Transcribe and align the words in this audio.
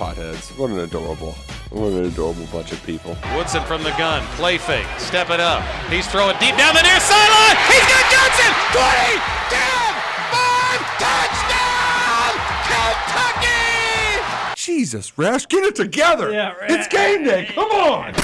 Potheads. 0.00 0.56
What 0.56 0.70
an 0.70 0.78
adorable, 0.78 1.32
what 1.68 1.92
an 1.92 2.06
adorable 2.06 2.46
bunch 2.46 2.72
of 2.72 2.82
people. 2.86 3.18
Woodson 3.36 3.62
from 3.64 3.82
the 3.82 3.90
gun. 3.98 4.24
Play 4.36 4.56
fake. 4.56 4.86
Step 4.96 5.28
it 5.28 5.40
up. 5.40 5.62
He's 5.90 6.06
throwing 6.06 6.38
deep 6.38 6.56
down 6.56 6.74
the 6.74 6.80
near 6.80 6.98
sideline. 7.00 7.56
He's 7.68 7.84
got 7.84 8.08
Johnson. 8.08 8.50
20, 8.72 9.20
10, 9.52 9.92
5, 10.32 10.80
touchdown! 11.04 12.32
Kentucky! 12.64 14.54
Jesus, 14.56 15.18
Rash, 15.18 15.46
get 15.46 15.64
it 15.64 15.76
together. 15.76 16.32
Yeah, 16.32 16.54
right. 16.54 16.70
It's 16.70 16.88
game 16.88 17.24
day. 17.24 17.50
Come 17.54 17.70
on. 17.70 18.14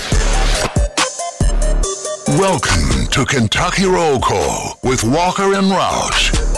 Welcome 2.38 3.06
to 3.10 3.26
Kentucky 3.26 3.84
Roll 3.84 4.18
Call 4.18 4.78
with 4.82 5.04
Walker 5.04 5.52
and 5.52 5.66
Roush. 5.66 6.55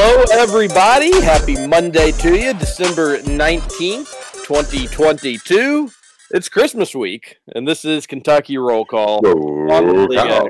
Hello, 0.00 0.22
everybody. 0.30 1.10
Happy 1.22 1.66
Monday 1.66 2.12
to 2.12 2.38
you, 2.38 2.54
December 2.54 3.18
19th, 3.18 4.44
2022. 4.44 5.90
It's 6.30 6.48
Christmas 6.48 6.94
week, 6.94 7.38
and 7.56 7.66
this 7.66 7.84
is 7.84 8.06
Kentucky 8.06 8.58
Roll 8.58 8.84
Call. 8.84 9.18
League 9.22 10.16
X. 10.16 10.46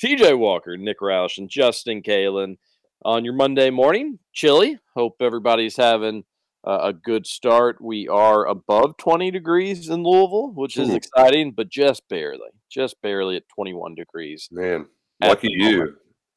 TJ 0.00 0.38
Walker, 0.38 0.76
Nick 0.76 1.00
Roush, 1.00 1.36
and 1.36 1.50
Justin 1.50 2.00
Kalen 2.00 2.58
on 3.04 3.24
your 3.24 3.34
Monday 3.34 3.70
morning. 3.70 4.20
Chilly. 4.32 4.78
Hope 4.94 5.16
everybody's 5.20 5.76
having 5.76 6.22
uh, 6.64 6.78
a 6.82 6.92
good 6.92 7.26
start. 7.26 7.80
We 7.80 8.06
are 8.06 8.46
above 8.46 8.98
20 8.98 9.32
degrees 9.32 9.88
in 9.88 10.04
Louisville, 10.04 10.52
which 10.54 10.76
is 10.76 10.90
Ooh. 10.90 10.94
exciting, 10.94 11.50
but 11.50 11.68
just 11.70 12.08
barely, 12.08 12.50
just 12.70 13.02
barely 13.02 13.34
at 13.34 13.48
21 13.52 13.96
degrees. 13.96 14.48
Man, 14.52 14.86
lucky 15.20 15.48
you. 15.50 15.78
moment. 15.78 15.96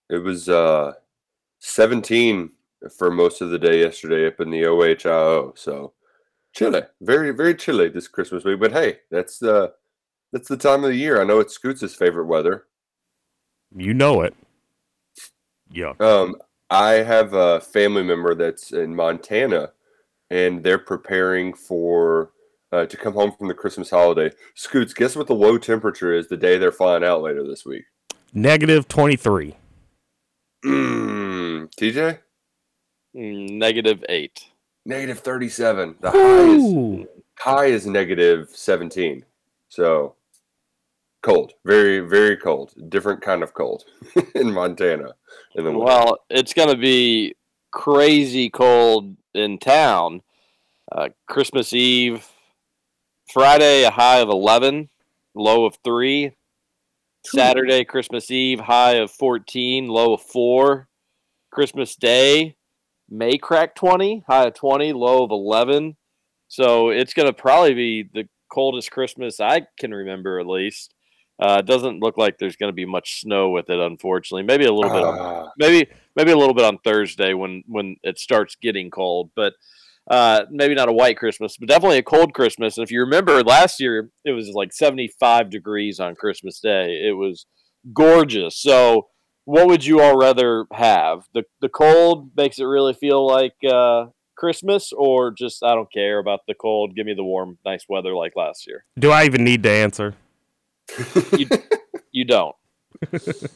It 0.10 0.24
was 0.24 0.50
uh, 0.50 0.94
17 1.60 2.52
for 2.98 3.12
most 3.12 3.42
of 3.42 3.50
the 3.50 3.60
day 3.60 3.82
yesterday 3.82 4.28
up 4.28 4.40
in 4.40 4.50
the 4.50 4.64
OHIO. 4.66 5.54
So 5.58 5.94
chilly, 6.54 6.82
very, 7.02 7.32
very 7.32 7.56
chilly 7.56 7.90
this 7.90 8.08
Christmas 8.08 8.44
week. 8.44 8.60
But 8.60 8.72
hey, 8.72 9.00
that's 9.12 9.42
uh, 9.42 9.70
that's 10.32 10.48
the 10.48 10.58
time 10.58 10.84
of 10.84 10.92
the 10.92 10.96
year. 10.96 11.22
I 11.22 11.26
know 11.26 11.40
it's 11.40 11.54
Scoots' 11.54 11.94
favorite 11.96 12.26
weather. 12.26 12.66
You 13.76 13.94
know 13.94 14.22
it. 14.22 14.36
Yeah. 15.72 15.94
Um, 16.00 16.36
I 16.70 16.94
have 16.94 17.34
a 17.34 17.60
family 17.60 18.04
member 18.04 18.36
that's 18.36 18.72
in 18.72 18.96
Montana, 18.96 19.72
and 20.30 20.64
they're 20.64 20.80
preparing 20.80 21.54
for 21.54 22.32
uh, 22.72 22.86
to 22.86 22.98
come 22.98 23.14
home 23.14 23.32
from 23.32 23.48
the 23.48 23.54
Christmas 23.54 23.90
holiday. 23.90 24.32
Scoots, 24.56 24.94
guess 24.94 25.16
what 25.16 25.28
the 25.28 25.36
low 25.36 25.58
temperature 25.58 26.14
is 26.14 26.28
the 26.28 26.38
day 26.38 26.58
they're 26.58 26.72
flying 26.72 27.04
out 27.04 27.22
later 27.22 27.46
this 27.46 27.66
week? 27.66 27.86
Negative 28.34 28.88
23. 28.88 29.56
Mm, 30.66 31.29
TJ, 31.80 32.20
Negative 33.14 34.04
eight. 34.10 34.46
negative 34.86 35.20
thirty-seven. 35.20 35.96
The 36.02 36.12
high 36.12 36.50
is 36.50 37.08
high 37.40 37.66
is 37.66 37.88
negative 37.88 38.50
seventeen. 38.52 39.24
So 39.70 40.16
cold, 41.24 41.54
very, 41.66 42.00
very 42.02 42.38
cold. 42.38 42.74
Different 42.90 43.22
kind 43.22 43.44
of 43.44 43.54
cold 43.54 43.86
in 44.36 44.52
Montana. 44.54 45.14
In 45.56 45.64
the 45.64 45.72
winter. 45.72 45.86
Well, 45.86 46.18
it's 46.30 46.54
going 46.54 46.70
to 46.70 46.78
be 46.78 47.36
crazy 47.72 48.50
cold 48.50 49.16
in 49.34 49.58
town. 49.58 50.22
Uh, 50.92 51.10
Christmas 51.28 51.72
Eve, 51.74 52.28
Friday, 53.32 53.84
a 53.84 53.92
high 53.92 54.20
of 54.20 54.30
11, 54.30 54.90
low 55.36 55.66
of 55.66 55.78
3. 55.84 56.32
Saturday, 57.26 57.84
Christmas 57.86 58.32
Eve, 58.32 58.60
high 58.60 58.94
of 58.96 59.12
14, 59.12 59.88
low 59.88 60.14
of 60.16 60.22
4. 60.22 60.88
Christmas 61.52 61.96
Day, 61.96 62.56
may 63.10 63.38
crack 63.38 63.76
20, 63.76 64.24
high 64.28 64.48
of 64.48 64.54
20, 64.54 64.94
low 64.94 65.24
of 65.24 65.32
11. 65.32 65.96
So 66.48 66.90
it's 66.90 67.14
going 67.14 67.28
to 67.28 67.34
probably 67.34 67.74
be 67.74 68.10
the 68.14 68.28
coldest 68.52 68.92
Christmas 68.92 69.40
I 69.40 69.68
can 69.80 69.94
remember, 69.94 70.40
at 70.40 70.48
least. 70.48 70.94
Uh, 71.42 71.58
it 71.60 71.66
doesn't 71.66 72.02
look 72.02 72.18
like 72.18 72.38
there's 72.38 72.58
going 72.58 72.72
to 72.72 72.76
be 72.76 72.86
much 72.86 73.22
snow 73.22 73.50
with 73.50 73.70
it, 73.70 73.80
unfortunately. 73.80 74.44
Maybe 74.44 74.66
a 74.66 74.74
little 74.74 74.92
bit 74.92 75.04
on 75.04 75.18
Ah, 75.18 75.52
maybe 75.58 75.90
maybe 76.16 76.32
a 76.32 76.38
little 76.38 76.54
bit 76.54 76.66
on 76.66 76.80
Thursday 76.80 77.34
when 77.34 77.64
when 77.66 77.96
it 78.04 78.20
starts 78.20 78.58
getting 78.62 78.90
cold, 78.90 79.32
but 79.38 79.54
uh, 80.10 80.46
maybe 80.50 80.74
not 80.74 80.90
a 80.90 80.94
white 80.94 81.18
Christmas, 81.18 81.56
but 81.58 81.70
definitely 81.70 82.00
a 82.00 82.04
cold 82.04 82.34
Christmas. 82.34 82.78
And 82.78 82.84
if 82.84 82.92
you 82.92 83.00
remember 83.02 83.42
last 83.44 83.80
year, 83.80 84.10
it 84.26 84.32
was 84.32 84.50
like 84.50 84.74
75 84.74 85.50
degrees 85.50 86.00
on 86.00 86.16
Christmas 86.16 86.60
Day. 86.60 87.00
It 87.08 87.16
was 87.16 87.46
gorgeous. 87.94 88.58
So, 88.58 89.08
what 89.50 89.68
would 89.68 89.84
you 89.84 90.00
all 90.00 90.16
rather 90.16 90.68
have? 90.72 91.28
The 91.34 91.44
the 91.60 91.70
cold 91.70 92.30
makes 92.38 92.60
it 92.60 92.66
really 92.66 92.94
feel 92.94 93.26
like 93.26 93.56
uh, 93.68 94.08
Christmas, 94.38 94.94
or 94.94 95.32
just 95.32 95.64
I 95.64 95.74
don't 95.74 95.92
care 95.92 96.20
about 96.20 96.42
the 96.48 96.54
cold. 96.54 96.96
Give 96.96 97.08
me 97.08 97.16
the 97.16 97.24
warm, 97.24 97.58
nice 97.66 97.86
weather 97.90 98.14
like 98.14 98.34
last 98.36 98.68
year. 98.68 98.86
Do 99.00 99.10
I 99.10 99.26
even 99.26 99.44
need 99.44 99.64
to 99.64 99.72
answer? 99.72 100.14
You, 101.38 101.48
you 102.12 102.26
don't. 102.26 102.56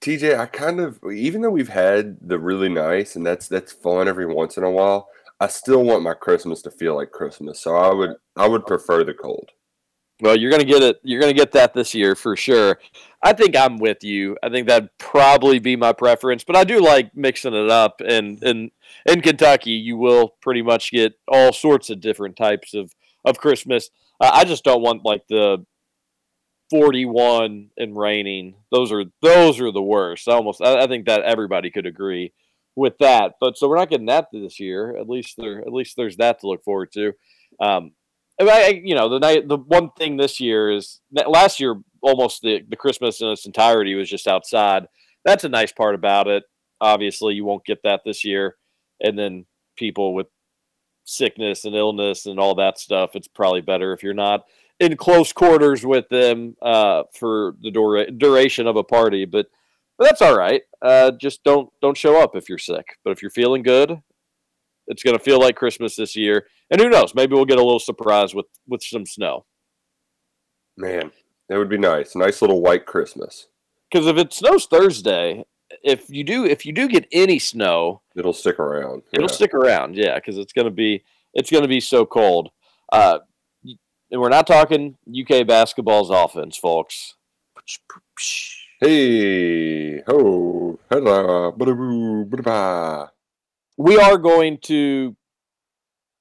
TJ, 0.00 0.38
I 0.38 0.46
kind 0.46 0.80
of 0.80 1.00
even 1.12 1.40
though 1.40 1.50
we've 1.50 1.68
had 1.68 2.18
the 2.20 2.38
really 2.38 2.68
nice 2.68 3.16
and 3.16 3.24
that's 3.24 3.48
that's 3.48 3.72
fun 3.72 4.08
every 4.08 4.26
once 4.26 4.56
in 4.56 4.64
a 4.64 4.70
while, 4.70 5.08
I 5.40 5.48
still 5.48 5.82
want 5.82 6.02
my 6.02 6.14
Christmas 6.14 6.62
to 6.62 6.70
feel 6.70 6.96
like 6.96 7.10
Christmas. 7.10 7.60
So 7.60 7.74
I 7.74 7.92
would 7.92 8.16
I 8.36 8.48
would 8.48 8.66
prefer 8.66 9.04
the 9.04 9.14
cold. 9.14 9.50
Well, 10.20 10.36
you're 10.36 10.50
gonna 10.50 10.64
get 10.64 10.82
it. 10.82 11.00
You're 11.02 11.20
gonna 11.20 11.32
get 11.32 11.52
that 11.52 11.74
this 11.74 11.94
year 11.94 12.14
for 12.14 12.36
sure. 12.36 12.78
I 13.22 13.32
think 13.32 13.56
I'm 13.56 13.78
with 13.78 14.02
you. 14.02 14.36
I 14.42 14.48
think 14.48 14.66
that'd 14.68 14.90
probably 14.98 15.58
be 15.58 15.76
my 15.76 15.92
preference, 15.92 16.44
but 16.44 16.56
I 16.56 16.64
do 16.64 16.80
like 16.80 17.16
mixing 17.16 17.54
it 17.54 17.70
up. 17.70 18.00
And 18.00 18.42
in 18.42 18.70
in 19.06 19.20
Kentucky, 19.20 19.72
you 19.72 19.96
will 19.96 20.34
pretty 20.40 20.62
much 20.62 20.90
get 20.90 21.14
all 21.28 21.52
sorts 21.52 21.90
of 21.90 22.00
different 22.00 22.36
types 22.36 22.74
of 22.74 22.94
of 23.24 23.38
Christmas. 23.38 23.90
Uh, 24.20 24.30
I 24.32 24.44
just 24.44 24.64
don't 24.64 24.82
want 24.82 25.04
like 25.04 25.22
the 25.28 25.64
41 26.70 27.70
and 27.76 27.96
raining. 27.96 28.54
Those 28.70 28.92
are 28.92 29.04
those 29.22 29.60
are 29.60 29.72
the 29.72 29.82
worst. 29.82 30.28
I 30.28 30.32
almost. 30.32 30.60
I, 30.60 30.84
I 30.84 30.86
think 30.86 31.06
that 31.06 31.22
everybody 31.22 31.70
could 31.70 31.86
agree 31.86 32.32
with 32.76 32.98
that. 32.98 33.34
But 33.40 33.56
so 33.56 33.68
we're 33.68 33.76
not 33.76 33.90
getting 33.90 34.06
that 34.06 34.28
this 34.32 34.60
year. 34.60 34.96
At 34.96 35.08
least 35.08 35.36
there. 35.38 35.60
At 35.60 35.72
least 35.72 35.96
there's 35.96 36.16
that 36.16 36.40
to 36.40 36.48
look 36.48 36.62
forward 36.62 36.92
to. 36.92 37.12
Um, 37.60 37.92
I 38.40 38.80
you 38.84 38.94
know, 38.94 39.08
the 39.08 39.18
night, 39.18 39.48
the 39.48 39.56
one 39.56 39.90
thing 39.98 40.16
this 40.16 40.40
year 40.40 40.70
is 40.70 41.00
last 41.10 41.58
year 41.60 41.80
almost 42.02 42.42
the, 42.42 42.60
the 42.68 42.76
Christmas 42.76 43.20
in 43.20 43.28
its 43.28 43.46
entirety 43.46 43.94
was 43.94 44.08
just 44.08 44.28
outside. 44.28 44.86
That's 45.24 45.44
a 45.44 45.48
nice 45.48 45.72
part 45.72 45.94
about 45.94 46.28
it. 46.28 46.44
Obviously, 46.80 47.34
you 47.34 47.44
won't 47.44 47.64
get 47.64 47.82
that 47.82 48.02
this 48.04 48.24
year. 48.24 48.56
And 49.00 49.18
then 49.18 49.46
people 49.76 50.14
with 50.14 50.26
sickness 51.04 51.64
and 51.64 51.74
illness 51.74 52.26
and 52.26 52.38
all 52.38 52.54
that 52.56 52.78
stuff, 52.78 53.16
it's 53.16 53.28
probably 53.28 53.60
better 53.60 53.92
if 53.92 54.02
you're 54.02 54.14
not 54.14 54.44
in 54.80 54.96
close 54.96 55.32
quarters 55.32 55.84
with 55.84 56.08
them 56.08 56.56
uh, 56.62 57.02
for 57.12 57.56
the 57.62 57.70
dura- 57.70 58.10
duration 58.10 58.66
of 58.66 58.76
a 58.76 58.84
party. 58.84 59.24
But 59.24 59.46
but 59.96 60.04
that's 60.04 60.22
all 60.22 60.36
right. 60.36 60.62
Uh, 60.80 61.10
just 61.20 61.42
don't 61.42 61.68
don't 61.82 61.96
show 61.96 62.22
up 62.22 62.36
if 62.36 62.48
you're 62.48 62.58
sick. 62.58 62.86
But 63.02 63.10
if 63.10 63.22
you're 63.22 63.30
feeling 63.30 63.62
good, 63.62 64.00
it's 64.88 65.02
going 65.02 65.16
to 65.16 65.22
feel 65.22 65.38
like 65.40 65.56
Christmas 65.56 65.96
this 65.96 66.14
year. 66.16 66.46
And 66.70 66.80
who 66.80 66.88
knows? 66.88 67.14
Maybe 67.14 67.34
we'll 67.34 67.44
get 67.44 67.58
a 67.58 67.62
little 67.64 67.78
surprise 67.78 68.34
with 68.34 68.46
with 68.66 68.82
some 68.82 69.06
snow. 69.06 69.46
Man, 70.76 71.10
that 71.48 71.58
would 71.58 71.68
be 71.68 71.78
nice. 71.78 72.14
Nice 72.14 72.40
little 72.42 72.60
white 72.60 72.86
Christmas. 72.86 73.46
Because 73.90 74.06
if 74.06 74.16
it 74.18 74.32
snows 74.32 74.66
Thursday, 74.66 75.44
if 75.82 76.08
you 76.10 76.24
do 76.24 76.44
if 76.44 76.64
you 76.66 76.72
do 76.72 76.88
get 76.88 77.06
any 77.12 77.38
snow, 77.38 78.02
It'll 78.16 78.32
stick 78.32 78.58
around. 78.58 79.02
it'll 79.12 79.26
Yeah. 79.28 79.32
stick 79.34 79.54
around. 79.54 79.96
Yeah, 79.96 80.16
because 80.16 80.36
it's 80.38 80.52
going 80.52 80.66
to 80.66 80.70
be 80.70 81.04
it's 81.34 81.50
going 81.50 81.62
to 81.62 81.68
be 81.68 81.80
so 81.80 82.04
cold. 82.06 82.50
Uh, 82.92 83.18
and 84.10 84.20
we're 84.20 84.28
not 84.30 84.46
talking 84.46 84.96
UK 85.08 85.46
basketball's 85.46 86.10
offense, 86.10 86.56
folks. 86.56 87.14
Hey, 88.80 90.00
ho, 90.06 90.78
hello. 90.90 91.52
We 93.78 93.96
are 93.96 94.18
going 94.18 94.58
to 94.64 95.16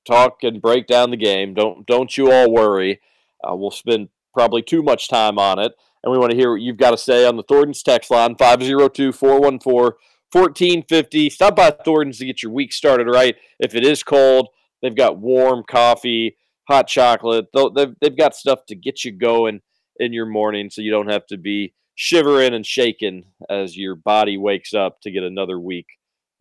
talk 0.05 0.43
and 0.43 0.61
break 0.61 0.87
down 0.87 1.09
the 1.09 1.17
game. 1.17 1.55
Don't 1.55 1.87
don't 1.87 2.15
you 2.15 2.31
all 2.31 2.51
worry. 2.51 3.01
Uh, 3.43 3.55
we'll 3.55 3.71
spend 3.71 4.09
probably 4.33 4.61
too 4.61 4.83
much 4.83 5.09
time 5.09 5.39
on 5.39 5.57
it, 5.57 5.71
and 6.03 6.11
we 6.11 6.19
want 6.19 6.29
to 6.31 6.37
hear 6.37 6.51
what 6.51 6.61
you've 6.61 6.77
got 6.77 6.91
to 6.91 6.97
say 6.97 7.25
on 7.25 7.35
the 7.35 7.41
Thornton's 7.43 7.81
text 7.81 8.11
line 8.11 8.35
502-414-1450. 8.35 11.31
Stop 11.31 11.55
by 11.55 11.71
Thornton's 11.71 12.19
to 12.19 12.25
get 12.25 12.43
your 12.43 12.51
week 12.51 12.71
started 12.71 13.07
right. 13.07 13.35
If 13.59 13.73
it 13.73 13.83
is 13.83 14.03
cold, 14.03 14.49
they've 14.83 14.95
got 14.95 15.17
warm 15.17 15.63
coffee, 15.67 16.37
hot 16.67 16.87
chocolate. 16.87 17.47
They've, 17.75 17.95
they've 17.99 18.17
got 18.17 18.35
stuff 18.35 18.67
to 18.67 18.75
get 18.75 19.03
you 19.03 19.11
going 19.11 19.61
in 19.99 20.13
your 20.13 20.27
morning 20.27 20.69
so 20.69 20.81
you 20.81 20.91
don't 20.91 21.09
have 21.09 21.25
to 21.27 21.37
be 21.37 21.73
shivering 21.95 22.53
and 22.53 22.63
shaking 22.63 23.25
as 23.49 23.75
your 23.75 23.95
body 23.95 24.37
wakes 24.37 24.75
up 24.75 25.01
to 25.01 25.09
get 25.09 25.23
another 25.23 25.59
week 25.59 25.87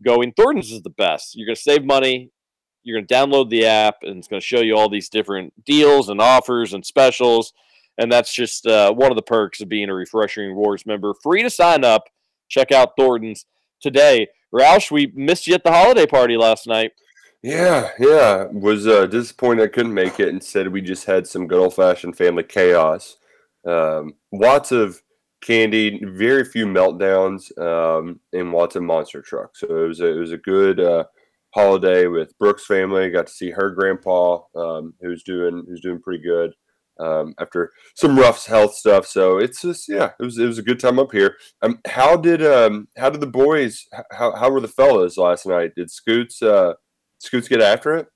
going. 0.05 0.33
Thornton's 0.33 0.73
is 0.73 0.83
the 0.83 0.91
best. 0.91 1.37
You're 1.37 1.47
going 1.47 1.57
to 1.57 1.63
save 1.63 1.85
money. 1.85 2.31
You're 2.83 2.99
going 2.99 3.07
to 3.07 3.15
download 3.15 3.51
the 3.51 3.67
app, 3.67 3.97
and 4.03 4.19
it's 4.19 4.29
going 4.29 4.41
to 4.41 4.47
show 4.47 4.61
you 4.61 4.77
all 4.77 4.89
these 4.89 5.09
different 5.09 5.53
deals 5.65 6.09
and 6.09 6.21
offers 6.21 6.73
and 6.73 6.85
specials. 6.85 7.53
And 7.99 8.13
that's 8.13 8.33
just 8.33 8.67
uh, 8.67 8.93
one 8.93 9.11
of 9.11 9.17
the 9.17 9.23
perks 9.23 9.61
of 9.61 9.69
being 9.69 9.89
a 9.89 9.95
Refreshing 9.95 10.47
Rewards 10.47 10.87
member. 10.87 11.15
Free 11.23 11.43
to 11.43 11.51
sign 11.51 11.85
up. 11.85 12.05
Check 12.49 12.71
out 12.71 12.93
Thornton's 12.97 13.47
today. 13.81 14.29
Roush, 14.55 14.91
we 14.91 15.13
missed 15.15 15.47
you 15.47 15.55
at 15.55 15.65
the 15.65 15.73
holiday 15.73 16.07
party 16.07 16.37
last 16.37 16.67
night. 16.67 16.93
Yeah, 17.43 17.91
yeah. 17.99 18.45
Was 18.53 18.87
uh, 18.87 19.07
disappointed 19.07 19.65
I 19.65 19.69
couldn't 19.69 19.95
make 19.95 20.21
it. 20.21 20.29
Instead, 20.29 20.69
we 20.69 20.81
just 20.81 21.07
had 21.07 21.27
some 21.27 21.47
good 21.47 21.59
old 21.59 21.75
fashioned 21.75 22.17
family 22.17 22.43
chaos. 22.43 23.17
Um, 23.67 24.15
lots 24.33 24.73
of 24.73 25.03
candy, 25.47 26.01
very 26.05 26.45
few 26.45 26.67
meltdowns, 26.67 27.57
um, 27.59 28.21
and 28.33 28.53
lots 28.53 28.77
of 28.77 28.83
monster 28.83 29.23
trucks. 29.23 29.61
So 29.61 29.85
it 29.85 29.89
was 29.89 30.01
a, 30.01 30.07
it 30.07 30.19
was 30.19 30.33
a 30.33 30.39
good 30.39 30.81
uh, 30.81 31.05
holiday 31.55 32.07
with 32.07 32.37
Brooks' 32.39 32.67
family. 32.67 33.11
Got 33.11 33.29
to 33.29 33.33
see 33.33 33.51
her 33.51 33.71
grandpa, 33.71 34.41
um, 34.57 34.95
who's 35.01 35.23
doing 35.23 35.65
who's 35.69 35.81
doing 35.81 36.01
pretty 36.01 36.23
good 36.23 36.53
um, 36.99 37.35
after 37.39 37.73
some 37.95 38.19
rough 38.19 38.45
health 38.47 38.75
stuff. 38.75 39.07
So 39.07 39.39
it's 39.39 39.63
just 39.63 39.89
yeah, 39.89 40.11
it 40.19 40.25
was 40.25 40.39
it 40.39 40.47
was 40.47 40.59
a 40.59 40.63
good 40.63 40.81
time 40.81 40.99
up 40.99 41.13
here. 41.13 41.37
Um, 41.63 41.79
how 41.87 42.17
did 42.17 42.45
um 42.45 42.89
how 42.97 43.11
did 43.11 43.21
the 43.21 43.27
boys 43.27 43.87
how 44.11 44.35
how 44.35 44.51
were 44.51 44.61
the 44.61 44.69
fellas 44.69 45.17
last 45.17 45.47
night? 45.47 45.73
Did 45.77 45.91
Scoots 45.91 46.43
uh 46.43 46.75
Scoots 47.19 47.49
get 47.49 47.61
after 47.61 47.95
it? 47.97 48.09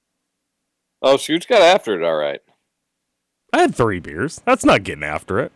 Oh, 1.02 1.16
Scoots 1.16 1.46
got 1.46 1.62
after 1.62 1.98
it. 1.98 2.04
All 2.04 2.16
right. 2.16 2.40
I 3.52 3.62
had 3.62 3.74
three 3.74 4.00
beers. 4.00 4.40
That's 4.44 4.64
not 4.64 4.84
getting 4.84 5.02
after 5.04 5.40
it. 5.40 5.52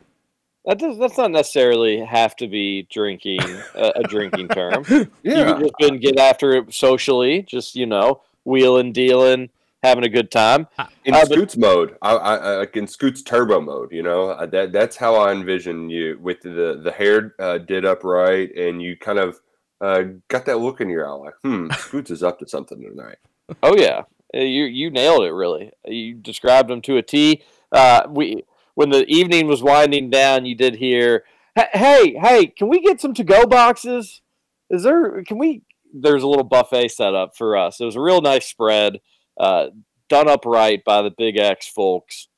That 0.66 0.78
does. 0.78 0.98
That's 0.98 1.18
not 1.18 1.30
necessarily 1.30 1.98
have 2.04 2.36
to 2.36 2.48
be 2.48 2.86
drinking 2.90 3.40
a, 3.74 3.92
a 3.96 4.02
drinking 4.04 4.48
term. 4.48 4.84
Yeah. 5.22 5.38
You 5.38 5.44
can 5.44 5.60
just 5.60 5.74
been 5.78 5.98
get 6.00 6.18
after 6.18 6.52
it 6.52 6.72
socially. 6.72 7.42
Just 7.42 7.74
you 7.76 7.86
know, 7.86 8.22
wheeling, 8.44 8.92
dealing, 8.92 9.50
having 9.82 10.04
a 10.04 10.08
good 10.08 10.30
time. 10.30 10.66
in 11.04 11.14
Uh, 11.14 11.20
but- 11.28 11.32
Scoots 11.32 11.56
mode, 11.56 11.96
I, 12.02 12.14
I, 12.14 12.34
I 12.36 12.56
like 12.56 12.76
in 12.76 12.86
Scoots 12.86 13.22
turbo 13.22 13.60
mode. 13.60 13.92
You 13.92 14.02
know 14.02 14.30
uh, 14.30 14.46
that 14.46 14.72
that's 14.72 14.96
how 14.96 15.14
I 15.16 15.32
envision 15.32 15.90
you 15.90 16.18
with 16.22 16.40
the 16.40 16.80
the 16.82 16.92
hair 16.92 17.34
uh, 17.38 17.58
did 17.58 17.84
up 17.84 18.02
right, 18.04 18.50
and 18.56 18.80
you 18.82 18.96
kind 18.96 19.18
of 19.18 19.40
uh, 19.82 20.04
got 20.28 20.46
that 20.46 20.58
look 20.60 20.80
in 20.80 20.88
your 20.88 21.06
eye, 21.06 21.12
like, 21.12 21.34
hmm, 21.42 21.70
Scoots 21.72 22.10
is 22.10 22.22
up 22.22 22.38
to 22.38 22.48
something 22.48 22.80
tonight. 22.80 23.18
Oh 23.62 23.76
yeah, 23.76 24.02
Uh, 24.34 24.38
you 24.40 24.64
you 24.64 24.90
nailed 24.90 25.24
it. 25.24 25.32
Really, 25.32 25.72
you 25.86 26.14
described 26.14 26.70
them 26.70 26.80
to 26.82 26.96
a 26.96 27.02
T. 27.02 27.42
Uh, 27.70 28.02
we 28.08 28.44
when 28.74 28.90
the 28.90 29.06
evening 29.06 29.46
was 29.46 29.62
winding 29.62 30.10
down, 30.10 30.46
you 30.46 30.54
did 30.54 30.76
hear, 30.76 31.24
"Hey, 31.54 32.16
hey, 32.20 32.46
can 32.46 32.68
we 32.68 32.80
get 32.80 33.00
some 33.00 33.14
to 33.14 33.24
go 33.24 33.46
boxes? 33.46 34.22
Is 34.70 34.82
there? 34.82 35.22
Can 35.24 35.38
we?" 35.38 35.62
There's 35.92 36.22
a 36.22 36.28
little 36.28 36.44
buffet 36.44 36.88
set 36.88 37.14
up 37.14 37.36
for 37.36 37.56
us. 37.56 37.80
It 37.80 37.84
was 37.84 37.96
a 37.96 38.00
real 38.00 38.20
nice 38.20 38.46
spread, 38.46 39.00
uh, 39.38 39.68
done 40.08 40.28
up 40.28 40.44
right 40.44 40.82
by 40.84 41.02
the 41.02 41.12
Big 41.16 41.38
X 41.38 41.68
folks. 41.68 42.28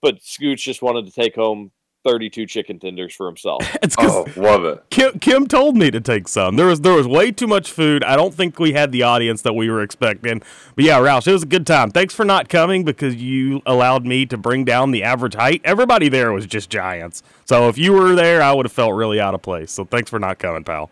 But 0.00 0.22
Scoots 0.22 0.62
just 0.62 0.82
wanted 0.82 1.06
to 1.06 1.12
take 1.12 1.34
home 1.34 1.72
32 2.04 2.46
chicken 2.46 2.78
tenders 2.78 3.14
for 3.14 3.26
himself. 3.26 3.62
It's 3.82 3.96
because 3.96 4.12
Oh, 4.36 4.40
love 4.40 4.64
it. 4.64 4.84
Kim, 4.90 5.18
Kim 5.18 5.46
told 5.46 5.76
me 5.76 5.90
to 5.90 6.00
take 6.00 6.28
some. 6.28 6.56
There 6.56 6.66
was 6.66 6.80
there 6.82 6.92
was 6.94 7.06
way 7.08 7.32
too 7.32 7.46
much 7.46 7.70
food. 7.70 8.04
I 8.04 8.16
don't 8.16 8.32
think 8.34 8.58
we 8.58 8.72
had 8.72 8.92
the 8.92 9.02
audience 9.02 9.42
that 9.42 9.54
we 9.54 9.68
were 9.70 9.82
expecting. 9.82 10.40
But 10.76 10.84
yeah, 10.84 10.98
Roush, 10.98 11.26
it 11.26 11.32
was 11.32 11.42
a 11.42 11.46
good 11.46 11.66
time. 11.66 11.90
Thanks 11.90 12.14
for 12.14 12.24
not 12.24 12.48
coming 12.48 12.84
because 12.84 13.16
you 13.16 13.62
allowed 13.66 14.06
me 14.06 14.26
to 14.26 14.36
bring 14.36 14.64
down 14.64 14.90
the 14.90 15.02
average 15.02 15.34
height. 15.34 15.60
Everybody 15.64 16.08
there 16.08 16.32
was 16.32 16.46
just 16.46 16.70
giants. 16.70 17.22
So 17.44 17.68
if 17.68 17.76
you 17.78 17.92
were 17.92 18.14
there, 18.14 18.42
I 18.42 18.52
would 18.52 18.66
have 18.66 18.72
felt 18.72 18.94
really 18.94 19.20
out 19.20 19.34
of 19.34 19.42
place. 19.42 19.72
So 19.72 19.84
thanks 19.84 20.10
for 20.10 20.18
not 20.18 20.38
coming, 20.38 20.64
pal. 20.64 20.90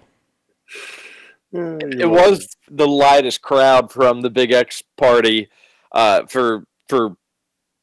it 1.52 2.08
was 2.08 2.48
the 2.70 2.88
lightest 2.88 3.42
crowd 3.42 3.92
from 3.92 4.22
the 4.22 4.30
Big 4.30 4.52
X 4.52 4.82
party 4.96 5.48
uh, 5.92 6.26
for 6.26 6.64
for 6.88 7.16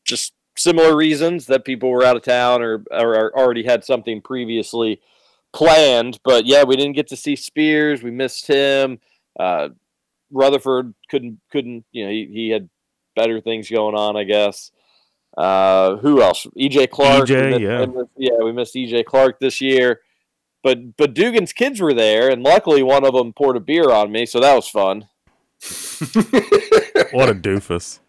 just 0.05 0.33
similar 0.59 0.95
reasons 0.95 1.45
that 1.47 1.65
people 1.65 1.89
were 1.89 2.03
out 2.03 2.15
of 2.15 2.23
town 2.23 2.61
or, 2.61 2.83
or, 2.91 3.37
already 3.37 3.63
had 3.63 3.83
something 3.83 4.21
previously 4.21 5.01
planned. 5.53 6.19
But 6.23 6.45
yeah, 6.45 6.63
we 6.63 6.75
didn't 6.75 6.95
get 6.95 7.07
to 7.07 7.15
see 7.15 7.35
Spears. 7.35 8.03
We 8.03 8.11
missed 8.11 8.47
him. 8.47 8.99
Uh, 9.39 9.69
Rutherford 10.31 10.93
couldn't 11.09 11.39
couldn't 11.51 11.85
you 11.91 12.05
know 12.05 12.11
he, 12.11 12.29
he 12.31 12.49
had 12.49 12.69
better 13.15 13.41
things 13.41 13.69
going 13.69 13.95
on, 13.95 14.15
I 14.15 14.23
guess. 14.23 14.71
Uh, 15.37 15.97
who 15.97 16.21
else? 16.21 16.45
EJ 16.57 16.89
Clark. 16.91 17.27
EJ, 17.29 17.49
missed- 17.49 17.61
yeah. 17.61 17.85
missed- 17.85 18.11
yeah, 18.17 18.43
we 18.43 18.51
missed 18.51 18.75
EJ 18.75 19.05
Clark 19.05 19.39
this 19.39 19.61
year. 19.61 20.01
But 20.61 20.97
but 20.97 21.13
Dugan's 21.13 21.53
kids 21.53 21.79
were 21.79 21.93
there, 21.93 22.29
and 22.29 22.43
luckily 22.43 22.83
one 22.83 23.05
of 23.05 23.13
them 23.13 23.33
poured 23.33 23.55
a 23.55 23.61
beer 23.61 23.89
on 23.89 24.11
me, 24.11 24.25
so 24.25 24.39
that 24.39 24.55
was 24.55 24.67
fun. 24.67 25.07
What 27.11 27.29
a 27.29 27.33
doofus. 27.33 27.99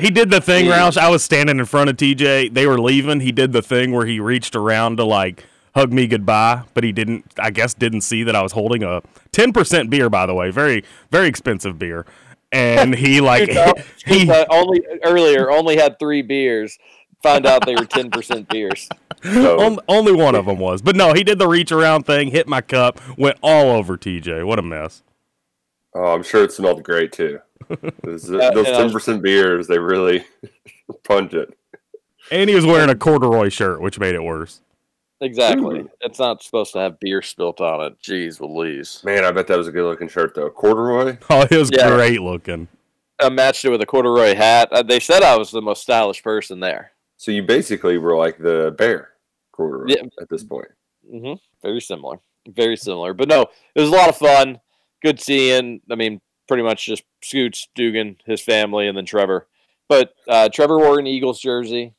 He 0.00 0.10
did 0.10 0.30
the 0.30 0.40
thing, 0.40 0.66
Roush. 0.66 0.96
I 0.96 1.08
was 1.10 1.22
standing 1.22 1.58
in 1.58 1.64
front 1.64 1.90
of 1.90 1.96
TJ. 1.96 2.54
They 2.54 2.66
were 2.66 2.80
leaving. 2.80 3.20
He 3.20 3.32
did 3.32 3.52
the 3.52 3.62
thing 3.62 3.92
where 3.92 4.06
he 4.06 4.20
reached 4.20 4.56
around 4.56 4.96
to 4.96 5.04
like 5.04 5.44
hug 5.74 5.92
me 5.92 6.06
goodbye, 6.06 6.62
but 6.74 6.84
he 6.84 6.92
didn't. 6.92 7.32
I 7.38 7.50
guess 7.50 7.74
didn't 7.74 8.00
see 8.02 8.22
that 8.22 8.34
I 8.34 8.42
was 8.42 8.52
holding 8.52 8.82
a 8.82 9.02
ten 9.32 9.52
percent 9.52 9.90
beer. 9.90 10.08
By 10.08 10.26
the 10.26 10.34
way, 10.34 10.50
very 10.50 10.84
very 11.10 11.28
expensive 11.28 11.78
beer. 11.78 12.06
And 12.52 12.94
he 12.94 13.20
like 13.20 13.50
he 14.06 14.30
only 14.50 14.82
earlier 15.04 15.50
only 15.50 15.76
had 15.76 15.98
three 15.98 16.22
beers. 16.22 16.78
Found 17.22 17.46
out 17.46 17.66
they 17.66 17.74
were 17.74 17.86
ten 17.86 18.10
percent 18.10 18.48
beers. 18.48 18.88
So, 19.22 19.60
on, 19.60 19.78
only 19.88 20.12
one 20.12 20.34
of 20.34 20.46
them 20.46 20.58
was, 20.58 20.82
but 20.82 20.94
no, 20.94 21.12
he 21.14 21.24
did 21.24 21.38
the 21.38 21.48
reach 21.48 21.72
around 21.72 22.04
thing, 22.04 22.30
hit 22.30 22.46
my 22.46 22.60
cup, 22.60 23.00
went 23.18 23.38
all 23.42 23.70
over 23.70 23.96
TJ. 23.96 24.46
What 24.46 24.58
a 24.58 24.62
mess. 24.62 25.02
oh, 25.94 26.14
I'm 26.14 26.22
sure 26.22 26.44
it 26.44 26.52
smelled 26.52 26.84
great 26.84 27.12
too. 27.12 27.40
Those, 28.02 28.30
Yeah, 28.30 28.48
and 28.48 28.56
10% 28.92 29.22
beers, 29.22 29.66
they 29.66 29.78
really 29.78 30.24
punch 31.04 31.34
it. 31.34 31.56
And 32.30 32.48
he 32.50 32.56
was 32.56 32.66
wearing 32.66 32.90
a 32.90 32.94
corduroy 32.96 33.48
shirt, 33.50 33.80
which 33.80 33.98
made 33.98 34.14
it 34.14 34.22
worse. 34.22 34.60
Exactly. 35.20 35.80
Ooh. 35.80 35.90
It's 36.00 36.18
not 36.18 36.42
supposed 36.42 36.72
to 36.74 36.78
have 36.80 37.00
beer 37.00 37.22
spilt 37.22 37.60
on 37.60 37.86
it. 37.86 38.00
Jeez, 38.02 38.40
Louise. 38.40 39.00
Man, 39.04 39.24
I 39.24 39.30
bet 39.30 39.46
that 39.46 39.56
was 39.56 39.68
a 39.68 39.72
good 39.72 39.84
looking 39.88 40.08
shirt 40.08 40.34
though. 40.34 40.50
Corduroy. 40.50 41.16
Oh, 41.30 41.42
it 41.50 41.56
was 41.56 41.70
Yeah. 41.72 41.88
great 41.94 42.20
looking. 42.20 42.68
I 43.18 43.30
matched 43.30 43.64
it 43.64 43.70
with 43.70 43.80
a 43.80 43.86
corduroy 43.86 44.34
hat. 44.34 44.68
Uh, 44.70 44.82
they 44.82 45.00
said 45.00 45.22
I 45.22 45.36
was 45.38 45.50
the 45.50 45.62
most 45.62 45.82
stylish 45.82 46.22
person 46.22 46.60
there. 46.60 46.92
So 47.16 47.30
you 47.30 47.42
basically 47.42 47.96
were 47.96 48.14
like 48.16 48.36
the 48.36 48.74
bear 48.76 49.10
corduroy 49.52 49.86
Yeah. 49.88 50.02
at 50.20 50.28
this 50.28 50.44
point. 50.44 50.68
Mm-hmm. 51.10 51.34
Very 51.62 51.80
similar. 51.80 52.18
Very 52.48 52.76
similar. 52.76 53.14
But 53.14 53.28
no, 53.28 53.46
it 53.74 53.80
was 53.80 53.88
a 53.88 53.92
lot 53.92 54.10
of 54.10 54.16
fun. 54.18 54.60
Good 55.02 55.18
seeing. 55.20 55.80
I 55.90 55.94
mean, 55.94 56.20
pretty 56.46 56.62
much 56.62 56.86
just 56.86 57.04
Scoots, 57.22 57.68
Dugan, 57.74 58.16
his 58.24 58.40
family, 58.40 58.86
and 58.86 58.96
then 58.96 59.06
Trevor. 59.06 59.46
But 59.88 60.14
uh, 60.28 60.48
Trevor 60.48 60.78
wore 60.78 60.98
an 60.98 61.06
Eagles 61.06 61.40
jersey. 61.40 61.94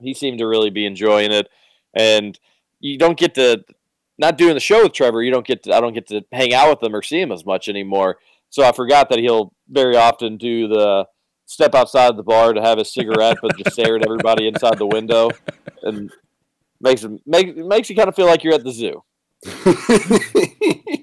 He 0.00 0.14
seemed 0.14 0.38
to 0.38 0.46
really 0.46 0.70
be 0.70 0.86
enjoying 0.86 1.32
it. 1.32 1.48
And 1.94 2.38
you 2.78 2.98
don't 2.98 3.18
get 3.18 3.34
to, 3.34 3.64
not 4.18 4.38
doing 4.38 4.54
the 4.54 4.60
show 4.60 4.84
with 4.84 4.92
Trevor, 4.92 5.22
you 5.22 5.30
don't 5.30 5.46
get 5.46 5.64
to, 5.64 5.74
I 5.74 5.80
don't 5.80 5.92
get 5.92 6.06
to 6.08 6.22
hang 6.32 6.54
out 6.54 6.70
with 6.70 6.82
him 6.82 6.94
or 6.94 7.02
see 7.02 7.20
him 7.20 7.32
as 7.32 7.44
much 7.44 7.68
anymore. 7.68 8.18
So 8.48 8.64
I 8.64 8.72
forgot 8.72 9.08
that 9.10 9.18
he'll 9.18 9.52
very 9.68 9.96
often 9.96 10.36
do 10.36 10.68
the 10.68 11.06
step 11.46 11.74
outside 11.74 12.16
the 12.16 12.22
bar 12.22 12.52
to 12.52 12.60
have 12.60 12.78
a 12.78 12.84
cigarette, 12.84 13.38
but 13.42 13.56
just 13.56 13.72
stare 13.72 13.96
at 13.96 14.04
everybody 14.04 14.46
inside 14.46 14.78
the 14.78 14.86
window. 14.86 15.30
And 15.82 16.10
makes 16.80 17.02
him 17.02 17.20
make, 17.26 17.56
makes 17.56 17.90
you 17.90 17.96
kind 17.96 18.08
of 18.08 18.16
feel 18.16 18.26
like 18.26 18.42
you're 18.44 18.54
at 18.54 18.64
the 18.64 18.72
zoo. 18.72 19.02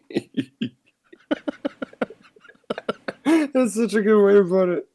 That's 3.54 3.76
such 3.76 3.94
a 3.94 4.02
good 4.02 4.24
way 4.26 4.34
to 4.36 4.44
put 4.44 4.70
it. 4.70 4.88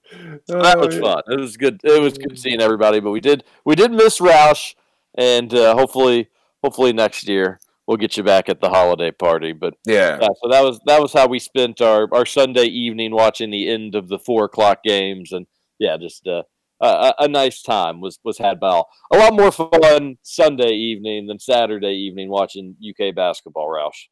that 0.47 0.77
Oh, 0.79 0.87
was 0.87 0.95
yeah. 0.95 1.01
fun. 1.01 1.23
It 1.29 1.41
was 1.41 1.57
good. 1.57 1.81
It 1.85 2.01
was 2.01 2.17
good 2.19 2.39
seeing 2.39 2.61
everybody, 2.61 3.01
but 3.01 3.11
we 3.11 3.21
did 3.21 3.45
we 3.65 3.75
did 3.75 3.93
miss 3.93 4.19
Roush, 4.21 4.75
and 5.17 5.53
uh, 5.55 5.75
hopefully 5.75 6.29
hopefully 6.63 6.93
next 6.93 7.29
year 7.29 7.59
we'll 7.87 7.95
we'll 7.95 7.97
get 7.99 8.17
you 8.17 8.23
back 8.23 8.49
at 8.49 8.61
the 8.61 8.69
holiday 8.69 9.11
party. 9.11 9.53
But 9.53 9.75
Yeah. 9.87 10.19
yeah, 10.21 10.29
so 10.43 10.49
that 10.51 10.63
was 10.63 10.81
that 10.87 11.01
was 11.03 11.13
how 11.13 11.27
we 11.27 11.39
spent 11.39 11.81
our, 11.81 12.09
our 12.13 12.25
Sunday 12.27 12.65
evening 12.67 13.13
watching 13.13 13.51
the 13.51 13.69
end 13.69 13.95
of 13.95 14.09
the 14.09 14.19
four 14.19 14.45
o'clock 14.45 14.83
games, 14.85 15.33
and 15.33 15.47
yeah, 15.79 15.97
just 16.01 16.27
uh, 16.27 16.43
a, 16.81 17.13
a 17.21 17.29
nice 17.29 17.61
time 17.63 18.01
was 18.01 18.19
was 18.25 18.39
had 18.39 18.61
by 18.61 18.69
all. 18.69 18.89
A 19.13 19.17
lot 19.19 19.35
more 19.35 19.51
fun 19.53 20.17
Sunday 20.23 20.73
evening 20.73 21.27
than 21.27 21.39
Saturday 21.39 21.95
evening 21.95 22.29
watching 22.31 22.77
UK 22.89 23.15
basketball. 23.15 23.69
Roush. 23.69 24.07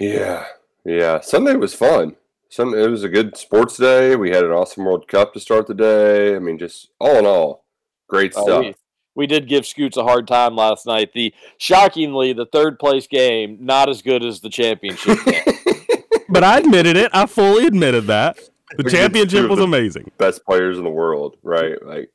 Yeah. 0.00 0.46
Yeah. 0.84 1.20
Sunday 1.20 1.54
was 1.56 1.74
fun. 1.74 2.16
Sunday 2.52 2.84
it 2.84 2.90
was 2.90 3.02
a 3.02 3.08
good 3.08 3.34
sports 3.34 3.78
day. 3.78 4.14
We 4.14 4.28
had 4.28 4.44
an 4.44 4.50
awesome 4.50 4.84
World 4.84 5.08
Cup 5.08 5.32
to 5.32 5.40
start 5.40 5.66
the 5.66 5.72
day. 5.72 6.36
I 6.36 6.38
mean, 6.38 6.58
just 6.58 6.90
all 7.00 7.16
in 7.16 7.24
all, 7.24 7.64
great 8.10 8.34
oh, 8.36 8.44
stuff. 8.44 8.60
we, 8.60 8.74
we 9.14 9.26
did 9.26 9.48
give 9.48 9.64
Scoots 9.64 9.96
a 9.96 10.02
hard 10.02 10.28
time 10.28 10.54
last 10.54 10.84
night. 10.84 11.14
The 11.14 11.32
shockingly, 11.56 12.34
the 12.34 12.44
third 12.44 12.78
place 12.78 13.06
game 13.06 13.56
not 13.58 13.88
as 13.88 14.02
good 14.02 14.22
as 14.22 14.40
the 14.40 14.50
championship 14.50 15.18
game. 15.24 15.42
But 16.28 16.44
I 16.44 16.60
admitted 16.60 16.96
it. 16.96 17.10
I 17.12 17.26
fully 17.26 17.66
admitted 17.66 18.06
that. 18.06 18.36
The 18.36 18.44
We 18.78 18.84
did 18.84 18.90
two 18.90 18.96
championship 18.96 19.50
was 19.50 19.58
the 19.58 19.64
amazing. 19.64 20.10
Best 20.16 20.42
players 20.46 20.78
in 20.78 20.84
the 20.84 20.88
world, 20.88 21.36
right? 21.42 21.74
Like, 21.84 22.10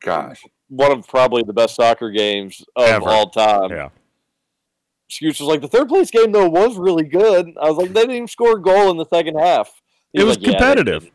gosh. 0.00 0.42
One 0.68 0.92
of 0.92 1.06
probably 1.06 1.42
the 1.42 1.52
best 1.52 1.74
soccer 1.74 2.10
games 2.10 2.64
of 2.74 2.88
Ever. 2.88 3.06
all 3.06 3.28
time. 3.28 3.68
Yeah. 3.68 3.90
Scoots 5.10 5.38
was 5.40 5.48
like, 5.48 5.60
the 5.60 5.68
third 5.68 5.88
place 5.88 6.10
game 6.10 6.32
though 6.32 6.48
was 6.48 6.76
really 6.76 7.04
good. 7.04 7.46
I 7.60 7.68
was 7.68 7.76
like, 7.76 7.92
they 7.92 8.00
didn't 8.00 8.16
even 8.16 8.28
score 8.28 8.56
a 8.58 8.62
goal 8.62 8.90
in 8.90 8.96
the 8.96 9.06
second 9.12 9.38
half. 9.38 9.70
He 10.12 10.20
It 10.20 10.24
was 10.24 10.38
like, 10.38 10.44
competitive. 10.50 11.10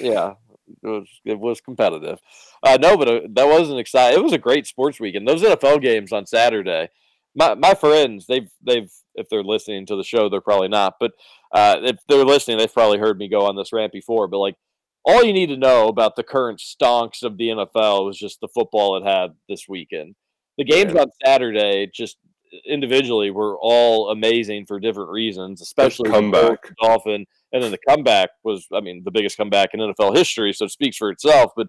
yeah, 0.00 0.34
it 0.82 0.86
was 0.88 1.08
it 1.24 1.38
was 1.38 1.60
competitive. 1.60 2.18
Uh, 2.62 2.78
no, 2.80 2.96
but 2.96 3.08
uh, 3.08 3.20
that 3.30 3.48
wasn't 3.48 3.78
exciting. 3.78 4.18
It 4.18 4.22
was 4.22 4.32
a 4.32 4.38
great 4.38 4.66
sports 4.66 5.00
weekend. 5.00 5.26
Those 5.26 5.42
NFL 5.42 5.82
games 5.82 6.12
on 6.12 6.26
Saturday. 6.26 6.88
My 7.34 7.54
my 7.54 7.74
friends, 7.74 8.26
they've 8.26 8.50
they've 8.64 8.90
if 9.14 9.28
they're 9.28 9.42
listening 9.42 9.86
to 9.86 9.96
the 9.96 10.04
show, 10.04 10.28
they're 10.28 10.40
probably 10.40 10.68
not. 10.68 10.94
But 11.00 11.12
uh, 11.52 11.76
if 11.82 11.96
they're 12.08 12.24
listening, 12.24 12.58
they've 12.58 12.72
probably 12.72 12.98
heard 12.98 13.18
me 13.18 13.28
go 13.28 13.46
on 13.46 13.56
this 13.56 13.72
rant 13.72 13.92
before. 13.92 14.28
But 14.28 14.38
like, 14.38 14.56
all 15.04 15.24
you 15.24 15.32
need 15.32 15.48
to 15.48 15.56
know 15.56 15.88
about 15.88 16.16
the 16.16 16.22
current 16.22 16.60
stonks 16.60 17.22
of 17.22 17.36
the 17.36 17.48
NFL 17.48 18.04
was 18.06 18.18
just 18.18 18.40
the 18.40 18.48
football 18.48 18.96
it 18.96 19.04
had 19.04 19.30
this 19.48 19.66
weekend. 19.68 20.14
The 20.58 20.64
games 20.64 20.92
Yeah. 20.94 21.02
on 21.02 21.10
Saturday, 21.24 21.90
just 21.92 22.18
individually, 22.66 23.30
were 23.30 23.58
all 23.60 24.10
amazing 24.10 24.66
for 24.66 24.80
different 24.80 25.10
reasons, 25.10 25.60
especially 25.60 26.08
the 26.08 26.14
comeback. 26.14 26.62
Bills, 26.62 26.74
Dolphin, 26.82 27.26
and 27.52 27.62
then 27.62 27.70
the 27.70 27.78
comeback 27.88 28.30
was, 28.44 28.66
I 28.72 28.80
mean, 28.80 29.02
the 29.04 29.10
biggest 29.10 29.36
comeback 29.36 29.70
in 29.72 29.80
NFL 29.80 30.16
history, 30.16 30.52
so 30.52 30.64
it 30.66 30.70
speaks 30.70 30.96
for 30.96 31.10
itself. 31.10 31.52
But 31.56 31.68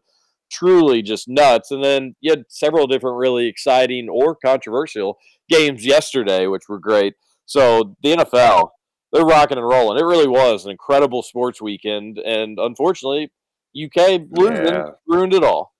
truly 0.51 1.01
just 1.01 1.27
nuts. 1.29 1.71
And 1.71 1.83
then 1.83 2.15
you 2.19 2.31
had 2.31 2.43
several 2.49 2.85
different 2.85 3.17
really 3.17 3.47
exciting 3.47 4.09
or 4.09 4.35
controversial 4.35 5.17
games 5.49 5.85
yesterday, 5.85 6.45
which 6.47 6.67
were 6.67 6.79
great. 6.79 7.13
So 7.45 7.95
the 8.03 8.17
NFL, 8.17 8.69
they're 9.13 9.23
rocking 9.23 9.57
and 9.57 9.67
rolling. 9.67 9.97
It 9.97 10.05
really 10.05 10.27
was 10.27 10.65
an 10.65 10.71
incredible 10.71 11.23
sports 11.23 11.61
weekend, 11.61 12.17
and 12.17 12.57
unfortunately, 12.59 13.31
UK 13.75 14.21
losing 14.31 14.65
Yeah. 14.65 14.91
ruined 15.07 15.33
it 15.33 15.43
all. 15.43 15.73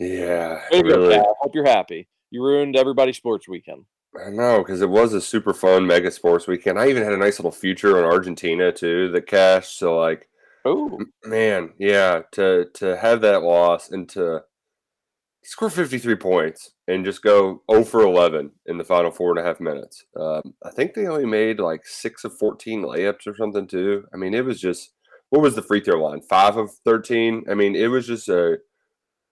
Yeah. 0.00 0.62
Really. 0.72 1.18
Hope 1.40 1.54
you're 1.54 1.66
happy. 1.68 2.08
You 2.30 2.42
ruined 2.42 2.76
everybody's 2.76 3.18
sports 3.18 3.46
weekend. 3.46 3.84
I 4.24 4.30
know 4.30 4.58
because 4.58 4.82
it 4.82 4.90
was 4.90 5.14
a 5.14 5.20
super 5.20 5.54
fun 5.54 5.86
mega 5.86 6.10
sports 6.10 6.46
weekend. 6.46 6.78
I 6.78 6.88
even 6.88 7.02
had 7.02 7.12
a 7.12 7.18
nice 7.18 7.38
little 7.38 7.52
future 7.52 7.98
on 7.98 8.04
Argentina 8.04 8.72
too 8.72 9.10
the 9.10 9.22
cash. 9.22 9.68
So 9.68 9.98
like, 9.98 10.28
Oh, 10.64 11.00
man, 11.24 11.72
yeah, 11.78 12.22
to 12.32 12.66
to 12.74 12.96
have 12.96 13.20
that 13.22 13.42
loss 13.42 13.90
and 13.90 14.08
to 14.10 14.42
score 15.42 15.70
fifty 15.70 15.98
three 15.98 16.14
points 16.14 16.72
and 16.86 17.04
just 17.04 17.22
go 17.22 17.62
zero 17.70 17.84
for 17.84 18.02
eleven 18.02 18.52
in 18.66 18.78
the 18.78 18.84
final 18.84 19.10
four 19.10 19.30
and 19.30 19.40
a 19.40 19.42
half 19.42 19.60
minutes. 19.60 20.04
Um, 20.18 20.54
I 20.64 20.70
think 20.70 20.94
they 20.94 21.06
only 21.08 21.26
made 21.26 21.58
like 21.58 21.84
six 21.84 22.24
of 22.24 22.36
fourteen 22.38 22.82
layups 22.82 23.26
or 23.26 23.34
something 23.34 23.66
too. 23.66 24.04
I 24.14 24.16
mean, 24.16 24.34
it 24.34 24.44
was 24.44 24.60
just 24.60 24.92
what 25.30 25.42
was 25.42 25.56
the 25.56 25.62
free 25.62 25.80
throw 25.80 26.02
line? 26.02 26.20
Five 26.22 26.56
of 26.56 26.70
thirteen. 26.84 27.44
I 27.50 27.54
mean, 27.54 27.74
it 27.74 27.88
was 27.88 28.06
just 28.06 28.28
a 28.28 28.58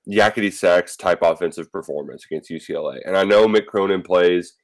yakety 0.09 0.53
sax 0.53 0.97
type 0.97 1.23
offensive 1.23 1.71
performance 1.71 2.25
against 2.25 2.51
UCLA. 2.51 2.99
And 3.07 3.17
I 3.17 3.23
know 3.23 3.47
Mick 3.47 3.67
Cronin 3.67 4.03
plays 4.03 4.55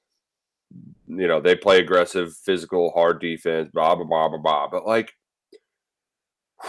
you 1.09 1.28
know, 1.28 1.40
they 1.40 1.56
play 1.56 1.78
aggressive, 1.78 2.35
physical, 2.37 2.90
hard 2.92 3.21
defense, 3.21 3.71
blah 3.73 3.95
blah 3.95 4.04
blah 4.04 4.28
blah 4.28 4.38
blah. 4.38 4.68
But 4.68 4.87
like, 4.87 5.12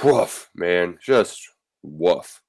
woof, 0.03 0.49
man, 0.55 0.97
just 1.01 1.49
woof. 1.83 2.41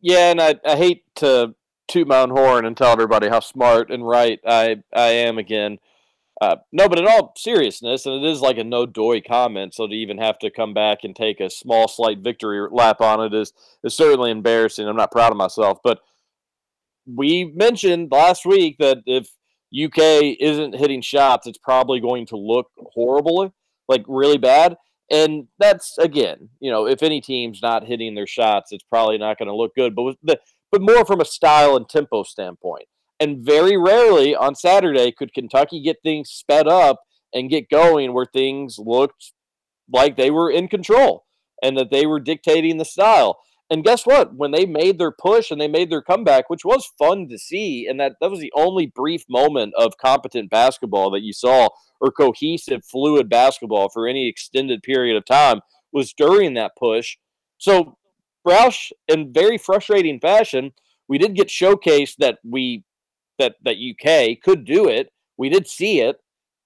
yeah, 0.00 0.30
and 0.30 0.40
I, 0.40 0.56
I 0.66 0.76
hate 0.76 1.04
to 1.16 1.54
toot 1.88 2.08
my 2.08 2.20
own 2.20 2.30
horn 2.30 2.64
and 2.66 2.76
tell 2.76 2.92
everybody 2.92 3.28
how 3.28 3.40
smart 3.40 3.90
and 3.90 4.06
right 4.06 4.40
I 4.46 4.76
I 4.94 5.08
am 5.08 5.38
again. 5.38 5.78
Uh, 6.40 6.56
no, 6.72 6.88
but 6.88 6.98
in 6.98 7.06
all 7.06 7.32
seriousness, 7.36 8.06
and 8.06 8.22
it 8.22 8.28
is 8.28 8.40
like 8.40 8.58
a 8.58 8.64
no 8.64 8.84
doy 8.86 9.20
comment, 9.20 9.72
so 9.72 9.86
to 9.86 9.94
even 9.94 10.18
have 10.18 10.38
to 10.40 10.50
come 10.50 10.74
back 10.74 10.98
and 11.04 11.14
take 11.14 11.40
a 11.40 11.48
small, 11.48 11.88
slight 11.88 12.18
victory 12.18 12.66
lap 12.70 13.00
on 13.00 13.20
it 13.20 13.32
is 13.32 13.52
is 13.84 13.94
certainly 13.94 14.30
embarrassing. 14.30 14.86
I'm 14.86 14.96
not 14.96 15.12
proud 15.12 15.30
of 15.30 15.38
myself, 15.38 15.78
but 15.82 16.00
we 17.06 17.52
mentioned 17.54 18.10
last 18.10 18.44
week 18.44 18.76
that 18.78 18.98
if 19.06 19.28
UK 19.74 20.36
isn't 20.40 20.76
hitting 20.76 21.02
shots, 21.02 21.46
it's 21.46 21.58
probably 21.58 22.00
going 22.00 22.26
to 22.26 22.36
look 22.36 22.68
horrible, 22.94 23.52
like 23.88 24.04
really 24.06 24.38
bad. 24.38 24.76
And 25.10 25.48
that's 25.58 25.98
again, 25.98 26.48
you 26.60 26.70
know, 26.70 26.86
if 26.86 27.02
any 27.02 27.20
team's 27.20 27.60
not 27.60 27.86
hitting 27.86 28.14
their 28.14 28.26
shots, 28.26 28.72
it's 28.72 28.84
probably 28.84 29.18
not 29.18 29.38
going 29.38 29.48
to 29.48 29.56
look 29.56 29.74
good. 29.74 29.94
But 29.94 30.16
the 30.22 30.38
but 30.72 30.82
more 30.82 31.04
from 31.04 31.20
a 31.20 31.24
style 31.24 31.76
and 31.76 31.88
tempo 31.88 32.24
standpoint. 32.24 32.86
And 33.20 33.44
very 33.44 33.76
rarely 33.76 34.34
on 34.34 34.56
Saturday 34.56 35.12
could 35.12 35.32
Kentucky 35.32 35.80
get 35.80 35.98
things 36.02 36.30
sped 36.30 36.66
up 36.66 37.02
and 37.32 37.50
get 37.50 37.70
going 37.70 38.12
where 38.12 38.26
things 38.26 38.76
looked 38.78 39.32
like 39.92 40.16
they 40.16 40.30
were 40.30 40.50
in 40.50 40.66
control 40.68 41.26
and 41.62 41.76
that 41.78 41.90
they 41.90 42.06
were 42.06 42.18
dictating 42.18 42.78
the 42.78 42.84
style. 42.84 43.38
And 43.70 43.82
guess 43.82 44.04
what? 44.04 44.34
When 44.34 44.50
they 44.50 44.66
made 44.66 44.98
their 44.98 45.10
push 45.10 45.50
and 45.50 45.60
they 45.60 45.68
made 45.68 45.90
their 45.90 46.02
comeback, 46.02 46.50
which 46.50 46.64
was 46.64 46.92
fun 46.98 47.28
to 47.28 47.38
see, 47.38 47.86
and 47.88 47.98
that, 47.98 48.16
that 48.20 48.30
was 48.30 48.40
the 48.40 48.52
only 48.54 48.86
brief 48.86 49.24
moment 49.28 49.72
of 49.78 49.96
competent 49.96 50.50
basketball 50.50 51.10
that 51.12 51.22
you 51.22 51.32
saw 51.32 51.68
or 52.00 52.10
cohesive, 52.10 52.84
fluid 52.84 53.28
basketball 53.30 53.88
for 53.88 54.06
any 54.06 54.28
extended 54.28 54.82
period 54.82 55.16
of 55.16 55.24
time 55.24 55.60
was 55.92 56.12
during 56.12 56.54
that 56.54 56.72
push. 56.78 57.16
So, 57.56 57.96
Roush, 58.46 58.92
in 59.08 59.32
very 59.32 59.56
frustrating 59.56 60.20
fashion, 60.20 60.72
we 61.08 61.16
did 61.16 61.34
get 61.34 61.48
showcased 61.48 62.16
that 62.18 62.38
we 62.44 62.84
that 63.38 63.56
that 63.62 63.76
UK 63.76 64.40
could 64.42 64.64
do 64.64 64.88
it. 64.88 65.10
We 65.38 65.48
did 65.48 65.66
see 65.66 66.00
it, 66.00 66.16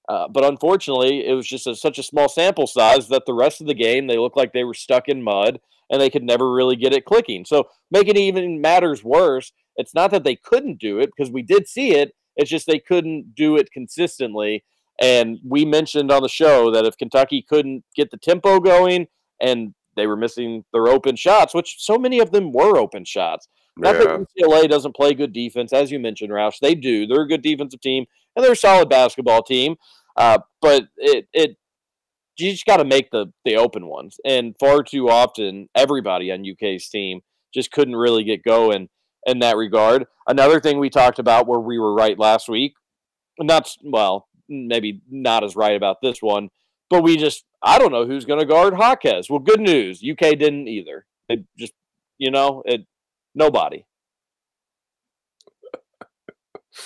uh, 0.08 0.26
but 0.28 0.44
unfortunately, 0.44 1.26
it 1.26 1.34
was 1.34 1.46
just 1.46 1.66
a, 1.66 1.76
such 1.76 1.98
a 1.98 2.02
small 2.02 2.28
sample 2.28 2.66
size 2.66 3.08
that 3.08 3.24
the 3.26 3.34
rest 3.34 3.60
of 3.60 3.68
the 3.68 3.74
game 3.74 4.06
they 4.06 4.18
looked 4.18 4.36
like 4.36 4.52
they 4.52 4.64
were 4.64 4.74
stuck 4.74 5.08
in 5.08 5.22
mud 5.22 5.60
and 5.90 6.00
they 6.00 6.10
could 6.10 6.22
never 6.24 6.52
really 6.52 6.76
get 6.76 6.92
it 6.92 7.04
clicking. 7.04 7.44
So, 7.44 7.68
making 7.90 8.16
it 8.16 8.20
even 8.20 8.60
matters 8.60 9.02
worse. 9.02 9.52
It's 9.76 9.94
not 9.94 10.10
that 10.10 10.24
they 10.24 10.36
couldn't 10.36 10.78
do 10.80 10.98
it 10.98 11.10
because 11.16 11.32
we 11.32 11.42
did 11.42 11.68
see 11.68 11.94
it. 11.94 12.12
It's 12.36 12.50
just 12.50 12.66
they 12.66 12.78
couldn't 12.80 13.34
do 13.34 13.56
it 13.56 13.70
consistently. 13.70 14.64
And 15.00 15.38
we 15.46 15.64
mentioned 15.64 16.10
on 16.10 16.22
the 16.22 16.28
show 16.28 16.70
that 16.72 16.84
if 16.84 16.96
Kentucky 16.96 17.44
couldn't 17.48 17.84
get 17.94 18.10
the 18.10 18.16
tempo 18.16 18.58
going 18.58 19.06
and 19.40 19.74
they 19.96 20.06
were 20.06 20.16
missing 20.16 20.64
their 20.72 20.88
open 20.88 21.16
shots, 21.16 21.54
which 21.54 21.76
so 21.78 21.96
many 21.98 22.18
of 22.18 22.30
them 22.32 22.52
were 22.52 22.76
open 22.76 23.04
shots. 23.04 23.48
Not 23.76 23.94
Yeah. 23.94 24.04
that 24.04 24.26
UCLA 24.36 24.68
doesn't 24.68 24.96
play 24.96 25.14
good 25.14 25.32
defense, 25.32 25.72
as 25.72 25.92
you 25.92 26.00
mentioned, 26.00 26.32
Roush. 26.32 26.58
They 26.60 26.74
do. 26.74 27.06
They're 27.06 27.22
a 27.22 27.28
good 27.28 27.42
defensive 27.42 27.80
team, 27.80 28.06
and 28.34 28.44
they're 28.44 28.52
a 28.52 28.56
solid 28.56 28.88
basketball 28.88 29.42
team. 29.42 29.76
Uh, 30.16 30.38
but 30.60 30.88
it 30.96 31.28
it 31.32 31.56
you 32.40 32.52
just 32.52 32.66
got 32.66 32.78
to 32.78 32.84
make 32.84 33.10
the 33.10 33.26
the 33.44 33.56
open 33.56 33.86
ones, 33.86 34.18
and 34.24 34.54
far 34.58 34.82
too 34.82 35.08
often, 35.08 35.68
everybody 35.74 36.30
on 36.32 36.44
UK's 36.48 36.88
team 36.88 37.20
just 37.54 37.70
couldn't 37.72 37.96
really 37.96 38.24
get 38.24 38.42
going 38.42 38.88
in 39.26 39.38
that 39.40 39.56
regard. 39.56 40.06
Another 40.26 40.60
thing 40.60 40.78
we 40.78 40.90
talked 40.90 41.18
about 41.18 41.46
where 41.46 41.60
we 41.60 41.78
were 41.78 41.94
right 41.94 42.18
last 42.18 42.48
week, 42.48 42.74
not 43.38 43.62
s- 43.66 43.78
well, 43.82 44.28
maybe 44.48 45.02
not 45.10 45.44
as 45.44 45.56
right 45.56 45.76
about 45.76 45.98
this 46.02 46.22
one, 46.22 46.50
but 46.90 47.02
we 47.02 47.16
just 47.16 47.44
I 47.62 47.78
don't 47.78 47.92
know 47.92 48.06
who's 48.06 48.24
going 48.24 48.40
to 48.40 48.46
guard 48.46 48.74
Jaquez. 48.78 49.28
Well, 49.30 49.40
good 49.40 49.60
news, 49.60 50.02
UK 50.02 50.38
didn't 50.38 50.68
either. 50.68 51.06
It 51.28 51.44
just 51.58 51.72
you 52.18 52.30
know 52.30 52.62
it 52.66 52.86
nobody. 53.34 53.84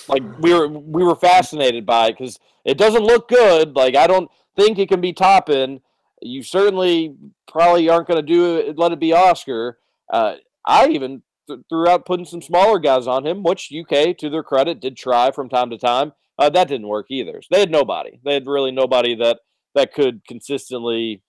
Like 0.07 0.23
we 0.39 0.53
were 0.53 0.67
we 0.67 1.03
were 1.03 1.15
fascinated 1.15 1.85
by 1.85 2.07
it 2.07 2.17
because 2.17 2.39
it 2.65 2.77
doesn't 2.77 3.03
look 3.03 3.27
good. 3.29 3.75
Like 3.75 3.95
I 3.95 4.07
don't 4.07 4.29
think 4.55 4.79
it 4.79 4.89
can 4.89 5.01
be 5.01 5.13
Toppin. 5.13 5.81
You 6.21 6.43
certainly 6.43 7.15
probably 7.47 7.89
aren't 7.89 8.07
going 8.07 8.25
to 8.25 8.33
do 8.33 8.57
it. 8.57 8.77
Let 8.77 8.91
it 8.91 8.99
be 8.99 9.13
Oscar. 9.13 9.79
Uh, 10.11 10.35
I 10.65 10.87
even 10.87 11.21
th- 11.47 11.61
threw 11.69 11.87
out 11.87 12.05
putting 12.05 12.25
some 12.25 12.41
smaller 12.41 12.79
guys 12.79 13.07
on 13.07 13.25
him, 13.25 13.43
which 13.43 13.71
UK, 13.73 14.17
to 14.17 14.29
their 14.29 14.43
credit, 14.43 14.79
did 14.79 14.95
try 14.95 15.31
from 15.31 15.49
time 15.49 15.69
to 15.69 15.77
time. 15.77 16.13
Uh, 16.39 16.49
that 16.49 16.67
didn't 16.67 16.87
work 16.87 17.07
either. 17.09 17.41
So 17.41 17.47
they 17.51 17.59
had 17.59 17.71
nobody. 17.71 18.19
They 18.23 18.33
had 18.33 18.47
really 18.47 18.71
nobody 18.71 19.15
that 19.15 19.39
that 19.75 19.93
could 19.93 20.25
consistently. 20.25 21.21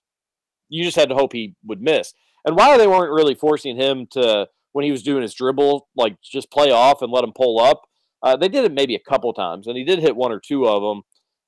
You 0.69 0.83
just 0.83 0.97
had 0.97 1.09
to 1.09 1.15
hope 1.15 1.33
he 1.33 1.55
would 1.65 1.81
miss. 1.81 2.13
And 2.43 2.55
why 2.55 2.77
they 2.77 2.87
weren't 2.87 3.13
really 3.13 3.35
forcing 3.35 3.75
him 3.75 4.07
to 4.11 4.47
when 4.71 4.83
he 4.85 4.91
was 4.91 5.03
doing 5.03 5.21
his 5.21 5.33
dribble, 5.33 5.87
like 5.95 6.17
just 6.21 6.51
play 6.51 6.71
off 6.71 7.01
and 7.01 7.11
let 7.11 7.23
him 7.23 7.33
pull 7.33 7.59
up. 7.59 7.83
Uh, 8.21 8.35
they 8.35 8.49
did 8.49 8.65
it 8.65 8.73
maybe 8.73 8.95
a 8.95 9.09
couple 9.09 9.31
times, 9.33 9.67
and 9.67 9.77
he 9.77 9.83
did 9.83 9.99
hit 9.99 10.15
one 10.15 10.31
or 10.31 10.39
two 10.39 10.67
of 10.67 10.81
them. 10.81 11.03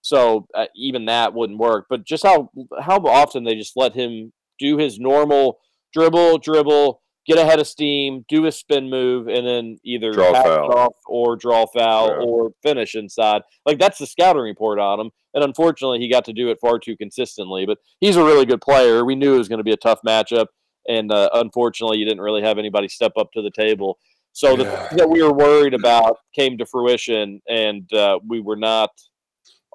So 0.07 0.47
uh, 0.55 0.67
even 0.73 1.03
that 1.07 1.33
wouldn't 1.33 1.59
work. 1.59 1.87
But 1.89 2.05
just 2.05 2.23
how 2.23 2.49
how 2.79 2.97
often 3.05 3.43
they 3.43 3.55
just 3.55 3.75
let 3.75 3.93
him 3.93 4.31
do 4.57 4.77
his 4.77 4.99
normal 4.99 5.59
dribble, 5.93 6.37
dribble, 6.37 7.01
get 7.25 7.37
ahead 7.37 7.59
of 7.59 7.67
steam, 7.67 8.23
do 8.29 8.45
a 8.45 8.51
spin 8.53 8.89
move, 8.89 9.27
and 9.27 9.45
then 9.45 9.77
either 9.83 10.13
Draw 10.13 10.31
foul. 10.31 10.71
off 10.77 10.93
or 11.07 11.35
draw 11.35 11.65
foul 11.65 12.07
Yeah. 12.07 12.25
or 12.25 12.51
finish 12.63 12.95
inside. 12.95 13.41
Like 13.65 13.79
that's 13.79 13.97
the 13.99 14.07
scouting 14.07 14.43
report 14.43 14.79
on 14.79 14.97
him. 15.01 15.11
And 15.33 15.43
unfortunately, 15.43 15.99
he 15.99 16.09
got 16.09 16.23
to 16.25 16.33
do 16.33 16.49
it 16.51 16.57
far 16.61 16.79
too 16.79 16.95
consistently. 16.95 17.65
But 17.65 17.79
he's 17.99 18.15
a 18.15 18.23
really 18.23 18.45
good 18.45 18.61
player. 18.61 19.03
We 19.03 19.15
knew 19.15 19.35
it 19.35 19.39
was 19.39 19.49
going 19.49 19.59
to 19.59 19.63
be 19.65 19.73
a 19.73 19.77
tough 19.77 19.99
matchup, 20.07 20.47
and 20.87 21.11
uh, 21.11 21.29
unfortunately, 21.33 21.97
you 21.97 22.05
didn't 22.05 22.21
really 22.21 22.43
have 22.43 22.57
anybody 22.57 22.87
step 22.87 23.11
up 23.17 23.33
to 23.33 23.41
the 23.41 23.51
table. 23.51 23.97
So 24.31 24.55
the 24.55 24.63
Yeah. 24.63 24.87
thing 24.87 24.97
that 24.99 25.09
we 25.09 25.21
were 25.21 25.33
worried 25.33 25.73
about 25.73 26.17
came 26.33 26.57
to 26.59 26.65
fruition, 26.65 27.41
and 27.49 27.91
uh, 27.93 28.19
we 28.25 28.39
were 28.39 28.55
not. 28.55 28.91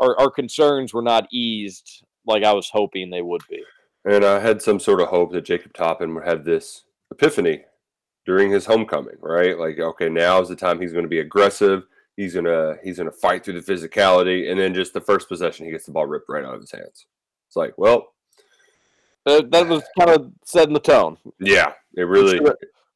Our, 0.02 0.18
our 0.20 0.30
concerns 0.30 0.92
were 0.92 1.02
not 1.02 1.26
eased 1.32 2.04
like 2.26 2.44
I 2.44 2.52
was 2.52 2.68
hoping 2.70 3.08
they 3.10 3.22
would 3.22 3.42
be. 3.48 3.62
And 4.04 4.24
I 4.24 4.40
had 4.40 4.60
some 4.60 4.80
sort 4.80 5.00
of 5.00 5.08
hope 5.08 5.32
that 5.32 5.44
Jacob 5.44 5.72
Toppin 5.72 6.14
would 6.14 6.24
have 6.26 6.44
this 6.44 6.84
epiphany 7.10 7.64
during 8.26 8.50
his 8.50 8.66
homecoming, 8.66 9.16
right? 9.20 9.58
Like, 9.58 9.78
okay, 9.78 10.08
now 10.08 10.40
is 10.40 10.48
the 10.48 10.56
time 10.56 10.80
he's 10.80 10.92
going 10.92 11.04
to 11.04 11.08
be 11.08 11.20
aggressive. 11.20 11.84
He's 12.16 12.34
gonna 12.34 12.76
he's 12.84 12.98
gonna 12.98 13.10
fight 13.10 13.42
through 13.42 13.58
the 13.58 13.72
physicality, 13.72 14.50
and 14.50 14.60
then 14.60 14.74
just 14.74 14.92
the 14.92 15.00
first 15.00 15.28
possession, 15.28 15.64
he 15.64 15.72
gets 15.72 15.86
the 15.86 15.92
ball 15.92 16.04
ripped 16.06 16.28
right 16.28 16.44
out 16.44 16.54
of 16.54 16.60
his 16.60 16.70
hands. 16.70 17.06
It's 17.48 17.56
like, 17.56 17.72
well, 17.78 18.12
That, 19.24 19.50
that 19.50 19.66
was 19.66 19.82
kind 19.98 20.10
of 20.10 20.30
setting 20.44 20.74
the 20.74 20.80
tone. 20.80 21.16
yeah, 21.40 21.72
it 21.96 22.02
really. 22.02 22.38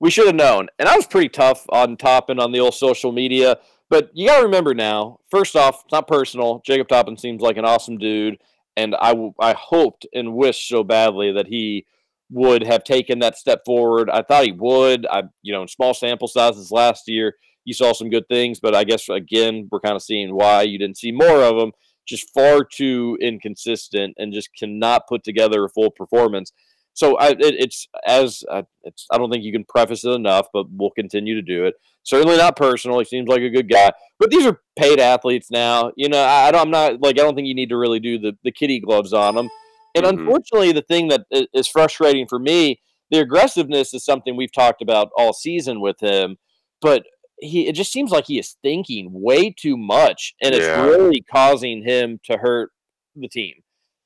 We 0.01 0.11
should 0.11 0.27
have 0.27 0.35
known. 0.37 0.69
And 0.79 0.87
I 0.87 0.97
was 0.97 1.07
pretty 1.07 1.31
tough 1.31 1.65
on 1.71 1.97
Toppin 1.97 2.39
on 2.39 2.53
the 2.53 2.61
old 2.61 2.75
social 2.75 3.11
media. 3.11 3.57
But 3.89 4.11
you 4.15 4.27
got 4.27 4.39
to 4.39 4.45
remember 4.45 4.75
now, 4.75 5.21
first 5.31 5.55
off, 5.55 5.83
it's 5.85 5.93
not 5.93 6.09
personal. 6.09 6.63
Jacob 6.67 6.89
Toppin 6.89 7.17
seems 7.17 7.41
like 7.41 7.57
an 7.57 7.65
awesome 7.65 7.99
dude. 7.99 8.39
And 8.77 8.95
I, 9.01 9.55
hoped 9.57 10.07
and 10.13 10.35
wished 10.35 10.69
so 10.69 10.85
badly 10.85 11.33
that 11.33 11.47
he 11.47 11.87
would 12.31 12.67
have 12.67 12.85
taken 12.85 13.21
that 13.21 13.39
step 13.39 13.63
forward. 13.65 14.11
I 14.11 14.23
thought 14.23 14.45
he 14.45 14.53
would. 14.53 15.07
I, 15.07 15.23
you 15.43 15.53
know, 15.53 15.63
in 15.63 15.69
small 15.69 15.95
sample 15.95 16.29
sizes 16.29 16.71
last 16.71 17.09
year, 17.09 17.37
you 17.65 17.73
saw 17.73 17.93
some 17.93 18.11
good 18.11 18.29
things. 18.29 18.61
But 18.61 18.75
I 18.75 18.85
guess, 18.85 19.09
again, 19.09 19.69
we're 19.71 19.81
kind 19.81 19.97
of 19.97 20.03
seeing 20.03 20.35
why 20.35 20.63
you 20.63 20.79
didn't 20.79 20.99
see 20.99 21.13
more 21.13 21.43
of 21.43 21.57
him. 21.57 21.73
Just 22.07 22.33
far 22.35 22.65
too 22.65 23.17
inconsistent 23.21 24.15
and 24.19 24.33
just 24.33 24.51
cannot 24.55 25.09
put 25.09 25.25
together 25.25 25.65
a 25.65 25.71
full 25.71 25.91
performance. 25.91 26.53
So 26.97 27.19
I, 27.19 27.29
it, 27.29 27.39
it's 27.41 27.87
as 28.07 28.43
uh, 28.51 28.63
it's. 28.83 29.07
I 29.13 29.19
don't 29.19 29.31
think 29.31 29.45
you 29.45 29.53
can 29.53 29.65
preface 29.65 30.03
it 30.03 30.13
enough, 30.13 30.47
but 30.51 30.65
we'll 30.71 30.91
continue 30.91 31.35
to 31.35 31.43
do 31.43 31.67
it. 31.67 31.75
Certainly 32.05 32.39
not 32.39 32.57
personal. 32.57 32.99
He 32.99 33.05
seems 33.05 33.29
like 33.29 33.43
a 33.43 33.51
good 33.51 33.69
guy, 33.71 33.93
but 34.19 34.31
these 34.31 34.47
are 34.47 34.63
paid 34.79 34.99
athletes 34.99 35.51
now. 35.51 35.93
You 35.95 36.09
know, 36.09 36.23
I, 36.23 36.49
I 36.49 36.51
don't, 36.53 36.63
I'm 36.63 36.71
not 36.71 37.03
like 37.03 37.21
I 37.21 37.23
don't 37.23 37.35
think 37.35 37.49
you 37.49 37.55
need 37.55 37.69
to 37.69 37.77
really 37.77 38.01
do 38.01 38.19
the 38.19 38.33
the 38.45 38.51
kitty 38.51 38.81
gloves 38.81 39.13
on 39.13 39.35
them. 39.35 39.51
And 39.95 40.07
Mhm. 40.07 40.09
unfortunately, 40.09 40.73
the 40.73 40.81
thing 40.81 41.09
that 41.09 41.27
is 41.31 41.69
frustrating 41.69 42.27
for 42.27 42.39
me, 42.39 42.81
the 43.11 43.21
aggressiveness 43.21 43.93
is 43.93 44.03
something 44.03 44.35
we've 44.35 44.53
talked 44.53 44.81
about 44.81 45.11
all 45.19 45.35
season 45.35 45.83
with 45.83 46.01
him, 46.01 46.39
but 46.81 47.05
he 47.41 47.69
it 47.69 47.75
just 47.75 47.93
seems 47.93 48.11
like 48.11 48.25
he 48.27 48.39
is 48.39 48.57
thinking 48.63 49.11
way 49.13 49.51
too 49.51 49.77
much, 49.77 50.35
and 50.43 50.55
it's 50.55 50.65
really 50.87 51.23
causing 51.31 51.83
him 51.85 52.21
to 52.25 52.39
hurt 52.39 52.71
the 53.15 53.29
team. 53.29 53.57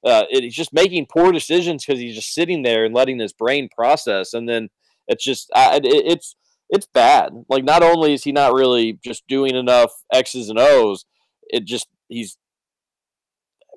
Uh, 0.05 0.25
it, 0.31 0.43
he's 0.43 0.55
just 0.55 0.73
making 0.73 1.07
poor 1.07 1.31
decisions 1.33 1.85
because 1.85 2.01
he's 2.01 2.15
just 2.15 2.33
sitting 2.35 2.63
there 2.63 2.85
and 2.85 2.95
letting 2.95 3.19
his 3.19 3.33
brain 3.33 3.69
process, 3.75 4.33
and 4.33 4.49
then 4.49 4.69
it's 5.09 5.25
just 5.25 5.51
I, 5.55 5.77
it, 5.77 5.85
it's 5.85 6.37
it's 6.71 6.87
bad. 6.87 7.33
Like 7.49 7.65
not 7.65 7.83
only 7.83 8.15
is 8.15 8.25
he 8.25 8.33
not 8.33 8.55
really 8.55 8.99
just 9.05 9.27
doing 9.29 9.55
enough 9.55 9.91
X's 10.13 10.49
and 10.49 10.59
O's, 10.59 11.05
it 11.49 11.65
just 11.65 11.89
he's 12.09 12.39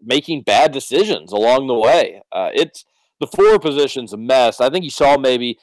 making 0.02 0.44
bad 0.44 0.72
decisions 0.72 1.32
along 1.32 1.68
the 1.68 1.74
way. 1.74 2.22
Uh, 2.32 2.50
it's 2.54 2.86
the 3.20 3.28
four 3.28 3.60
positions 3.60 4.14
a 4.14 4.18
mess. 4.18 4.60
I 4.62 4.70
think 4.70 4.84
you 4.84 4.92
saw 4.92 5.18
maybe 5.18 5.58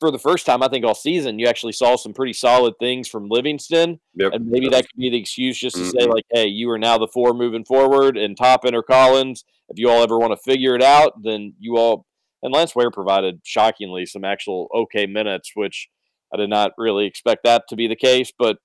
for 0.00 0.10
the 0.10 0.18
first 0.18 0.44
time, 0.44 0.62
I 0.62 0.68
think 0.68 0.84
all 0.84 0.94
season, 0.94 1.38
you 1.38 1.46
actually 1.46 1.72
saw 1.72 1.96
some 1.96 2.12
pretty 2.12 2.32
solid 2.32 2.74
things 2.78 3.08
from 3.08 3.28
Livingston. 3.28 4.00
Yep. 4.16 4.32
And 4.34 4.46
maybe 4.46 4.68
that 4.68 4.82
could 4.82 4.98
be 4.98 5.08
the 5.08 5.18
excuse 5.18 5.58
just 5.58 5.76
to 5.76 5.84
say, 5.84 6.06
Mhm. 6.06 6.14
like, 6.14 6.24
hey, 6.30 6.46
you 6.46 6.68
are 6.70 6.78
now 6.78 6.98
the 6.98 7.06
four 7.06 7.32
moving 7.32 7.64
forward, 7.64 8.18
and 8.18 8.36
Toppin 8.36 8.74
or 8.74 8.82
Collins. 8.82 9.44
If 9.68 9.78
you 9.78 9.88
all 9.90 10.02
ever 10.02 10.18
want 10.18 10.32
to 10.32 10.50
figure 10.50 10.74
it 10.74 10.82
out, 10.82 11.22
then 11.22 11.54
you 11.58 11.76
all. 11.76 12.06
And 12.42 12.52
Lance 12.52 12.76
Ware 12.76 12.90
provided 12.90 13.40
shockingly 13.42 14.04
some 14.04 14.24
actual 14.24 14.68
okay 14.74 15.06
minutes, 15.06 15.52
which 15.54 15.88
I 16.32 16.36
did 16.36 16.50
not 16.50 16.72
really 16.76 17.06
expect 17.06 17.44
that 17.44 17.64
to 17.68 17.76
be 17.76 17.86
the 17.86 17.96
case, 17.96 18.32
but 18.38 18.58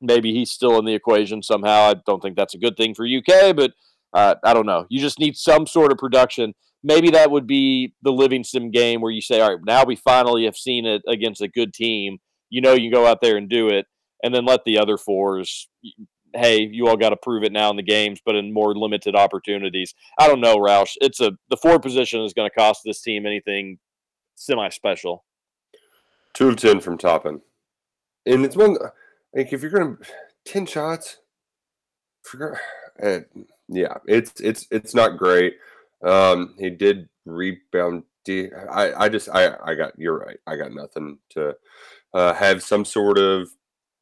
maybe 0.00 0.32
he's 0.32 0.50
still 0.50 0.78
in 0.78 0.84
the 0.84 0.94
equation 0.94 1.42
somehow. 1.42 1.90
I 1.90 1.94
don't 2.06 2.22
think 2.22 2.36
that's 2.36 2.54
a 2.54 2.58
good 2.58 2.76
thing 2.76 2.94
for 2.94 3.06
UK, 3.06 3.54
but 3.54 3.72
uh, 4.14 4.36
I 4.44 4.54
don't 4.54 4.66
know. 4.66 4.86
You 4.88 5.00
just 5.00 5.18
need 5.18 5.36
some 5.36 5.66
sort 5.66 5.92
of 5.92 5.98
production. 5.98 6.54
Maybe 6.82 7.10
that 7.10 7.30
would 7.30 7.46
be 7.46 7.94
the 8.02 8.12
Livingston 8.12 8.70
game 8.70 9.00
where 9.00 9.12
you 9.12 9.20
say, 9.20 9.40
all 9.40 9.50
right, 9.50 9.60
now 9.64 9.84
we 9.84 9.96
finally 9.96 10.44
have 10.44 10.56
seen 10.56 10.86
it 10.86 11.02
against 11.06 11.42
a 11.42 11.48
good 11.48 11.74
team. 11.74 12.18
You 12.48 12.62
know, 12.62 12.72
you 12.72 12.90
can 12.90 13.02
go 13.02 13.06
out 13.06 13.20
there 13.20 13.36
and 13.36 13.48
do 13.48 13.68
it, 13.68 13.86
and 14.22 14.34
then 14.34 14.44
let 14.44 14.64
the 14.64 14.78
other 14.78 14.96
fours. 14.96 15.68
Hey, 16.34 16.60
you 16.60 16.88
all 16.88 16.96
got 16.96 17.10
to 17.10 17.16
prove 17.16 17.42
it 17.42 17.52
now 17.52 17.70
in 17.70 17.76
the 17.76 17.82
games, 17.82 18.20
but 18.24 18.36
in 18.36 18.52
more 18.52 18.74
limited 18.74 19.16
opportunities. 19.16 19.94
I 20.18 20.28
don't 20.28 20.40
know, 20.40 20.56
Roush. 20.58 20.96
It's 21.00 21.20
a 21.20 21.32
the 21.48 21.56
four 21.56 21.78
position 21.78 22.22
is 22.22 22.32
going 22.32 22.48
to 22.48 22.54
cost 22.54 22.82
this 22.84 23.00
team 23.00 23.26
anything 23.26 23.78
semi 24.34 24.68
special. 24.68 25.24
Two 26.34 26.48
of 26.48 26.56
ten 26.56 26.80
from 26.80 26.98
Toppin, 26.98 27.40
and 28.26 28.44
it's 28.44 28.56
one 28.56 28.76
like 29.34 29.52
if 29.52 29.62
you're 29.62 29.70
gonna 29.70 29.96
ten 30.44 30.66
shots, 30.66 31.18
yeah, 33.68 33.94
it's 34.06 34.40
it's 34.40 34.66
it's 34.70 34.94
not 34.94 35.18
great. 35.18 35.54
Um, 36.02 36.54
he 36.58 36.70
did 36.70 37.08
rebound. 37.24 38.04
I 38.28 38.92
I 38.96 39.08
just 39.08 39.28
I 39.28 39.56
I 39.64 39.74
got 39.74 39.98
you're 39.98 40.18
right. 40.18 40.38
I 40.46 40.56
got 40.56 40.72
nothing 40.72 41.18
to 41.30 41.54
uh, 42.14 42.34
have 42.34 42.62
some 42.62 42.84
sort 42.84 43.18
of 43.18 43.48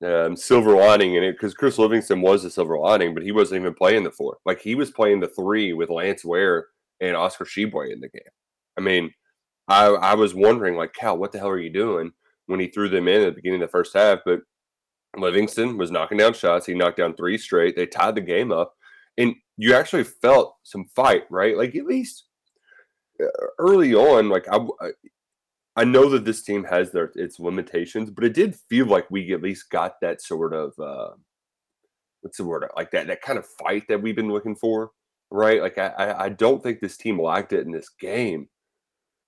um, 0.05 0.37
silver 0.37 0.77
lining 0.77 1.15
in 1.15 1.25
it 1.25 1.33
because 1.33 1.55
Chris 1.55 1.79
Livingston 1.79 2.21
was 2.21 2.43
the 2.43 2.51
silver 2.51 2.79
lining, 2.79 3.15
but 3.15 3.23
he 3.23 3.33
wasn't 3.33 3.61
even 3.61 3.75
playing 3.75 4.05
the 4.05 4.11
four. 4.11 4.39
Like 4.45 4.61
he 4.61 4.75
was 4.75 4.91
playing 4.91 5.21
the 5.21 5.29
three 5.29 5.73
with 5.73 5.91
Lance 5.91 6.25
Ware 6.25 6.69
and 7.01 7.17
Oscar 7.17 7.45
Tshiebwe 7.45 7.93
in 7.93 8.01
the 8.01 8.09
game. 8.09 8.23
I 8.77 8.81
mean, 8.81 9.13
I 9.67 9.87
I 9.87 10.15
was 10.15 10.35
wondering 10.35 10.77
like, 10.77 10.93
Cal, 10.93 11.19
what 11.19 11.33
the 11.33 11.39
hell 11.39 11.49
are 11.49 11.59
you 11.59 11.71
doing 11.71 12.13
when 12.47 12.61
he 12.61 12.69
threw 12.69 12.89
them 12.89 13.09
in 13.09 13.23
at 13.23 13.27
the 13.27 13.33
beginning 13.33 13.63
of 13.63 13.69
the 13.69 13.73
first 13.73 13.95
half? 13.95 14.21
But 14.25 14.41
Livingston 15.17 15.77
was 15.77 15.91
knocking 15.91 16.19
down 16.19 16.35
shots. 16.35 16.67
He 16.67 16.75
knocked 16.75 16.99
down 16.99 17.15
three 17.15 17.39
straight. 17.39 17.75
They 17.77 17.87
tied 17.87 18.15
the 18.15 18.21
game 18.21 18.53
up, 18.53 18.75
and 19.17 19.35
you 19.57 19.75
actually 19.75 20.05
felt 20.05 20.57
some 20.63 20.85
fight, 20.95 21.25
right? 21.31 21.57
Like 21.57 21.75
at 21.75 21.87
least 21.87 22.25
uh, 23.21 23.27
early 23.59 23.95
on, 23.95 24.29
like 24.29 24.47
I, 24.51 24.65
I- 25.79 25.83
I 25.83 25.85
know 25.85 26.09
that 26.11 26.25
this 26.25 26.43
team 26.43 26.65
has 26.65 26.93
their 26.93 27.13
its 27.15 27.39
limitations, 27.39 28.11
but 28.11 28.25
it 28.25 28.35
did 28.35 28.57
feel 28.57 28.87
like 28.87 29.11
we 29.11 29.33
at 29.33 29.43
least 29.43 29.71
got 29.71 30.01
that 30.01 30.21
sort 30.23 30.55
of 30.55 30.79
uh, 30.79 31.11
what's 32.23 32.39
the 32.39 32.45
word 32.45 32.65
like 32.77 32.91
that 32.93 33.07
that 33.09 33.23
kind 33.23 33.39
of 33.39 33.47
fight 33.47 33.85
that 33.89 34.03
we've 34.03 34.17
been 34.17 34.33
looking 34.33 34.57
for, 34.57 34.91
right? 35.31 35.61
Like 35.63 35.79
I 35.79 35.89
I, 35.89 36.25
I 36.25 36.29
don't 36.31 36.63
think 36.63 36.81
this 36.81 36.97
team 36.97 37.21
lacked 37.21 37.53
it 37.53 37.67
in 37.67 37.73
this 37.73 37.89
game, 37.89 38.49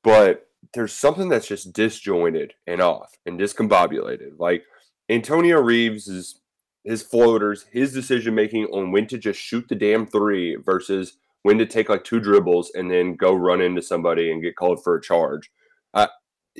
but 0.04 0.46
there's 0.74 0.92
something 0.92 1.28
that's 1.28 1.48
just 1.48 1.72
disjointed 1.72 2.54
and 2.66 2.80
off 2.82 3.12
and 3.26 3.38
discombobulated. 3.40 4.38
Like 4.38 4.64
Antonio 5.08 5.60
Reeves 5.60 6.08
is 6.08 6.40
his 6.84 7.02
floaters, 7.02 7.66
his 7.72 7.92
decision 7.92 8.34
making 8.34 8.66
on 8.66 8.92
when 8.92 9.06
to 9.08 9.18
just 9.18 9.40
shoot 9.40 9.66
the 9.68 9.74
damn 9.74 10.06
three 10.06 10.56
versus 10.56 11.18
when 11.42 11.58
to 11.58 11.66
take 11.66 11.88
like 11.88 12.04
two 12.04 12.20
dribbles 12.20 12.70
and 12.74 12.90
then 12.90 13.16
go 13.16 13.34
run 13.34 13.60
into 13.60 13.82
somebody 13.82 14.32
and 14.32 14.42
get 14.42 14.56
called 14.56 14.82
for 14.82 14.96
a 14.96 15.02
charge. 15.02 15.50
Uh, 15.94 16.06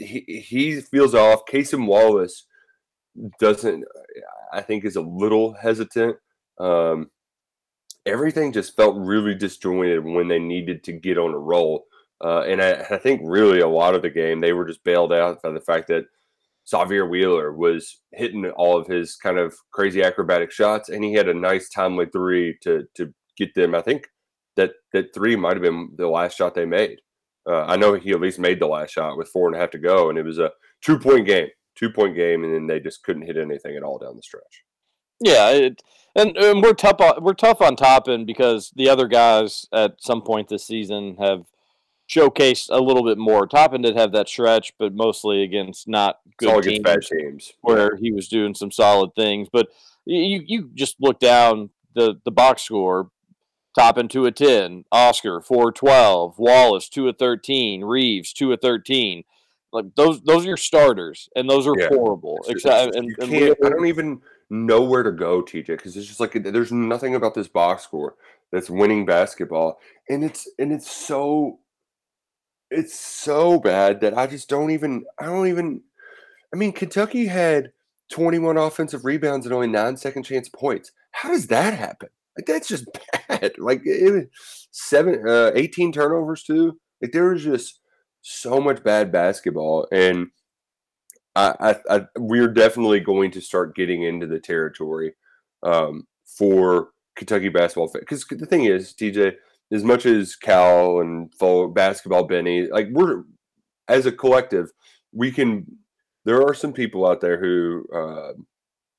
he 0.05 0.45
he 0.47 0.81
feels 0.81 1.15
off. 1.15 1.41
Cason 1.51 1.87
Wallace 1.87 2.47
doesn't. 3.39 3.85
I 4.53 4.61
think 4.63 4.85
is 4.85 4.97
a 4.97 5.01
little 5.01 5.55
hesitant. 5.55 6.17
Um, 6.59 7.11
everything 8.07 8.53
just 8.53 8.77
felt 8.77 8.97
really 8.97 9.35
disjointed 9.35 10.05
when 10.05 10.29
they 10.29 10.39
needed 10.39 10.83
to 10.85 10.93
get 10.93 11.19
on 11.19 11.33
a 11.33 11.39
roll. 11.39 11.87
Uh, 12.23 12.43
and 12.43 12.61
I, 12.61 12.73
I 12.91 12.99
think 12.99 13.23
really 13.25 13.61
a 13.61 13.69
lot 13.69 13.95
of 13.95 14.03
the 14.03 14.11
game 14.11 14.41
they 14.41 14.53
were 14.53 14.67
just 14.67 14.85
bailed 14.85 15.13
out 15.13 15.41
by 15.43 15.53
the 15.53 15.61
fact 15.61 15.89
that 15.89 16.05
Sahvir 16.71 17.09
Wheeler 17.09 17.53
was 17.53 18.01
hitting 18.13 18.47
all 18.51 18.77
of 18.77 18.87
his 18.87 19.17
kind 19.17 19.39
of 19.39 19.55
crazy 19.73 20.03
acrobatic 20.03 20.53
shots, 20.53 20.89
and 20.89 21.03
he 21.03 21.15
had 21.15 21.29
a 21.29 21.35
nice 21.35 21.69
timely 21.69 22.07
three 22.07 22.57
to 22.63 22.87
to 22.95 23.13
get 23.37 23.55
them. 23.55 23.75
I 23.75 23.81
think 23.81 24.09
that 24.57 24.73
that 24.93 25.15
three 25.15 25.37
might 25.37 25.55
have 25.55 25.63
been 25.63 25.91
the 25.97 26.09
last 26.09 26.37
shot 26.37 26.55
they 26.55 26.67
made. 26.67 27.01
Uh, 27.49 27.65
I 27.65 27.77
know 27.77 27.95
he 27.95 28.11
at 28.11 28.21
least 28.21 28.39
made 28.39 28.61
the 28.61 28.67
last 28.67 28.91
shot 28.91 29.17
with 29.17 29.29
four 29.29 29.47
and 29.47 29.57
a 29.57 29.59
half 29.59 29.71
to 29.71 29.79
go, 29.79 30.11
and 30.11 30.19
it 30.19 30.25
was 30.25 30.39
a 30.39 30.53
two 30.83 30.99
point 30.99 31.27
game, 31.27 31.49
two 31.75 31.91
point 31.91 32.15
game, 32.15 32.45
and 32.45 32.55
then 32.55 32.67
they 32.67 32.81
just 32.81 33.03
couldn't 33.03 33.27
hit 33.27 33.37
anything 33.37 33.77
at 33.77 33.83
all 33.83 33.99
down 33.99 34.17
the 34.17 34.23
stretch. 34.23 34.65
Yeah, 35.21 35.51
it, 35.51 35.83
and, 36.17 36.37
and 36.37 36.63
we're 36.63 36.75
tough. 36.75 37.01
On, 37.01 37.23
we're 37.23 37.35
tough 37.35 37.61
on 37.61 37.77
Toppin 37.77 38.25
because 38.25 38.73
the 38.77 38.89
other 38.89 39.07
guys 39.07 39.67
at 39.73 39.97
some 39.99 40.23
point 40.23 40.49
this 40.49 40.67
season 40.67 41.17
have 41.19 41.47
showcased 42.11 42.69
a 42.71 42.81
little 42.81 43.05
bit 43.05 43.19
more. 43.19 43.47
Toppin 43.47 43.83
did 43.83 43.97
have 43.97 44.13
that 44.13 44.29
stretch, 44.29 44.73
but 44.79 44.95
mostly 44.95 45.43
against 45.43 45.87
not 45.87 46.19
good 46.39 46.49
against 46.51 46.69
teams 46.69 46.83
bad 46.83 47.03
teams. 47.03 47.53
where 47.61 47.97
he 47.97 48.13
was 48.13 48.29
doing 48.29 48.55
some 48.55 48.71
solid 48.71 49.11
things. 49.15 49.49
But 49.53 49.69
you 50.05 50.43
you 50.45 50.71
just 50.75 50.97
look 51.01 51.21
down 51.21 51.71
the 51.95 52.21
the 52.25 52.31
box 52.31 52.63
score. 52.63 53.11
Toppin 53.75 54.09
two 54.09 54.27
of 54.27 54.35
ten, 54.35 54.85
Oscar 54.91 55.41
four 55.41 55.71
twelve, 55.73 56.39
Wallace 56.39 56.89
two 56.89 57.09
of 57.09 57.19
thirteen, 57.19 57.85
Reeves 57.85 58.33
two 58.33 58.53
of 58.53 58.61
thirteen. 58.61 59.25
Like 59.73 59.95
those 59.95 60.21
those 60.23 60.45
are 60.45 60.49
your 60.49 60.57
starters, 60.57 61.29
and 61.37 61.49
those 61.49 61.67
are 61.67 61.79
Yeah. 61.79 61.89
horrible. 61.89 62.39
It's- 62.49 62.57
Except 62.65 62.97
it's- 62.97 62.97
and, 62.97 63.33
and 63.35 63.57
I 63.65 63.69
don't 63.71 63.87
even 63.87 64.21
know 64.51 64.83
where 64.83 65.05
to 65.05 65.13
go, 65.13 65.43
TJ, 65.43 65.67
because 65.77 65.97
it's 65.97 66.09
just 66.09 66.19
like 66.19 66.33
there's 66.33 66.73
nothing 66.73 67.15
about 67.15 67.35
this 67.35 67.47
box 67.47 67.85
score 67.85 68.17
that's 68.51 68.69
winning 68.69 69.07
basketball, 69.07 69.79
and 70.09 70.25
it's 70.25 70.49
and 70.59 70.73
it's 70.73 70.91
so 70.91 71.61
it's 72.73 72.99
so 72.99 73.59
bad 73.61 74.01
that 74.01 74.17
I 74.17 74.27
just 74.27 74.49
don't 74.49 74.71
even 74.73 75.05
I 75.19 75.27
don't 75.27 75.47
even 75.47 75.83
I 76.53 76.57
mean 76.57 76.73
Kentucky 76.73 77.27
had 77.27 77.73
21 78.11 78.57
offensive 78.57 79.05
rebounds 79.05 79.47
and 79.47 79.55
only 79.55 79.69
nine 79.69 79.97
second 79.97 80.25
chance 80.25 80.49
points. 80.49 80.91
How 81.13 81.29
does 81.31 81.47
that 81.47 81.75
happen? 81.75 82.09
Like 82.41 82.47
that's 82.47 82.69
just 82.69 82.87
bad. 83.29 83.53
Like 83.59 83.83
it, 83.85 84.31
seven 84.71 85.29
uh, 85.29 85.53
18 85.55 85.93
turnovers 85.93 86.43
too. 86.43 86.79
Like 87.03 87.13
there 87.13 87.31
was 87.31 87.45
just 87.45 87.81
so 88.23 88.61
much 88.61 88.83
bad 88.83 89.11
basketball 89.11 89.87
and 89.91 90.29
I, 91.37 91.55
I, 91.61 91.97
I 91.97 92.07
we're 92.19 92.53
definitely 92.53 93.01
going 93.01 93.31
to 93.33 93.41
start 93.41 93.77
getting 93.77 94.03
into 94.03 94.27
the 94.27 94.41
territory 94.41 95.15
um, 95.63 96.07
for 96.27 96.89
Kentucky 97.17 97.49
basketball 97.49 97.91
because 97.93 98.25
the 98.29 98.47
thing 98.47 98.65
is, 98.65 98.95
TJ, 98.95 99.35
as 99.73 99.85
much 99.85 100.07
as 100.07 100.37
Cal 100.37 101.01
and 101.01 101.33
full 101.39 101.69
basketball 101.69 102.25
Benny, 102.25 102.67
like 102.67 102.89
we're 102.91 103.23
as 103.89 104.07
a 104.07 104.13
collective, 104.13 104.71
we 105.13 105.31
can. 105.31 105.67
There 106.25 106.43
are 106.43 106.53
some 106.53 106.75
people 106.75 107.09
out 107.09 107.23
there 107.23 107.41
who, 107.41 107.87
uh, 107.95 108.33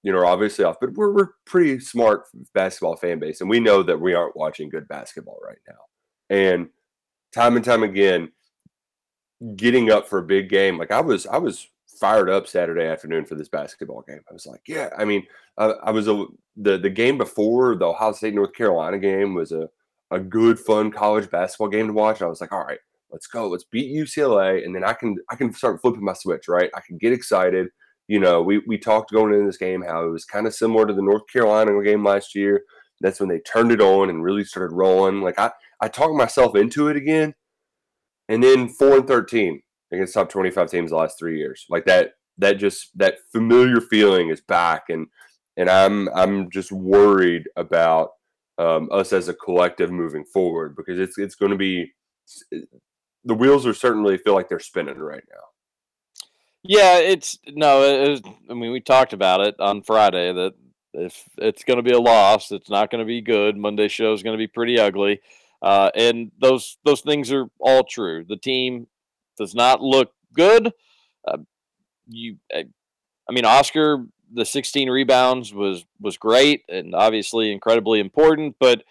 you 0.04 0.12
know, 0.12 0.20
are 0.20 0.26
obviously 0.26 0.66
off, 0.66 0.78
but 0.80 0.94
we're 0.94 1.12
we're 1.12 1.30
pretty 1.46 1.80
smart 1.80 2.24
basketball 2.54 2.96
fan 2.96 3.20
base, 3.20 3.42
and 3.42 3.50
we 3.50 3.60
know 3.60 3.84
that 3.84 4.00
we 4.00 4.14
aren't 4.14 4.36
watching 4.36 4.70
good 4.70 4.88
basketball 4.88 5.40
right 5.46 5.60
now. 5.68 6.36
And 6.36 6.70
time 7.34 7.56
and 7.56 7.66
time 7.66 7.84
again, 7.84 8.32
getting 9.56 9.92
up 9.92 10.08
for 10.08 10.20
a 10.20 10.24
big 10.24 10.50
game, 10.50 10.78
like 10.78 10.92
I 10.92 11.02
was, 11.02 11.28
I 11.28 11.38
was 11.38 11.68
fired 12.00 12.30
up 12.30 12.48
Saturday 12.48 12.86
afternoon 12.86 13.26
for 13.26 13.36
this 13.36 13.50
basketball 13.50 14.04
game. 14.08 14.22
I 14.30 14.34
was 14.34 14.48
like, 14.48 14.62
yeah, 14.68 14.90
I 14.98 15.06
mean, 15.06 15.26
I, 15.58 15.66
I 15.66 15.92
was 15.92 16.08
a 16.08 16.26
the 16.58 16.78
the 16.78 16.90
game 16.90 17.18
before 17.18 17.76
the 17.76 17.86
Ohio 17.86 18.12
State 18.12 18.34
North 18.34 18.54
Carolina 18.54 18.98
game 18.98 19.34
was 19.34 19.52
a 19.52 19.70
a 20.10 20.20
good 20.20 20.60
fun 20.60 20.92
college 20.92 21.30
basketball 21.30 21.70
game 21.70 21.88
to 21.88 21.94
watch. 21.94 22.22
I 22.22 22.26
was 22.26 22.42
like, 22.42 22.52
all 22.52 22.66
right, 22.66 22.80
let's 23.12 23.28
go, 23.28 23.48
let's 23.48 23.64
beat 23.64 23.96
UCLA, 23.96 24.66
and 24.66 24.76
then 24.76 24.84
I 24.84 24.94
can 24.94 25.16
I 25.30 25.36
can 25.36 25.54
start 25.54 25.80
flipping 25.82 26.04
my 26.04 26.14
switch, 26.14 26.48
right? 26.48 26.72
I 26.76 26.82
can 26.82 26.98
get 26.98 27.14
excited. 27.14 27.68
You 28.12 28.19
know, 28.19 28.41
we 28.41 28.62
we 28.67 28.78
talked 28.78 29.13
going 29.13 29.34
into 29.34 29.45
this 29.45 29.56
game 29.56 29.84
how 29.88 30.06
it 30.06 30.10
was 30.10 30.26
kind 30.26 30.45
of 30.45 30.54
similar 30.54 30.86
to 30.86 30.93
the 30.93 31.02
North 31.02 31.21
Carolina 31.32 31.82
game 31.82 32.04
last 32.04 32.36
year. 32.36 32.63
That's 33.00 33.21
when 33.21 33.30
they 33.30 33.39
turned 33.39 33.71
it 33.71 33.80
on 33.80 34.10
and 34.10 34.21
really 34.21 34.43
started 34.43 34.76
rolling. 34.76 35.21
Like 35.21 35.39
I 35.39 35.52
I 35.80 35.88
talked 35.88 36.15
myself 36.15 36.54
into 36.58 36.89
it 36.89 36.97
again, 36.97 37.36
and 38.28 38.43
then 38.43 38.67
four 38.67 38.97
and 38.97 39.08
thirteen 39.08 39.62
against 39.93 40.13
top 40.13 40.28
twenty 40.28 40.52
five 40.52 40.69
teams 40.69 40.91
the 40.91 40.97
last 40.97 41.17
three 41.17 41.38
years. 41.38 41.65
Like 41.69 41.86
that 41.86 42.15
that 42.38 42.58
just 42.58 42.89
that 42.97 43.19
familiar 43.32 43.80
feeling 43.80 44.28
is 44.28 44.41
back, 44.41 44.89
and 44.89 45.08
and 45.56 45.69
I'm 45.69 46.10
I'm 46.10 46.52
just 46.52 46.74
worried 46.74 47.43
about 47.56 48.10
um, 48.58 48.89
us 48.91 49.13
as 49.13 49.30
a 49.30 49.34
collective 49.34 49.89
moving 49.89 50.26
forward 50.26 50.76
because 50.76 51.00
it's 51.00 51.17
it's 51.17 51.36
going 51.36 51.54
to 51.54 51.58
be 51.58 51.93
the 53.24 53.36
wheels 53.36 53.65
are 53.65 53.74
certainly 53.74 54.17
feel 54.17 54.34
like 54.34 54.50
they're 54.50 54.60
spinning 54.60 55.00
right 55.00 55.24
now. 55.32 55.51
Yeah, 56.63 57.00
it's 57.00 57.39
no. 57.47 57.84
It 57.84 58.24
I 58.50 58.54
mean, 58.54 58.71
we 58.71 58.80
talked 58.82 59.13
about 59.13 59.41
it 59.41 59.56
on 59.60 59.82
Friday 59.82 60.32
that 60.32 60.54
if 60.93 61.24
it's 61.38 61.63
going 61.63 61.78
to 61.78 61.84
be 61.84 61.91
a 61.95 62.00
loss, 62.00 62.52
it's 62.52 62.69
not 62.69 62.91
going 62.91 63.00
to 63.00 63.06
be 63.06 63.21
good. 63.21 63.58
Monday 63.58 63.88
show 63.88 64.13
is 64.13 64.21
going 64.21 64.36
to 64.38 64.41
be 64.41 64.47
pretty 64.47 64.78
ugly, 64.80 65.21
uh, 65.63 65.89
and 65.95 66.32
those 66.39 66.78
those 66.86 67.02
things 67.02 67.32
are 67.32 67.47
all 67.60 67.84
true. 67.84 68.26
The 68.28 68.38
team 68.38 68.88
does 69.38 69.56
not 69.56 69.82
look 69.82 70.12
good. 70.34 70.71
Uh, 71.28 71.38
you, 72.08 72.38
I, 72.54 72.65
I 73.30 73.34
mean, 73.34 73.45
Oscar, 73.45 74.06
the 74.34 74.45
16 74.45 74.89
rebounds 74.89 75.54
was 75.54 75.86
was 76.02 76.17
great 76.17 76.63
and 76.69 76.95
obviously 76.95 77.52
incredibly 77.52 78.00
important, 78.00 78.56
but 78.60 78.84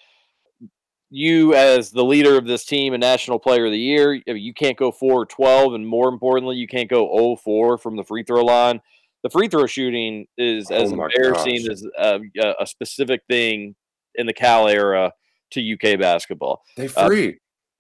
you 1.11 1.55
as 1.55 1.91
the 1.91 2.05
leader 2.05 2.39
of 2.39 2.47
this 2.47 2.65
team 2.65 2.93
and 2.95 3.01
national 3.01 3.39
player 3.39 3.67
of 3.67 3.73
the 3.73 3.79
year, 3.79 4.15
you 4.27 4.55
can't 4.55 4.77
go 4.79 4.93
4 4.93 5.13
or 5.13 5.27
12 5.27 5.75
and 5.75 5.87
more 5.87 6.09
importantly, 6.09 6.57
you 6.57 6.69
can't 6.69 6.89
go 6.89 7.15
0 7.17 7.37
4 7.37 7.79
from 7.79 7.97
the 7.97 8.05
free 8.05 8.23
throw 8.23 8.45
line. 8.45 8.81
The 9.23 9.31
free 9.31 9.49
throw 9.49 9.67
shooting 9.67 10.27
is 10.39 10.71
as 10.71 10.93
Oh 10.93 10.97
my 10.97 11.09
embarrassing 11.15 11.67
gosh. 11.67 11.73
as 11.73 11.87
a, 11.99 12.21
a 12.61 12.67
specific 12.67 13.23
thing 13.29 13.75
in 14.15 14.27
the 14.27 14.33
Cal 14.33 14.67
era 14.69 15.13
to 15.51 15.73
UK 15.75 15.99
basketball. 15.99 16.63
They 16.77 16.87
Uh, 16.87 17.07
free. 17.09 17.29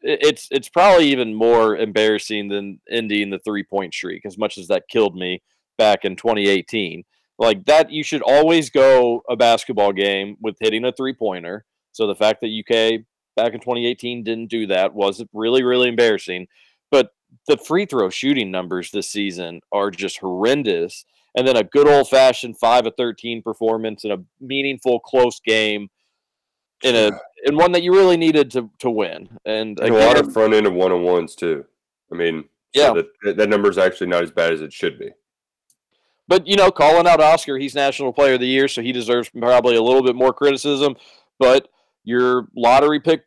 It- 0.02 0.18
It's 0.22 0.48
it's 0.50 0.68
probably 0.68 1.06
even 1.08 1.34
more 1.34 1.76
embarrassing 1.76 2.48
than 2.48 2.80
ending 2.90 3.30
the 3.30 3.38
three 3.38 3.62
point 3.62 3.94
streak, 3.94 4.26
as 4.26 4.36
much 4.38 4.58
as 4.58 4.66
that 4.68 4.88
killed 4.88 5.14
me 5.16 5.42
back 5.78 6.04
in 6.04 6.16
2018. 6.16 7.04
Like 7.38 7.64
that, 7.66 7.90
you 7.90 8.02
should 8.02 8.22
always 8.22 8.68
go 8.70 9.22
a 9.30 9.36
basketball 9.36 9.92
game 9.92 10.36
with 10.42 10.56
hitting 10.60 10.84
a 10.84 10.92
three 10.92 11.14
pointer. 11.14 11.64
So 11.92 12.06
the 12.06 12.14
fact 12.14 12.40
that 12.42 12.48
UK 12.48 13.04
back 13.42 13.54
in 13.54 13.60
2018 13.60 14.22
didn't 14.22 14.48
do 14.48 14.66
that 14.68 14.94
was 14.94 15.22
really 15.32 15.62
really 15.62 15.88
embarrassing. 15.88 16.46
But 16.90 17.10
the 17.46 17.56
free 17.56 17.86
throw 17.86 18.10
shooting 18.10 18.50
numbers 18.50 18.90
this 18.90 19.08
season 19.08 19.60
are 19.72 19.90
just 19.90 20.18
horrendous. 20.18 21.04
And 21.36 21.46
then 21.46 21.56
a 21.56 21.62
good 21.62 21.86
old 21.86 22.08
fashioned 22.08 22.58
five 22.58 22.86
of 22.86 22.94
13 22.96 23.40
performance 23.42 24.04
in 24.04 24.10
a 24.10 24.16
meaningful 24.40 24.98
close 24.98 25.38
game 25.40 25.88
in 26.82 26.96
a 26.96 27.10
in 27.44 27.56
one 27.56 27.70
that 27.72 27.82
you 27.82 27.92
really 27.92 28.16
needed 28.16 28.50
to 28.52 28.68
to 28.80 28.90
win. 28.90 29.28
And 29.44 29.78
And 29.80 29.94
a 29.94 29.98
lot 30.06 30.18
of 30.18 30.32
front 30.32 30.54
end 30.54 30.66
of 30.66 30.72
one 30.74 30.92
on 30.92 31.02
ones 31.02 31.34
too. 31.36 31.64
I 32.12 32.16
mean, 32.16 32.44
Yeah. 32.74 32.92
so 32.94 33.02
that 33.22 33.36
that 33.36 33.48
number 33.48 33.70
is 33.70 33.78
actually 33.78 34.08
not 34.08 34.24
as 34.24 34.32
bad 34.32 34.52
as 34.52 34.60
it 34.60 34.72
should 34.72 34.98
be. 34.98 35.10
but 36.26 36.46
you 36.46 36.56
know, 36.56 36.70
calling 36.70 37.06
out 37.06 37.20
Oscar, 37.20 37.58
he's 37.58 37.74
National 37.76 38.12
Player 38.12 38.34
of 38.34 38.40
the 38.40 38.46
Year, 38.46 38.66
so 38.68 38.82
he 38.82 38.92
deserves 38.92 39.28
probably 39.30 39.76
a 39.76 39.82
little 39.82 40.02
bit 40.02 40.16
more 40.16 40.32
criticism. 40.32 40.96
But 41.38 41.68
your 42.04 42.48
lottery 42.56 42.98
pick 43.00 43.24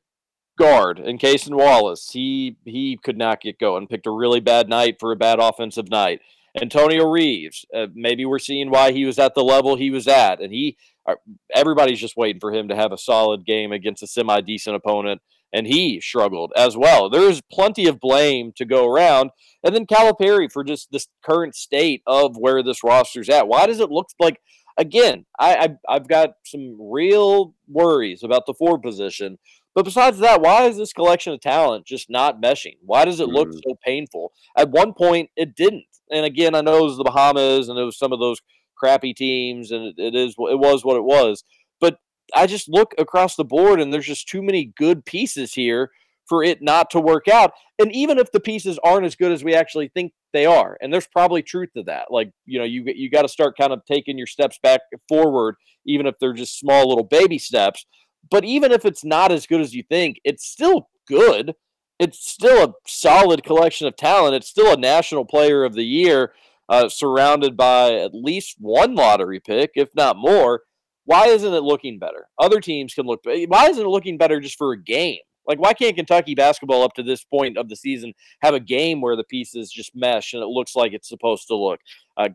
guard 0.57 0.99
in 0.99 1.17
Cason 1.17 1.55
Wallace, 1.55 2.11
he 2.11 2.57
he 2.65 2.97
could 3.03 3.17
not 3.17 3.41
get 3.41 3.59
going. 3.59 3.87
Picked 3.87 4.07
a 4.07 4.11
really 4.11 4.39
bad 4.39 4.69
night 4.69 4.97
for 4.99 5.11
a 5.11 5.17
bad 5.17 5.39
offensive 5.39 5.89
night. 5.89 6.21
Antonio 6.61 7.09
Reeves, 7.09 7.65
uh, 7.75 7.87
maybe 7.95 8.25
we're 8.25 8.39
seeing 8.39 8.69
why 8.69 8.91
he 8.91 9.05
was 9.05 9.17
at 9.17 9.33
the 9.33 9.43
level 9.43 9.75
he 9.75 9.89
was 9.89 10.07
at, 10.07 10.39
and 10.39 10.53
he 10.53 10.77
uh, 11.05 11.15
everybody's 11.53 11.99
just 11.99 12.17
waiting 12.17 12.39
for 12.39 12.53
him 12.53 12.67
to 12.67 12.75
have 12.75 12.91
a 12.91 12.97
solid 12.97 13.45
game 13.45 13.71
against 13.71 14.03
a 14.03 14.07
semi 14.07 14.39
decent 14.41 14.75
opponent, 14.75 15.21
and 15.51 15.67
he 15.67 15.99
struggled 15.99 16.51
as 16.55 16.77
well. 16.77 17.09
There's 17.09 17.41
plenty 17.51 17.87
of 17.87 17.99
blame 17.99 18.53
to 18.57 18.65
go 18.65 18.87
around, 18.87 19.31
and 19.63 19.75
then 19.75 19.87
Calipari 19.87 20.51
for 20.51 20.63
just 20.63 20.91
this 20.91 21.07
current 21.23 21.55
state 21.55 22.03
of 22.05 22.37
where 22.37 22.61
this 22.61 22.83
roster's 22.83 23.29
at. 23.29 23.47
Why 23.47 23.65
does 23.65 23.79
it 23.79 23.91
look 23.91 24.09
like? 24.19 24.39
Again, 24.75 25.25
I, 25.39 25.55
I 25.55 25.95
I've 25.95 26.07
got 26.07 26.31
some 26.45 26.77
real 26.79 27.53
worries 27.67 28.23
about 28.23 28.45
the 28.47 28.55
forward 28.55 28.81
position. 28.81 29.37
But 29.75 29.85
besides 29.85 30.19
that, 30.19 30.41
why 30.41 30.65
is 30.65 30.77
this 30.77 30.93
collection 30.93 31.33
of 31.33 31.41
talent 31.41 31.85
just 31.85 32.09
not 32.09 32.41
meshing? 32.41 32.77
Why 32.81 33.05
does 33.05 33.19
it 33.19 33.27
look 33.29 33.49
Mm. 33.49 33.59
so 33.65 33.75
painful? 33.83 34.31
At 34.55 34.69
one 34.69 34.93
point, 34.93 35.29
it 35.35 35.55
didn't. 35.55 35.85
And 36.11 36.25
again, 36.25 36.53
I 36.53 36.61
know 36.61 36.77
it 36.77 36.83
was 36.83 36.97
the 36.97 37.03
Bahamas 37.03 37.69
and 37.69 37.79
it 37.79 37.83
was 37.83 37.97
some 37.97 38.13
of 38.13 38.19
those 38.19 38.39
crappy 38.75 39.13
teams, 39.13 39.71
and 39.71 39.85
it, 39.85 39.95
it 39.97 40.15
is 40.15 40.31
it 40.37 40.59
was 40.59 40.83
what 40.85 40.97
it 40.97 41.03
was. 41.03 41.43
But 41.79 41.97
I 42.35 42.45
just 42.47 42.69
look 42.69 42.93
across 42.97 43.35
the 43.35 43.45
board, 43.45 43.79
and 43.79 43.91
there's 43.93 44.05
just 44.05 44.27
too 44.27 44.41
many 44.43 44.65
good 44.77 45.05
pieces 45.05 45.53
here 45.53 45.89
for 46.27 46.43
it 46.43 46.61
not 46.61 46.89
to 46.91 46.99
work 46.99 47.27
out. 47.27 47.51
And 47.79 47.91
even 47.91 48.17
if 48.17 48.31
the 48.31 48.39
pieces 48.39 48.79
aren't 48.83 49.05
as 49.05 49.15
good 49.15 49.31
as 49.31 49.43
we 49.43 49.53
actually 49.55 49.89
think 49.89 50.13
they 50.33 50.45
are, 50.45 50.77
and 50.81 50.91
there's 50.93 51.07
probably 51.07 51.41
truth 51.41 51.69
to 51.75 51.83
that. 51.83 52.11
Like 52.11 52.31
you 52.45 52.59
know, 52.59 52.65
you 52.65 52.83
you 52.87 53.09
got 53.09 53.23
to 53.23 53.27
start 53.29 53.57
kind 53.57 53.73
of 53.73 53.83
taking 53.85 54.17
your 54.17 54.27
steps 54.27 54.59
back 54.61 54.81
forward, 55.07 55.55
even 55.85 56.05
if 56.05 56.15
they're 56.19 56.33
just 56.33 56.59
small 56.59 56.87
little 56.87 57.03
baby 57.05 57.39
steps. 57.39 57.85
But 58.29 58.45
even 58.45 58.71
if 58.71 58.85
it's 58.85 59.03
not 59.03 59.31
as 59.31 59.45
good 59.45 59.61
as 59.61 59.73
you 59.73 59.83
think, 59.83 60.19
it's 60.23 60.45
still 60.45 60.89
good. 61.07 61.53
It's 61.99 62.27
still 62.27 62.69
a 62.69 62.73
solid 62.87 63.43
collection 63.43 63.87
of 63.87 63.95
talent. 63.95 64.35
It's 64.35 64.49
still 64.49 64.73
a 64.73 64.77
national 64.77 65.25
player 65.25 65.63
of 65.63 65.73
the 65.73 65.83
year, 65.83 66.33
uh, 66.69 66.89
surrounded 66.89 67.55
by 67.55 67.93
at 67.93 68.13
least 68.13 68.57
one 68.59 68.95
lottery 68.95 69.39
pick, 69.39 69.71
if 69.75 69.89
not 69.95 70.17
more. 70.17 70.61
Why 71.05 71.27
isn't 71.27 71.53
it 71.53 71.63
looking 71.63 71.99
better? 71.99 72.27
Other 72.39 72.59
teams 72.59 72.93
can 72.93 73.05
look. 73.05 73.21
Why 73.25 73.67
isn't 73.69 73.85
it 73.85 73.89
looking 73.89 74.17
better 74.17 74.39
just 74.39 74.57
for 74.57 74.71
a 74.71 74.81
game? 74.81 75.19
Like, 75.45 75.59
why 75.59 75.73
can't 75.73 75.95
Kentucky 75.95 76.35
basketball 76.35 76.83
up 76.83 76.93
to 76.93 77.03
this 77.03 77.23
point 77.23 77.57
of 77.57 77.67
the 77.67 77.75
season 77.75 78.13
have 78.41 78.53
a 78.53 78.59
game 78.59 79.01
where 79.01 79.15
the 79.17 79.25
pieces 79.25 79.71
just 79.71 79.95
mesh 79.95 80.33
and 80.33 80.41
it 80.41 80.47
looks 80.47 80.75
like 80.75 80.93
it's 80.93 81.09
supposed 81.09 81.47
to 81.47 81.55
look? 81.55 81.79
Uh, 82.15 82.29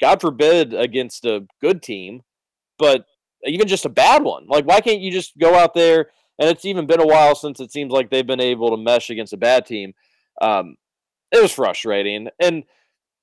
God 0.00 0.20
forbid 0.20 0.72
against 0.72 1.24
a 1.24 1.46
good 1.60 1.82
team, 1.82 2.22
but 2.78 3.06
even 3.44 3.68
just 3.68 3.84
a 3.84 3.90
bad 3.90 4.22
one. 4.22 4.46
Like, 4.46 4.64
why 4.64 4.80
can't 4.80 5.00
you 5.00 5.10
just 5.10 5.36
go 5.38 5.54
out 5.54 5.74
there? 5.74 6.10
And 6.38 6.50
it's 6.50 6.64
even 6.64 6.86
been 6.86 7.00
a 7.00 7.06
while 7.06 7.34
since 7.34 7.60
it 7.60 7.72
seems 7.72 7.92
like 7.92 8.10
they've 8.10 8.26
been 8.26 8.40
able 8.40 8.70
to 8.70 8.76
mesh 8.76 9.10
against 9.10 9.32
a 9.32 9.38
bad 9.38 9.66
team. 9.66 9.94
Um, 10.40 10.76
it 11.32 11.42
was 11.42 11.52
frustrating. 11.52 12.28
And 12.40 12.64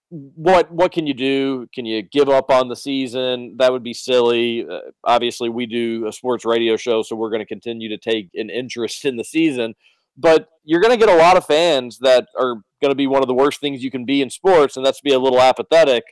what 0.09 0.71
what 0.71 0.91
can 0.91 1.07
you 1.07 1.13
do? 1.13 1.67
Can 1.73 1.85
you 1.85 2.03
give 2.03 2.29
up 2.29 2.51
on 2.51 2.69
the 2.69 2.75
season? 2.75 3.55
That 3.57 3.71
would 3.71 3.83
be 3.83 3.93
silly. 3.93 4.65
Uh, 4.67 4.91
obviously, 5.03 5.49
we 5.49 5.65
do 5.65 6.07
a 6.07 6.11
sports 6.11 6.45
radio 6.45 6.77
show, 6.77 7.01
so 7.01 7.15
we're 7.15 7.29
going 7.29 7.39
to 7.39 7.45
continue 7.45 7.89
to 7.89 7.97
take 7.97 8.29
an 8.35 8.49
interest 8.49 9.05
in 9.05 9.17
the 9.17 9.23
season. 9.23 9.73
But 10.15 10.49
you're 10.63 10.81
going 10.81 10.97
to 10.97 11.03
get 11.03 11.13
a 11.13 11.17
lot 11.17 11.37
of 11.37 11.45
fans 11.45 11.97
that 11.99 12.27
are 12.37 12.55
going 12.81 12.91
to 12.91 12.95
be 12.95 13.07
one 13.07 13.23
of 13.23 13.27
the 13.27 13.33
worst 13.33 13.59
things 13.59 13.83
you 13.83 13.89
can 13.89 14.05
be 14.05 14.21
in 14.21 14.29
sports, 14.29 14.77
and 14.77 14.85
that's 14.85 14.99
to 14.99 15.03
be 15.03 15.13
a 15.13 15.19
little 15.19 15.41
apathetic 15.41 16.03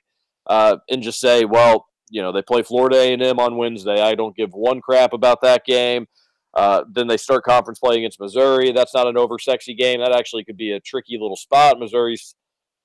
uh, 0.48 0.78
and 0.90 1.04
just 1.04 1.20
say, 1.20 1.46
well, 1.46 1.88
you 2.12 2.22
know, 2.22 2.32
they 2.32 2.42
play 2.44 2.62
Florida 2.62 2.98
A&M 2.98 3.40
on 3.40 3.58
Wednesday. 3.58 4.02
I 4.02 4.14
don't 4.14 4.36
give 4.36 4.52
one 4.54 4.82
crap 4.82 5.14
about 5.14 5.42
that 5.42 5.66
game. 5.66 6.06
Uh, 6.54 6.84
then 6.92 7.08
they 7.08 7.18
start 7.18 7.46
conference 7.46 7.80
play 7.80 7.98
against 7.98 8.20
Missouri. 8.20 8.72
That's 8.72 8.94
not 8.94 9.08
an 9.08 9.18
over 9.18 9.40
sexy 9.40 9.74
game. 9.74 10.02
That 10.02 10.12
actually 10.14 10.44
could 10.44 10.58
be 10.58 10.72
a 10.72 10.82
tricky 10.82 11.18
little 11.20 11.38
spot. 11.38 11.80
Missouri 11.80 12.18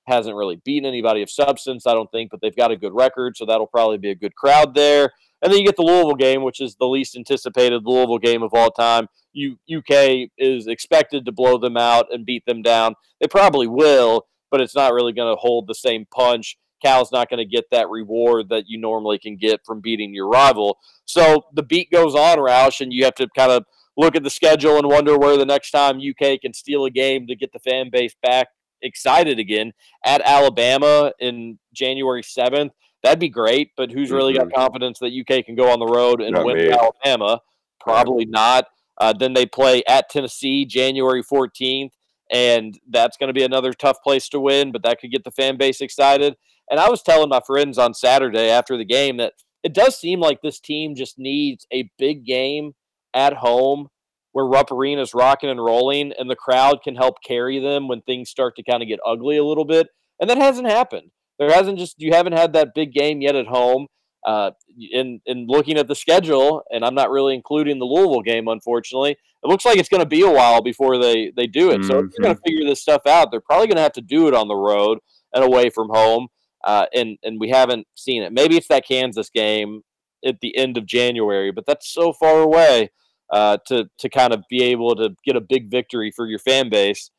hasn't 0.07 0.35
really 0.35 0.55
beaten 0.63 0.87
anybody 0.87 1.21
of 1.21 1.29
substance, 1.29 1.85
I 1.85 1.93
don't 1.93 2.09
think, 2.09 2.31
but 2.31 2.39
they've 2.41 2.55
got 2.55 2.71
a 2.71 2.77
good 2.77 2.93
record, 2.93 3.35
so 3.35 3.45
that'll 3.45 3.67
probably 3.67 3.97
be 3.97 4.11
a 4.11 4.15
good 4.15 4.35
crowd 4.35 4.73
there. 4.73 5.11
And 5.41 5.51
then 5.51 5.59
you 5.59 5.65
get 5.65 5.75
the 5.75 5.83
Louisville 5.83 6.15
game, 6.15 6.43
which 6.43 6.61
is 6.61 6.75
the 6.75 6.87
least 6.87 7.15
anticipated 7.15 7.83
Louisville 7.85 8.17
game 8.17 8.41
of 8.41 8.53
all 8.53 8.71
time. 8.71 9.07
U- 9.33 9.57
UK 9.71 10.29
is 10.37 10.67
expected 10.67 11.25
to 11.25 11.31
blow 11.31 11.57
them 11.57 11.77
out 11.77 12.07
and 12.11 12.25
beat 12.25 12.45
them 12.45 12.61
down. 12.61 12.95
They 13.19 13.27
probably 13.27 13.67
will, 13.67 14.25
but 14.49 14.61
it's 14.61 14.75
not 14.75 14.93
really 14.93 15.13
going 15.13 15.31
to 15.31 15.39
hold 15.39 15.67
the 15.67 15.75
same 15.75 16.05
punch. 16.09 16.57
Cal's 16.81 17.11
not 17.11 17.29
going 17.29 17.39
to 17.39 17.45
get 17.45 17.65
that 17.71 17.89
reward 17.89 18.49
that 18.49 18.65
you 18.67 18.77
normally 18.79 19.19
can 19.19 19.35
get 19.35 19.61
from 19.65 19.81
beating 19.81 20.13
your 20.13 20.27
rival. 20.27 20.77
So 21.05 21.45
the 21.53 21.63
beat 21.63 21.91
goes 21.91 22.15
on, 22.15 22.37
Roush, 22.37 22.81
and 22.81 22.93
you 22.93 23.03
have 23.05 23.15
to 23.15 23.27
kind 23.35 23.51
of 23.51 23.65
look 23.97 24.15
at 24.15 24.23
the 24.23 24.29
schedule 24.29 24.77
and 24.77 24.87
wonder 24.87 25.17
where 25.17 25.37
the 25.37 25.45
next 25.45 25.71
time 25.71 25.99
UK 25.99 26.39
can 26.39 26.53
steal 26.53 26.85
a 26.85 26.91
game 26.91 27.27
to 27.27 27.35
get 27.35 27.51
the 27.51 27.59
fan 27.59 27.89
base 27.91 28.15
back 28.21 28.47
excited 28.83 29.39
again 29.39 29.73
at 30.05 30.21
Alabama 30.23 31.11
in 31.19 31.57
January 31.73 32.21
7th. 32.21 32.71
That'd 33.03 33.19
be 33.19 33.29
great, 33.29 33.71
but 33.75 33.91
who's 33.91 34.11
really 34.11 34.33
got 34.33 34.47
Mhm. 34.47 34.53
confidence 34.53 34.99
that 34.99 35.11
UK 35.11 35.41
can 35.43 35.55
go 35.55 35.69
on 35.71 35.79
the 35.79 35.85
road 35.87 36.21
and 36.21 36.33
Not 36.33 36.45
win. 36.45 36.71
Alabama? 36.71 37.41
Probably 37.79 38.25
not. 38.25 38.67
Uh, 38.99 39.13
then 39.13 39.33
they 39.33 39.45
play 39.45 39.83
at 39.87 40.09
Tennessee 40.09 40.65
January 40.65 41.23
14th, 41.23 41.93
and 42.31 42.77
that's 42.89 43.15
going 43.17 43.27
to 43.29 43.33
be 43.33 43.43
another 43.43 43.73
tough 43.73 44.01
place 44.03 44.27
to 44.29 44.39
win, 44.39 44.71
but 44.71 44.83
that 44.83 44.99
could 44.99 45.11
get 45.11 45.23
the 45.23 45.31
fan 45.31 45.57
base 45.57 45.81
excited. 45.81 46.35
And 46.69 46.79
I 46.79 46.89
was 46.89 47.01
telling 47.01 47.29
my 47.29 47.41
friends 47.45 47.77
on 47.77 47.93
Saturday 47.93 48.49
after 48.49 48.77
the 48.77 48.85
game 48.85 49.17
that 49.17 49.33
it 49.63 49.73
does 49.73 49.99
seem 49.99 50.19
like 50.19 50.41
this 50.41 50.59
team 50.59 50.95
just 50.95 51.17
needs 51.17 51.65
a 51.73 51.89
big 51.97 52.25
game 52.25 52.73
at 53.13 53.33
home 53.33 53.87
where 54.33 54.45
Rupp 54.45 54.71
Arena 54.71 55.01
is 55.01 55.13
rocking 55.13 55.49
and 55.49 55.63
rolling 55.63 56.13
and 56.17 56.29
the 56.29 56.35
crowd 56.35 56.83
can 56.83 56.95
help 56.95 57.15
carry 57.25 57.59
them 57.59 57.87
when 57.87 58.01
things 58.01 58.29
start 58.29 58.55
to 58.55 58.63
kind 58.63 58.83
of 58.83 58.89
get 58.89 58.99
ugly 59.05 59.37
a 59.37 59.43
little 59.43 59.65
bit. 59.65 59.87
And 60.19 60.29
that 60.29 60.37
hasn't 60.37 60.67
happened. 60.67 61.11
There 61.39 61.51
hasn't 61.51 61.79
just, 61.79 61.95
you 61.97 62.13
haven't 62.13 62.33
had 62.33 62.53
that 62.53 62.75
big 62.75 62.93
game 62.93 63.21
yet 63.21 63.35
at 63.35 63.47
home. 63.47 63.87
Uh, 64.25 64.51
in, 64.91 65.21
in 65.25 65.45
looking 65.47 65.77
at 65.77 65.87
the 65.87 65.95
schedule, 65.95 66.61
and 66.69 66.83
I'm 66.83 66.95
not 66.95 67.11
really 67.11 67.33
including 67.33 67.79
the 67.79 67.85
Louisville 67.85 68.23
game, 68.23 68.49
unfortunately, 68.49 69.11
it 69.11 69.47
looks 69.47 69.63
like 69.63 69.77
it's 69.77 69.87
going 69.87 70.03
to 70.03 70.07
be 70.07 70.21
a 70.21 70.29
while 70.29 70.61
before 70.61 70.97
they, 70.97 71.31
they 71.37 71.47
do 71.47 71.71
it. 71.71 71.85
So 71.85 71.99
if 71.99 72.11
they're 72.11 72.23
going 72.23 72.35
to 72.35 72.41
figure 72.45 72.67
this 72.67 72.81
stuff 72.81 73.03
out, 73.07 73.31
they're 73.31 73.39
probably 73.39 73.67
going 73.67 73.77
to 73.77 73.83
have 73.83 73.93
to 73.93 74.01
do 74.01 74.27
it 74.27 74.33
on 74.33 74.49
the 74.49 74.55
road 74.55 74.97
and 75.33 75.45
away 75.45 75.69
from 75.69 75.87
home. 75.89 76.27
Uh, 76.63 76.85
and, 76.93 77.17
and 77.23 77.39
we 77.39 77.49
haven't 77.49 77.87
seen 77.95 78.23
it. 78.23 78.33
Maybe 78.33 78.57
it's 78.57 78.67
that 78.67 78.87
Kansas 78.87 79.29
game 79.29 79.81
at 80.25 80.39
the 80.41 80.55
end 80.57 80.77
of 80.77 80.85
January, 80.85 81.51
but 81.51 81.65
that's 81.65 81.91
so 81.91 82.11
far 82.13 82.41
away 82.41 82.89
uh, 83.31 83.57
to 83.67 83.85
to 83.99 84.09
kind 84.09 84.33
of 84.33 84.43
be 84.49 84.63
able 84.63 84.95
to 84.95 85.15
get 85.25 85.35
a 85.35 85.41
big 85.41 85.69
victory 85.69 86.11
for 86.15 86.27
your 86.27 86.39
fan 86.39 86.69
base. 86.69 87.11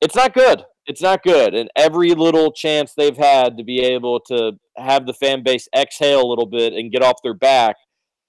It's 0.00 0.16
not 0.16 0.34
good. 0.34 0.64
It's 0.86 1.02
not 1.02 1.22
good. 1.22 1.54
And 1.54 1.70
every 1.76 2.14
little 2.14 2.50
chance 2.52 2.92
they've 2.92 3.16
had 3.16 3.56
to 3.56 3.64
be 3.64 3.80
able 3.80 4.18
to 4.26 4.52
have 4.76 5.06
the 5.06 5.14
fan 5.14 5.44
base 5.44 5.68
exhale 5.76 6.22
a 6.22 6.26
little 6.26 6.46
bit 6.46 6.72
and 6.72 6.90
get 6.90 7.02
off 7.02 7.22
their 7.22 7.34
back, 7.34 7.76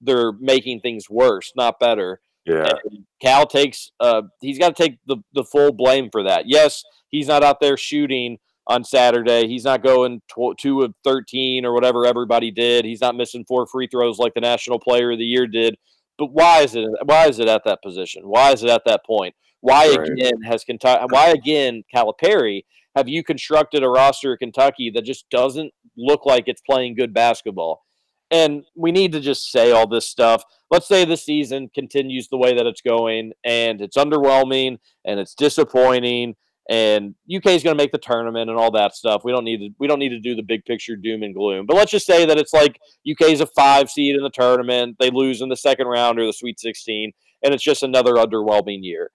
they're 0.01 0.33
making 0.33 0.81
things 0.81 1.09
worse, 1.09 1.51
not 1.55 1.79
better. 1.79 2.19
Yeah. 2.45 2.69
And 2.91 3.05
Cal 3.21 3.47
takes 3.47 3.91
uh 3.99 4.23
he's 4.41 4.59
got 4.59 4.75
to 4.75 4.83
take 4.83 4.99
the 5.07 5.17
the 5.33 5.45
full 5.45 5.71
blame 5.71 6.09
for 6.11 6.23
that. 6.23 6.43
Yes, 6.47 6.83
he's 7.09 7.27
not 7.27 7.43
out 7.43 7.59
there 7.59 7.77
shooting 7.77 8.37
on 8.67 8.83
Saturday. 8.83 9.47
He's 9.47 9.65
not 9.65 9.83
going 9.83 10.21
tw- 10.29 10.57
2 10.57 10.83
of 10.83 10.93
13 11.03 11.65
or 11.65 11.73
whatever 11.73 12.05
everybody 12.05 12.51
did. 12.51 12.85
He's 12.85 13.01
not 13.01 13.15
missing 13.15 13.45
four 13.45 13.67
free 13.67 13.87
throws 13.87 14.19
like 14.19 14.33
the 14.33 14.41
national 14.41 14.79
player 14.79 15.11
of 15.11 15.19
the 15.19 15.25
year 15.25 15.47
did. 15.47 15.75
But 16.17 16.31
why 16.31 16.61
is 16.61 16.75
it 16.75 16.87
why 17.05 17.27
is 17.27 17.39
it 17.39 17.47
at 17.47 17.63
that 17.65 17.81
position? 17.81 18.23
Why 18.25 18.51
is 18.51 18.63
it 18.63 18.69
at 18.69 18.83
that 18.85 19.05
point? 19.05 19.35
Why 19.61 19.95
Right. 19.95 20.09
again 20.09 20.41
has 20.43 20.63
Kentucky 20.63 21.05
why 21.09 21.29
again 21.29 21.83
Calipari 21.93 22.65
have 22.95 23.09
you 23.09 23.23
constructed 23.23 23.83
a 23.83 23.89
roster 23.89 24.33
of 24.33 24.39
Kentucky 24.39 24.91
that 24.91 25.03
just 25.03 25.27
doesn't 25.31 25.73
look 25.97 26.25
like 26.25 26.43
it's 26.47 26.61
playing 26.61 26.95
good 26.95 27.13
basketball? 27.13 27.83
And 28.29 28.63
we 28.75 28.91
need 28.91 29.11
to 29.13 29.19
just 29.19 29.51
say 29.51 29.71
all 29.71 29.87
this 29.87 30.07
stuff. 30.07 30.43
Let's 30.71 30.87
say 30.87 31.03
the 31.05 31.17
season 31.17 31.69
continues 31.73 32.27
the 32.29 32.37
way 32.37 32.55
that 32.55 32.65
it's 32.65 32.81
going 32.81 33.33
and 33.43 33.81
it's 33.81 33.97
underwhelming 33.97 34.77
and 35.05 35.19
it's 35.19 35.35
disappointing 35.35 36.35
and 36.69 37.13
UK 37.33 37.47
is 37.47 37.63
going 37.63 37.75
to 37.75 37.81
make 37.81 37.91
the 37.91 37.97
tournament 37.97 38.49
and 38.49 38.57
all 38.57 38.71
that 38.71 38.95
stuff. 38.95 39.23
We 39.23 39.31
don't 39.31 39.43
need 39.43 39.57
to 39.57 39.69
we 39.79 39.87
don't 39.87 39.99
need 39.99 40.09
to 40.09 40.19
do 40.19 40.35
the 40.35 40.43
big 40.43 40.63
picture 40.65 40.95
doom 40.95 41.23
and 41.23 41.35
gloom. 41.35 41.65
But 41.65 41.75
let's 41.75 41.91
just 41.91 42.05
say 42.05 42.25
that 42.25 42.37
it's 42.37 42.53
like 42.53 42.79
UK 43.09 43.29
is 43.31 43.41
a 43.41 43.45
5 43.47 43.89
seed 43.89 44.15
in 44.15 44.23
the 44.23 44.29
tournament, 44.29 44.97
they 44.99 45.09
lose 45.09 45.41
in 45.41 45.49
the 45.49 45.57
second 45.57 45.87
round 45.87 46.19
or 46.19 46.25
the 46.25 46.33
Sweet 46.33 46.59
16 46.59 47.11
and 47.43 47.53
it's 47.53 47.63
just 47.63 47.83
another 47.83 48.13
underwhelming 48.13 48.79
year. 48.81 49.11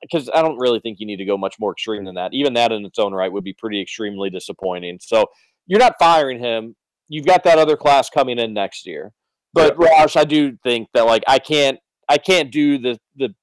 Because 0.00 0.30
I 0.34 0.42
don't 0.42 0.58
really 0.58 0.80
think 0.80 1.00
you 1.00 1.06
need 1.06 1.16
to 1.16 1.24
go 1.24 1.36
much 1.36 1.56
more 1.58 1.72
extreme 1.72 2.04
than 2.04 2.14
that. 2.14 2.32
Even 2.32 2.54
that 2.54 2.72
in 2.72 2.84
its 2.84 2.98
own 2.98 3.12
right 3.12 3.32
would 3.32 3.44
be 3.44 3.54
pretty 3.54 3.80
extremely 3.80 4.30
disappointing. 4.30 4.98
So 5.00 5.26
you're 5.66 5.80
not 5.80 5.94
firing 5.98 6.38
him. 6.38 6.76
You've 7.08 7.26
got 7.26 7.44
that 7.44 7.58
other 7.58 7.76
class 7.76 8.08
coming 8.08 8.38
in 8.38 8.54
next 8.54 8.86
year. 8.86 9.12
But 9.52 9.76
Roush, 9.76 10.16
I 10.16 10.24
do 10.24 10.56
think 10.62 10.88
that 10.94 11.06
like 11.06 11.24
I 11.26 11.38
can't 11.38 11.78
I 12.08 12.18
can't 12.18 12.52
do 12.52 12.78
the 12.78 12.98
the 13.16 13.34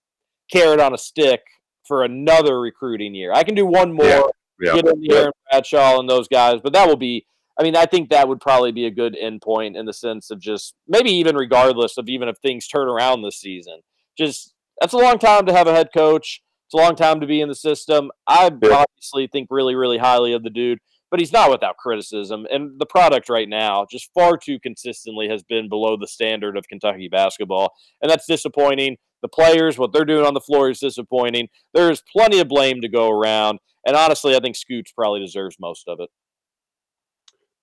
carrot 0.51 0.79
on 0.79 0.93
a 0.93 0.97
stick 0.97 1.41
for 1.85 2.03
another 2.03 2.59
recruiting 2.59 3.13
year. 3.13 3.31
I 3.33 3.43
can 3.43 3.55
do 3.55 3.65
one 3.65 3.93
more, 3.93 4.05
Yeah, 4.05 4.21
yeah, 4.59 4.73
get 4.75 4.87
in 4.87 4.99
the 4.99 5.07
yeah. 5.09 5.15
Aaron 5.17 5.31
Bradshaw 5.51 5.99
and 5.99 6.09
those 6.09 6.27
guys, 6.27 6.59
but 6.63 6.73
that 6.73 6.87
will 6.87 6.97
be. 6.97 7.25
I 7.59 7.61
mean, 7.61 7.75
I 7.75 7.85
think 7.85 8.09
that 8.09 8.27
would 8.27 8.41
probably 8.41 8.71
be 8.71 8.87
a 8.87 8.91
good 8.91 9.15
endpoint 9.21 9.77
in 9.77 9.85
the 9.85 9.93
sense 9.93 10.31
of 10.31 10.39
just 10.39 10.73
maybe 10.87 11.11
even 11.11 11.35
regardless 11.35 11.97
of 11.99 12.09
even 12.09 12.27
if 12.27 12.37
things 12.39 12.67
turn 12.67 12.87
around 12.87 13.21
this 13.21 13.39
season. 13.39 13.81
Just 14.17 14.55
that's 14.81 14.93
a 14.93 14.97
long 14.97 15.19
time 15.19 15.45
to 15.45 15.53
have 15.53 15.67
a 15.67 15.73
head 15.73 15.89
coach. 15.93 16.41
It's 16.65 16.73
a 16.73 16.77
long 16.77 16.95
time 16.95 17.19
to 17.19 17.27
be 17.27 17.41
in 17.41 17.49
the 17.49 17.55
system. 17.55 18.09
I 18.27 18.45
Yeah. 18.63 18.83
obviously 18.85 19.27
think 19.27 19.49
really, 19.51 19.75
really 19.75 19.99
highly 19.99 20.33
of 20.33 20.41
the 20.41 20.49
dude, 20.49 20.79
but 21.11 21.19
he's 21.19 21.31
not 21.31 21.51
without 21.51 21.77
criticism. 21.77 22.47
And 22.49 22.79
the 22.79 22.87
product 22.87 23.29
right 23.29 23.47
now, 23.47 23.85
just 23.91 24.09
far 24.15 24.35
too 24.35 24.59
consistently, 24.59 25.27
has 25.29 25.43
been 25.43 25.69
below 25.69 25.95
the 25.95 26.07
standard 26.07 26.57
of 26.57 26.67
Kentucky 26.67 27.07
basketball, 27.07 27.73
and 28.01 28.09
that's 28.09 28.25
disappointing. 28.25 28.97
The 29.23 29.29
players, 29.29 29.79
what 29.79 29.91
they're 29.93 30.05
doing 30.05 30.25
on 30.25 30.35
the 30.35 30.41
floor 30.41 30.69
is 30.69 30.79
disappointing. 30.79 31.47
There's 31.73 32.03
plenty 32.15 32.39
of 32.39 32.47
blame 32.47 32.81
to 32.81 32.89
go 32.89 33.09
around, 33.09 33.57
and 33.87 33.95
honestly, 33.95 34.35
I 34.35 34.39
think 34.39 34.55
Scoots 34.55 34.91
probably 34.91 35.21
deserves 35.21 35.55
most 35.59 35.87
of 35.87 35.99
it. 35.99 36.09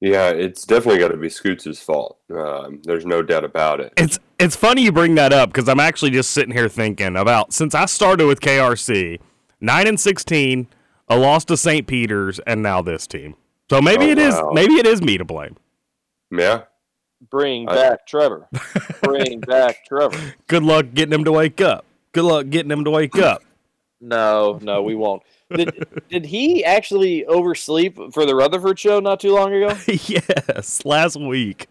Yeah, 0.01 0.31
it's 0.31 0.64
definitely 0.64 0.99
got 0.99 1.09
to 1.09 1.18
be 1.18 1.29
Scoots' 1.29 1.81
fault. 1.83 2.18
Um, 2.35 2.81
there's 2.85 3.05
no 3.05 3.20
doubt 3.23 3.44
about 3.44 3.81
it. 3.81 3.92
It's 3.99 4.18
it's 4.38 4.57
funny 4.57 4.83
you 4.83 4.92
bring 4.92 5.14
that 5.16 5.33
up 5.35 5.51
because 5.51 5.68
I'm 5.68 5.81
actually 5.81 6.11
just 6.12 6.31
sitting 6.31 6.55
here 6.55 6.68
thinking 6.70 7.16
about 7.16 7.53
since 7.53 7.75
I 7.75 7.85
started 7.85 8.27
with 8.27 8.40
KRC, 8.40 9.20
nine 9.61 9.87
and 9.87 10.01
sixteen, 10.01 10.68
a 11.09 11.18
loss 11.18 11.44
to 11.46 11.57
St. 11.59 11.87
Peter's, 11.87 12.38
and 12.46 12.62
now 12.62 12.81
this 12.81 13.07
team. 13.07 13.37
So 13.68 13.83
maybe 13.83 14.07
Oh, 14.07 14.11
it 14.12 14.18
is 14.18 14.35
wow. 14.35 14.51
maybe 14.55 14.75
it 14.77 14.87
is 14.87 15.03
me 15.03 15.18
to 15.18 15.25
blame. 15.27 15.57
Yeah. 16.33 16.62
Bring 17.28 17.68
I- 17.68 17.74
back 17.74 18.06
Trevor. 18.06 18.48
Bring 19.02 19.40
back 19.46 19.85
Trevor. 19.87 20.18
Good 20.48 20.62
luck 20.62 20.87
getting 20.94 21.12
him 21.12 21.24
to 21.24 21.33
wake 21.33 21.61
up. 21.61 21.85
Good 22.12 22.24
luck 22.24 22.48
getting 22.48 22.70
him 22.70 22.85
to 22.85 22.90
wake 22.90 23.18
up. 23.18 23.42
No, 24.00 24.59
no, 24.62 24.83
we 24.83 24.94
won't. 24.94 25.22
Did, 25.54 25.85
did 26.09 26.24
he 26.24 26.64
actually 26.64 27.26
oversleep 27.26 27.98
for 28.14 28.24
the 28.24 28.35
Rutherford 28.35 28.78
show 28.78 28.98
not 29.00 29.20
too 29.20 29.35
long 29.35 29.52
ago? 29.52 29.76
yes, 29.87 30.83
last 30.85 31.16
week. 31.20 31.66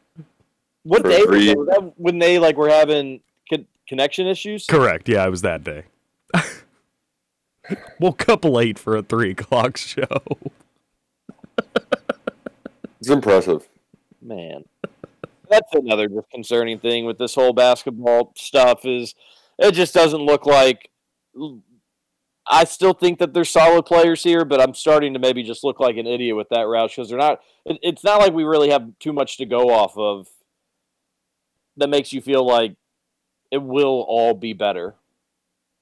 What 0.83 1.01
For 1.01 1.09
day 1.09 1.17
was 1.19 1.27
three- 1.27 1.45
that? 1.47 1.57
Was 1.57 1.67
that 1.69 1.93
when 1.99 2.19
they 2.19 2.38
like 2.39 2.55
were 2.57 2.69
having 2.69 3.21
con- 3.49 3.65
connection 3.88 4.27
issues? 4.27 4.65
Correct. 4.67 5.09
Yeah, 5.09 5.25
it 5.25 5.29
was 5.29 5.41
that 5.41 5.63
day. 5.63 5.85
Woke 7.99 8.29
up 8.29 8.45
late 8.45 8.77
for 8.77 8.95
a 8.95 9.01
three 9.01 9.31
o'clock 9.31 9.77
show. 9.77 10.21
It's 12.99 13.09
impressive. 13.09 13.67
Man, 14.21 14.65
that's 15.49 15.73
another 15.73 16.07
just 16.07 16.29
concerning 16.31 16.79
thing 16.79 17.05
with 17.05 17.17
this 17.17 17.35
whole 17.35 17.53
basketball 17.53 18.33
stuff 18.38 18.85
is 18.85 19.15
it 19.57 19.73
just 19.73 19.93
doesn't 19.93 20.21
look 20.21 20.45
like. 20.45 20.89
I 22.51 22.63
still 22.63 22.93
think 22.93 23.19
that 23.19 23.33
there's 23.33 23.49
solid 23.49 23.85
players 23.85 24.23
here, 24.23 24.43
but 24.45 24.59
I'm 24.62 24.73
starting 24.73 25.13
to 25.13 25.19
maybe 25.19 25.43
just 25.43 25.63
look 25.63 25.79
like 25.79 25.97
an 25.97 26.07
idiot 26.07 26.35
with 26.35 26.49
that 26.49 26.67
route 26.67 26.89
because 26.91 27.09
they're 27.09 27.17
not. 27.17 27.41
It, 27.65 27.77
it's 27.83 28.03
not 28.03 28.19
like 28.19 28.33
we 28.33 28.43
really 28.43 28.69
have 28.71 28.91
too 28.99 29.13
much 29.13 29.38
to 29.38 29.45
go 29.45 29.69
off 29.69 29.97
of. 29.97 30.27
That 31.77 31.89
makes 31.89 32.12
you 32.13 32.21
feel 32.21 32.45
like 32.45 32.75
it 33.51 33.59
will 33.63 34.05
all 34.07 34.33
be 34.33 34.53
better. 34.53 34.95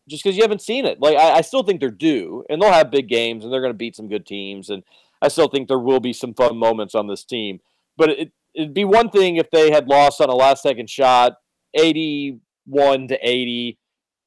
just 0.08 0.24
because 0.24 0.38
you 0.38 0.44
haven't 0.44 0.62
seen 0.62 0.86
it. 0.86 1.00
Like 1.00 1.18
I, 1.18 1.34
I 1.38 1.42
still 1.42 1.64
think 1.64 1.80
they're 1.80 1.92
due, 1.92 2.46
and 2.50 2.62
they'll 2.62 2.72
have 2.72 2.92
big 2.92 3.08
games, 3.10 3.44
and 3.44 3.52
they're 3.52 3.62
going 3.62 3.74
to 3.74 3.78
beat 3.78 3.96
some 3.96 4.08
good 4.08 4.26
teams, 4.26 4.70
and 4.70 4.84
I 5.22 5.28
still 5.28 5.48
think 5.48 5.68
there 5.68 5.80
will 5.80 6.00
be 6.00 6.14
some 6.14 6.34
fun 6.34 6.58
moments 6.58 6.96
on 6.96 7.08
this 7.08 7.24
team. 7.24 7.60
But 7.98 8.10
it, 8.12 8.32
it'd 8.58 8.74
be 8.74 8.86
one 8.86 9.10
thing 9.10 9.38
if 9.38 9.50
they 9.52 9.72
had 9.72 9.88
lost 9.88 10.20
on 10.20 10.30
a 10.30 10.36
last 10.36 10.64
second 10.64 10.90
shot, 10.90 11.34
eighty-one 11.74 13.08
to 13.08 13.18
eighty. 13.22 13.78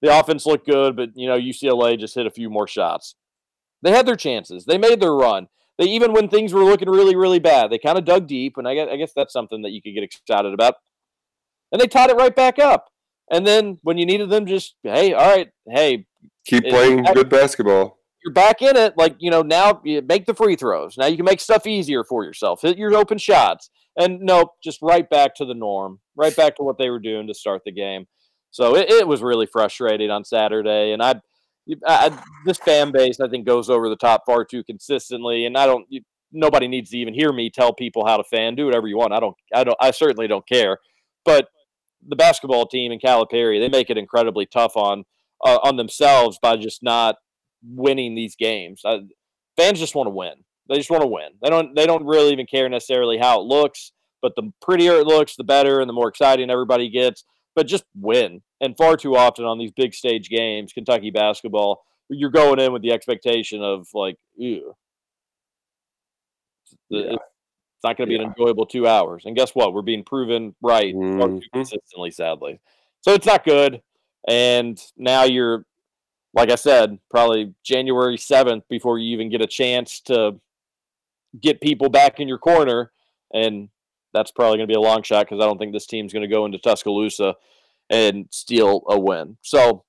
The 0.03 0.19
offense 0.19 0.47
looked 0.47 0.67
good, 0.67 0.97
but 0.97 1.11
you 1.15 1.29
know 1.29 1.39
UCLA 1.39 1.99
just 1.99 2.15
hit 2.15 2.27
a 2.27 2.31
few 2.31 2.49
more 2.49 2.67
shots. 2.67 3.17
They 3.83 3.91
had 3.91 4.07
their 4.07 4.17
chances. 4.17 4.65
They 4.65 4.79
made 4.79 5.01
their 5.01 5.15
run. 5.15 5.49
They 5.79 5.87
even 5.87 6.13
when 6.13 6.29
things 6.29 6.53
were 6.53 6.65
looking 6.65 6.89
really, 6.89 7.17
really 7.17 7.39
bad, 7.39 7.71
they 7.71 7.79
kind 7.79 7.99
of 7.99 8.05
dug 8.05 8.27
deep, 8.27 8.57
and 8.57 8.69
I 8.69 8.75
guess, 8.75 8.89
I 8.91 8.97
guess 8.97 9.13
that's 9.15 9.33
something 9.33 9.63
that 9.63 9.71
you 9.71 9.83
could 9.83 9.95
get 9.95 10.05
excited 10.05 10.53
about. 10.55 10.75
And 11.73 11.81
they 11.81 11.87
tied 11.87 12.11
it 12.11 12.17
right 12.17 12.35
back 12.35 12.59
up. 12.59 12.87
And 13.31 13.47
then 13.47 13.79
when 13.83 13.97
you 13.97 14.07
needed 14.07 14.29
them, 14.29 14.47
just 14.47 14.75
hey, 14.83 15.13
all 15.13 15.37
right, 15.37 15.49
hey, 15.69 16.07
keep 16.47 16.65
playing 16.65 17.05
good 17.15 17.29
basketball. 17.29 17.99
You're 18.25 18.35
back 18.35 18.61
in 18.61 18.77
it. 18.77 18.95
Like 18.97 19.17
you 19.19 19.31
know, 19.31 19.43
now 19.43 19.81
you 19.85 20.03
make 20.03 20.27
the 20.27 20.35
free 20.35 20.57
throws. 20.57 20.99
Now 20.99 21.07
you 21.07 21.17
can 21.17 21.25
make 21.25 21.41
stuff 21.41 21.67
easier 21.67 22.05
for 22.05 22.25
yourself. 22.25 22.61
Hit 22.63 22.77
your 22.77 22.95
open 22.95 23.19
shots. 23.19 23.71
And 24.01 24.21
nope, 24.21 24.53
just 24.65 24.81
right 24.81 25.09
back 25.09 25.35
to 25.37 25.45
the 25.45 25.55
norm, 25.55 26.01
right 26.17 26.35
back 26.35 26.57
to 26.57 26.63
what 26.63 26.79
they 26.79 26.89
were 26.89 26.99
doing 26.99 27.27
to 27.27 27.35
start 27.35 27.63
the 27.65 27.73
game. 27.73 28.07
So 28.51 28.75
it, 28.75 28.91
it 28.91 29.07
was 29.07 29.23
really 29.23 29.47
frustrating 29.47 30.11
on 30.11 30.25
Saturday, 30.25 30.93
and 30.93 31.03
I, 31.03 31.21
I, 31.87 32.19
this 32.47 32.57
fan 32.57 32.93
base 32.93 33.21
I 33.21 33.29
think 33.29 33.47
goes 33.47 33.69
over 33.69 33.89
the 33.89 33.97
top 33.97 34.23
far 34.25 34.45
too 34.45 34.65
consistently, 34.65 35.45
and 35.45 35.57
I 35.57 35.67
don't. 35.67 35.87
You, 35.91 36.01
nobody 36.33 36.67
needs 36.67 36.91
to 36.91 36.99
even 36.99 37.13
hear 37.13 37.31
me 37.31 37.51
tell 37.51 37.75
people 37.75 38.07
how 38.07 38.17
to 38.17 38.25
fan. 38.25 38.55
Do 38.55 38.65
whatever 38.65 38.87
you 38.89 38.97
want. 38.97 39.13
I 39.13 39.21
don't. 39.21 39.37
I 39.55 39.65
don't. 39.65 39.77
I 39.81 39.91
certainly 39.91 40.27
don't 40.27 40.49
care. 40.49 40.79
But 41.25 41.49
the 42.09 42.17
basketball 42.17 42.67
team 42.67 42.93
in 42.93 42.99
Calipari, 42.99 43.61
they 43.61 43.69
make 43.69 43.91
it 43.91 43.99
incredibly 43.99 44.47
tough 44.47 44.77
on 44.77 45.05
uh, 45.45 45.59
on 45.63 45.77
themselves 45.77 46.39
by 46.41 46.57
just 46.57 46.83
not 46.83 47.17
winning 47.63 48.15
these 48.15 48.35
games. 48.35 48.81
Uh, 48.83 49.01
fans 49.57 49.79
just 49.79 49.95
want 49.95 50.07
to 50.07 50.11
win. 50.11 50.45
They 50.71 50.77
just 50.77 50.91
want 50.91 51.03
to 51.03 51.09
win. 51.09 51.31
They 51.43 51.51
don't. 51.51 51.75
They 51.75 51.85
don't 51.85 52.07
really 52.07 52.33
even 52.33 52.47
care 52.47 52.69
necessarily 52.69 53.19
how 53.19 53.41
it 53.41 53.45
looks. 53.45 53.93
But 54.23 54.37
the 54.37 54.53
prettier 54.63 54.93
it 54.95 55.07
looks, 55.07 55.35
the 55.35 55.45
better, 55.45 55.81
and 55.81 55.89
the 55.89 55.95
more 55.95 56.09
exciting 56.09 56.49
everybody 56.49 56.89
gets. 56.89 57.25
But 57.57 57.67
just 57.67 57.85
win. 57.99 58.43
And 58.61 58.77
far 58.77 58.97
too 58.97 59.17
often 59.17 59.45
on 59.45 59.59
these 59.59 59.73
big 59.73 59.95
stage 59.95 60.29
games, 60.29 60.73
Kentucky 60.73 61.11
basketball, 61.11 61.83
you're 62.09 62.31
going 62.31 62.61
in 62.61 62.73
with 62.73 62.83
the 62.83 62.93
expectation 62.93 63.63
of 63.63 63.89
like, 63.95 64.17
ew. 64.37 64.75
Yeah. 66.91 67.13
It's 67.13 67.85
not 67.85 67.97
going 67.97 68.09
to 68.09 68.13
be 68.13 68.17
yeah. 68.17 68.27
an 68.27 68.35
enjoyable 68.37 68.67
two 68.67 68.87
hours. 68.87 69.25
And 69.25 69.35
guess 69.35 69.53
what? 69.55 69.73
We're 69.73 69.83
being 69.83 70.05
proven 70.05 70.55
right 70.61 70.95
mm-hmm. 70.95 71.39
consistently, 71.53 72.11
sadly. 72.11 72.61
So 73.01 73.15
it's 73.15 73.27
not 73.27 73.45
good. 73.45 73.81
And 74.29 74.79
now 74.99 75.25
you're, 75.25 75.65
like 76.35 76.51
I 76.51 76.57
said, 76.57 76.99
probably 77.11 77.55
January 77.65 78.19
7th 78.19 78.63
before 78.69 78.99
you 78.99 79.13
even 79.15 79.31
get 79.31 79.41
a 79.41 79.47
chance 79.47 80.01
to 80.03 80.39
get 81.41 81.61
people 81.61 81.89
back 81.89 82.21
in 82.21 82.29
your 82.29 82.39
corner. 82.39 82.93
And 83.33 83.69
that's 84.13 84.31
probably 84.31 84.59
going 84.59 84.69
to 84.69 84.73
be 84.73 84.79
a 84.79 84.81
long 84.81 85.03
shot 85.03 85.27
because 85.27 85.43
I 85.43 85.47
don't 85.47 85.59
think 85.59 85.73
this 85.73 85.87
team's 85.87 86.13
going 86.13 86.29
to 86.29 86.35
go 86.35 86.45
into 86.45 86.59
Tuscaloosa 86.59 87.35
and 87.91 88.27
steal 88.31 88.83
a 88.89 88.99
win. 88.99 89.37
So 89.43 89.85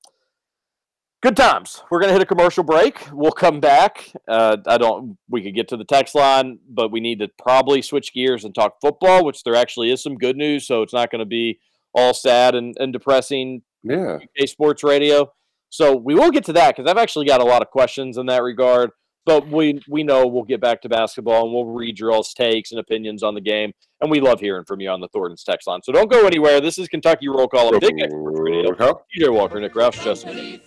good 1.21 1.37
times. 1.37 1.83
We're 1.89 1.99
gonna 1.99 2.13
hit 2.13 2.21
a 2.21 2.25
commercial 2.25 2.63
break. 2.63 3.07
We'll 3.13 3.31
come 3.31 3.59
back. 3.59 4.11
Uh, 4.27 4.57
I 4.67 4.77
don't. 4.77 5.17
We 5.29 5.43
could 5.43 5.55
get 5.55 5.67
to 5.69 5.77
the 5.77 5.85
text 5.85 6.15
line, 6.15 6.59
but 6.67 6.91
we 6.91 6.99
need 6.99 7.19
to 7.19 7.29
probably 7.37 7.81
switch 7.81 8.13
gears 8.13 8.43
and 8.43 8.53
talk 8.53 8.81
football, 8.81 9.23
which 9.23 9.43
there 9.43 9.55
actually 9.55 9.91
is 9.91 10.01
some 10.01 10.17
good 10.17 10.35
news. 10.35 10.65
So 10.67 10.81
it's 10.81 10.93
not 10.93 11.11
going 11.11 11.19
to 11.19 11.25
be 11.25 11.59
all 11.93 12.13
sad 12.13 12.55
and, 12.55 12.75
and 12.79 12.91
depressing. 12.91 13.61
Yeah. 13.83 14.15
UK 14.15 14.47
Sports 14.47 14.83
Radio. 14.83 15.31
So 15.69 15.95
we 15.95 16.15
will 16.15 16.31
get 16.31 16.43
to 16.45 16.53
that 16.53 16.75
because 16.75 16.89
I've 16.89 16.97
actually 16.97 17.25
got 17.25 17.41
a 17.41 17.45
lot 17.45 17.61
of 17.61 17.69
questions 17.69 18.17
in 18.17 18.25
that 18.25 18.43
regard. 18.43 18.91
But 19.25 19.47
we 19.47 19.81
we 19.87 20.03
know 20.03 20.25
we'll 20.25 20.43
get 20.43 20.61
back 20.61 20.81
to 20.81 20.89
basketball 20.89 21.45
and 21.45 21.53
we'll 21.53 21.65
read 21.65 21.99
your 21.99 22.11
all's 22.11 22.33
takes 22.33 22.71
and 22.71 22.79
opinions 22.79 23.21
on 23.21 23.35
the 23.35 23.41
game. 23.41 23.71
And 24.01 24.09
we 24.09 24.19
love 24.19 24.39
hearing 24.39 24.65
from 24.65 24.81
you 24.81 24.89
on 24.89 24.99
the 24.99 25.07
Thornton's 25.09 25.43
text 25.43 25.67
line. 25.67 25.81
So 25.83 25.91
don't 25.91 26.09
go 26.09 26.25
anywhere. 26.25 26.59
This 26.59 26.79
is 26.79 26.87
Kentucky 26.87 27.27
Roll 27.27 27.47
Call 27.47 27.75
of 27.75 27.81
Big 27.81 27.93
Radio. 27.93 28.71
TJ 28.73 29.31
Walker, 29.31 29.59
Nick 29.59 29.75
Roush, 29.75 30.03
Justin. 30.03 30.59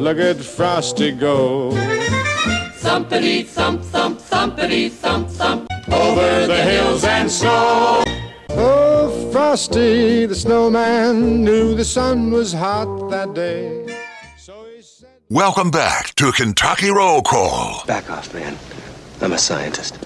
Look 0.00 0.18
at 0.18 0.36
Frosty 0.36 1.12
go. 1.12 1.72
Thumpity 2.78 3.44
thump 3.44 3.82
thump 3.82 4.18
thumpity 4.18 4.90
thump 4.90 5.28
thump 5.28 5.68
over 5.92 6.46
the 6.46 6.62
hills 6.62 7.04
and 7.04 7.30
snow. 7.30 8.02
Oh, 8.50 9.30
Frosty 9.30 10.24
the 10.24 10.34
snowman 10.34 11.44
knew 11.44 11.74
the 11.74 11.84
sun 11.84 12.30
was 12.30 12.54
hot 12.54 13.10
that 13.10 13.34
day. 13.34 13.97
Welcome 15.30 15.70
back 15.70 16.14
to 16.14 16.32
Kentucky 16.32 16.88
Roll 16.88 17.20
Call. 17.20 17.84
Back 17.84 18.10
off, 18.10 18.32
man. 18.32 18.56
I'm 19.20 19.34
a 19.34 19.36
scientist. 19.36 19.98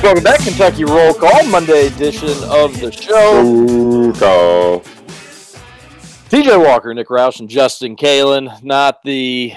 Welcome 0.00 0.22
back, 0.22 0.38
Kentucky 0.38 0.84
Roll 0.84 1.12
Call, 1.12 1.44
Monday 1.46 1.88
edition 1.88 2.28
of 2.44 2.78
the 2.78 2.92
show. 2.92 3.42
Roll 3.42 4.12
call. 4.12 4.80
TJ 6.30 6.64
Walker, 6.64 6.94
Nick 6.94 7.08
Roush, 7.08 7.40
and 7.40 7.48
Justin 7.48 7.96
Kalen. 7.96 8.62
Not 8.62 9.02
the 9.02 9.54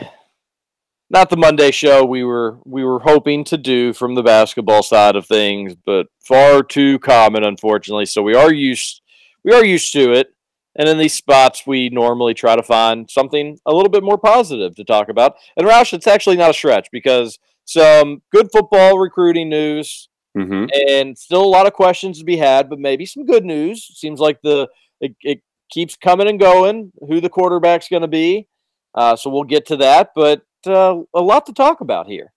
not 1.09 1.29
the 1.29 1.37
Monday 1.37 1.71
show 1.71 2.05
we 2.05 2.23
were 2.23 2.59
we 2.65 2.83
were 2.83 2.99
hoping 2.99 3.43
to 3.45 3.57
do 3.57 3.93
from 3.93 4.15
the 4.15 4.23
basketball 4.23 4.83
side 4.83 5.15
of 5.15 5.25
things, 5.25 5.75
but 5.85 6.07
far 6.23 6.63
too 6.63 6.99
common, 6.99 7.43
unfortunately. 7.43 8.05
So 8.05 8.21
we 8.21 8.35
are 8.35 8.53
used 8.53 9.01
we 9.43 9.53
are 9.53 9.65
used 9.65 9.91
to 9.93 10.11
it. 10.13 10.33
And 10.75 10.87
in 10.87 10.97
these 10.97 11.13
spots, 11.13 11.63
we 11.65 11.89
normally 11.89 12.33
try 12.33 12.55
to 12.55 12.63
find 12.63 13.09
something 13.09 13.57
a 13.65 13.73
little 13.73 13.89
bit 13.89 14.03
more 14.03 14.17
positive 14.17 14.75
to 14.75 14.83
talk 14.83 15.09
about. 15.09 15.35
And 15.57 15.67
Roush, 15.67 15.93
it's 15.93 16.07
actually 16.07 16.37
not 16.37 16.51
a 16.51 16.53
stretch 16.53 16.87
because 16.91 17.39
some 17.65 18.21
good 18.31 18.49
football 18.51 18.97
recruiting 18.97 19.49
news 19.49 20.09
mm-hmm. 20.37 20.65
and 20.87 21.17
still 21.17 21.43
a 21.43 21.45
lot 21.45 21.67
of 21.67 21.73
questions 21.73 22.19
to 22.19 22.23
be 22.23 22.37
had, 22.37 22.69
but 22.69 22.79
maybe 22.79 23.05
some 23.05 23.25
good 23.25 23.43
news. 23.43 23.89
Seems 23.97 24.19
like 24.19 24.39
the 24.41 24.67
it, 25.01 25.15
it 25.21 25.41
keeps 25.71 25.95
coming 25.95 26.27
and 26.27 26.39
going. 26.39 26.91
Who 27.07 27.19
the 27.19 27.29
quarterback's 27.29 27.89
going 27.89 28.03
to 28.03 28.07
be? 28.07 28.47
Uh, 28.95 29.15
so 29.15 29.29
we'll 29.29 29.43
get 29.43 29.65
to 29.67 29.77
that. 29.77 30.11
But 30.15 30.43
uh, 30.67 31.01
a 31.13 31.21
lot 31.21 31.45
to 31.45 31.53
talk 31.53 31.81
about 31.81 32.07
here. 32.07 32.33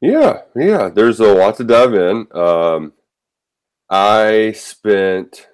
Yeah, 0.00 0.42
yeah. 0.54 0.88
There's 0.88 1.20
a 1.20 1.32
lot 1.32 1.56
to 1.56 1.64
dive 1.64 1.94
in. 1.94 2.26
Um, 2.32 2.92
I 3.90 4.52
spent 4.52 5.48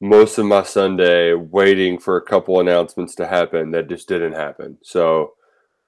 most 0.00 0.38
of 0.38 0.46
my 0.46 0.62
Sunday 0.62 1.34
waiting 1.34 1.98
for 1.98 2.16
a 2.16 2.22
couple 2.22 2.60
announcements 2.60 3.14
to 3.16 3.26
happen 3.26 3.70
that 3.72 3.88
just 3.88 4.08
didn't 4.08 4.32
happen. 4.32 4.78
So 4.82 5.34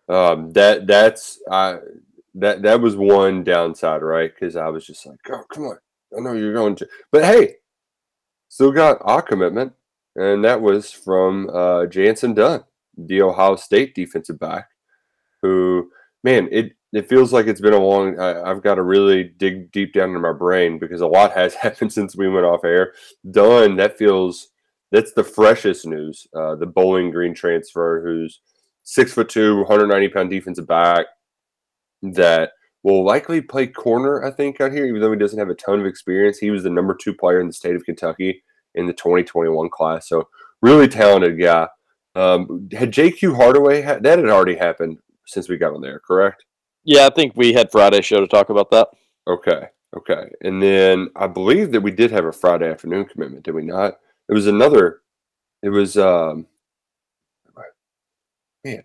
um, 0.09 0.51
that 0.53 0.87
that's 0.87 1.41
I 1.51 1.79
that 2.35 2.63
that 2.63 2.81
was 2.81 2.97
one 2.97 3.43
downside, 3.43 4.03
right? 4.03 4.33
Because 4.33 4.57
I 4.57 4.69
was 4.69 4.87
just 4.87 5.07
like, 5.07 5.19
oh, 5.31 5.45
come 5.53 5.65
on, 5.65 5.79
I 6.17 6.21
know 6.21 6.33
you're 6.33 6.53
going 6.53 6.77
to, 6.77 6.89
but 7.11 7.25
hey, 7.25 7.57
still 8.49 8.73
got 8.73 8.99
a 9.07 9.23
commitment, 9.23 9.73
and 10.17 10.45
that 10.45 10.61
was 10.61 10.91
from 10.91 11.49
uh, 11.49 11.87
Jantzen 11.87 12.35
Dunn, 12.35 12.65
the 12.99 13.23
Ohio 13.23 13.57
State 13.57 13.95
defensive 13.95 14.39
back 14.39 14.69
who, 15.43 15.91
man, 16.25 16.49
it 16.51 16.73
it 16.93 17.09
feels 17.09 17.33
like 17.33 17.47
it's 17.47 17.61
been 17.61 17.73
a 17.73 17.79
long. 17.79 18.19
I, 18.19 18.49
have 18.49 18.63
got 18.63 18.77
to 18.77 18.83
really 18.83 19.25
dig 19.25 19.73
deep 19.73 19.95
down 19.95 20.11
into 20.11 20.21
my 20.21 20.33
brain 20.33 20.79
because 20.79 21.01
a 21.01 21.07
lot 21.07 21.33
has 21.37 21.55
happened 21.55 21.93
since 21.93 22.17
we 22.17 22.29
went 22.29 22.47
off 22.47 22.65
air. 22.65 22.93
Done. 23.31 23.77
That 23.77 23.99
feels 23.99 24.49
that's 24.91 25.13
the 25.13 25.25
freshest 25.25 25.87
news. 25.87 26.27
Uh, 26.35 26.55
the 26.55 26.67
Bowling 26.67 27.11
Green 27.11 27.35
transfer, 27.35 28.03
who's 28.05 28.41
six 28.85 29.13
foot 29.13 29.29
two, 29.29 29.59
190 29.59 30.09
pound 30.09 30.31
defensive 30.31 30.67
back, 30.67 31.07
that 32.03 32.53
will 32.83 33.05
likely 33.05 33.41
play 33.41 33.67
corner. 33.67 34.25
I 34.25 34.31
think 34.31 34.61
out 34.61 34.73
here, 34.73 34.87
even 34.87 35.01
though 35.01 35.13
he 35.13 35.19
doesn't 35.19 35.39
have 35.39 35.49
a 35.49 35.55
ton 35.55 35.81
of 35.81 35.87
experience. 35.87 36.39
He 36.39 36.51
was 36.51 36.63
the 36.63 36.71
number 36.71 36.95
two 36.95 37.15
player 37.15 37.41
in 37.41 37.47
the 37.47 37.53
state 37.53 37.77
of 37.77 37.85
Kentucky 37.85 38.43
in 38.75 38.87
the 38.87 38.93
2021 38.93 39.71
class. 39.71 40.09
So 40.09 40.29
really 40.61 40.89
talented 40.89 41.41
guy. 41.41 41.69
Um, 42.15 42.69
had 42.73 42.93
JQ 42.93 43.37
Hardaway 43.37 43.81
that 43.81 44.05
had 44.05 44.29
already 44.29 44.57
happened 44.57 44.99
since 45.33 45.49
we 45.49 45.57
got 45.57 45.75
on 45.75 45.81
there, 45.81 46.01
correct? 46.01 46.45
Yeah, 46.85 47.07
I 47.07 47.11
think 47.11 47.33
we 47.37 47.53
had 47.53 47.71
Friday 47.71 48.03
show 48.03 48.21
to 48.21 48.27
talk 48.27 48.51
about 48.51 48.71
that. 48.71 48.89
Okay, 49.27 49.69
okay, 49.97 50.31
and 50.43 50.63
then 50.63 51.09
I 51.17 51.27
believe 51.27 51.73
that 51.73 51.81
we 51.81 51.91
did 51.91 52.11
have 52.11 52.25
a 52.25 52.33
Friday 52.33 52.71
afternoon 52.71 53.05
commitment, 53.05 53.45
did 53.45 53.55
we 53.55 53.65
not? 53.65 53.99
It 54.29 54.35
was 54.35 54.47
another. 54.47 55.01
It 55.63 55.71
was 55.71 55.97
um. 55.97 56.47
Man, 58.65 58.83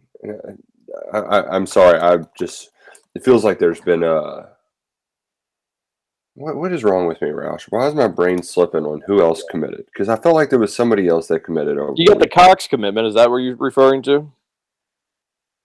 I, 1.13 1.17
I, 1.19 1.55
I'm 1.55 1.67
sorry. 1.67 1.99
I 1.99 2.23
just 2.37 2.69
it 3.15 3.23
feels 3.23 3.43
like 3.43 3.59
there's 3.59 3.81
been 3.81 4.03
a. 4.03 4.49
What 6.35 6.55
what 6.55 6.71
is 6.71 6.83
wrong 6.83 7.07
with 7.07 7.21
me, 7.21 7.29
Roush? 7.29 7.65
Why 7.69 7.87
is 7.87 7.95
my 7.95 8.07
brain 8.07 8.43
slipping 8.43 8.85
on 8.85 9.01
who 9.07 9.21
else 9.21 9.43
committed? 9.49 9.85
Because 9.87 10.07
I 10.07 10.17
felt 10.17 10.35
like 10.35 10.49
there 10.51 10.59
was 10.59 10.75
somebody 10.75 11.07
else 11.07 11.27
that 11.27 11.43
committed 11.43 11.77
over. 11.79 11.93
You 11.95 12.07
got 12.07 12.19
the 12.19 12.29
Cox 12.29 12.67
commitment. 12.67 13.07
Is 13.07 13.15
that 13.15 13.29
what 13.29 13.37
you're 13.37 13.55
referring 13.55 14.03
to? 14.03 14.31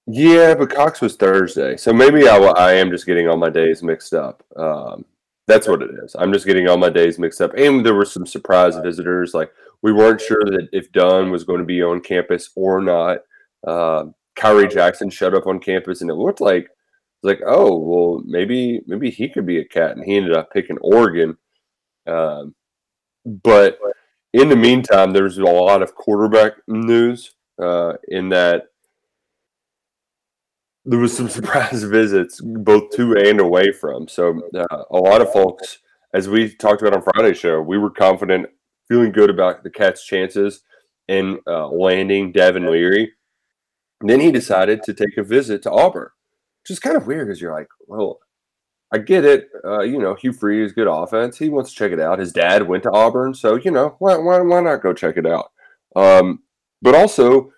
Yeah, 0.07 0.55
but 0.55 0.71
Cox 0.71 1.01
was 1.01 1.17
Thursday, 1.17 1.77
so 1.77 1.93
maybe 1.93 2.29
I, 2.29 2.37
I 2.37 2.73
am 2.75 2.91
just 2.91 3.07
getting 3.07 3.29
all 3.29 3.37
my 3.37 3.51
days 3.51 3.83
mixed 3.83 4.15
up. 4.15 4.43
Um, 4.57 5.05
that's 5.47 5.69
what 5.69 5.83
it 5.83 5.91
is. 6.03 6.17
I'm 6.19 6.33
just 6.33 6.47
getting 6.47 6.69
all 6.69 6.77
my 6.77 6.91
days 6.91 7.19
mixed 7.19 7.41
up, 7.41 7.53
and 7.57 7.87
there 7.87 7.95
were 7.95 8.05
some 8.05 8.27
surprise 8.27 8.77
visitors. 8.77 9.33
Like 9.33 9.53
we 9.81 9.93
weren't 9.93 10.21
sure 10.21 10.45
that 10.45 10.69
if 10.73 10.91
Dunn 10.93 11.31
was 11.31 11.45
going 11.45 11.61
to 11.61 11.65
be 11.65 11.83
on 11.83 12.01
campus 12.01 12.51
or 12.57 12.81
not. 12.81 13.19
Uh, 13.67 14.07
Kyrie 14.35 14.69
Jackson 14.69 15.11
showed 15.11 15.35
up 15.35 15.47
on 15.47 15.61
campus, 15.61 16.01
and 16.01 16.11
it 16.11 16.15
looked 16.15 16.41
like 16.41 16.69
like, 17.23 17.41
oh, 17.47 17.79
well, 17.79 18.23
maybe 18.27 18.81
maybe 18.87 19.11
he 19.11 19.29
could 19.29 19.47
be 19.47 19.59
a 19.59 19.65
cat, 19.65 19.93
and 19.93 20.05
he 20.05 20.17
ended 20.17 20.37
up 20.37 20.53
picking 20.53 20.79
Oregon. 20.79 21.37
Um, 22.07 22.55
but 23.25 23.79
in 24.33 24.49
the 24.49 24.57
meantime, 24.57 25.13
there's 25.13 25.39
a 25.39 25.45
lot 25.45 25.83
of 25.83 25.95
quarterback 25.95 26.55
news 26.67 27.35
uh, 27.61 27.95
in 28.09 28.31
that 28.31 28.72
there 30.85 30.99
was 30.99 31.17
some 31.17 31.29
surprise 31.39 31.83
visits 31.83 32.41
both 32.41 32.91
to 32.91 33.17
and 33.17 33.41
away 33.41 33.73
from. 33.73 34.09
So 34.09 34.41
uh, 34.55 34.85
a 34.91 34.97
lot 34.97 35.21
of 35.21 35.33
folks, 35.33 35.79
as 36.15 36.29
we 36.29 36.55
talked 36.55 36.83
about 36.83 36.95
on 36.95 37.03
Friday's 37.03 37.39
show, 37.39 37.61
we 37.61 37.79
were 37.79 37.91
confident, 37.91 38.47
feeling 38.89 39.13
good 39.13 39.31
about 39.31 39.63
the 39.63 39.71
Cats' 39.71 40.05
chances 40.05 40.63
in 41.09 41.41
uh, 41.47 41.69
landing 41.69 42.33
Devin 42.33 42.71
Leary. 42.71 43.13
And 44.01 44.11
then 44.11 44.21
he 44.21 44.33
decided 44.33 44.83
to 44.83 44.95
take 44.95 45.17
a 45.17 45.23
visit 45.23 45.63
to 45.63 45.71
Auburn, 45.71 46.11
which 46.63 46.71
is 46.71 46.81
kind 46.81 46.97
of 46.97 47.07
weird 47.07 47.29
because 47.29 47.41
you're 47.41 47.55
like, 47.55 47.69
well, 47.87 48.19
I 48.93 48.99
get 48.99 49.25
it. 49.25 49.49
Uh, 49.65 49.81
you 49.81 49.99
know, 49.99 50.15
Hugh 50.15 50.33
Freeze, 50.33 50.73
good 50.73 50.89
offense. 50.89 51.39
He 51.39 51.49
wants 51.49 51.71
to 51.71 51.77
check 51.77 51.93
it 51.93 52.01
out. 52.01 52.19
His 52.19 52.33
dad 52.33 52.69
went 52.69 52.83
to 52.83 52.91
Auburn, 52.91 53.33
so 53.33 53.55
you 53.57 53.71
know, 53.71 53.97
why 54.01 54.17
why, 54.17 54.41
why 54.41 54.61
not 54.61 54.83
go 54.83 54.93
check 54.93 55.17
it 55.17 55.27
out? 55.27 55.51
Um, 55.97 56.43
but 56.83 56.95
also, 56.95 57.53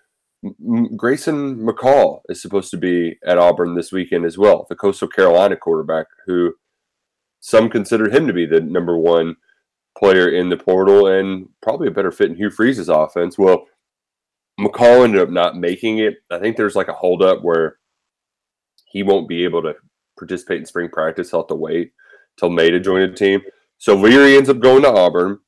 Grayson 0.95 1.57
McCall 1.57 2.21
is 2.29 2.41
supposed 2.41 2.71
to 2.71 2.77
be 2.77 3.17
at 3.25 3.37
Auburn 3.37 3.75
this 3.75 3.91
weekend 3.91 4.25
as 4.25 4.37
well, 4.37 4.65
the 4.69 4.75
Coastal 4.75 5.07
Carolina 5.07 5.55
quarterback, 5.55 6.07
who 6.25 6.53
some 7.39 7.69
consider 7.69 8.09
him 8.09 8.27
to 8.27 8.33
be 8.33 8.45
the 8.45 8.61
number 8.61 8.97
one 8.97 9.35
player 9.97 10.29
in 10.29 10.49
the 10.49 10.57
portal 10.57 11.07
and 11.07 11.49
probably 11.61 11.87
a 11.87 11.91
better 11.91 12.11
fit 12.11 12.29
in 12.29 12.35
Hugh 12.35 12.49
Freeze's 12.49 12.89
offense. 12.89 13.37
Well, 13.37 13.65
McCall 14.59 15.03
ended 15.03 15.21
up 15.21 15.29
not 15.29 15.57
making 15.57 15.99
it. 15.99 16.15
I 16.31 16.39
think 16.39 16.57
there's 16.57 16.75
like 16.75 16.87
a 16.87 16.93
holdup 16.93 17.43
where 17.43 17.77
he 18.85 19.03
won't 19.03 19.27
be 19.27 19.43
able 19.43 19.61
to 19.63 19.75
participate 20.17 20.59
in 20.59 20.65
spring 20.65 20.89
practice. 20.89 21.31
He'll 21.31 21.41
have 21.41 21.47
to 21.47 21.55
wait 21.55 21.91
till 22.37 22.49
May 22.49 22.71
to 22.71 22.79
join 22.79 23.01
the 23.01 23.15
team. 23.15 23.41
So 23.77 23.95
Leary 23.95 24.37
ends 24.37 24.49
up 24.49 24.59
going 24.59 24.83
to 24.83 24.93
Auburn. 24.93 25.39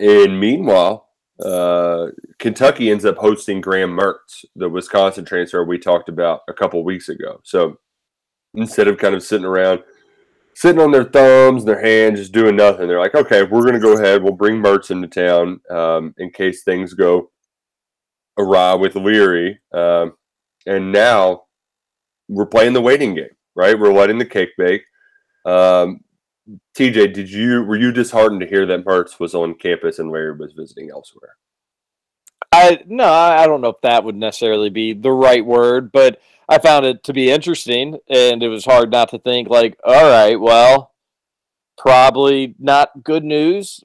And 0.00 0.38
meanwhile, 0.38 1.07
uh, 1.44 2.08
Kentucky 2.38 2.90
ends 2.90 3.04
up 3.04 3.16
hosting 3.16 3.60
Graham 3.60 3.96
Mertz, 3.96 4.44
the 4.56 4.68
Wisconsin 4.68 5.24
transfer 5.24 5.64
we 5.64 5.78
talked 5.78 6.08
about 6.08 6.40
a 6.48 6.52
couple 6.52 6.82
weeks 6.84 7.08
ago. 7.08 7.40
So 7.44 7.78
instead 8.54 8.88
of 8.88 8.98
kind 8.98 9.14
of 9.14 9.22
sitting 9.22 9.46
around, 9.46 9.82
sitting 10.54 10.80
on 10.80 10.90
their 10.90 11.04
thumbs, 11.04 11.62
and 11.62 11.68
their 11.68 11.80
hands, 11.80 12.18
just 12.18 12.32
doing 12.32 12.56
nothing, 12.56 12.88
they're 12.88 12.98
like, 12.98 13.14
okay, 13.14 13.44
we're 13.44 13.62
going 13.62 13.74
to 13.74 13.78
go 13.78 13.96
ahead. 13.96 14.22
We'll 14.22 14.32
bring 14.32 14.60
Mertz 14.60 14.90
into 14.90 15.06
town 15.06 15.60
um, 15.70 16.14
in 16.18 16.30
case 16.30 16.64
things 16.64 16.94
go 16.94 17.30
awry 18.38 18.74
with 18.74 18.96
Leary. 18.96 19.60
Um, 19.72 20.14
and 20.66 20.90
now 20.90 21.42
we're 22.28 22.46
playing 22.46 22.72
the 22.72 22.82
waiting 22.82 23.14
game, 23.14 23.28
right? 23.54 23.78
We're 23.78 23.92
letting 23.92 24.18
the 24.18 24.26
cake 24.26 24.50
bake. 24.58 24.82
Um, 25.46 26.00
TJ, 26.76 27.12
did 27.12 27.30
you 27.30 27.62
were 27.64 27.76
you 27.76 27.92
disheartened 27.92 28.40
to 28.40 28.46
hear 28.46 28.66
that 28.66 28.84
Mertz 28.84 29.20
was 29.20 29.34
on 29.34 29.54
campus 29.54 29.98
and 29.98 30.10
Leary 30.10 30.36
was 30.36 30.52
visiting 30.52 30.90
elsewhere? 30.90 31.36
I 32.52 32.82
no, 32.86 33.10
I 33.10 33.46
don't 33.46 33.60
know 33.60 33.68
if 33.68 33.80
that 33.82 34.04
would 34.04 34.16
necessarily 34.16 34.70
be 34.70 34.94
the 34.94 35.12
right 35.12 35.44
word, 35.44 35.92
but 35.92 36.20
I 36.48 36.58
found 36.58 36.86
it 36.86 37.04
to 37.04 37.12
be 37.12 37.30
interesting, 37.30 37.98
and 38.08 38.42
it 38.42 38.48
was 38.48 38.64
hard 38.64 38.90
not 38.90 39.10
to 39.10 39.18
think 39.18 39.48
like, 39.48 39.78
all 39.84 40.08
right, 40.08 40.40
well, 40.40 40.94
probably 41.76 42.54
not 42.58 43.04
good 43.04 43.24
news. 43.24 43.84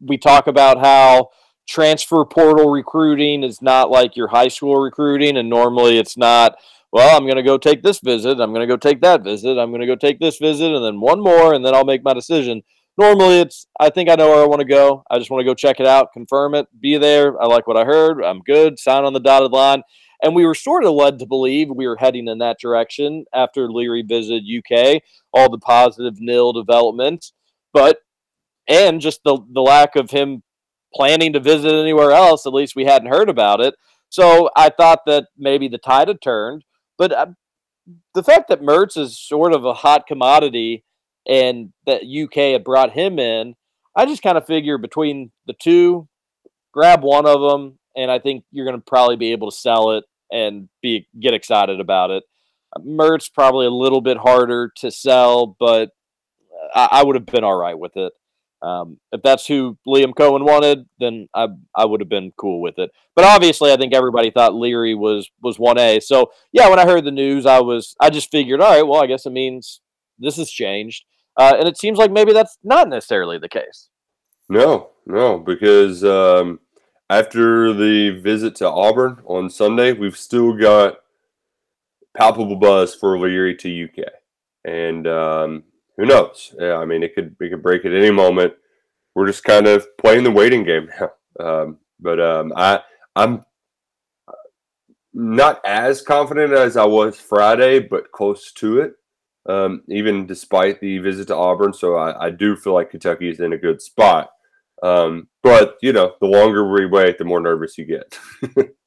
We 0.00 0.18
talk 0.18 0.48
about 0.48 0.78
how 0.78 1.30
transfer 1.68 2.24
portal 2.24 2.70
recruiting 2.70 3.44
is 3.44 3.62
not 3.62 3.90
like 3.90 4.16
your 4.16 4.28
high 4.28 4.48
school 4.48 4.76
recruiting, 4.76 5.36
and 5.36 5.48
normally 5.48 5.98
it's 5.98 6.16
not 6.16 6.56
well, 6.92 7.16
I'm 7.16 7.24
going 7.24 7.36
to 7.36 7.42
go 7.42 7.58
take 7.58 7.82
this 7.82 8.00
visit. 8.00 8.40
I'm 8.40 8.52
going 8.52 8.66
to 8.66 8.72
go 8.72 8.76
take 8.76 9.02
that 9.02 9.22
visit. 9.22 9.58
I'm 9.58 9.70
going 9.70 9.80
to 9.80 9.86
go 9.86 9.96
take 9.96 10.20
this 10.20 10.38
visit 10.38 10.72
and 10.72 10.84
then 10.84 11.00
one 11.00 11.20
more, 11.20 11.54
and 11.54 11.64
then 11.64 11.74
I'll 11.74 11.84
make 11.84 12.04
my 12.04 12.14
decision. 12.14 12.62
Normally, 12.96 13.40
it's 13.40 13.66
I 13.78 13.90
think 13.90 14.08
I 14.08 14.16
know 14.16 14.30
where 14.30 14.42
I 14.42 14.46
want 14.46 14.60
to 14.60 14.66
go. 14.66 15.04
I 15.10 15.18
just 15.18 15.30
want 15.30 15.40
to 15.40 15.44
go 15.44 15.54
check 15.54 15.78
it 15.78 15.86
out, 15.86 16.12
confirm 16.12 16.54
it, 16.54 16.66
be 16.80 16.96
there. 16.96 17.40
I 17.40 17.46
like 17.46 17.66
what 17.66 17.76
I 17.76 17.84
heard. 17.84 18.24
I'm 18.24 18.40
good. 18.40 18.78
Sign 18.78 19.04
on 19.04 19.12
the 19.12 19.20
dotted 19.20 19.52
line. 19.52 19.82
And 20.22 20.34
we 20.34 20.44
were 20.44 20.54
sort 20.54 20.84
of 20.84 20.94
led 20.94 21.20
to 21.20 21.26
believe 21.26 21.68
we 21.70 21.86
were 21.86 21.96
heading 21.96 22.26
in 22.26 22.38
that 22.38 22.58
direction 22.60 23.24
after 23.32 23.70
Leary 23.70 24.02
visited 24.02 24.42
UK, 24.42 25.00
all 25.32 25.48
the 25.48 25.58
positive 25.58 26.14
nil 26.18 26.52
development. 26.52 27.30
But, 27.72 27.98
and 28.66 29.00
just 29.00 29.20
the, 29.24 29.38
the 29.52 29.62
lack 29.62 29.94
of 29.94 30.10
him 30.10 30.42
planning 30.92 31.34
to 31.34 31.40
visit 31.40 31.72
anywhere 31.72 32.10
else, 32.10 32.46
at 32.46 32.52
least 32.52 32.74
we 32.74 32.84
hadn't 32.84 33.12
heard 33.12 33.28
about 33.28 33.60
it. 33.60 33.74
So 34.08 34.50
I 34.56 34.70
thought 34.70 35.00
that 35.06 35.26
maybe 35.36 35.68
the 35.68 35.78
tide 35.78 36.08
had 36.08 36.20
turned. 36.20 36.64
But 36.98 37.12
uh, 37.12 37.26
the 38.14 38.22
fact 38.22 38.48
that 38.48 38.60
Mertz 38.60 38.98
is 38.98 39.18
sort 39.18 39.54
of 39.54 39.64
a 39.64 39.74
hot 39.74 40.06
commodity 40.06 40.84
and 41.26 41.72
that 41.86 42.02
UK 42.02 42.52
had 42.52 42.64
brought 42.64 42.92
him 42.92 43.18
in, 43.18 43.54
I 43.96 44.06
just 44.06 44.22
kind 44.22 44.36
of 44.36 44.46
figure 44.46 44.78
between 44.78 45.30
the 45.46 45.54
two, 45.54 46.08
grab 46.72 47.02
one 47.02 47.26
of 47.26 47.40
them, 47.40 47.78
and 47.96 48.10
I 48.10 48.18
think 48.18 48.44
you're 48.50 48.66
going 48.66 48.78
to 48.78 48.84
probably 48.84 49.16
be 49.16 49.32
able 49.32 49.50
to 49.50 49.56
sell 49.56 49.92
it 49.92 50.04
and 50.30 50.68
be 50.82 51.08
get 51.18 51.34
excited 51.34 51.80
about 51.80 52.10
it. 52.10 52.24
Mertz 52.78 53.32
probably 53.32 53.66
a 53.66 53.70
little 53.70 54.00
bit 54.00 54.18
harder 54.18 54.70
to 54.76 54.90
sell, 54.90 55.56
but 55.58 55.90
I, 56.74 56.88
I 56.92 57.04
would 57.04 57.16
have 57.16 57.26
been 57.26 57.44
all 57.44 57.56
right 57.56 57.78
with 57.78 57.96
it. 57.96 58.12
Um, 58.60 58.98
if 59.12 59.22
that's 59.22 59.46
who 59.46 59.78
Liam 59.86 60.14
Coen 60.14 60.44
wanted, 60.44 60.86
then 60.98 61.28
I 61.34 61.48
I 61.76 61.84
would 61.84 62.00
have 62.00 62.08
been 62.08 62.32
cool 62.36 62.60
with 62.60 62.78
it. 62.78 62.90
But 63.14 63.24
obviously, 63.24 63.72
I 63.72 63.76
think 63.76 63.94
everybody 63.94 64.30
thought 64.30 64.54
Leary 64.54 64.94
was 64.94 65.30
was 65.42 65.58
one 65.58 65.78
A. 65.78 66.00
So 66.00 66.32
yeah, 66.52 66.68
when 66.68 66.78
I 66.78 66.86
heard 66.86 67.04
the 67.04 67.12
news, 67.12 67.46
I 67.46 67.60
was 67.60 67.94
I 68.00 68.10
just 68.10 68.30
figured, 68.30 68.60
all 68.60 68.70
right, 68.70 68.86
well, 68.86 69.02
I 69.02 69.06
guess 69.06 69.26
it 69.26 69.32
means 69.32 69.80
this 70.18 70.36
has 70.36 70.50
changed, 70.50 71.04
uh, 71.36 71.54
and 71.58 71.68
it 71.68 71.78
seems 71.78 71.98
like 71.98 72.10
maybe 72.10 72.32
that's 72.32 72.58
not 72.64 72.88
necessarily 72.88 73.38
the 73.38 73.48
case. 73.48 73.88
No, 74.48 74.90
no, 75.06 75.38
because 75.38 76.02
um, 76.02 76.58
after 77.10 77.72
the 77.72 78.18
visit 78.20 78.56
to 78.56 78.68
Auburn 78.68 79.22
on 79.24 79.50
Sunday, 79.50 79.92
we've 79.92 80.16
still 80.16 80.52
got 80.54 80.96
palpable 82.16 82.56
buzz 82.56 82.94
for 82.94 83.18
Leary 83.18 83.54
to 83.56 83.84
UK, 83.84 84.04
and 84.64 85.06
um, 85.06 85.62
who 85.98 86.06
knows? 86.06 86.54
Yeah, 86.58 86.76
I 86.76 86.86
mean, 86.86 87.02
it 87.02 87.14
could 87.14 87.36
it 87.40 87.50
could 87.50 87.62
break 87.62 87.84
at 87.84 87.92
any 87.92 88.10
moment. 88.10 88.54
We're 89.14 89.26
just 89.26 89.44
kind 89.44 89.66
of 89.66 89.86
playing 89.98 90.24
the 90.24 90.30
waiting 90.30 90.64
game 90.64 90.88
now. 91.00 91.10
Um, 91.44 91.78
but 92.00 92.20
um, 92.20 92.52
I 92.56 92.80
I'm 93.16 93.44
not 95.12 95.60
as 95.66 96.00
confident 96.00 96.52
as 96.52 96.76
I 96.76 96.84
was 96.84 97.20
Friday, 97.20 97.80
but 97.80 98.12
close 98.12 98.52
to 98.54 98.80
it. 98.80 98.92
Um, 99.48 99.82
even 99.88 100.26
despite 100.26 100.80
the 100.80 100.98
visit 100.98 101.28
to 101.28 101.36
Auburn, 101.36 101.72
so 101.72 101.96
I, 101.96 102.26
I 102.26 102.30
do 102.30 102.54
feel 102.54 102.74
like 102.74 102.90
Kentucky 102.90 103.30
is 103.30 103.40
in 103.40 103.54
a 103.54 103.58
good 103.58 103.80
spot. 103.80 104.30
Um, 104.82 105.28
but 105.42 105.76
you 105.82 105.92
know, 105.92 106.14
the 106.20 106.26
longer 106.26 106.70
we 106.70 106.86
wait, 106.86 107.18
the 107.18 107.24
more 107.24 107.40
nervous 107.40 107.76
you 107.76 107.84
get. 107.84 108.18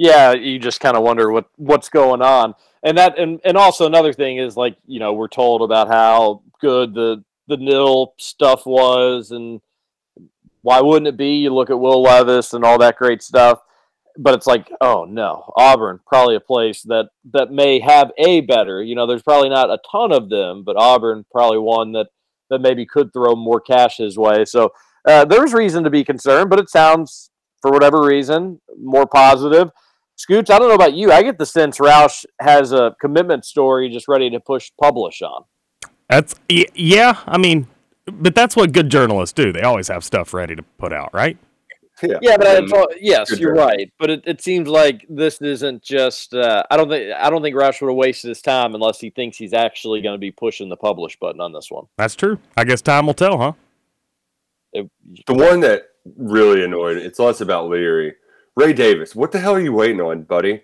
yeah, 0.00 0.32
you 0.32 0.58
just 0.58 0.80
kind 0.80 0.96
of 0.96 1.02
wonder 1.02 1.30
what 1.30 1.44
what's 1.56 1.90
going 1.90 2.22
on. 2.22 2.54
And 2.82 2.96
that 2.96 3.18
and, 3.18 3.38
and 3.44 3.58
also 3.58 3.84
another 3.84 4.14
thing 4.14 4.38
is 4.38 4.56
like 4.56 4.78
you 4.86 4.98
know 4.98 5.12
we're 5.12 5.28
told 5.28 5.60
about 5.60 5.88
how 5.88 6.42
good 6.58 6.94
the 6.94 7.22
the 7.48 7.58
nil 7.58 8.14
stuff 8.18 8.64
was 8.64 9.30
and 9.30 9.60
why 10.62 10.80
wouldn't 10.80 11.08
it 11.08 11.18
be? 11.18 11.34
You 11.34 11.52
look 11.52 11.68
at 11.68 11.78
will 11.78 12.00
levis 12.00 12.54
and 12.54 12.64
all 12.64 12.78
that 12.78 12.96
great 12.96 13.22
stuff. 13.22 13.60
But 14.16 14.32
it's 14.32 14.46
like 14.46 14.72
oh 14.80 15.04
no. 15.04 15.52
Auburn 15.54 16.00
probably 16.06 16.34
a 16.34 16.40
place 16.40 16.80
that 16.84 17.10
that 17.34 17.52
may 17.52 17.78
have 17.78 18.10
a 18.16 18.40
better 18.40 18.82
you 18.82 18.94
know 18.94 19.06
there's 19.06 19.22
probably 19.22 19.50
not 19.50 19.68
a 19.68 19.78
ton 19.90 20.12
of 20.12 20.30
them 20.30 20.64
but 20.64 20.76
auburn 20.78 21.26
probably 21.30 21.58
one 21.58 21.92
that 21.92 22.06
that 22.48 22.62
maybe 22.62 22.86
could 22.86 23.12
throw 23.12 23.36
more 23.36 23.60
cash 23.60 23.98
his 23.98 24.16
way. 24.16 24.46
So 24.46 24.72
uh, 25.06 25.26
there's 25.26 25.52
reason 25.52 25.84
to 25.84 25.90
be 25.90 26.04
concerned 26.04 26.48
but 26.48 26.58
it 26.58 26.70
sounds 26.70 27.28
for 27.60 27.70
whatever 27.70 28.02
reason 28.02 28.62
more 28.78 29.06
positive 29.06 29.70
Scoots, 30.20 30.50
I 30.50 30.58
don't 30.58 30.68
know 30.68 30.74
about 30.74 30.92
you. 30.92 31.10
I 31.10 31.22
get 31.22 31.38
the 31.38 31.46
sense 31.46 31.78
Roush 31.78 32.26
has 32.42 32.72
a 32.72 32.94
commitment 33.00 33.46
story 33.46 33.88
just 33.88 34.06
ready 34.06 34.28
to 34.28 34.38
push 34.38 34.70
publish 34.78 35.22
on. 35.22 35.44
That's 36.10 36.34
yeah. 36.48 37.20
I 37.26 37.38
mean, 37.38 37.66
but 38.04 38.34
that's 38.34 38.54
what 38.54 38.72
good 38.72 38.90
journalists 38.90 39.32
do. 39.32 39.50
They 39.50 39.62
always 39.62 39.88
have 39.88 40.04
stuff 40.04 40.34
ready 40.34 40.54
to 40.54 40.62
put 40.76 40.92
out, 40.92 41.14
right? 41.14 41.38
Yeah, 42.02 42.18
yeah, 42.20 42.36
but 42.36 42.70
all, 42.70 42.88
yes, 43.00 43.38
you're 43.38 43.54
right. 43.54 43.90
But 43.98 44.10
it, 44.10 44.22
it 44.26 44.42
seems 44.42 44.68
like 44.68 45.06
this 45.08 45.40
isn't 45.40 45.82
just. 45.82 46.34
Uh, 46.34 46.64
I 46.70 46.76
don't 46.76 46.90
think 46.90 47.14
I 47.14 47.30
don't 47.30 47.40
think 47.40 47.56
Roush 47.56 47.80
would 47.80 47.88
have 47.88 47.96
wasted 47.96 48.28
his 48.28 48.42
time 48.42 48.74
unless 48.74 49.00
he 49.00 49.08
thinks 49.08 49.38
he's 49.38 49.54
actually 49.54 50.02
going 50.02 50.14
to 50.14 50.18
be 50.18 50.32
pushing 50.32 50.68
the 50.68 50.76
publish 50.76 51.16
button 51.18 51.40
on 51.40 51.54
this 51.54 51.70
one. 51.70 51.86
That's 51.96 52.14
true. 52.14 52.38
I 52.58 52.64
guess 52.64 52.82
time 52.82 53.06
will 53.06 53.14
tell, 53.14 53.38
huh? 53.38 53.52
It, 54.74 54.90
the 55.26 55.32
one 55.32 55.60
that 55.60 55.84
really 56.18 56.62
annoyed. 56.62 56.98
It's 56.98 57.18
less 57.18 57.40
about 57.40 57.70
Leary 57.70 58.16
Ray 58.56 58.72
Davis, 58.72 59.14
what 59.14 59.32
the 59.32 59.38
hell 59.38 59.54
are 59.54 59.60
you 59.60 59.72
waiting 59.72 60.00
on, 60.00 60.22
buddy? 60.22 60.62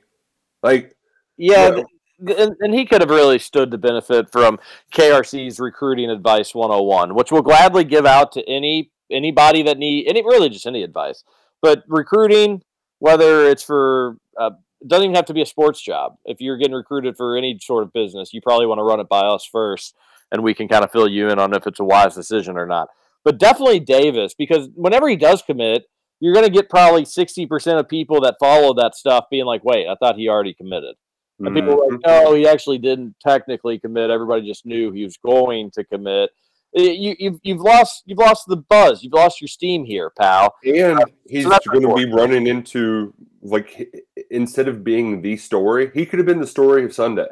Like, 0.62 0.97
Yeah, 1.37 1.70
th- 1.70 1.87
th- 2.26 2.39
and, 2.39 2.57
and 2.61 2.74
he 2.74 2.84
could 2.84 3.01
have 3.01 3.11
really 3.11 3.39
stood 3.39 3.70
to 3.70 3.78
benefit 3.78 4.30
from 4.30 4.59
KRC's 4.93 5.61
recruiting 5.61 6.11
advice 6.11 6.55
101, 6.55 7.14
which 7.14 7.30
we'll 7.30 7.43
gladly 7.43 7.84
give 7.84 8.07
out 8.07 8.32
to 8.32 8.49
any 8.49 8.91
anybody 9.11 9.62
that 9.62 9.78
need 9.78 10.09
any 10.09 10.22
really 10.22 10.49
just 10.49 10.66
any 10.66 10.82
advice. 10.82 11.22
But 11.62 11.84
recruiting, 11.89 12.62
whether 12.99 13.49
it's 13.49 13.62
for 13.62 14.16
uh, 14.39 14.51
doesn't 14.87 15.05
even 15.05 15.16
have 15.16 15.26
to 15.26 15.34
be 15.34 15.43
a 15.43 15.47
sports 15.47 15.80
job. 15.80 16.16
If 16.24 16.41
you're 16.41 16.59
getting 16.59 16.74
recruited 16.74 17.16
for 17.16 17.37
any 17.37 17.59
sort 17.61 17.84
of 17.84 17.93
business, 17.93 18.32
you 18.32 18.41
probably 18.41 18.66
want 18.66 18.78
to 18.78 18.84
run 18.84 19.01
it 19.01 19.09
by 19.09 19.20
us 19.20 19.45
first, 19.45 19.95
and 20.32 20.43
we 20.43 20.55
can 20.55 20.68
kind 20.68 20.84
of 20.84 20.91
fill 20.91 21.09
you 21.09 21.28
in 21.28 21.39
on 21.39 21.55
if 21.55 21.66
it's 21.66 21.80
a 21.80 21.84
wise 21.84 22.14
decision 22.14 22.57
or 22.57 22.66
not. 22.66 22.89
But 23.24 23.39
definitely 23.39 23.80
Davis, 23.80 24.34
because 24.34 24.68
whenever 24.74 25.09
he 25.09 25.16
does 25.16 25.43
commit, 25.43 25.89
you're 26.20 26.34
going 26.34 26.46
to 26.46 26.52
get 26.52 26.70
probably 26.70 27.04
60% 27.04 27.78
of 27.78 27.88
people 27.88 28.20
that 28.22 28.36
follow 28.40 28.74
that 28.74 28.94
stuff 28.94 29.26
being 29.30 29.44
like, 29.44 29.64
wait, 29.64 29.86
I 29.86 29.94
thought 29.96 30.16
he 30.16 30.28
already 30.28 30.54
committed. 30.54 30.96
And 31.38 31.54
people 31.54 31.76
were 31.76 31.92
like, 31.92 32.00
no, 32.06 32.32
he 32.32 32.48
actually 32.48 32.78
didn't 32.78 33.14
technically 33.20 33.78
commit. 33.78 34.08
Everybody 34.08 34.46
just 34.46 34.64
knew 34.64 34.90
he 34.90 35.04
was 35.04 35.18
going 35.18 35.70
to 35.72 35.84
commit. 35.84 36.30
Eh, 36.74 36.92
You, 36.92 37.16
you've, 37.18 37.40
you've 37.42 37.60
lost 37.60 38.04
you've 38.06 38.18
lost 38.18 38.44
the 38.48 38.56
buzz. 38.56 39.02
You've 39.02 39.12
lost 39.12 39.40
your 39.40 39.48
steam 39.48 39.84
here, 39.84 40.10
pal. 40.10 40.54
and 40.64 40.98
he's 41.28 41.44
so 41.44 41.58
going 41.70 41.82
to 41.82 41.94
be 41.94 42.10
running 42.10 42.46
into 42.46 43.12
like 43.42 43.94
instead 44.30 44.66
of 44.66 44.82
being 44.82 45.20
the 45.20 45.36
story, 45.36 45.90
he 45.94 46.06
could 46.06 46.18
have 46.18 46.26
been 46.26 46.40
the 46.40 46.46
story 46.46 46.84
of 46.84 46.94
Sunday, 46.94 47.28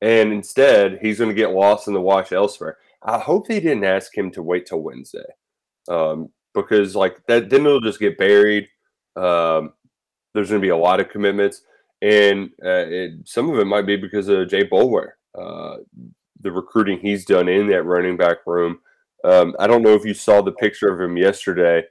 and 0.00 0.32
instead 0.32 0.98
he's 1.00 1.18
going 1.18 1.30
to 1.30 1.34
get 1.34 1.50
lost 1.50 1.88
in 1.88 1.94
the 1.94 2.00
wash 2.00 2.32
elsewhere. 2.32 2.76
I 3.02 3.18
hope 3.18 3.46
they 3.46 3.60
didn't 3.60 3.84
ask 3.84 4.16
him 4.16 4.30
to 4.32 4.42
wait 4.42 4.66
till 4.66 4.82
Wednesday, 4.82 5.24
um, 5.88 6.30
because 6.54 6.96
like 6.96 7.24
that 7.26 7.50
then 7.50 7.66
it'll 7.66 7.80
just 7.80 8.00
get 8.00 8.18
buried. 8.18 8.68
Um, 9.16 9.72
there's 10.34 10.50
going 10.50 10.60
to 10.60 10.64
be 10.66 10.70
a 10.70 10.76
lot 10.76 11.00
of 11.00 11.08
commitments, 11.08 11.62
and 12.02 12.50
uh, 12.64 12.86
it, 12.86 13.12
some 13.24 13.50
of 13.50 13.58
it 13.58 13.64
might 13.64 13.86
be 13.86 13.96
because 13.96 14.28
of 14.28 14.48
Jay 14.48 14.64
Boulware, 14.68 15.12
uh, 15.36 15.78
the 16.40 16.52
recruiting 16.52 16.98
he's 16.98 17.24
done 17.24 17.48
in 17.48 17.66
that 17.68 17.82
running 17.84 18.16
back 18.16 18.38
room. 18.46 18.78
Um, 19.24 19.56
I 19.58 19.66
don't 19.66 19.82
know 19.82 19.94
if 19.94 20.04
you 20.04 20.14
saw 20.14 20.42
the 20.42 20.52
picture 20.52 20.92
of 20.92 21.00
him 21.00 21.16
yesterday, 21.16 21.82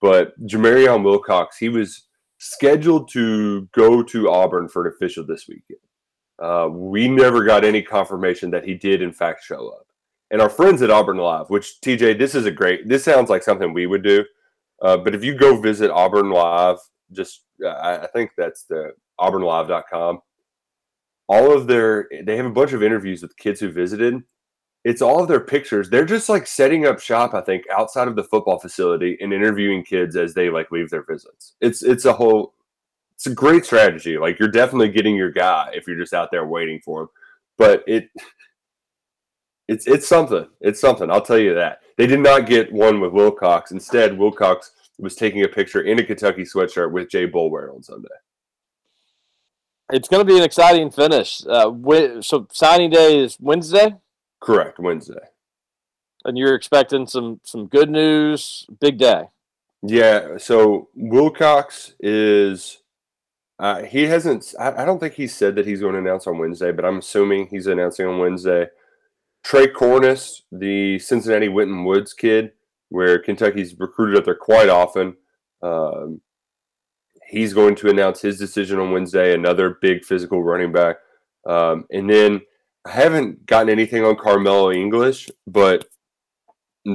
but 0.00 0.38
Jamarion 0.46 1.02
Wilcox, 1.02 1.58
he 1.58 1.68
was 1.68 2.06
scheduled 2.38 3.10
to 3.12 3.62
go 3.72 4.02
to 4.02 4.30
Auburn 4.30 4.68
for 4.68 4.86
an 4.86 4.92
official 4.94 5.24
this 5.26 5.48
weekend. 5.48 5.80
Uh, 6.38 6.68
we 6.70 7.08
never 7.08 7.44
got 7.44 7.64
any 7.64 7.82
confirmation 7.82 8.50
that 8.50 8.64
he 8.64 8.74
did, 8.74 9.02
in 9.02 9.12
fact, 9.12 9.42
show 9.42 9.68
up. 9.68 9.85
And 10.30 10.40
our 10.40 10.50
friends 10.50 10.82
at 10.82 10.90
Auburn 10.90 11.18
Live, 11.18 11.50
which 11.50 11.80
TJ, 11.82 12.18
this 12.18 12.34
is 12.34 12.46
a 12.46 12.50
great, 12.50 12.88
this 12.88 13.04
sounds 13.04 13.30
like 13.30 13.42
something 13.42 13.72
we 13.72 13.86
would 13.86 14.02
do. 14.02 14.24
Uh, 14.82 14.96
but 14.96 15.14
if 15.14 15.24
you 15.24 15.34
go 15.34 15.60
visit 15.60 15.90
Auburn 15.90 16.30
Live, 16.30 16.78
just, 17.12 17.42
uh, 17.64 17.68
I, 18.02 18.08
think 18.08 18.32
that's 18.36 18.64
the 18.64 18.92
auburnlive.com. 19.20 20.20
All 21.28 21.56
of 21.56 21.66
their, 21.66 22.08
they 22.24 22.36
have 22.36 22.46
a 22.46 22.50
bunch 22.50 22.72
of 22.72 22.82
interviews 22.82 23.22
with 23.22 23.36
kids 23.36 23.60
who 23.60 23.70
visited 23.70 24.22
it's 24.86 25.02
all 25.02 25.20
of 25.20 25.26
their 25.26 25.40
pictures. 25.40 25.90
They're 25.90 26.04
just 26.04 26.28
like 26.28 26.46
setting 26.46 26.86
up 26.86 27.00
shop, 27.00 27.34
I 27.34 27.40
think, 27.40 27.64
outside 27.76 28.06
of 28.06 28.14
the 28.14 28.22
football 28.22 28.60
facility 28.60 29.18
and 29.20 29.32
interviewing 29.32 29.82
kids 29.82 30.14
as 30.14 30.32
they 30.32 30.48
like 30.48 30.70
leave 30.70 30.90
their 30.90 31.02
visits. 31.02 31.54
It's 31.60 31.82
it's 31.82 32.04
a 32.04 32.12
whole 32.12 32.54
it's 33.16 33.26
a 33.26 33.34
great 33.34 33.64
strategy. 33.64 34.16
Like 34.16 34.38
you're 34.38 34.48
definitely 34.48 34.90
getting 34.90 35.16
your 35.16 35.32
guy 35.32 35.72
if 35.74 35.88
you're 35.88 35.98
just 35.98 36.14
out 36.14 36.30
there 36.30 36.46
waiting 36.46 36.78
for 36.84 37.02
him. 37.02 37.08
But 37.58 37.82
it 37.88 38.10
it's 39.68 39.86
it's 39.86 40.06
something. 40.06 40.46
It's 40.60 40.80
something. 40.80 41.10
I'll 41.10 41.20
tell 41.22 41.38
you 41.38 41.54
that. 41.54 41.80
They 41.96 42.06
did 42.06 42.20
not 42.20 42.46
get 42.46 42.72
one 42.72 43.00
with 43.00 43.12
Wilcox. 43.12 43.72
Instead, 43.72 44.16
Wilcox 44.18 44.72
was 44.98 45.14
taking 45.14 45.42
a 45.44 45.48
picture 45.48 45.82
in 45.82 45.98
a 45.98 46.04
Kentucky 46.04 46.42
sweatshirt 46.42 46.90
with 46.92 47.10
Jay 47.10 47.26
Boulware 47.26 47.74
on 47.74 47.82
Sunday. 47.82 48.08
It's 49.92 50.08
going 50.08 50.20
to 50.26 50.30
be 50.32 50.36
an 50.36 50.42
exciting 50.44 50.90
finish. 50.90 51.42
Uh, 51.46 51.64
wi- 51.70 52.20
so 52.20 52.46
signing 52.52 52.90
day 52.90 53.18
is 53.20 53.36
Wednesday, 53.40 53.94
Correct, 54.40 54.78
Wednesday. 54.78 55.20
and 56.24 56.36
you're 56.36 56.54
expecting 56.54 57.06
some 57.06 57.40
some 57.44 57.66
good 57.66 57.90
news. 57.90 58.66
Big 58.80 58.98
day. 58.98 59.24
Yeah, 59.82 60.38
so 60.38 60.88
Wilcox 60.94 61.94
is 62.00 62.82
uh, 63.58 63.82
he 63.82 64.04
hasn't 64.04 64.54
I, 64.58 64.82
I 64.82 64.84
don't 64.84 64.98
think 64.98 65.14
he 65.14 65.26
said 65.28 65.54
that 65.54 65.66
he's 65.66 65.80
going 65.80 65.92
to 65.92 66.00
announce 66.00 66.26
on 66.26 66.38
Wednesday, 66.38 66.72
but 66.72 66.84
I'm 66.84 66.98
assuming 66.98 67.46
he's 67.46 67.66
announcing 67.68 68.06
on 68.06 68.18
Wednesday. 68.18 68.66
Trey 69.46 69.68
Cornist, 69.68 70.42
the 70.50 70.98
Cincinnati 70.98 71.48
Winton 71.48 71.84
Woods 71.84 72.12
kid, 72.12 72.50
where 72.88 73.20
Kentucky's 73.20 73.78
recruited 73.78 74.18
up 74.18 74.24
there 74.24 74.34
quite 74.34 74.68
often. 74.68 75.16
Um, 75.62 76.20
he's 77.28 77.54
going 77.54 77.76
to 77.76 77.88
announce 77.88 78.20
his 78.20 78.40
decision 78.40 78.80
on 78.80 78.90
Wednesday, 78.90 79.34
another 79.34 79.78
big 79.80 80.04
physical 80.04 80.42
running 80.42 80.72
back. 80.72 80.96
Um, 81.48 81.84
and 81.92 82.10
then 82.10 82.40
I 82.84 82.90
haven't 82.90 83.46
gotten 83.46 83.68
anything 83.68 84.04
on 84.04 84.16
Carmelo 84.16 84.72
English, 84.72 85.30
but 85.46 85.86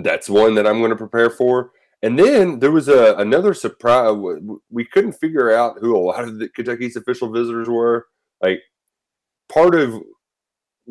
that's 0.04 0.30
one 0.30 0.54
that 0.56 0.68
I'm 0.68 0.80
going 0.80 0.90
to 0.90 0.98
prepare 0.98 1.30
for. 1.30 1.72
And 2.02 2.20
then 2.20 2.60
there 2.60 2.72
was 2.72 2.90
a 2.90 3.16
another 3.16 3.54
surprise. 3.54 4.14
We 4.70 4.84
couldn't 4.84 5.14
figure 5.14 5.54
out 5.54 5.78
who 5.80 5.96
a 5.96 5.98
lot 5.98 6.26
of 6.26 6.38
the 6.38 6.50
Kentucky's 6.50 6.98
official 6.98 7.32
visitors 7.32 7.70
were. 7.70 8.08
Like 8.42 8.60
part 9.48 9.74
of 9.74 10.02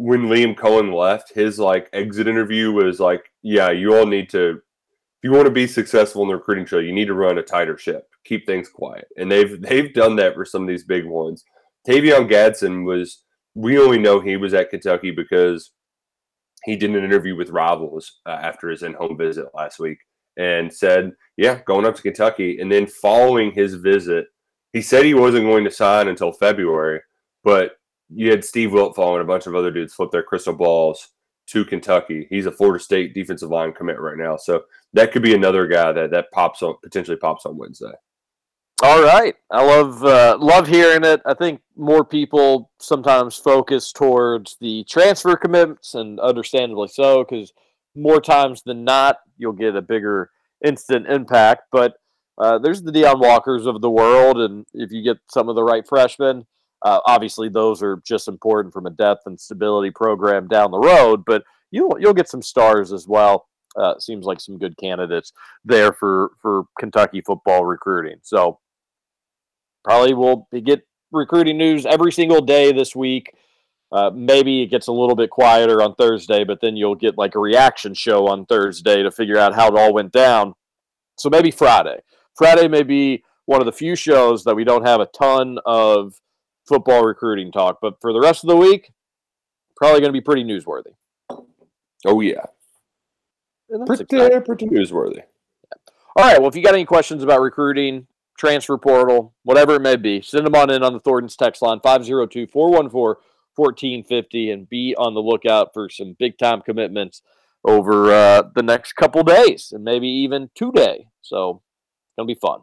when 0.00 0.22
Liam 0.22 0.56
Coen 0.56 0.94
left, 0.94 1.34
his 1.34 1.58
like 1.58 1.90
exit 1.92 2.26
interview 2.26 2.72
was 2.72 3.00
like, 3.00 3.30
"Yeah, 3.42 3.70
you 3.70 3.94
all 3.94 4.06
need 4.06 4.30
to, 4.30 4.52
if 4.52 5.22
you 5.22 5.30
want 5.30 5.44
to 5.44 5.50
be 5.50 5.66
successful 5.66 6.22
in 6.22 6.28
the 6.28 6.36
recruiting 6.36 6.64
trail, 6.64 6.82
you 6.82 6.94
need 6.94 7.08
to 7.08 7.14
run 7.14 7.36
a 7.36 7.42
tighter 7.42 7.76
ship, 7.76 8.08
keep 8.24 8.46
things 8.46 8.70
quiet." 8.70 9.06
And 9.18 9.30
they've 9.30 9.60
they've 9.60 9.92
done 9.92 10.16
that 10.16 10.34
for 10.34 10.46
some 10.46 10.62
of 10.62 10.68
these 10.68 10.84
big 10.84 11.04
ones. 11.04 11.44
Tavion 11.86 12.30
Gadson 12.30 12.84
was. 12.86 13.24
We 13.54 13.78
only 13.78 13.98
know 13.98 14.20
he 14.20 14.36
was 14.36 14.54
at 14.54 14.70
Kentucky 14.70 15.10
because 15.10 15.72
he 16.64 16.76
did 16.76 16.90
an 16.90 17.04
interview 17.04 17.36
with 17.36 17.50
Rivals 17.50 18.20
uh, 18.24 18.38
after 18.40 18.68
his 18.68 18.84
in-home 18.84 19.18
visit 19.18 19.46
last 19.54 19.78
week 19.78 19.98
and 20.38 20.72
said, 20.72 21.12
"Yeah, 21.36 21.60
going 21.66 21.84
up 21.84 21.96
to 21.96 22.02
Kentucky." 22.02 22.58
And 22.58 22.72
then 22.72 22.86
following 22.86 23.52
his 23.52 23.74
visit, 23.74 24.28
he 24.72 24.80
said 24.80 25.04
he 25.04 25.14
wasn't 25.14 25.44
going 25.44 25.64
to 25.64 25.70
sign 25.70 26.08
until 26.08 26.32
February, 26.32 27.00
but 27.44 27.72
you 28.12 28.30
had 28.30 28.44
Steve 28.44 28.70
Wiltfong 28.70 29.14
and 29.14 29.22
a 29.22 29.26
bunch 29.26 29.46
of 29.46 29.54
other 29.54 29.70
dudes 29.70 29.94
flip 29.94 30.10
their 30.10 30.22
crystal 30.22 30.54
balls 30.54 31.08
to 31.48 31.64
Kentucky. 31.64 32.26
He's 32.30 32.46
a 32.46 32.52
Florida 32.52 32.82
State 32.82 33.14
defensive 33.14 33.50
line 33.50 33.72
commit 33.72 34.00
right 34.00 34.16
now, 34.16 34.36
so 34.36 34.64
that 34.92 35.12
could 35.12 35.22
be 35.22 35.34
another 35.34 35.66
guy 35.66 35.92
that 35.92 36.10
that 36.10 36.30
pops 36.32 36.62
on 36.62 36.76
potentially 36.82 37.16
pops 37.16 37.46
on 37.46 37.56
Wednesday. 37.56 37.92
All 38.82 39.02
right, 39.02 39.34
I 39.50 39.62
love 39.62 40.02
uh, 40.04 40.38
love 40.40 40.66
hearing 40.66 41.04
it. 41.04 41.20
I 41.26 41.34
think 41.34 41.60
more 41.76 42.04
people 42.04 42.70
sometimes 42.78 43.36
focus 43.36 43.92
towards 43.92 44.56
the 44.60 44.84
transfer 44.84 45.36
commitments, 45.36 45.94
and 45.94 46.18
understandably 46.20 46.88
so, 46.88 47.24
because 47.24 47.52
more 47.94 48.20
times 48.20 48.62
than 48.62 48.84
not, 48.84 49.18
you'll 49.36 49.52
get 49.52 49.76
a 49.76 49.82
bigger 49.82 50.30
instant 50.64 51.06
impact. 51.08 51.64
But 51.70 51.96
uh, 52.38 52.58
there's 52.58 52.82
the 52.82 52.92
Deone 52.92 53.20
Walkers 53.20 53.66
of 53.66 53.80
the 53.82 53.90
world, 53.90 54.38
and 54.38 54.64
if 54.72 54.90
you 54.92 55.02
get 55.02 55.18
some 55.28 55.48
of 55.48 55.56
the 55.56 55.64
right 55.64 55.86
freshmen, 55.86 56.46
uh, 56.82 57.00
obviously 57.06 57.48
those 57.48 57.82
are 57.82 58.00
just 58.04 58.28
important 58.28 58.72
from 58.72 58.86
a 58.86 58.90
depth 58.90 59.22
and 59.26 59.38
stability 59.38 59.90
program 59.90 60.48
down 60.48 60.70
the 60.70 60.78
road. 60.78 61.24
But 61.24 61.44
you'll 61.70 61.96
you'll 62.00 62.14
get 62.14 62.28
some 62.28 62.42
stars 62.42 62.92
as 62.92 63.06
well. 63.06 63.46
Uh, 63.76 63.98
seems 63.98 64.26
like 64.26 64.40
some 64.40 64.58
good 64.58 64.76
candidates 64.76 65.32
there 65.64 65.92
for 65.92 66.30
for 66.40 66.64
Kentucky 66.78 67.20
football 67.20 67.64
recruiting. 67.64 68.18
So 68.22 68.58
probably 69.84 70.14
we'll 70.14 70.48
get 70.64 70.86
recruiting 71.12 71.58
news 71.58 71.86
every 71.86 72.12
single 72.12 72.40
day 72.40 72.72
this 72.72 72.94
week. 72.94 73.32
Uh, 73.92 74.10
maybe 74.14 74.62
it 74.62 74.68
gets 74.68 74.86
a 74.86 74.92
little 74.92 75.16
bit 75.16 75.30
quieter 75.30 75.82
on 75.82 75.94
Thursday, 75.96 76.44
but 76.44 76.60
then 76.60 76.76
you'll 76.76 76.94
get 76.94 77.18
like 77.18 77.34
a 77.34 77.40
reaction 77.40 77.92
show 77.92 78.28
on 78.28 78.46
Thursday 78.46 79.02
to 79.02 79.10
figure 79.10 79.36
out 79.36 79.54
how 79.54 79.68
it 79.68 79.78
all 79.78 79.92
went 79.92 80.12
down. 80.12 80.54
So 81.18 81.28
maybe 81.28 81.50
Friday. 81.50 82.00
Friday 82.36 82.68
may 82.68 82.84
be 82.84 83.24
one 83.46 83.60
of 83.60 83.66
the 83.66 83.72
few 83.72 83.96
shows 83.96 84.44
that 84.44 84.54
we 84.54 84.62
don't 84.62 84.86
have 84.86 85.00
a 85.00 85.06
ton 85.06 85.58
of 85.66 86.14
football 86.70 87.04
recruiting 87.04 87.50
talk, 87.50 87.78
but 87.82 88.00
for 88.00 88.12
the 88.12 88.20
rest 88.20 88.44
of 88.44 88.48
the 88.48 88.56
week, 88.56 88.92
probably 89.76 90.00
going 90.00 90.10
to 90.10 90.18
be 90.18 90.20
pretty 90.20 90.44
newsworthy. 90.44 90.94
Oh 92.06 92.20
yeah, 92.20 92.46
pretty 93.86 94.04
exciting. 94.04 94.42
pretty 94.42 94.66
newsworthy. 94.66 95.22
All 96.16 96.24
right. 96.24 96.38
Well, 96.38 96.48
if 96.48 96.56
you 96.56 96.62
got 96.62 96.74
any 96.74 96.84
questions 96.84 97.22
about 97.22 97.40
recruiting, 97.40 98.06
transfer 98.38 98.78
portal, 98.78 99.34
whatever 99.42 99.74
it 99.74 99.80
may 99.80 99.96
be, 99.96 100.22
send 100.22 100.46
them 100.46 100.54
on 100.54 100.70
in 100.70 100.82
on 100.82 100.92
the 100.92 101.00
Thornton's 101.00 101.36
text 101.36 101.60
line 101.60 101.80
502 101.80 102.46
414 102.46 103.22
1450 103.56 104.50
and 104.50 104.68
be 104.68 104.94
on 104.96 105.14
the 105.14 105.20
lookout 105.20 105.74
for 105.74 105.88
some 105.90 106.16
big 106.18 106.38
time 106.38 106.62
commitments 106.62 107.20
over 107.64 108.12
uh, 108.12 108.42
the 108.54 108.62
next 108.62 108.94
couple 108.94 109.22
days 109.22 109.72
and 109.74 109.84
maybe 109.84 110.08
even 110.08 110.50
today. 110.54 111.06
So 111.20 111.62
to 112.18 112.24
be 112.24 112.34
fun. 112.34 112.60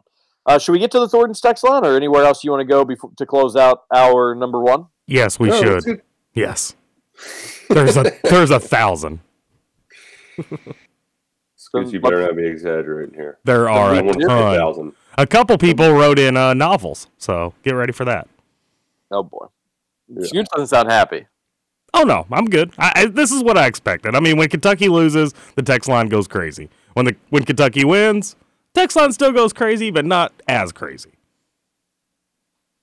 Uh, 0.48 0.58
should 0.58 0.72
we 0.72 0.78
get 0.78 0.90
to 0.90 0.98
the 0.98 1.08
Thornton's 1.08 1.40
text 1.42 1.62
line 1.62 1.84
or 1.84 1.94
anywhere 1.94 2.24
else 2.24 2.42
you 2.42 2.50
want 2.50 2.62
to 2.62 2.64
go 2.64 2.84
before, 2.84 3.10
to 3.18 3.26
close 3.26 3.54
out 3.54 3.82
our 3.94 4.34
number 4.34 4.60
one? 4.60 4.86
Yes, 5.06 5.38
we 5.38 5.48
No, 5.48 5.60
should. 5.62 5.86
let's 5.86 6.00
Yes. 6.34 6.74
There's 7.68 7.96
a 7.96 8.12
there's 8.24 8.50
a 8.50 8.58
thousand. 8.58 9.20
Excuse 10.38 11.92
you 11.92 12.00
better 12.00 12.22
not 12.22 12.34
be 12.36 12.46
exaggerating 12.46 13.14
here. 13.14 13.38
There 13.44 13.68
are 13.68 13.92
I 13.94 13.98
a 13.98 14.02
want 14.04 14.20
to 14.20 14.26
ton. 14.26 14.56
thousand. 14.56 14.92
A 15.18 15.26
couple 15.26 15.58
people 15.58 15.92
wrote 15.92 16.18
in 16.18 16.36
uh, 16.36 16.54
novels, 16.54 17.08
so 17.18 17.52
get 17.64 17.72
ready 17.72 17.92
for 17.92 18.04
that. 18.06 18.28
Oh, 19.10 19.22
boy. 19.24 19.46
Scoots 20.22 20.48
doesn't 20.54 20.68
sound 20.68 20.90
happy. 20.90 21.26
Oh 21.92 22.02
no, 22.04 22.26
I'm 22.30 22.44
good. 22.46 22.72
I, 22.78 22.92
I, 22.94 23.06
this 23.06 23.32
is 23.32 23.42
what 23.42 23.58
I 23.58 23.66
expected. 23.66 24.14
I 24.14 24.20
mean, 24.20 24.36
when 24.36 24.48
Kentucky 24.48 24.88
loses, 24.88 25.34
the 25.56 25.62
text 25.62 25.88
line 25.88 26.06
goes 26.08 26.28
crazy. 26.28 26.68
When 26.94 27.06
the 27.06 27.16
when 27.30 27.44
Kentucky 27.44 27.84
wins, 27.84 28.36
text 28.78 28.96
line 28.96 29.12
still 29.12 29.32
goes 29.32 29.52
crazy, 29.52 29.90
but 29.90 30.04
not 30.04 30.32
as 30.46 30.70
crazy. 30.70 31.10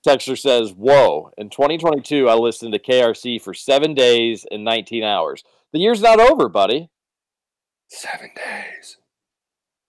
Texter 0.05 0.37
says, 0.37 0.73
"Whoa! 0.73 1.31
In 1.37 1.49
2022, 1.49 2.27
I 2.27 2.35
listened 2.35 2.73
to 2.73 2.79
KRC 2.79 3.41
for 3.41 3.53
seven 3.53 3.93
days 3.93 4.45
and 4.51 4.63
19 4.63 5.03
hours. 5.03 5.43
The 5.71 5.79
year's 5.79 6.01
not 6.01 6.19
over, 6.19 6.49
buddy. 6.49 6.89
Seven 7.87 8.29
days. 8.35 8.97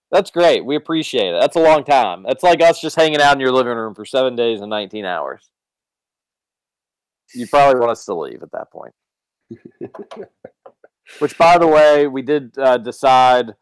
That's 0.09 0.31
great. 0.31 0.65
We 0.65 0.77
appreciate 0.77 1.35
it. 1.35 1.39
That's 1.39 1.57
a 1.57 1.61
long 1.61 1.83
time. 1.83 2.23
That's 2.23 2.43
like 2.43 2.61
us 2.61 2.79
just 2.79 2.95
hanging 2.95 3.21
out 3.21 3.35
in 3.35 3.41
your 3.41 3.51
living 3.51 3.75
room 3.75 3.93
for 3.93 4.05
seven 4.05 4.35
days 4.35 4.61
and 4.61 4.69
19 4.69 5.03
hours. 5.03 5.49
You 7.33 7.45
probably 7.47 7.79
want 7.79 7.91
us 7.91 8.05
to 8.05 8.15
leave 8.15 8.41
at 8.41 8.51
that 8.53 8.71
point. 8.71 8.93
Which, 11.19 11.37
by 11.37 11.57
the 11.57 11.67
way, 11.67 12.07
we 12.07 12.21
did 12.21 12.57
uh, 12.57 12.77
decide 12.77 13.53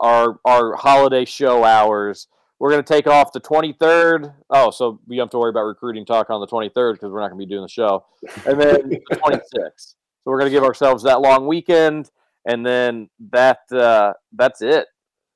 our 0.00 0.40
our 0.44 0.74
holiday 0.74 1.24
show 1.24 1.64
hours. 1.64 2.26
We're 2.58 2.70
going 2.70 2.84
to 2.84 2.92
take 2.92 3.06
off 3.06 3.32
the 3.32 3.40
23rd. 3.40 4.34
Oh, 4.50 4.70
so 4.70 5.00
we 5.06 5.16
don't 5.16 5.24
have 5.24 5.30
to 5.30 5.38
worry 5.38 5.48
about 5.48 5.62
recruiting 5.62 6.04
talk 6.04 6.28
on 6.28 6.40
the 6.40 6.46
23rd 6.46 6.94
because 6.94 7.10
we're 7.10 7.20
not 7.20 7.30
going 7.30 7.40
to 7.40 7.46
be 7.46 7.48
doing 7.48 7.62
the 7.62 7.68
show. 7.68 8.04
And 8.44 8.60
then 8.60 8.88
the 8.90 9.16
26th. 9.16 9.94
So 10.22 10.26
we're 10.26 10.38
going 10.38 10.50
to 10.50 10.54
give 10.54 10.64
ourselves 10.64 11.02
that 11.04 11.22
long 11.22 11.46
weekend, 11.46 12.10
and 12.46 12.64
then 12.64 13.08
that 13.32 13.60
uh, 13.72 14.12
that's 14.32 14.60
it. 14.62 14.86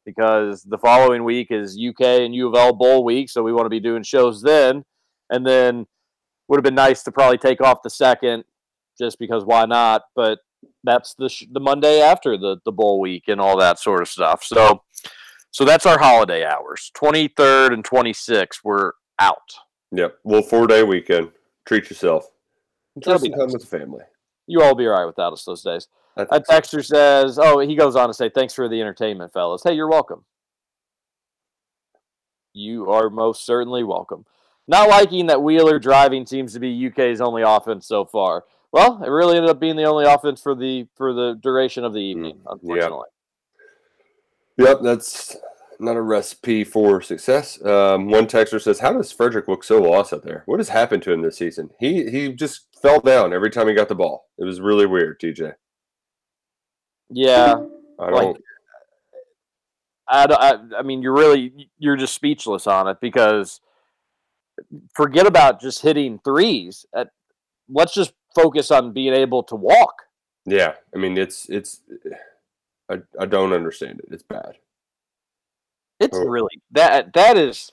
Because 0.05 0.63
the 0.65 0.77
following 0.77 1.25
week 1.25 1.47
is 1.51 1.79
UK 1.79 2.03
and 2.03 2.35
U 2.35 2.49
of 2.49 2.55
L 2.55 2.75
bowl 2.75 3.05
week, 3.05 3.31
so 3.31 3.43
we 3.43 3.55
want 3.55 3.65
to 3.65 3.71
be 3.71 3.81
doing 3.81 4.03
shows 4.03 4.43
then. 4.43 4.85
And 5.31 5.47
then 5.47 5.87
would 6.49 6.59
have 6.59 6.65
been 6.65 6.75
nice 6.75 7.03
to 7.05 7.13
probably 7.13 7.39
take 7.39 7.63
off 7.63 7.79
the 7.83 7.89
second, 7.89 8.45
just 8.99 9.19
because 9.19 9.47
why 9.47 9.65
not? 9.65 10.03
But 10.15 10.41
that's 10.83 11.15
the 11.15 11.29
sh- 11.29 11.45
the 11.51 11.61
Monday 11.61 12.01
after 12.01 12.37
the 12.37 12.57
the 12.65 12.73
bowl 12.73 13.01
week 13.01 13.25
and 13.29 13.41
all 13.41 13.57
that 13.59 13.79
sort 13.79 14.03
of 14.03 14.09
stuff. 14.09 14.43
So 14.45 14.83
so 15.51 15.65
that's 15.65 15.87
our 15.87 15.99
holiday 15.99 16.45
hours. 16.45 16.91
23rd 16.97 17.75
and 17.75 17.85
26th 17.85 18.59
we're 18.65 18.93
out. 19.21 19.39
Yep. 19.93 20.19
Well, 20.25 20.43
four 20.43 20.67
day 20.67 20.83
weekend. 20.83 21.31
Treat 21.67 21.89
yourself. 21.89 22.29
Enjoy 22.97 23.13
That'll 23.13 23.23
be 23.25 23.31
some 23.31 23.39
time 23.39 23.53
with 23.53 23.61
the 23.63 23.79
family. 23.79 24.03
You 24.47 24.63
all 24.63 24.75
be 24.75 24.87
all 24.87 24.93
right 24.93 25.07
without 25.07 25.33
us 25.33 25.45
those 25.45 25.63
days. 25.63 25.89
I 26.17 26.23
A 26.31 26.41
think 26.41 26.65
so. 26.65 26.81
says, 26.81 27.39
"Oh, 27.39 27.59
he 27.59 27.75
goes 27.75 27.97
on 27.97 28.09
to 28.09 28.15
say, 28.15 28.29
thanks 28.29 28.55
for 28.55 28.69
the 28.69 28.81
entertainment, 28.81 29.33
fellas. 29.33 29.63
Hey, 29.65 29.75
you're 29.75 29.89
welcome. 29.89 30.25
You 32.53 32.91
are 32.91 33.11
most 33.11 33.45
certainly 33.45 33.83
welcome. 33.83 34.25
Not 34.69 34.89
liking 34.89 35.27
that 35.27 35.43
Wheeler 35.43 35.79
driving 35.79 36.25
seems 36.25 36.53
to 36.55 36.61
be 36.61 36.87
UK's 36.89 37.21
only 37.21 37.43
offense 37.43 37.87
so 37.87 38.05
far. 38.05 38.45
Well, 38.75 39.05
it 39.05 39.09
really 39.09 39.37
ended 39.37 39.53
up 39.53 39.61
being 39.61 39.77
the 39.77 39.85
only 39.85 40.05
offense 40.05 40.43
for 40.43 40.53
the 40.57 40.89
for 40.97 41.13
the 41.13 41.39
duration 41.41 41.85
of 41.85 41.93
the 41.93 42.01
evening, 42.01 42.41
unfortunately. 42.45 43.07
Yep, 44.59 44.79
that's 44.83 45.37
not 45.79 45.95
a 45.95 46.03
recipe 46.03 46.65
for 46.65 47.01
success. 47.01 47.65
Um, 47.65 48.11
one 48.11 48.27
texter 48.27 48.61
says, 48.61 48.81
"How 48.81 48.93
does 48.93 49.15
Fredrick 49.15 49.47
look 49.47 49.63
so 49.63 49.81
lost 49.81 50.13
out 50.13 50.25
there? 50.25 50.43
What 50.47 50.59
has 50.59 50.71
happened 50.71 51.05
to 51.05 51.13
him 51.13 51.23
this 51.23 51.39
season? 51.39 51.71
He 51.79 52.11
he 52.11 52.33
just 52.33 52.67
fell 52.83 52.99
down 52.99 53.33
every 53.33 53.49
time 53.49 53.69
he 53.69 53.75
got 53.75 53.89
the 53.89 53.95
ball. 53.95 54.27
It 54.39 54.45
was 54.45 54.61
really 54.61 54.87
weird, 54.87 55.21
TJ. 55.21 55.53
Yeah, 57.11 57.65
I 58.01 58.11
don't. 58.11 58.41
I, 60.09 60.27
don't- 60.27 60.43
I, 60.43 60.79
I 60.81 60.83
mean, 60.83 61.01
you're 61.01 61.15
really 61.15 61.69
you're 61.79 61.97
just 61.97 62.15
speechless 62.17 62.67
on 62.67 62.89
it 62.89 62.97
because 63.01 63.61
forget 64.97 65.29
about 65.29 65.61
just 65.61 65.83
hitting 65.83 66.19
threes. 66.25 66.85
Uh, 66.93 67.05
let's 67.69 67.95
just 67.95 68.13
focus 68.35 68.71
on 68.71 68.93
being 68.93 69.15
able 69.15 69.43
to 69.45 69.55
walk. 69.57 70.03
yeah, 70.47 70.75
I 70.95 70.99
mean, 70.99 71.17
it's 71.19 71.49
it's. 71.49 71.81
I 72.91 73.01
I 73.19 73.27
don't 73.27 73.53
understand 73.53 74.01
it. 74.01 74.09
It's 74.11 74.23
bad. 74.23 74.59
It's 76.01 76.17
Oh. 76.17 76.27
really 76.27 76.61
that 76.73 77.13
that 77.15 77.37
is 77.39 77.73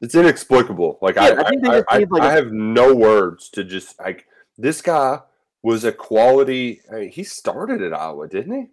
It's 0.00 0.14
inexplicable. 0.14 0.98
Like 1.02 1.16
Yeah, 1.16 1.22
I, 1.22 1.28
I 1.28 1.40
I, 1.40 1.48
think 1.50 1.62
they 1.62 1.68
I, 1.68 1.74
just 1.80 1.86
I, 1.90 1.98
need, 1.98 2.10
like, 2.10 2.22
I 2.22 2.32
have 2.32 2.52
no 2.52 2.94
words 2.94 3.50
to 3.50 3.64
just 3.64 3.98
like 4.00 4.26
this 4.56 4.80
guy 4.80 5.20
was 5.62 5.84
a 5.84 5.92
quality. 5.92 6.80
I 6.90 6.94
mean, 6.94 7.10
he 7.10 7.22
started 7.22 7.82
at 7.82 7.92
Iowa, 7.92 8.28
didn't 8.28 8.54
he? 8.60 8.66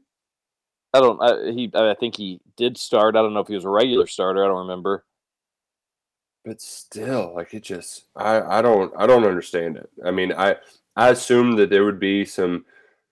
I 0.94 1.00
don't 1.02 1.22
I, 1.22 1.52
he 1.52 1.70
I 1.76 1.96
think 2.00 2.16
he 2.16 2.40
did 2.56 2.78
start. 2.78 3.18
I 3.18 3.22
don't 3.22 3.34
know 3.34 3.42
if 3.42 3.48
he 3.50 3.56
was 3.56 3.66
a 3.66 3.70
regular 3.70 4.08
starter. 4.08 4.44
I 4.44 4.48
don't 4.48 4.60
remember. 4.68 5.04
But 6.46 6.62
still, 6.62 7.34
like 7.36 7.54
it 7.54 7.64
just 7.64 8.06
I 8.16 8.40
I 8.60 8.62
don't 8.62 8.94
I 8.98 9.06
don't 9.06 9.26
understand 9.26 9.76
it. 9.76 9.90
I 10.06 10.12
mean, 10.12 10.32
I 10.32 10.56
I 10.98 11.10
assumed 11.10 11.60
that 11.60 11.70
there 11.70 11.86
would 11.86 12.00
be 12.00 12.26
some 12.26 12.66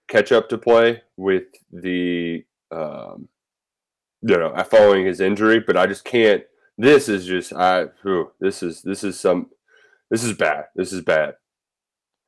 catch 0.08 0.32
up 0.32 0.48
to 0.50 0.58
play 0.58 1.02
with 1.16 1.44
the 1.72 2.44
um 2.70 3.28
you 4.22 4.36
know 4.36 4.54
following 4.68 5.06
his 5.06 5.20
injury, 5.20 5.60
but 5.60 5.76
I 5.76 5.86
just 5.86 6.04
can't. 6.04 6.42
This 6.76 7.08
is 7.08 7.24
just 7.26 7.52
I. 7.52 7.84
Whew, 8.02 8.32
this 8.40 8.62
is 8.62 8.82
this 8.82 9.04
is 9.04 9.18
some. 9.18 9.50
This 10.10 10.24
is 10.24 10.34
bad. 10.34 10.66
This 10.74 10.92
is 10.92 11.00
bad. 11.00 11.36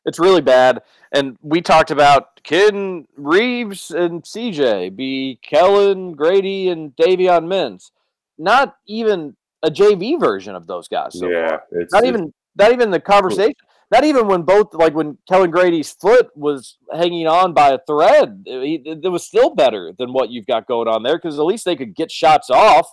It's 0.05 0.19
really 0.19 0.41
bad. 0.41 0.81
And 1.13 1.37
we 1.43 1.61
talked 1.61 1.91
about 1.91 2.43
can 2.43 3.07
Reeves 3.17 3.91
and 3.91 4.23
CJ 4.23 4.97
be 4.97 5.39
Kellan, 5.43 6.13
Grady, 6.13 6.71
and 6.71 6.97
Davion 6.97 7.45
Mintz. 7.45 7.91
Not 8.39 8.77
even 8.87 9.37
a 9.63 9.71
JV 9.71 10.19
version 10.19 10.55
of 10.55 10.67
those 10.67 10.89
guys. 10.89 11.19
So 11.19 11.29
yeah, 11.29 11.59
it's 11.73 11.93
not 11.93 12.05
even 12.05 12.33
not 12.57 12.73
even 12.73 12.91
the 12.91 13.01
conversation. 13.01 13.55
Not 13.91 14.05
even 14.05 14.27
when 14.27 14.43
both 14.43 14.75
like 14.75 14.95
when 14.95 15.17
Kellan 15.29 15.51
Grady's 15.51 15.93
foot 15.93 16.29
was 16.35 16.77
hanging 16.93 17.27
on 17.27 17.55
by 17.55 17.71
a 17.71 17.79
thread, 17.87 18.43
it, 18.45 19.01
it, 19.03 19.09
was 19.09 19.25
still 19.25 19.55
better 19.55 19.93
than 19.99 20.13
what 20.13 20.29
you've 20.31 20.47
got 20.47 20.67
going 20.67 20.89
on 20.89 21.03
there 21.03 21.17
because 21.17 21.39
at 21.39 21.47
least 21.47 21.65
they 21.65 21.77
could 21.77 21.95
get 21.95 22.11
shots 22.11 22.51
off. 22.51 22.91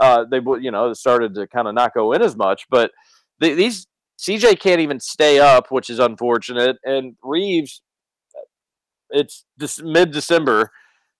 Uh, 0.00 0.24
they 0.30 0.40
would, 0.40 0.64
you 0.64 0.70
know, 0.70 0.92
started 0.94 1.34
to 1.34 1.46
kind 1.48 1.68
of 1.68 1.74
not 1.74 1.92
go 1.92 2.12
in 2.12 2.22
as 2.22 2.34
much, 2.34 2.66
but 2.70 2.92
the, 3.40 3.52
these 3.52 3.86
CJ 4.18 4.58
can't 4.58 4.80
even 4.80 5.00
stay 5.00 5.38
up, 5.38 5.70
which 5.70 5.90
is 5.90 5.98
unfortunate. 5.98 6.76
And 6.82 7.16
Reeves, 7.22 7.82
it's 9.10 9.44
mid 9.82 10.12
December, 10.12 10.70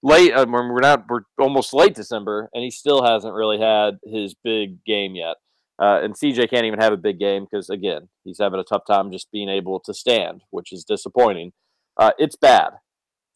late. 0.03 0.33
We're 0.35 0.73
we're 0.73 0.81
not. 0.81 1.05
We're 1.09 1.23
almost 1.39 1.75
late 1.75 1.95
December, 1.95 2.49
and 2.53 2.63
he 2.63 2.71
still 2.71 3.05
hasn't 3.05 3.35
really 3.35 3.61
had 3.61 3.99
his 4.05 4.35
big 4.43 4.85
game 4.85 5.15
yet. 5.15 5.37
Uh, 5.81 6.01
and 6.03 6.15
CJ 6.15 6.51
can't 6.51 6.67
even 6.67 6.81
have 6.81 6.93
a 6.93 6.97
big 6.97 7.19
game 7.21 7.47
because 7.49 7.71
again, 7.71 8.09
he's 8.25 8.39
having 8.41 8.59
a 8.59 8.65
tough 8.65 8.83
time 8.87 9.13
just 9.13 9.31
being 9.31 9.49
able 9.49 9.79
to 9.81 9.95
stand, 9.95 10.43
which 10.51 10.73
is 10.73 10.85
disappointing. 10.85 11.53
Uh, 11.97 12.11
it's 12.19 12.37
bad, 12.37 12.71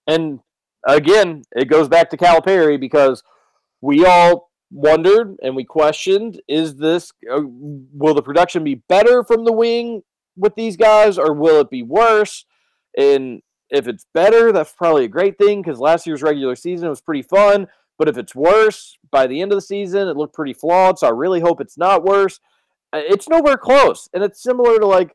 and 0.07 0.41
again, 0.87 1.43
it 1.53 1.69
goes 1.69 1.89
back 1.89 2.11
to 2.11 2.17
Calipari 2.17 2.79
because 2.79 3.23
we 3.81 4.05
all 4.05 4.51
wondered 4.71 5.37
and 5.43 5.55
we 5.55 5.65
questioned: 5.65 6.41
Is 6.49 6.77
this 6.77 7.13
uh, 7.33 7.41
will 7.45 8.15
the 8.15 8.23
production 8.23 8.65
be 8.65 8.83
better 8.89 9.23
from 9.25 9.45
the 9.45 9.53
wing 9.53 10.03
with 10.37 10.55
these 10.55 10.77
guys, 10.77 11.19
or 11.19 11.33
will 11.33 11.61
it 11.61 11.71
be 11.71 11.83
worse? 11.83 12.45
And 12.97 13.43
if 13.71 13.89
it's 13.89 14.07
better, 14.13 14.53
that's 14.53 14.73
probably 14.73 15.05
a 15.05 15.09
great 15.09 15.39
thing 15.39 15.63
because 15.63 15.79
last 15.79 16.07
year's 16.07 16.23
regular 16.23 16.57
season 16.57 16.89
was 16.89 17.01
pretty 17.01 17.23
fun. 17.23 17.69
But 17.99 18.09
if 18.09 18.19
it's 18.19 18.35
worse, 18.35 18.97
by 19.11 19.27
the 19.27 19.41
end 19.41 19.53
of 19.53 19.57
the 19.57 19.63
season, 19.63 20.09
it 20.09 20.17
looked 20.17 20.35
pretty 20.35 20.55
flawed. 20.55 20.99
So 20.99 21.07
I 21.07 21.11
really 21.11 21.41
hope 21.41 21.61
it's 21.61 21.79
not 21.79 22.05
worse. 22.05 22.41
Uh, 22.93 23.03
It's 23.05 23.29
nowhere 23.29 23.57
close, 23.57 24.09
and 24.13 24.25
it's 24.25 24.43
similar 24.43 24.79
to 24.79 24.87
like 24.87 25.15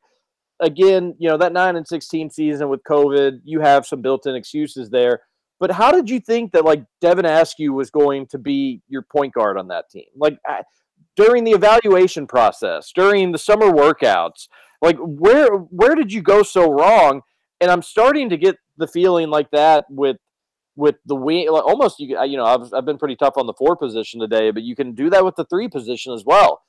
again, 0.59 1.15
you 1.19 1.29
know, 1.29 1.37
that 1.37 1.53
nine 1.53 1.75
and 1.75 1.87
sixteen 1.87 2.29
season 2.29 2.69
with 2.69 2.83
COVID. 2.83 3.41
You 3.43 3.59
have 3.61 3.85
some 3.85 4.01
built-in 4.01 4.35
excuses 4.35 4.89
there. 4.89 5.21
But 5.59 5.71
how 5.71 5.91
did 5.91 6.09
you 6.09 6.19
think 6.19 6.51
that 6.51 6.65
like 6.65 6.83
Devin 7.01 7.25
Askew 7.25 7.73
was 7.73 7.89
going 7.89 8.27
to 8.27 8.37
be 8.37 8.81
your 8.87 9.01
point 9.01 9.33
guard 9.33 9.57
on 9.57 9.67
that 9.69 9.89
team? 9.89 10.05
Like 10.15 10.39
I- 10.45 10.63
during 11.15 11.43
the 11.43 11.51
evaluation 11.51 12.27
process, 12.27 12.91
during 12.93 13.31
the 13.31 13.39
summer 13.39 13.71
workouts, 13.71 14.47
like 14.83 14.97
where 14.99 15.47
where 15.49 15.95
did 15.95 16.13
you 16.13 16.21
go 16.21 16.43
so 16.43 16.71
wrong? 16.71 17.21
And 17.59 17.71
I'm 17.71 17.81
starting 17.81 18.29
to 18.29 18.37
get 18.37 18.55
the 18.77 18.87
feeling 18.87 19.29
like 19.29 19.49
that 19.51 19.85
with 19.89 20.17
with 20.77 20.95
the 21.07 21.15
wing, 21.15 21.51
like 21.51 21.65
almost 21.65 21.99
you 21.99 22.23
you 22.23 22.37
know 22.37 22.45
I've 22.45 22.73
I've 22.73 22.85
been 22.85 22.99
pretty 22.99 23.17
tough 23.17 23.33
on 23.35 23.47
the 23.47 23.53
four 23.53 23.75
position 23.75 24.21
today, 24.21 24.51
but 24.51 24.63
you 24.63 24.75
can 24.75 24.93
do 24.93 25.09
that 25.09 25.25
with 25.25 25.35
the 25.35 25.45
three 25.45 25.67
position 25.67 26.13
as 26.13 26.23
well. 26.23 26.61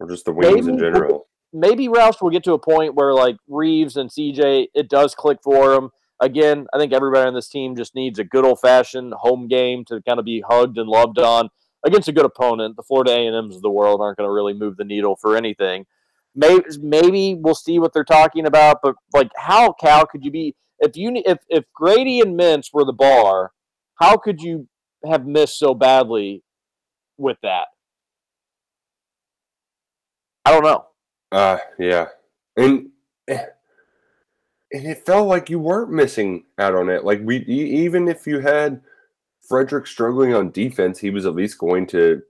or 0.00 0.08
just 0.08 0.24
the 0.24 0.32
wings 0.32 0.66
in 0.66 0.78
general. 0.78 1.28
Maybe 1.52 1.86
Roush 1.86 2.22
will 2.22 2.30
get 2.30 2.42
to 2.44 2.54
a 2.54 2.58
point 2.58 2.94
where 2.94 3.12
like 3.12 3.36
Reeves 3.48 3.96
and 3.96 4.10
CJ, 4.10 4.68
it 4.74 4.88
does 4.88 5.14
click 5.14 5.38
for 5.44 5.74
them. 5.74 5.90
Again, 6.20 6.66
I 6.72 6.78
think 6.78 6.92
everybody 6.92 7.26
on 7.26 7.34
this 7.34 7.48
team 7.48 7.76
just 7.76 7.94
needs 7.94 8.18
a 8.18 8.24
good 8.24 8.44
old 8.44 8.60
fashioned 8.60 9.12
home 9.14 9.46
game 9.46 9.84
to 9.86 10.00
kind 10.02 10.18
of 10.18 10.24
be 10.24 10.42
hugged 10.46 10.78
and 10.78 10.88
loved 10.88 11.18
on 11.18 11.48
against 11.84 12.08
a 12.08 12.12
good 12.12 12.24
opponent. 12.24 12.76
The 12.76 12.82
Florida 12.82 13.12
A 13.12 13.26
and 13.26 13.36
M's 13.36 13.56
of 13.56 13.62
the 13.62 13.70
world 13.70 14.00
aren't 14.00 14.16
going 14.16 14.28
to 14.28 14.32
really 14.32 14.54
move 14.54 14.76
the 14.76 14.84
needle 14.84 15.16
for 15.16 15.36
anything. 15.36 15.86
Maybe 16.34 16.64
maybe 16.80 17.34
we'll 17.34 17.54
see 17.54 17.78
what 17.78 17.92
they're 17.92 18.04
talking 18.04 18.46
about, 18.46 18.78
but 18.82 18.94
like 19.12 19.30
how 19.36 19.72
Cal 19.72 20.06
could 20.06 20.24
you 20.24 20.30
be 20.30 20.54
if 20.80 20.96
you 20.96 21.12
if 21.26 21.38
if 21.48 21.64
Grady 21.74 22.20
and 22.20 22.38
Mintz 22.38 22.68
were 22.72 22.84
the 22.84 22.92
bar, 22.92 23.52
how 23.96 24.16
could 24.16 24.40
you 24.40 24.68
have 25.06 25.26
missed 25.26 25.58
so 25.58 25.74
badly 25.74 26.42
with 27.18 27.38
that? 27.42 27.66
I 30.44 30.52
don't 30.52 30.64
know. 30.64 30.86
Uh 31.32 31.58
yeah. 31.78 32.08
And 32.56 32.90
and 33.28 33.40
it 34.72 35.04
felt 35.06 35.28
like 35.28 35.50
you 35.50 35.58
weren't 35.58 35.90
missing 35.92 36.44
out 36.58 36.74
on 36.74 36.88
it. 36.88 37.04
Like 37.04 37.20
we, 37.24 37.38
even 37.38 38.08
if 38.08 38.26
you 38.26 38.40
had 38.40 38.82
Fredrick 39.50 39.86
struggling 39.86 40.34
on 40.34 40.50
defense, 40.52 41.00
he 41.00 41.10
was 41.10 41.26
at 41.26 41.34
least 41.34 41.58
going 41.58 41.86
to 41.88 42.22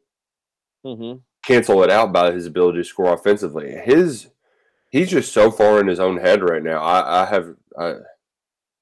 Mm-hmm. 0.84 1.18
cancel 1.44 1.82
it 1.82 1.90
out 1.90 2.12
by 2.12 2.32
his 2.32 2.46
ability 2.46 2.78
to 2.78 2.84
score 2.84 3.12
offensively. 3.12 3.72
His 3.84 4.28
he's 4.90 5.10
just 5.10 5.32
so 5.32 5.50
far 5.50 5.80
in 5.80 5.86
his 5.86 6.00
own 6.00 6.18
head 6.18 6.42
right 6.42 6.62
now. 6.62 6.82
I, 6.82 7.22
I 7.22 7.26
have 7.26 7.54
I, 7.78 7.94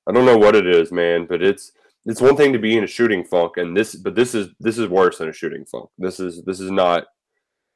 I 0.08 0.12
don't 0.12 0.24
know 0.24 0.38
what 0.38 0.56
it 0.56 0.66
is, 0.66 0.90
man, 0.90 1.26
but 1.26 1.42
it's 1.42 1.72
it's 2.06 2.20
one 2.20 2.36
thing 2.36 2.52
to 2.54 2.58
be 2.58 2.76
in 2.76 2.84
a 2.84 2.88
shooting 2.88 3.24
funk, 3.24 3.58
and 3.58 3.76
this 3.76 3.94
but 3.94 4.14
this 4.14 4.34
is 4.34 4.48
this 4.58 4.78
is 4.78 4.88
worse 4.88 5.18
than 5.18 5.28
a 5.28 5.32
shooting 5.32 5.66
funk. 5.66 5.90
This 5.98 6.18
is 6.18 6.42
this 6.44 6.60
is 6.60 6.70
not. 6.70 7.04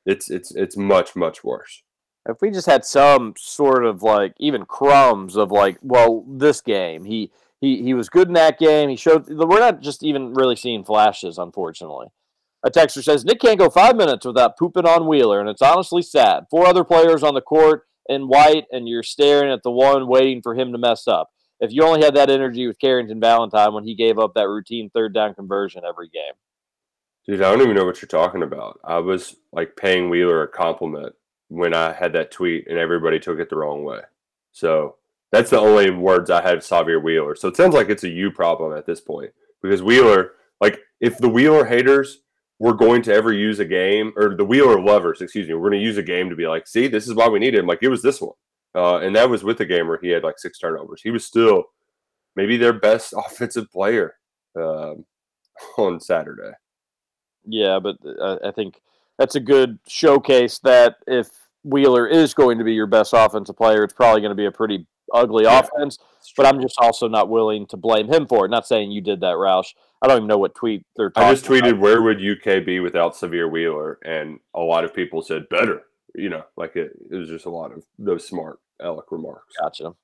It's 0.07 0.31
it's 0.31 0.55
it's 0.55 0.77
much 0.77 1.15
much 1.15 1.45
worse. 1.45 1.83
If 2.27 2.41
we 2.41 2.51
just 2.51 2.67
had 2.67 2.85
some 2.85 3.35
sort 3.37 3.85
of 3.85 4.03
like 4.03 4.35
even 4.39 4.65
crumbs 4.65 5.37
of 5.37 5.51
like, 5.51 5.79
well, 5.83 6.25
this 6.27 6.61
game 6.61 7.05
he 7.05 7.31
he 7.61 7.83
he 7.83 7.93
was 7.93 8.09
good 8.09 8.29
in 8.29 8.35
that 8.35 8.59
game. 8.59 8.89
He 8.89 8.97
showed 8.97 9.29
we're 9.29 9.61
not 9.61 9.81
just 9.81 10.03
even 10.03 10.33
really 10.33 10.57
seeing 10.57 10.85
flashes, 10.85 11.37
unfortunately. 11.37 12.09
A 12.65 12.71
texter 12.71 13.03
says 13.03 13.25
Nick 13.25 13.41
can't 13.41 13.59
go 13.59 13.69
five 13.69 13.97
minutes 13.97 14.25
without 14.25 14.57
pooping 14.57 14.87
on 14.87 15.07
Wheeler, 15.07 15.41
and 15.41 15.49
it's 15.49 15.63
honestly 15.63 16.01
sad. 16.01 16.45
Four 16.51 16.67
other 16.67 16.85
players 16.85 17.23
on 17.23 17.35
the 17.35 17.41
court 17.41 17.83
in 18.09 18.29
white, 18.29 18.65
and 18.71 18.89
you're 18.89 19.03
staring 19.03 19.53
at 19.53 19.63
the 19.63 19.71
one 19.71 20.07
waiting 20.07 20.41
for 20.43 20.55
him 20.55 20.73
to 20.73 20.79
mess 20.79 21.07
up. 21.07 21.31
If 21.63 21.73
you 21.73 21.85
only 21.85 22.03
had 22.03 22.17
that 22.17 22.29
energy 22.29 22.67
with 22.67 22.81
Carrington 22.81 23.21
Valentine 23.21 23.73
when 23.73 23.85
he 23.85 23.95
gave 23.95 24.19
up 24.19 24.35
that 24.35 24.49
routine 24.49 24.91
third 24.91 25.15
down 25.15 25.33
conversion 25.33 25.85
every 25.89 26.09
game. 26.09 26.35
Dude, 27.25 27.41
I 27.41 27.53
don't 27.53 27.63
even 27.63 27.77
know 27.77 27.85
what 27.85 28.03
you're 28.03 28.09
talking 28.09 28.43
about. 28.43 28.81
I 28.83 28.99
was 28.99 29.37
like 29.53 29.77
paying 29.77 30.11
Wheeler 30.11 30.43
a 30.43 30.49
compliment 30.49 31.15
when 31.47 31.73
I 31.73 31.93
had 31.93 32.15
that 32.15 32.33
tweet, 32.33 32.67
and 32.67 32.79
everybody 32.79 33.21
took 33.21 33.39
it 33.39 33.49
the 33.49 33.57
wrong 33.57 33.85
way. 33.85 34.01
So 34.51 34.97
that's 35.31 35.51
the 35.51 35.61
only 35.61 35.91
words 35.91 36.31
I 36.31 36.43
had 36.43 36.59
Sahvir 36.59 37.01
Wheeler. 37.01 37.37
So 37.37 37.47
it 37.47 37.57
sounds 37.57 37.75
like 37.75 37.91
it's 37.91 38.03
a 38.03 38.09
you 38.09 38.33
problem 38.33 38.77
at 38.77 38.85
this 38.85 39.01
point 39.01 39.31
because 39.63 39.85
Wheeler, 39.85 40.33
like, 40.61 40.81
if 41.01 41.17
the 41.19 41.29
Wheeler 41.29 41.65
haters 41.65 42.23
were 42.59 42.75
going 42.75 43.03
to 43.03 43.15
ever 43.15 43.33
use 43.33 43.61
a 43.61 43.65
game, 43.65 44.13
or 44.17 44.35
the 44.35 44.45
Wheeler 44.45 44.81
lovers, 44.81 45.21
excuse 45.21 45.47
me, 45.47 45.55
we're 45.55 45.71
going 45.71 45.81
to 45.81 45.87
use 45.87 45.97
a 45.97 46.03
game 46.03 46.29
to 46.29 46.37
be 46.37 46.49
like, 46.49 46.67
see, 46.67 46.89
this 46.89 47.07
is 47.07 47.15
why 47.15 47.29
we 47.29 47.39
needed 47.39 47.61
him. 47.61 47.67
Like, 47.69 47.83
it 47.83 47.89
was 47.89 48.03
this 48.03 48.21
one. 48.21 48.35
Uh, 48.75 48.99
and 48.99 49.15
that 49.15 49.29
was 49.29 49.45
with 49.45 49.59
the 49.59 49.67
game 49.67 49.87
where 49.89 49.99
he 50.01 50.09
had 50.09 50.23
like 50.25 50.39
six 50.39 50.59
turnovers. 50.59 51.03
He 51.03 51.11
was 51.11 51.25
still 51.27 51.65
maybe 52.37 52.57
their 52.57 52.73
best 52.73 53.13
offensive 53.17 53.71
player 53.71 54.15
um, 54.57 55.05
on 55.79 56.01
Saturday. 56.01 56.53
Yeah, 57.45 57.79
but 57.81 57.97
uh, 58.21 58.39
I 58.45 58.51
think 58.53 58.81
that's 59.19 59.35
a 59.35 59.41
good 59.41 59.79
showcase 59.89 60.59
that 60.61 60.97
if 61.07 61.29
Wheeler 61.65 62.07
is 62.07 62.35
going 62.35 62.59
to 62.59 62.65
be 62.65 62.73
your 62.73 62.87
best 62.87 63.13
offensive 63.15 63.57
player, 63.57 63.83
it's 63.85 63.93
probably 63.93 64.21
going 64.21 64.31
to 64.31 64.37
be 64.37 64.47
a 64.47 64.53
pretty 64.53 64.87
ugly 65.13 65.45
Yeah. 65.45 65.61
offense. 65.61 65.99
But 66.37 66.47
I'm 66.47 66.61
just 66.63 66.77
also 66.79 67.09
not 67.09 67.29
willing 67.29 67.67
to 67.67 67.77
blame 67.77 68.07
him 68.13 68.27
for 68.27 68.47
it. 68.47 68.49
Not 68.49 68.67
saying 68.67 68.93
you 68.93 69.01
did 69.01 69.21
that, 69.21 69.35
Roush. 69.35 69.75
I 70.01 70.07
don't 70.07 70.19
even 70.19 70.29
know 70.29 70.39
what 70.39 70.55
tweet 70.55 70.85
they're 70.97 71.11
talking 71.11 71.29
I 71.29 71.33
just 71.35 71.45
tweeted, 71.45 71.71
about. 71.71 71.81
"Where 71.81 72.01
would 72.03 72.21
UK 72.21 72.65
be 72.65 72.81
without 72.81 73.15
Sahvir 73.15 73.51
Wheeler?" 73.51 73.99
And 74.05 74.39
a 74.55 74.61
lot 74.61 74.85
of 74.85 74.95
people 74.95 75.21
said, 75.21 75.49
"Better." 75.49 75.83
You 76.15 76.29
know, 76.29 76.43
like 76.57 76.77
it, 76.77 76.93
it 77.11 77.15
was 77.17 77.29
just 77.29 77.47
a 77.47 77.51
lot 77.51 77.73
of 77.73 77.85
those 77.99 78.27
smart 78.27 78.59
Alec 78.83 79.07
remarks. 79.11 79.55
Gotcha. 79.61 79.95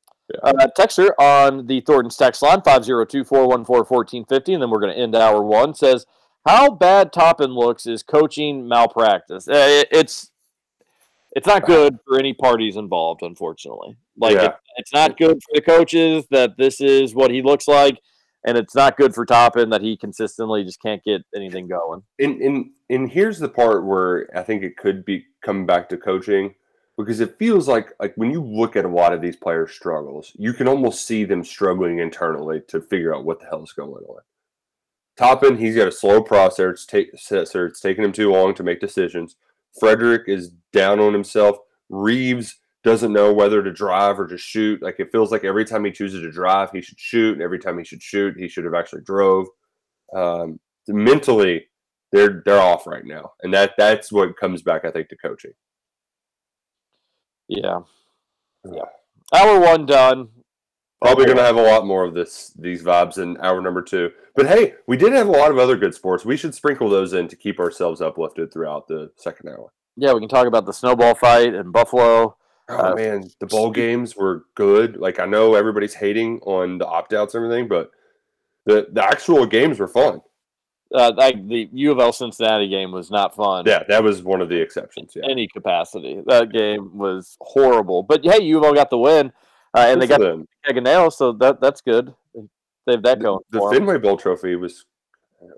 Uh, 0.43 0.53
Texter 0.79 1.11
on 1.19 1.67
the 1.67 1.81
Thornton's 1.81 2.17
text 2.17 2.43
line 2.43 2.61
502 2.63 3.25
414 3.25 3.65
1450, 3.89 4.53
and 4.55 4.63
then 4.63 4.71
we're 4.71 4.81
going 4.81 4.95
to 4.95 5.01
end 5.01 5.15
hour 5.17 5.43
one. 5.43 5.75
Says, 5.75 6.05
How 6.47 6.71
bad 6.71 7.13
Toppin 7.13 7.51
looks 7.51 7.87
is 7.87 8.03
coaching 8.03 8.69
malpractice. 8.69 9.49
Uh, 9.49 9.53
it- 9.55 9.89
it's 9.91 10.31
it's 11.37 11.47
not 11.47 11.67
good 11.67 11.99
for 12.07 12.19
any 12.19 12.33
parties 12.33 12.77
involved, 12.77 13.23
unfortunately. 13.23 13.97
Like, 14.17 14.35
Yeah. 14.37 14.47
it- 14.47 14.55
it's 14.79 14.93
not 14.95 15.17
good 15.19 15.37
for 15.43 15.51
the 15.55 15.61
coaches 15.61 16.25
that 16.31 16.57
this 16.57 16.81
is 16.81 17.15
what 17.15 17.31
he 17.31 17.43
looks 17.43 17.69
like, 17.69 17.99
and 18.49 18.57
it's 18.57 18.75
not 18.75 18.97
good 18.97 19.15
for 19.15 19.27
Toppin 19.27 19.69
that 19.69 19.83
he 19.83 19.95
consistently 19.95 20.65
just 20.65 20.81
can't 20.81 21.05
get 21.05 21.21
anything 21.37 21.69
going. 21.69 22.03
And 22.19 22.41
and 22.41 22.71
and 22.89 23.11
here's 23.11 23.39
the 23.39 23.49
part 23.49 23.85
where 23.85 24.27
I 24.35 24.43
think 24.43 24.63
it 24.63 24.79
could 24.79 25.05
be 25.05 25.27
coming 25.43 25.67
back 25.67 25.91
to 25.91 25.99
coaching 25.99 26.55
because 26.97 27.21
it 27.21 27.39
feels 27.39 27.69
like 27.69 27.93
like 28.01 28.15
when 28.17 28.31
you 28.31 28.43
look 28.43 28.75
at 28.75 28.87
a 28.87 28.89
lot 28.89 29.13
of 29.13 29.21
these 29.21 29.37
players' 29.37 29.73
struggles, 29.73 30.33
you 30.37 30.55
can 30.55 30.67
almost 30.67 31.05
see 31.05 31.25
them 31.25 31.45
struggling 31.45 31.99
internally 31.99 32.63
to 32.69 32.81
figure 32.81 33.15
out 33.15 33.27
what 33.27 33.39
the 33.39 33.47
hell 33.47 33.63
is 33.63 33.73
going 33.73 34.03
on. 34.05 34.23
Toppin, 35.19 35.59
he's 35.59 35.77
got 35.77 35.89
a 35.89 35.93
slow 35.93 36.23
process. 36.23 36.87
It's, 36.91 37.81
taking 37.81 38.05
him 38.05 38.13
too 38.13 38.31
long 38.31 38.55
to 38.55 38.63
make 38.63 38.81
decisions. 38.81 39.37
Fredrick 39.79 40.27
is 40.27 40.53
down 40.73 41.01
on 41.01 41.13
himself. 41.13 41.59
Reeves 41.91 42.57
doesn't 42.85 43.13
know 43.13 43.33
whether 43.33 43.63
to 43.63 43.73
drive 43.73 44.21
or 44.21 44.27
just 44.27 44.45
shoot. 44.45 44.83
Like 44.83 45.01
it 45.01 45.11
feels 45.13 45.33
like 45.33 45.45
every 45.45 45.65
time 45.65 45.85
he 45.85 45.91
chooses 45.91 46.23
to 46.23 46.31
drive, 46.31 46.71
he 46.71 46.81
should 46.81 46.99
shoot, 46.99 47.35
and 47.35 47.43
every 47.43 47.59
time 47.59 47.79
he 47.79 47.85
should 47.85 48.03
shoot, 48.03 48.37
he 48.39 48.49
should 48.49 48.65
have 48.65 48.75
actually 48.75 49.03
drove. 49.03 49.47
Um, 50.15 50.59
mentally, 50.87 51.67
they're 52.13 52.43
they're 52.45 52.61
off 52.61 52.87
right 52.87 53.05
now, 53.05 53.33
and 53.43 53.53
that 53.53 53.73
that's 53.77 54.13
what 54.13 54.37
comes 54.39 54.63
back, 54.63 54.85
I 54.85 54.91
think, 54.91 55.09
to 55.09 55.17
coaching. 55.17 55.53
Yeah. 57.49 57.81
Yeah. 58.65 58.83
Hour 59.35 59.61
one 59.61 59.87
done. 59.87 60.29
Probably 61.01 61.27
going 61.27 61.37
to 61.37 61.45
have 61.45 61.57
a 61.57 61.63
lot 61.63 61.87
more 61.87 62.05
of 62.05 62.15
this 62.15 62.53
these 62.59 62.83
vibes 62.83 63.19
in 63.19 63.37
hour 63.41 63.61
number 63.61 63.83
two. 63.83 64.11
But 64.35 64.47
hey, 64.47 64.75
we 64.87 64.97
did 64.97 65.13
have 65.13 65.29
a 65.29 65.33
lot 65.33 65.51
of 65.51 65.59
other 65.59 65.77
good 65.77 65.95
sports. 65.95 66.25
We 66.25 66.37
should 66.37 66.55
sprinkle 66.55 66.89
those 66.89 67.13
in 67.13 67.29
to 67.29 67.37
keep 67.37 67.61
ourselves 67.61 68.01
uplifted 68.01 68.53
throughout 68.53 68.89
the 68.89 69.11
second 69.17 69.49
hour. 69.49 69.73
Yeah, 69.97 70.13
we 70.13 70.21
can 70.21 70.29
talk 70.29 70.47
about 70.47 70.67
the 70.67 70.73
snowball 70.73 71.15
fight 71.15 71.55
in 71.55 71.71
Buffalo. 71.71 72.37
Oh 72.71 72.93
Uh, 72.93 72.95
man, 72.95 73.25
the 73.41 73.47
bowl 73.47 73.71
games 73.71 74.15
were 74.17 74.45
good. 74.55 74.97
Like 74.99 75.19
I 75.19 75.25
know 75.27 75.55
everybody's 75.55 75.95
hating 75.95 76.41
on 76.43 76.79
the 76.79 76.87
opt 76.87 77.13
outs 77.15 77.35
and 77.35 77.45
everything, 77.45 77.69
but 77.69 77.91
the 78.67 78.89
the 78.93 79.03
actual 79.03 79.47
games 79.47 79.79
were 79.79 79.89
fun. 79.89 80.21
Uh, 80.95 81.13
like 81.17 81.47
the 81.49 81.69
U 81.73 81.93
of 81.93 81.99
L 81.99 82.13
Cincinnati 82.13 82.69
game 82.69 82.93
was 82.93 83.11
not 83.11 83.35
fun. 83.35 83.65
Yeah, 83.67 83.83
that 83.89 84.03
was 84.03 84.23
one 84.23 84.41
of 84.41 84.49
the 84.49 84.57
exceptions. 84.61 85.13
Yeah, 85.15 85.25
any 85.31 85.47
capacity. 85.49 86.23
That 86.27 86.51
game 86.53 86.97
was 86.97 87.37
horrible. 87.41 88.03
But 88.03 88.25
hey, 88.25 88.43
U 88.45 88.59
of 88.59 88.65
L 88.65 88.75
got 88.75 88.89
the 88.91 88.99
win, 88.99 89.33
uh, 89.75 89.81
and 89.89 90.01
they 90.01 90.07
got 90.07 90.21
the 90.21 90.81
nail, 90.81 91.11
so 91.11 91.33
that 91.33 91.61
that's 91.61 91.81
good. 91.83 92.15
They 92.87 92.93
have 92.95 93.03
that 93.03 93.21
going 93.21 93.41
the 93.51 93.63
'em. 93.65 93.71
Fenway 93.73 93.99
Bowl 93.99 94.17
trophy 94.17 94.57
was 94.57 94.87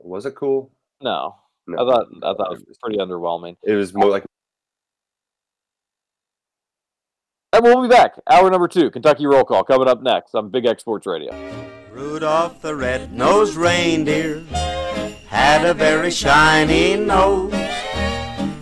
was 0.03 0.27
it 0.27 0.35
cool? 0.35 0.71
No, 1.01 1.37
No, 1.69 1.77
I 1.83 1.89
thought 1.91 2.07
I 2.25 2.35
thought 2.35 2.53
it 2.55 2.67
was 2.69 2.79
pretty 2.83 2.99
underwhelming. 2.99 3.57
it 3.65 3.75
was 3.75 3.95
more 3.95 4.11
like 4.11 4.25
And 7.53 7.65
we'll 7.65 7.83
be 7.83 7.89
back. 7.89 8.15
Hour 8.31 8.49
number 8.49 8.69
two, 8.69 8.93
Kentucky 8.93 9.27
roll 9.27 9.43
call 9.43 9.65
coming 9.65 9.89
up 9.89 10.03
next 10.03 10.37
on 10.37 10.51
Big 10.51 10.67
X 10.67 10.83
Sports 10.83 11.05
Radio. 11.05 11.35
Rudolph 11.91 12.63
the 12.63 12.77
red-nosed 12.77 13.57
reindeer 13.57 14.45
had 15.27 15.65
a 15.65 15.75
very 15.75 16.13
shiny 16.13 16.95
nose. 16.95 17.53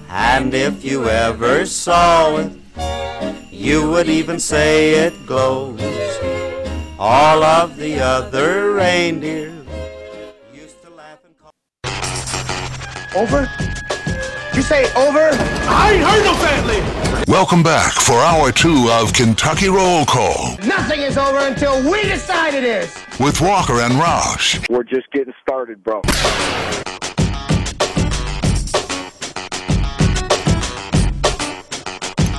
And 0.09 0.55
if 0.55 0.87
you 0.87 1.07
ever 1.07 1.67
saw 1.67 2.39
it, 2.39 2.53
you 3.51 3.91
would 3.91 4.09
even 4.09 4.41
say 4.41 4.95
it 4.95 5.27
glows. 5.27 5.83
All 6.99 7.45
of 7.45 7.77
the 7.77 8.01
other 8.01 8.73
reindeer 8.73 9.53
used 10.55 10.83
to 10.83 10.91
laugh 10.91 11.19
and 11.27 11.37
call. 11.39 11.53
Over? 13.23 13.51
You 14.57 14.63
say 14.63 14.91
over? 14.95 15.29
I 15.69 15.93
ain't 15.93 16.03
heard 16.03 16.25
no 16.25 16.35
family. 16.37 17.08
Welcome 17.29 17.63
back 17.63 17.93
for 17.93 18.15
hour 18.15 18.51
two 18.53 18.89
of 18.91 19.13
Kentucky 19.13 19.69
Roll 19.69 20.07
Call 20.07 20.57
Nothing 20.65 21.01
is 21.03 21.19
over 21.19 21.47
until 21.47 21.79
we 21.91 22.03
decide 22.05 22.55
it 22.55 22.65
is. 22.65 22.97
with 23.21 23.41
Walker 23.43 23.81
and 23.83 23.93
Roush. 23.95 24.67
We're 24.71 24.83
just 24.83 25.11
getting 25.13 25.35
started, 25.43 25.85
bro. 25.85 26.01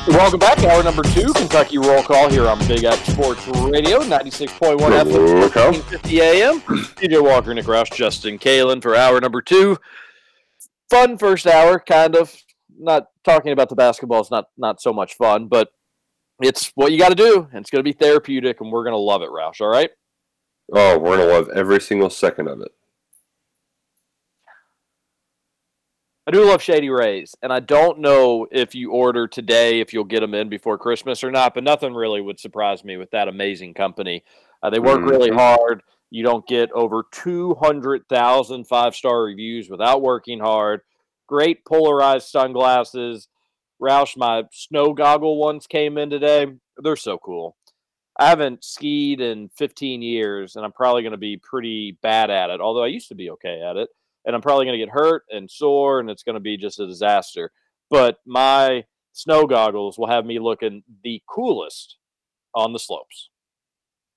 Welcome 0.08 0.40
back. 0.40 0.58
To 0.58 0.70
hour 0.72 0.82
number 0.84 1.04
two, 1.04 1.32
Kentucky 1.34 1.78
roll 1.78 2.02
call 2.02 2.30
here 2.32 2.48
on 2.48 2.58
Big 2.68 2.84
X 2.84 3.00
Sports 3.14 3.48
Radio, 3.48 4.00
96.1 4.00 4.80
Roll 4.80 4.90
FM, 4.90 5.52
call. 5.52 5.72
1450 5.72 6.22
AM. 6.22 6.62
TJ 6.62 7.24
Walker, 7.24 7.54
Nick 7.54 7.66
Roush, 7.66 7.94
Justin 7.94 8.40
Kalen 8.40 8.82
for 8.82 8.96
hour 8.96 9.22
number 9.22 9.42
two. 9.42 9.78
Fun 10.90 11.20
first 11.20 11.46
hour, 11.46 11.80
kind 11.80 12.16
of. 12.16 12.36
Not 12.80 13.08
talking 13.24 13.52
about 13.52 13.70
the 13.70 13.76
basketball 13.76 14.22
is 14.22 14.32
not 14.32 14.46
not 14.58 14.82
so 14.82 14.94
much 14.94 15.16
fun, 15.16 15.48
but 15.48 15.70
it's 16.42 16.72
what 16.76 16.92
you 16.92 16.98
got 16.98 17.10
to 17.10 17.16
do, 17.16 17.48
and 17.52 17.60
it's 17.62 17.70
going 17.70 17.84
to 17.84 17.84
be 17.84 17.92
therapeutic, 17.92 18.62
and 18.62 18.72
we're 18.72 18.84
going 18.86 18.94
to 18.94 18.98
love 18.98 19.22
it, 19.22 19.30
Roush. 19.30 19.60
All 19.62 19.68
right. 19.68 19.90
oh, 20.72 20.98
we're 20.98 21.18
gonna 21.18 21.30
love 21.32 21.50
every 21.50 21.82
single 21.82 22.10
second 22.10 22.48
of 22.48 22.62
it. 22.62 22.72
I 26.28 26.32
do 26.32 26.46
love 26.46 26.62
Shady 26.62 26.90
Rays, 26.92 27.34
and 27.42 27.52
I 27.52 27.60
don't 27.60 28.00
know 28.00 28.46
if 28.52 28.76
you 28.76 28.92
order 28.92 29.28
today 29.28 29.80
if 29.80 29.94
you'll 29.94 30.04
get 30.04 30.20
them 30.20 30.36
in 30.36 30.48
before 30.48 30.78
Christmas 30.78 31.24
or 31.24 31.32
not. 31.32 31.56
But 31.56 31.64
nothing 31.64 31.96
really 31.96 32.22
would 32.22 32.40
surprise 32.40 32.84
me 32.84 32.98
with 32.98 33.10
that 33.12 33.28
amazing 33.28 33.74
company. 33.74 34.24
Uh, 34.62 34.70
they 34.70 34.80
work 34.80 35.02
really 35.02 35.32
Mhm. 35.32 35.38
hard. 35.40 35.82
You 36.12 36.24
don't 36.24 36.46
get 36.46 36.72
over 36.74 37.04
200,000 37.12 38.66
five 38.66 38.96
star 38.96 39.24
reviews 39.24 39.70
without 39.72 40.02
working 40.04 40.40
hard. 40.40 40.82
Great 41.30 41.64
polarized 41.64 42.28
sunglasses. 42.28 43.28
Roush, 43.80 44.18
my 44.18 44.46
snow 44.52 44.94
goggle 44.94 45.38
ones 45.38 45.68
came 45.68 46.00
in 46.00 46.10
today. 46.10 46.48
They're 46.78 46.96
so 46.96 47.20
cool. 47.20 47.56
I 48.20 48.30
haven't 48.30 48.64
skied 48.64 49.22
in 49.22 49.50
15 49.56 50.02
years, 50.02 50.56
and 50.56 50.66
I'm 50.66 50.72
probably 50.72 51.04
going 51.04 51.12
to 51.12 51.18
be 51.18 51.38
pretty 51.38 52.00
bad 52.02 52.32
at 52.32 52.50
it. 52.50 52.60
Although 52.60 52.84
I 52.84 52.88
used 52.88 53.10
to 53.10 53.16
be 53.16 53.30
okay 53.30 53.62
at 53.62 53.78
it, 53.78 53.90
and 54.26 54.36
I'm 54.36 54.42
probably 54.42 54.66
going 54.66 54.80
to 54.80 54.84
get 54.84 54.92
hurt 54.92 55.24
and 55.30 55.50
sore, 55.50 56.00
and 56.00 56.10
it's 56.10 56.24
going 56.24 56.34
to 56.34 56.42
be 56.42 56.58
just 56.58 56.80
a 56.80 56.88
disaster. 56.88 57.52
But 57.92 58.18
my 58.26 58.86
snow 59.14 59.46
goggles 59.46 60.00
will 60.00 60.08
have 60.08 60.26
me 60.26 60.40
looking 60.40 60.84
the 61.04 61.22
coolest 61.30 61.98
on 62.56 62.74
the 62.74 62.80
slopes. 62.80 63.30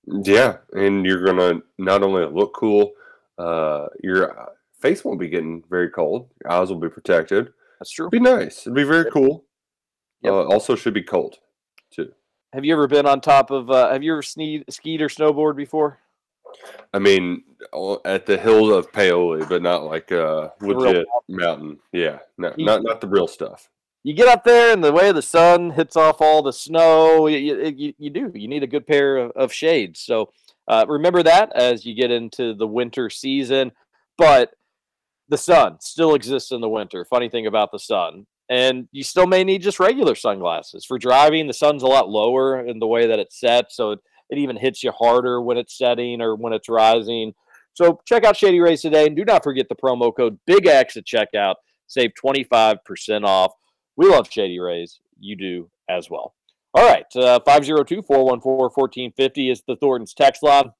Yeah, 0.05 0.57
and 0.73 1.05
you're 1.05 1.23
gonna 1.23 1.61
not 1.77 2.03
only 2.03 2.25
look 2.25 2.53
cool, 2.53 2.91
uh, 3.37 3.87
your 4.01 4.37
uh, 4.37 4.52
face 4.83 5.03
won't 5.03 5.19
be 5.19 5.29
getting 5.29 5.63
very 5.69 5.89
cold. 5.89 6.29
Your 6.43 6.51
eyes 6.51 6.69
will 6.69 6.77
be 6.79 6.89
protected. 6.89 7.51
That's 7.79 7.89
true. 7.89 8.09
Be 8.09 8.19
nice. 8.19 8.61
It'd 8.67 8.75
be 8.75 8.83
very 8.83 9.09
cool. 9.09 9.45
Uh, 10.25 10.43
also, 10.43 10.75
should 10.75 10.93
be 10.93 11.01
cold 11.03 11.37
too. 11.89 12.11
Have 12.53 12.63
you 12.65 12.73
ever 12.73 12.87
been 12.87 13.05
on 13.07 13.19
top 13.21 13.49
of? 13.49 13.71
Uh, 13.71 13.91
have 13.91 14.03
you 14.03 14.11
ever 14.13 14.21
skied, 14.21 14.65
skied 14.69 15.01
or 15.01 15.09
snowboard 15.09 15.55
before? 15.55 15.99
I 16.93 16.99
mean, 16.99 17.43
at 18.05 18.25
the 18.27 18.37
hills 18.37 18.69
of 18.71 18.91
Paoli, 18.93 19.43
but 19.49 19.61
not 19.63 19.85
like 19.85 20.11
uh, 20.11 20.49
legit 20.61 21.07
mountain. 21.27 21.79
Yeah, 21.91 22.19
no, 22.37 22.53
You- 22.57 22.65
not 22.65 22.83
not 22.83 23.01
the 23.01 23.07
real 23.07 23.27
stuff. 23.27 23.69
You 24.05 24.13
get 24.13 24.27
up 24.27 24.43
there, 24.43 24.73
and 24.73 24.83
the 24.83 24.91
way 24.91 25.13
the 25.13 25.21
sun 25.21 25.71
hits 25.71 25.95
off 25.95 26.19
all 26.19 26.43
the 26.43 26.51
snow, 26.51 27.27
you, 27.27 27.37
you, 27.37 27.73
you- 27.75 27.93
you 27.97 28.09
do. 28.09 28.31
You 28.35 28.49
need 28.49 28.61
a 28.63 28.67
good 28.67 28.85
pair 28.85 29.15
of, 29.17 29.31
of 29.31 29.53
shades. 29.53 30.01
So 30.01 30.29
uh, 30.67 30.85
remember 30.87 31.23
that 31.23 31.53
as 31.55 31.85
you 31.85 31.95
get 31.95 32.11
into 32.11 32.53
the 32.53 32.67
winter 32.67 33.09
season. 33.09 33.71
But 34.17 34.53
the 35.29 35.37
sun 35.37 35.77
still 35.79 36.15
exists 36.15 36.51
in 36.51 36.61
the 36.61 36.69
winter. 36.69 37.05
Funny 37.05 37.29
thing 37.29 37.47
about 37.47 37.71
the 37.71 37.79
sun. 37.79 38.25
And 38.49 38.87
you 38.91 39.03
still 39.03 39.25
may 39.25 39.43
need 39.43 39.61
just 39.61 39.79
regular 39.79 40.15
sunglasses. 40.15 40.85
For 40.85 40.99
driving, 40.99 41.47
the 41.47 41.53
sun's 41.53 41.83
a 41.83 41.87
lot 41.87 42.09
lower 42.09 42.65
in 42.65 42.79
the 42.79 42.87
way 42.87 43.07
that 43.07 43.19
it's 43.19 43.39
set. 43.39 43.71
So 43.71 43.91
it, 43.91 43.99
it 44.29 44.37
even 44.37 44.57
hits 44.57 44.83
you 44.83 44.91
harder 44.91 45.41
when 45.41 45.57
it's 45.57 45.77
setting 45.77 46.21
or 46.21 46.35
when 46.35 46.53
it's 46.53 46.69
rising. 46.69 47.33
So 47.73 48.01
check 48.05 48.25
out 48.25 48.37
Shady 48.37 48.59
Rays 48.59 48.81
today. 48.81 49.07
And 49.07 49.15
do 49.15 49.25
not 49.25 49.43
forget 49.43 49.69
the 49.69 49.75
promo 49.75 50.15
code 50.15 50.37
Big 50.45 50.67
X 50.67 50.97
at 50.97 51.05
checkout. 51.05 51.55
Save 51.87 52.11
25% 52.23 53.25
off. 53.25 53.53
We 53.95 54.07
love 54.07 54.29
Shady 54.29 54.59
Rays. 54.59 54.99
You 55.19 55.35
do 55.35 55.69
as 55.89 56.09
well. 56.09 56.33
All 56.73 56.85
right. 56.85 57.05
502 57.13 58.01
414 58.01 58.69
1450 58.73 59.49
is 59.49 59.63
the 59.67 59.75
Thornton's 59.75 60.13
text 60.13 60.43
line. 60.43 60.71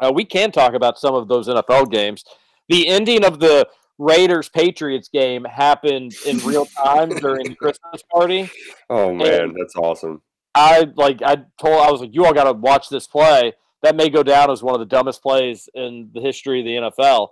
Uh, 0.00 0.12
we 0.14 0.24
can 0.24 0.50
talk 0.50 0.74
about 0.74 0.98
some 0.98 1.14
of 1.14 1.28
those 1.28 1.48
NFL 1.48 1.90
games. 1.90 2.24
The 2.70 2.86
ending 2.86 3.24
of 3.24 3.40
the 3.40 3.68
Raiders 3.98 4.48
Patriots 4.48 5.08
game 5.08 5.44
happened 5.44 6.14
in 6.24 6.38
real 6.38 6.64
time 6.64 7.10
during 7.10 7.48
the 7.48 7.54
Christmas 7.54 8.02
party. 8.10 8.48
Oh 8.88 9.12
man, 9.12 9.54
that's 9.58 9.74
awesome. 9.76 10.22
I 10.54 10.86
like 10.96 11.20
I 11.20 11.36
told 11.60 11.80
I 11.80 11.90
was 11.90 12.00
like, 12.00 12.14
you 12.14 12.24
all 12.24 12.32
got 12.32 12.44
to 12.44 12.52
watch 12.52 12.88
this 12.88 13.06
play. 13.06 13.52
That 13.82 13.96
may 13.96 14.08
go 14.08 14.22
down 14.22 14.50
as 14.50 14.62
one 14.62 14.74
of 14.74 14.80
the 14.80 14.86
dumbest 14.86 15.22
plays 15.22 15.68
in 15.74 16.10
the 16.14 16.20
history 16.20 16.60
of 16.60 16.66
the 16.66 16.90
NFL, 16.90 17.28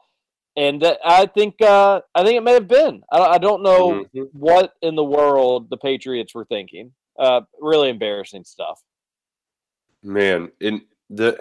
and 0.57 0.84
I 1.05 1.26
think 1.26 1.62
uh, 1.62 2.01
I 2.14 2.24
think 2.24 2.36
it 2.36 2.43
may 2.43 2.55
have 2.55 2.68
been. 2.68 3.03
I, 3.12 3.18
I 3.20 3.39
don't 3.39 3.62
know 3.62 4.05
what 4.32 4.74
in 4.82 4.97
the 4.97 5.05
world 5.05 5.70
the 5.70 5.76
Patriots 5.76 6.34
were 6.34 6.47
thinking. 6.47 6.93
Uh, 7.18 7.43
really 7.61 7.91
embarrassing 7.91 8.45
stuff. 8.45 8.82
Man, 10.03 10.51
in 10.61 10.82
the 11.11 11.39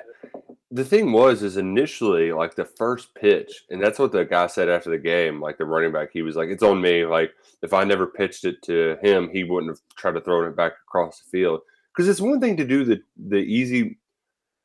the 0.71 0.83
thing 0.83 1.11
was 1.11 1.43
is 1.43 1.57
initially 1.57 2.31
like 2.31 2.55
the 2.55 2.65
first 2.65 3.13
pitch, 3.15 3.65
and 3.69 3.81
that's 3.81 3.99
what 3.99 4.11
the 4.11 4.25
guy 4.25 4.47
said 4.47 4.69
after 4.69 4.89
the 4.89 4.97
game. 4.97 5.41
Like 5.41 5.57
the 5.57 5.65
running 5.65 5.93
back, 5.93 6.09
he 6.11 6.21
was 6.21 6.35
like, 6.35 6.49
"It's 6.49 6.63
on 6.63 6.81
me." 6.81 7.05
Like 7.05 7.31
if 7.61 7.73
I 7.73 7.83
never 7.83 8.07
pitched 8.07 8.45
it 8.45 8.61
to 8.63 8.97
him, 9.01 9.29
he 9.31 9.43
wouldn't 9.43 9.71
have 9.71 9.79
tried 9.95 10.13
to 10.13 10.21
throw 10.21 10.45
it 10.45 10.55
back 10.55 10.73
across 10.87 11.21
the 11.21 11.29
field. 11.29 11.61
Because 11.95 12.09
it's 12.09 12.21
one 12.21 12.41
thing 12.41 12.57
to 12.57 12.65
do 12.65 12.83
the 12.83 13.01
the 13.17 13.37
easy, 13.37 13.97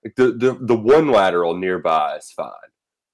like 0.05 0.17
the 0.17 0.33
the 0.33 0.59
the 0.61 0.77
one 0.77 1.09
lateral 1.09 1.57
nearby 1.57 2.17
is 2.17 2.33
fine. 2.33 2.51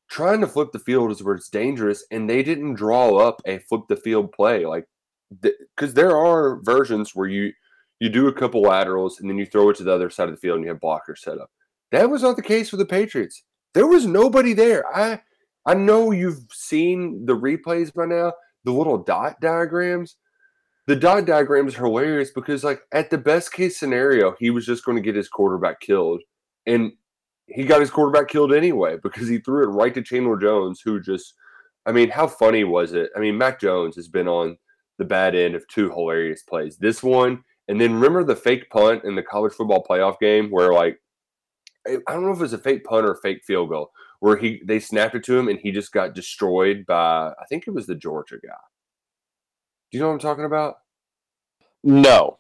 Trying 0.09 0.41
to 0.41 0.47
flip 0.47 0.72
the 0.72 0.78
field 0.78 1.11
is 1.11 1.22
where 1.22 1.34
it's 1.34 1.51
dangerous, 1.51 2.05
and 2.11 2.28
they 2.28 2.43
didn't 2.43 2.74
draw 2.74 3.16
up 3.18 3.43
a 3.47 3.59
flip 3.59 3.82
the 3.89 3.97
field 3.97 4.32
play 4.32 4.64
like 4.66 4.86
because 5.43 5.93
there 5.95 6.16
are 6.16 6.61
versions 6.62 7.14
where 7.14 7.28
you 7.28 7.53
you 8.01 8.09
do 8.09 8.28
a 8.28 8.32
couple 8.32 8.62
laterals 8.62 9.20
and 9.20 9.28
then 9.28 9.36
you 9.36 9.45
throw 9.45 9.68
it 9.70 9.76
to 9.76 9.84
the 9.84 9.93
other 9.93 10.09
side 10.09 10.28
of 10.28 10.34
the 10.34 10.41
field 10.41 10.57
and 10.57 10.64
you 10.64 10.70
have 10.70 10.80
blockers 10.80 11.18
set 11.18 11.39
up. 11.39 11.51
That 11.93 12.11
was 12.11 12.22
not 12.22 12.36
the 12.36 12.43
case 12.43 12.68
for 12.68 12.76
the 12.76 12.86
Patriots. 12.86 13.43
There 13.74 13.86
was 13.86 14.07
nobody 14.07 14.53
there. 14.53 14.84
I 14.95 15.20
I 15.66 15.74
know 15.74 16.11
you've 16.11 16.47
seen 16.51 17.26
the 17.26 17.36
replays 17.36 17.93
by 17.93 18.07
now, 18.07 18.32
the 18.64 18.72
little 18.72 18.99
dot 18.99 19.41
diagrams. 19.41 20.16
The 20.86 20.97
dot 20.97 21.26
diagrams 21.26 21.76
are 21.76 21.84
hilarious 21.84 22.30
because 22.30 22.64
like 22.64 22.80
at 22.93 23.11
the 23.11 23.18
best 23.18 23.53
case 23.53 23.78
scenario, 23.78 24.34
he 24.39 24.51
was 24.51 24.64
just 24.64 24.84
going 24.84 24.97
to 24.97 25.03
get 25.03 25.14
his 25.14 25.28
quarterback 25.28 25.80
killed. 25.80 26.22
And 26.66 26.93
he 27.47 27.64
got 27.64 27.80
his 27.80 27.91
quarterback 27.91 28.28
killed 28.28 28.53
anyway 28.53 28.97
because 29.03 29.28
he 29.28 29.39
threw 29.39 29.64
it 29.64 29.74
right 29.74 29.93
to 29.95 30.03
Chandler 30.03 30.39
Jones, 30.39 30.80
who 30.82 31.01
just 31.01 31.34
I 31.86 31.93
mean, 31.93 32.11
how 32.11 32.26
funny 32.26 32.64
was 32.64 32.93
it? 32.93 33.11
I 33.16 33.20
mean, 33.20 33.39
Mac 33.39 33.61
Jones 33.61 33.97
has 33.97 34.09
been 34.09 34.28
on 34.28 34.59
the 34.99 35.05
bad 35.05 35.34
end 35.34 35.55
of 35.55 35.66
two 35.68 35.91
hilarious 35.91 36.43
plays. 36.43 36.76
This 36.76 37.03
one, 37.03 37.43
and 37.68 37.80
then 37.80 37.95
remember 37.95 38.24
the 38.24 38.36
fake 38.36 38.68
punt 38.70 39.05
in 39.05 39.14
the 39.14 39.22
college 39.22 39.53
football 39.53 39.86
playoff 39.89 40.18
game 40.18 40.51
where 40.51 40.72
like 40.72 40.99
I 41.87 41.99
don't 42.12 42.22
know 42.24 42.33
if 42.33 42.39
it 42.39 42.43
was 42.43 42.53
a 42.53 42.59
fake 42.59 42.85
punt 42.85 43.07
or 43.07 43.12
a 43.12 43.20
fake 43.20 43.45
field 43.45 43.70
goal 43.70 43.91
where 44.20 44.37
he 44.37 44.61
they 44.64 44.81
snapped 44.81 45.14
it 45.14 45.24
to 45.24 45.39
him 45.39 45.49
and 45.49 45.59
he 45.61 45.70
just 45.70 45.93
got 45.93 46.14
destroyed 46.14 46.85
by 46.87 47.29
I 47.29 47.45
think 47.49 47.66
it 47.66 47.72
was 47.74 47.87
the 47.87 47.95
Georgia 47.95 48.37
guy. 48.43 48.55
Do 49.91 49.99
you 49.99 50.01
know 50.01 50.09
what 50.09 50.14
I'm 50.14 50.18
talking 50.20 50.45
about? 50.45 50.79
No. 51.85 52.39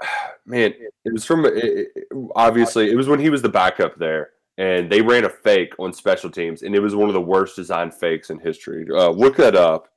Man, 0.46 0.74
it 1.04 1.12
was 1.12 1.24
from 1.24 1.46
it, 1.46 1.54
it- 1.56 2.06
obviously 2.36 2.90
it 2.90 2.96
was 2.96 3.08
when 3.08 3.20
he 3.20 3.30
was 3.30 3.40
the 3.42 3.48
backup 3.48 3.96
there, 3.98 4.30
and 4.58 4.90
they 4.90 5.00
ran 5.00 5.24
a 5.24 5.30
fake 5.30 5.74
on 5.78 5.92
special 5.92 6.30
teams, 6.30 6.62
and 6.62 6.74
it 6.74 6.80
was 6.80 6.94
one 6.94 7.08
of 7.08 7.14
the 7.14 7.20
worst 7.20 7.56
designed 7.56 7.94
fakes 7.94 8.28
in 8.30 8.38
history. 8.38 8.86
Uh, 8.90 9.08
look 9.10 9.36
that 9.36 9.56
up 9.56 9.88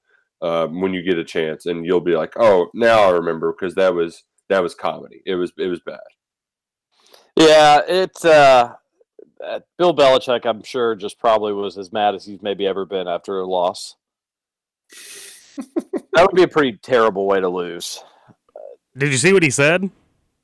uh, 0.41 0.67
when 0.67 0.93
you 0.93 1.01
get 1.01 1.17
a 1.17 1.23
chance, 1.23 1.65
and 1.65 1.85
you'll 1.85 1.99
be 1.99 2.15
like, 2.15 2.31
"Oh, 2.37 2.69
now 2.73 2.99
I 3.01 3.09
remember," 3.11 3.51
because 3.51 3.75
that 3.75 3.93
was 3.93 4.23
that 4.49 4.63
was 4.63 4.73
comedy. 4.75 5.21
It 5.25 5.35
was 5.35 5.51
it 5.57 5.67
was 5.67 5.81
bad. 5.81 5.99
Yeah, 7.37 7.81
it's 7.87 8.25
uh, 8.25 8.73
uh, 9.45 9.59
Bill 9.77 9.95
Belichick. 9.95 10.45
I'm 10.45 10.63
sure 10.63 10.95
just 10.95 11.19
probably 11.19 11.53
was 11.53 11.77
as 11.77 11.93
mad 11.93 12.15
as 12.15 12.25
he's 12.25 12.41
maybe 12.41 12.65
ever 12.65 12.83
been 12.83 13.07
after 13.07 13.39
a 13.39 13.45
loss. 13.45 13.95
that 15.57 16.21
would 16.21 16.35
be 16.35 16.41
a 16.41 16.47
pretty 16.47 16.79
terrible 16.81 17.27
way 17.27 17.39
to 17.39 17.47
lose. 17.47 18.03
Did 18.97 19.11
you 19.11 19.17
see 19.17 19.33
what 19.33 19.43
he 19.43 19.51
said? 19.51 19.87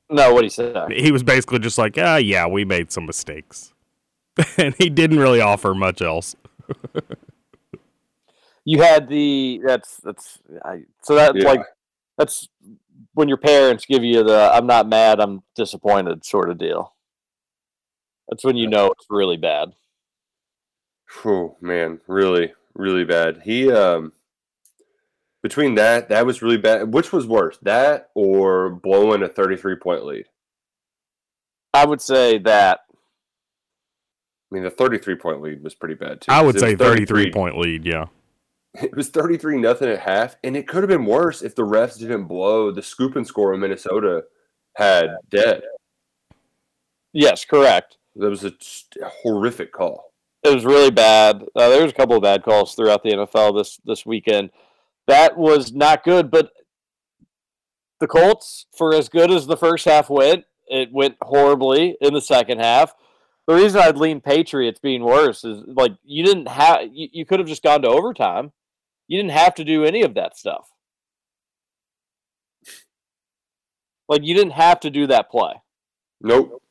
No, 0.08 0.32
what 0.32 0.44
he 0.44 0.50
said. 0.50 0.92
He 0.92 1.10
was 1.10 1.24
basically 1.24 1.58
just 1.58 1.78
like, 1.78 1.96
ah, 1.98 2.16
yeah, 2.16 2.46
we 2.46 2.64
made 2.64 2.92
some 2.92 3.06
mistakes. 3.06 3.72
and 4.56 4.72
he 4.78 4.88
didn't 4.88 5.18
really 5.18 5.40
offer 5.40 5.74
much 5.74 6.00
else. 6.00 6.36
You 8.64 8.82
had 8.82 9.08
the 9.08 9.60
that's 9.66 9.96
that's 9.96 10.38
I, 10.64 10.82
so 11.02 11.16
that's 11.16 11.36
Yeah. 11.36 11.48
like 11.48 11.60
that's 12.16 12.48
when 13.12 13.28
your 13.28 13.36
parents 13.36 13.86
give 13.86 14.02
you 14.02 14.22
the 14.22 14.50
"I'm 14.52 14.66
not 14.66 14.88
mad, 14.88 15.20
I'm 15.20 15.42
disappointed" 15.54 16.24
sort 16.24 16.50
of 16.50 16.58
deal. 16.58 16.94
That's 18.28 18.44
when 18.44 18.56
you 18.56 18.66
know 18.66 18.86
it's 18.86 19.06
really 19.10 19.36
bad. 19.36 19.74
Oh 21.24 21.56
man, 21.60 22.00
really, 22.06 22.52
really 22.74 23.04
bad. 23.04 23.42
He 23.44 23.70
um 23.70 24.12
between 25.42 25.74
that, 25.74 26.08
that 26.08 26.24
was 26.24 26.40
really 26.40 26.56
bad. 26.56 26.92
Which 26.92 27.12
was 27.12 27.26
worse, 27.26 27.58
that 27.62 28.08
or 28.14 28.70
blowing 28.70 29.22
a 29.22 29.28
33 29.28 29.76
point 29.76 30.04
lead? 30.04 30.24
I 31.74 31.84
would 31.84 32.00
say 32.00 32.38
that. 32.38 32.80
I 34.50 34.54
mean, 34.54 34.64
the 34.64 34.70
33 34.70 35.16
point 35.16 35.42
lead 35.42 35.62
was 35.62 35.74
pretty 35.74 35.96
bad 35.96 36.22
too. 36.22 36.32
I 36.32 36.40
would 36.40 36.58
say 36.58 36.74
33 36.74 37.30
point 37.30 37.58
lead, 37.58 37.84
yeah. 37.84 38.06
It 38.82 38.96
was 38.96 39.08
33 39.08 39.58
nothing 39.58 39.88
at 39.88 40.00
half, 40.00 40.36
and 40.42 40.56
it 40.56 40.66
could 40.66 40.82
have 40.82 40.88
been 40.88 41.06
worse 41.06 41.42
if 41.42 41.54
the 41.54 41.62
refs 41.62 41.96
didn't 41.96 42.24
blow 42.24 42.72
the 42.72 42.82
scoop 42.82 43.14
and 43.14 43.24
score 43.24 43.54
in 43.54 43.60
Minnesota 43.60 44.24
had 44.74 45.10
dead. 45.30 45.62
Yes, 47.12 47.44
correct. 47.44 47.98
That 48.16 48.30
was 48.30 48.44
a 48.44 48.52
a 49.00 49.08
horrific 49.22 49.72
call. 49.72 50.12
It 50.42 50.52
was 50.52 50.64
really 50.64 50.90
bad. 50.90 51.44
Uh, 51.54 51.68
there 51.68 51.82
was 51.82 51.92
a 51.92 51.94
couple 51.94 52.16
of 52.16 52.22
bad 52.22 52.42
calls 52.42 52.74
throughout 52.74 53.02
the 53.02 53.12
NFL 53.12 53.56
this 53.56 53.80
this 53.84 54.04
weekend. 54.04 54.50
That 55.06 55.36
was 55.36 55.72
not 55.72 56.04
good. 56.04 56.30
But 56.30 56.50
the 58.00 58.06
Colts, 58.06 58.66
for 58.76 58.92
as 58.94 59.08
good 59.08 59.30
as 59.30 59.46
the 59.46 59.56
first 59.56 59.84
half 59.84 60.10
went, 60.10 60.44
it 60.66 60.92
went 60.92 61.16
horribly 61.22 61.96
in 62.00 62.12
the 62.12 62.20
second 62.20 62.60
half. 62.60 62.94
The 63.46 63.54
reason 63.54 63.80
I'd 63.80 63.98
lean 63.98 64.20
Patriots 64.20 64.80
being 64.80 65.04
worse 65.04 65.44
is 65.44 65.62
like 65.66 65.92
you 66.02 66.24
didn't 66.24 66.48
have 66.48 66.82
you, 66.92 67.08
you 67.12 67.24
could 67.26 67.38
have 67.38 67.48
just 67.48 67.62
gone 67.62 67.82
to 67.82 67.88
overtime. 67.88 68.52
You 69.08 69.18
didn't 69.18 69.32
have 69.32 69.54
to 69.56 69.64
do 69.64 69.84
any 69.84 70.02
of 70.02 70.14
that 70.14 70.36
stuff. 70.36 70.68
Like 74.08 74.22
you 74.24 74.34
didn't 74.34 74.52
have 74.52 74.80
to 74.80 74.90
do 74.90 75.06
that 75.08 75.30
play. 75.30 75.54
Nope. 76.20 76.62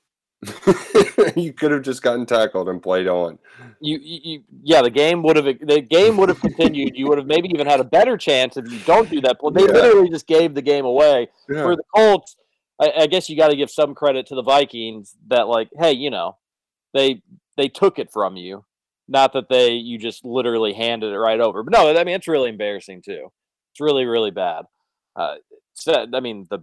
you 1.35 1.53
could 1.53 1.71
have 1.71 1.83
just 1.83 2.01
gotten 2.01 2.25
tackled 2.25 2.67
and 2.67 2.81
played 2.81 3.07
on. 3.07 3.39
you, 3.79 3.97
you, 4.01 4.19
you 4.23 4.43
yeah, 4.61 4.81
the 4.81 4.89
game 4.89 5.23
would 5.23 5.37
have 5.37 5.45
the 5.45 5.81
game 5.81 6.17
would 6.17 6.29
have 6.29 6.39
continued. 6.41 6.93
You 6.95 7.07
would 7.07 7.17
have 7.17 7.27
maybe 7.27 7.49
even 7.53 7.65
had 7.65 7.79
a 7.79 7.83
better 7.85 8.17
chance 8.17 8.57
if 8.57 8.65
you 8.69 8.79
don't 8.85 9.09
do 9.09 9.21
that. 9.21 9.37
Well, 9.41 9.51
they 9.51 9.61
Yeah. 9.61 9.71
literally 9.71 10.09
just 10.09 10.27
gave 10.27 10.53
the 10.53 10.61
game 10.61 10.85
away 10.85 11.29
Yeah. 11.49 11.63
for 11.63 11.75
the 11.75 11.83
Colts. 11.95 12.35
I, 12.79 12.91
I 13.01 13.07
guess 13.07 13.29
you 13.29 13.37
got 13.37 13.49
to 13.49 13.55
give 13.55 13.69
some 13.69 13.95
credit 13.95 14.25
to 14.27 14.35
the 14.35 14.43
Vikings 14.43 15.15
that 15.27 15.47
like, 15.47 15.69
hey, 15.79 15.93
you 15.93 16.09
know, 16.09 16.37
they 16.93 17.21
they 17.55 17.69
took 17.69 17.97
it 17.99 18.11
from 18.11 18.35
you, 18.35 18.65
not 19.07 19.33
that 19.33 19.49
they 19.49 19.73
you 19.73 19.97
just 19.97 20.23
literally 20.25 20.73
handed 20.73 21.13
it 21.13 21.17
right 21.17 21.39
over. 21.39 21.63
But 21.63 21.73
no, 21.73 21.89
I 21.89 22.03
mean 22.03 22.15
it's 22.15 22.27
really 22.27 22.49
embarrassing 22.49 23.01
too. 23.01 23.31
It's 23.71 23.81
really 23.81 24.05
really 24.05 24.31
bad. 24.31 24.65
Uh, 25.15 25.35
so, 25.73 26.05
I 26.13 26.19
mean 26.19 26.47
the 26.49 26.59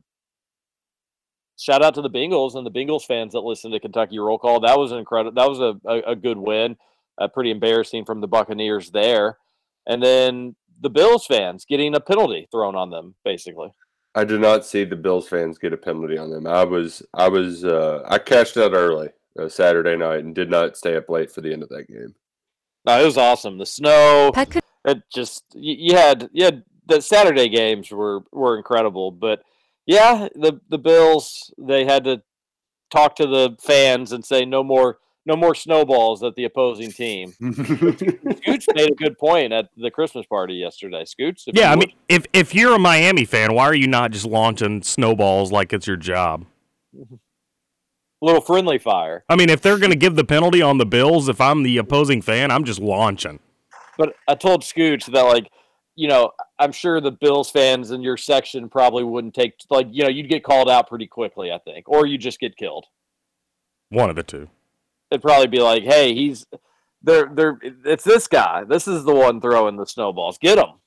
shout 1.59 1.83
out 1.83 1.95
to 1.95 2.03
the 2.03 2.11
Bengals 2.11 2.55
and 2.55 2.67
the 2.67 2.71
Bengals 2.71 3.05
fans 3.05 3.33
that 3.33 3.41
listen 3.41 3.71
to 3.71 3.81
Kentucky 3.81 4.19
Roll 4.19 4.39
Call. 4.39 4.61
That 4.61 4.79
was 4.79 4.93
an 4.93 4.99
incredible. 4.99 5.35
That 5.35 5.49
was 5.49 5.61
a, 5.61 5.89
a, 5.89 6.13
a 6.13 6.17
good 6.17 6.39
win. 6.39 6.77
Uh, 7.19 7.29
pretty 7.29 7.51
embarrassing 7.51 8.05
from 8.07 8.23
the 8.23 8.29
Buccaneers 8.29 8.91
there, 8.93 9.37
and 9.87 10.03
then 10.03 10.57
the 10.81 10.89
Bills 10.89 11.27
fans 11.27 11.67
getting 11.69 11.95
a 11.95 12.01
penalty 12.01 12.49
thrown 12.51 12.75
on 12.75 12.89
them, 12.89 13.15
basically. 13.25 13.69
I 14.15 14.25
did 14.25 14.41
not 14.41 14.65
see 14.65 14.85
the 14.85 14.97
Bills 14.97 15.29
fans 15.29 15.59
get 15.59 15.73
a 15.73 15.77
penalty 15.77 16.19
on 16.19 16.31
them. 16.31 16.47
I 16.47 16.65
was 16.65 17.03
I 17.15 17.29
was 17.29 17.65
uh, 17.65 18.03
I 18.09 18.19
cashed 18.19 18.57
out 18.57 18.73
early 18.73 19.11
uh, 19.39 19.49
Saturday 19.49 19.97
night 19.97 20.25
and 20.25 20.35
did 20.35 20.51
not 20.51 20.77
stay 20.77 20.97
up 20.97 21.09
late 21.09 21.31
for 21.31 21.43
the 21.43 21.53
end 21.53 21.63
of 21.63 21.69
that 21.69 21.89
game. 21.89 22.15
No, 22.87 23.01
it 23.01 23.05
was 23.05 23.19
awesome. 23.19 23.59
The 23.59 23.67
snow, 23.67 24.33
it 24.85 25.03
just 25.15 25.45
you, 25.55 25.75
you 25.91 25.97
had 25.97 26.29
you 26.33 26.45
had 26.45 26.65
the 26.87 27.01
Saturday 27.03 27.49
games 27.49 27.91
were 27.91 28.21
were 28.33 28.57
incredible, 28.57 29.11
but 29.11 29.43
yeah, 29.87 30.29
the 30.35 30.61
the 30.71 30.79
Bills 30.79 31.53
they 31.59 31.85
had 31.85 32.05
to 32.05 32.23
talk 32.91 33.17
to 33.17 33.27
the 33.27 33.57
fans 33.61 34.13
and 34.13 34.25
say 34.25 34.45
no 34.45 34.63
more 34.65 34.99
no 35.27 35.37
more 35.37 35.55
snowballs 35.55 36.23
at 36.23 36.35
the 36.35 36.45
opposing 36.45 36.91
team. 36.91 37.33
Scoots 37.53 38.67
made 38.75 38.91
a 38.91 38.95
good 38.95 39.19
point 39.19 39.53
at 39.53 39.69
the 39.77 39.91
Christmas 39.91 40.25
party 40.27 40.55
yesterday. 40.55 41.05
Scoots, 41.05 41.45
Yeah, 41.53 41.71
I 41.73 41.77
would- 41.77 41.89
mean, 41.89 41.97
if 42.09 42.25
if 42.33 42.55
you're 42.55 42.75
a 42.75 42.79
Miami 42.79 43.27
fan, 43.27 43.53
why 43.55 43.65
are 43.65 43.75
you 43.75 43.87
not 43.87 44.11
just 44.13 44.25
launching 44.25 44.83
snowballs 44.83 45.53
like 45.53 45.73
it's 45.75 45.87
your 45.87 45.97
job? 45.99 46.47
little 48.21 48.41
friendly 48.41 48.79
fire. 48.79 49.25
I 49.29 49.37
mean, 49.37 49.51
if 49.51 49.61
they're 49.61 49.79
going 49.79 49.91
to 49.91 49.97
give 49.97 50.17
the 50.17 50.25
penalty 50.25 50.63
on 50.63 50.79
the 50.79 50.87
Bills, 50.87 51.29
if 51.29 51.41
I'm 51.41 51.63
the 51.63 51.79
opposing 51.79 52.23
fan, 52.23 52.51
I'm 52.51 52.65
just 52.65 52.81
launching. 52.81 53.41
But 53.97 54.15
I 54.29 54.35
told 54.35 54.65
Scoots 54.65 55.07
that 55.07 55.23
like, 55.23 55.51
you 55.95 56.09
know, 56.09 56.33
I'm 56.59 56.73
sure 56.73 57.01
the 57.01 57.11
Bills 57.11 57.51
fans 57.51 57.91
in 57.91 58.03
your 58.03 58.17
section 58.17 58.69
probably 58.69 59.05
wouldn't 59.05 59.35
take 59.35 59.55
like, 59.69 59.89
you 59.91 60.03
know, 60.03 60.09
you'd 60.09 60.29
get 60.29 60.45
called 60.45 60.71
out 60.71 60.89
pretty 60.89 61.07
quickly, 61.07 61.51
I 61.51 61.59
think, 61.59 61.89
or 61.89 62.07
you 62.07 62.17
just 62.17 62.41
get 62.41 62.57
killed. 62.57 62.87
One 63.91 64.09
of 64.09 64.17
the 64.17 64.23
two. 64.23 64.49
It'd 65.11 65.23
probably 65.23 65.49
be 65.49 65.61
like, 65.61 65.83
hey, 65.83 66.15
he's 66.15 66.47
they're 67.03 67.31
they're 67.35 67.59
it's 67.85 68.05
this 68.05 68.29
guy. 68.29 68.65
This 68.65 68.87
is 68.87 69.05
the 69.05 69.15
one 69.15 69.41
throwing 69.41 69.77
the 69.77 69.87
snowballs. 69.87 70.39
Get 70.39 70.59
him. 70.59 70.79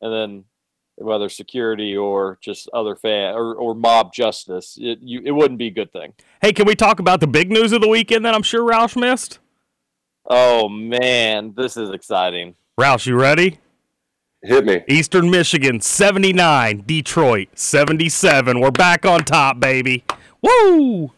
And 0.00 0.12
then 0.12 0.44
whether 1.00 1.28
security 1.28 1.96
or 1.96 2.38
just 2.40 2.68
other 2.74 2.96
fan 2.96 3.34
or, 3.34 3.54
or 3.54 3.74
mob 3.74 4.12
justice, 4.12 4.76
it 4.80 4.98
you 5.00 5.22
it 5.24 5.32
wouldn't 5.32 5.58
be 5.58 5.68
a 5.68 5.70
good 5.70 5.92
thing. 5.92 6.12
Hey, 6.42 6.52
can 6.52 6.66
we 6.66 6.74
talk 6.74 7.00
about 7.00 7.20
the 7.20 7.26
big 7.26 7.50
news 7.50 7.72
of 7.72 7.80
the 7.80 7.88
weekend 7.88 8.24
that 8.24 8.34
I'm 8.34 8.42
sure 8.42 8.62
Roush 8.62 8.96
missed? 9.00 9.38
Oh 10.26 10.68
man, 10.68 11.54
this 11.56 11.76
is 11.76 11.90
exciting. 11.90 12.54
Roush, 12.78 13.06
you 13.06 13.16
ready? 13.16 13.58
Hit 14.42 14.64
me. 14.64 14.84
Eastern 14.86 15.30
Michigan 15.30 15.80
79, 15.80 16.84
Detroit 16.86 17.48
77. 17.54 18.60
We're 18.60 18.70
back 18.70 19.04
on 19.04 19.24
top, 19.24 19.58
baby. 19.58 20.04
Woo! 20.40 21.10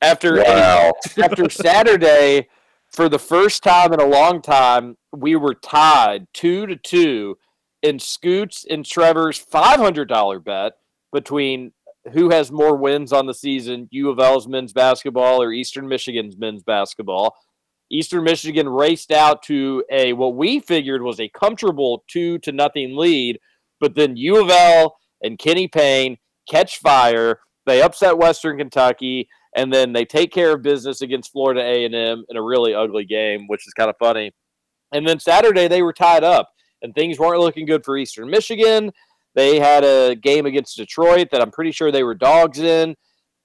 after 0.00 0.42
Wow. 0.42 0.92
after 1.22 1.50
Saturday, 1.50 2.48
for 2.86 3.08
the 3.08 3.18
first 3.18 3.62
time 3.62 3.92
in 3.92 4.00
a 4.00 4.06
long 4.06 4.40
time, 4.42 4.96
we 5.12 5.36
were 5.36 5.54
tied 5.54 6.26
two 6.32 6.66
to 6.66 6.76
two 6.76 7.38
in 7.82 7.98
Scoots 7.98 8.66
and 8.68 8.84
Trevor's 8.84 9.38
five 9.38 9.78
hundred 9.78 10.08
dollar 10.08 10.38
bet 10.38 10.72
between 11.12 11.72
who 12.12 12.30
has 12.30 12.50
more 12.50 12.76
wins 12.76 13.12
on 13.12 13.26
the 13.26 13.34
season, 13.34 13.88
U 13.90 14.10
of 14.10 14.18
L's 14.18 14.48
men's 14.48 14.72
basketball 14.72 15.42
or 15.42 15.52
Eastern 15.52 15.88
Michigan's 15.88 16.36
men's 16.36 16.62
basketball. 16.62 17.36
Eastern 17.90 18.24
Michigan 18.24 18.68
raced 18.68 19.10
out 19.10 19.42
to 19.44 19.82
a 19.90 20.12
what 20.12 20.36
we 20.36 20.60
figured 20.60 21.02
was 21.02 21.20
a 21.20 21.30
comfortable 21.30 22.04
two 22.08 22.38
to 22.38 22.52
nothing 22.52 22.96
lead, 22.96 23.38
but 23.80 23.94
then 23.94 24.16
U 24.16 24.42
of 24.42 24.50
L 24.50 24.96
and 25.22 25.38
Kenny 25.38 25.68
Payne 25.68 26.18
catch 26.48 26.78
fire. 26.78 27.40
They 27.66 27.82
upset 27.82 28.18
Western 28.18 28.58
Kentucky, 28.58 29.28
and 29.56 29.72
then 29.72 29.92
they 29.92 30.04
take 30.04 30.32
care 30.32 30.54
of 30.54 30.62
business 30.62 31.02
against 31.02 31.32
Florida 31.32 31.60
A&M 31.60 32.24
in 32.28 32.36
a 32.36 32.42
really 32.42 32.74
ugly 32.74 33.04
game, 33.04 33.46
which 33.46 33.66
is 33.66 33.74
kind 33.74 33.90
of 33.90 33.96
funny. 33.98 34.32
And 34.92 35.06
then 35.06 35.20
Saturday 35.20 35.68
they 35.68 35.82
were 35.82 35.92
tied 35.92 36.24
up, 36.24 36.50
and 36.82 36.94
things 36.94 37.18
weren't 37.18 37.40
looking 37.40 37.66
good 37.66 37.84
for 37.84 37.96
Eastern 37.96 38.30
Michigan. 38.30 38.92
They 39.34 39.60
had 39.60 39.84
a 39.84 40.14
game 40.14 40.46
against 40.46 40.76
Detroit 40.76 41.28
that 41.30 41.40
I'm 41.40 41.50
pretty 41.50 41.72
sure 41.72 41.92
they 41.92 42.02
were 42.02 42.14
dogs 42.14 42.58
in, 42.58 42.96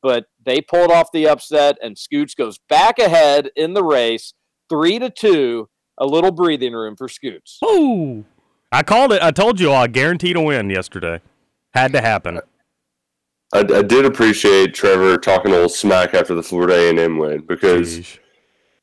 but 0.01 0.25
they 0.43 0.61
pulled 0.61 0.91
off 0.91 1.11
the 1.11 1.27
upset, 1.27 1.77
and 1.81 1.97
Scoots 1.97 2.35
goes 2.35 2.59
back 2.69 2.99
ahead 2.99 3.49
in 3.55 3.73
the 3.73 3.83
race, 3.83 4.33
three 4.69 4.99
to 4.99 5.09
two. 5.09 5.69
A 5.99 6.05
little 6.07 6.31
breathing 6.31 6.73
room 6.73 6.95
for 6.95 7.07
Scoots. 7.07 7.59
Ooh. 7.63 8.25
I 8.71 8.81
called 8.81 9.13
it. 9.13 9.21
I 9.21 9.29
told 9.29 9.59
you 9.59 9.69
all, 9.69 9.83
I 9.83 9.85
guaranteed 9.85 10.35
a 10.35 10.41
win 10.41 10.71
yesterday. 10.71 11.21
Had 11.75 11.93
to 11.93 12.01
happen. 12.01 12.39
I, 13.53 13.59
I 13.59 13.81
did 13.83 14.03
appreciate 14.03 14.73
Trevor 14.73 15.19
talking 15.19 15.51
a 15.51 15.53
little 15.53 15.69
smack 15.69 16.15
after 16.15 16.33
the 16.33 16.41
Florida 16.41 16.73
A&M 16.73 17.19
win 17.19 17.41
because 17.41 17.99
Sheesh. 17.99 18.17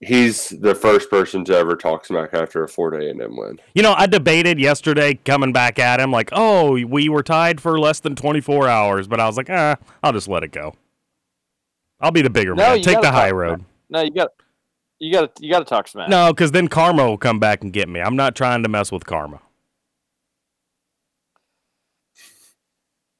He's 0.00 0.48
the 0.48 0.74
first 0.74 1.10
person 1.10 1.44
to 1.44 1.56
ever 1.56 1.76
talk 1.76 2.04
smack 2.04 2.34
after 2.34 2.64
a 2.64 2.68
Florida 2.68 3.06
A&M 3.06 3.36
win. 3.36 3.60
You 3.74 3.82
know, 3.82 3.94
I 3.96 4.06
debated 4.06 4.58
yesterday 4.58 5.14
coming 5.24 5.52
back 5.52 5.78
at 5.78 6.00
him 6.00 6.10
like, 6.10 6.30
oh, 6.32 6.72
we 6.84 7.08
were 7.08 7.22
tied 7.22 7.60
for 7.60 7.78
less 7.78 8.00
than 8.00 8.16
24 8.16 8.68
hours, 8.68 9.06
but 9.06 9.20
I 9.20 9.26
was 9.26 9.36
like, 9.36 9.50
ah, 9.50 9.76
I'll 10.02 10.12
just 10.12 10.28
let 10.28 10.42
it 10.42 10.52
go. 10.52 10.74
I'll 12.00 12.10
be 12.10 12.22
the 12.22 12.30
bigger 12.30 12.54
No, 12.54 12.74
man. 12.74 12.82
Take 12.82 13.02
the 13.02 13.12
high 13.12 13.28
talk 13.28 13.36
road. 13.36 13.64
No, 13.90 14.02
you 14.02 14.10
got, 14.10 14.30
you 14.98 15.12
got, 15.12 15.36
to 15.36 15.44
you 15.44 15.52
got 15.52 15.58
to 15.58 15.64
talk 15.66 15.86
smack. 15.86 16.08
No, 16.08 16.32
because 16.32 16.52
then 16.52 16.68
karma 16.68 17.06
will 17.06 17.18
come 17.18 17.38
back 17.38 17.62
and 17.62 17.72
get 17.72 17.88
me. 17.88 18.00
I'm 18.00 18.16
not 18.16 18.34
trying 18.34 18.62
to 18.62 18.68
mess 18.68 18.90
with 18.90 19.04
karma. 19.04 19.40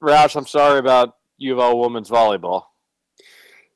Roush, 0.03 0.35
I'm 0.35 0.47
sorry 0.47 0.79
about 0.79 1.17
U 1.37 1.53
of 1.53 1.59
L 1.59 1.79
women's 1.79 2.09
volleyball. 2.09 2.65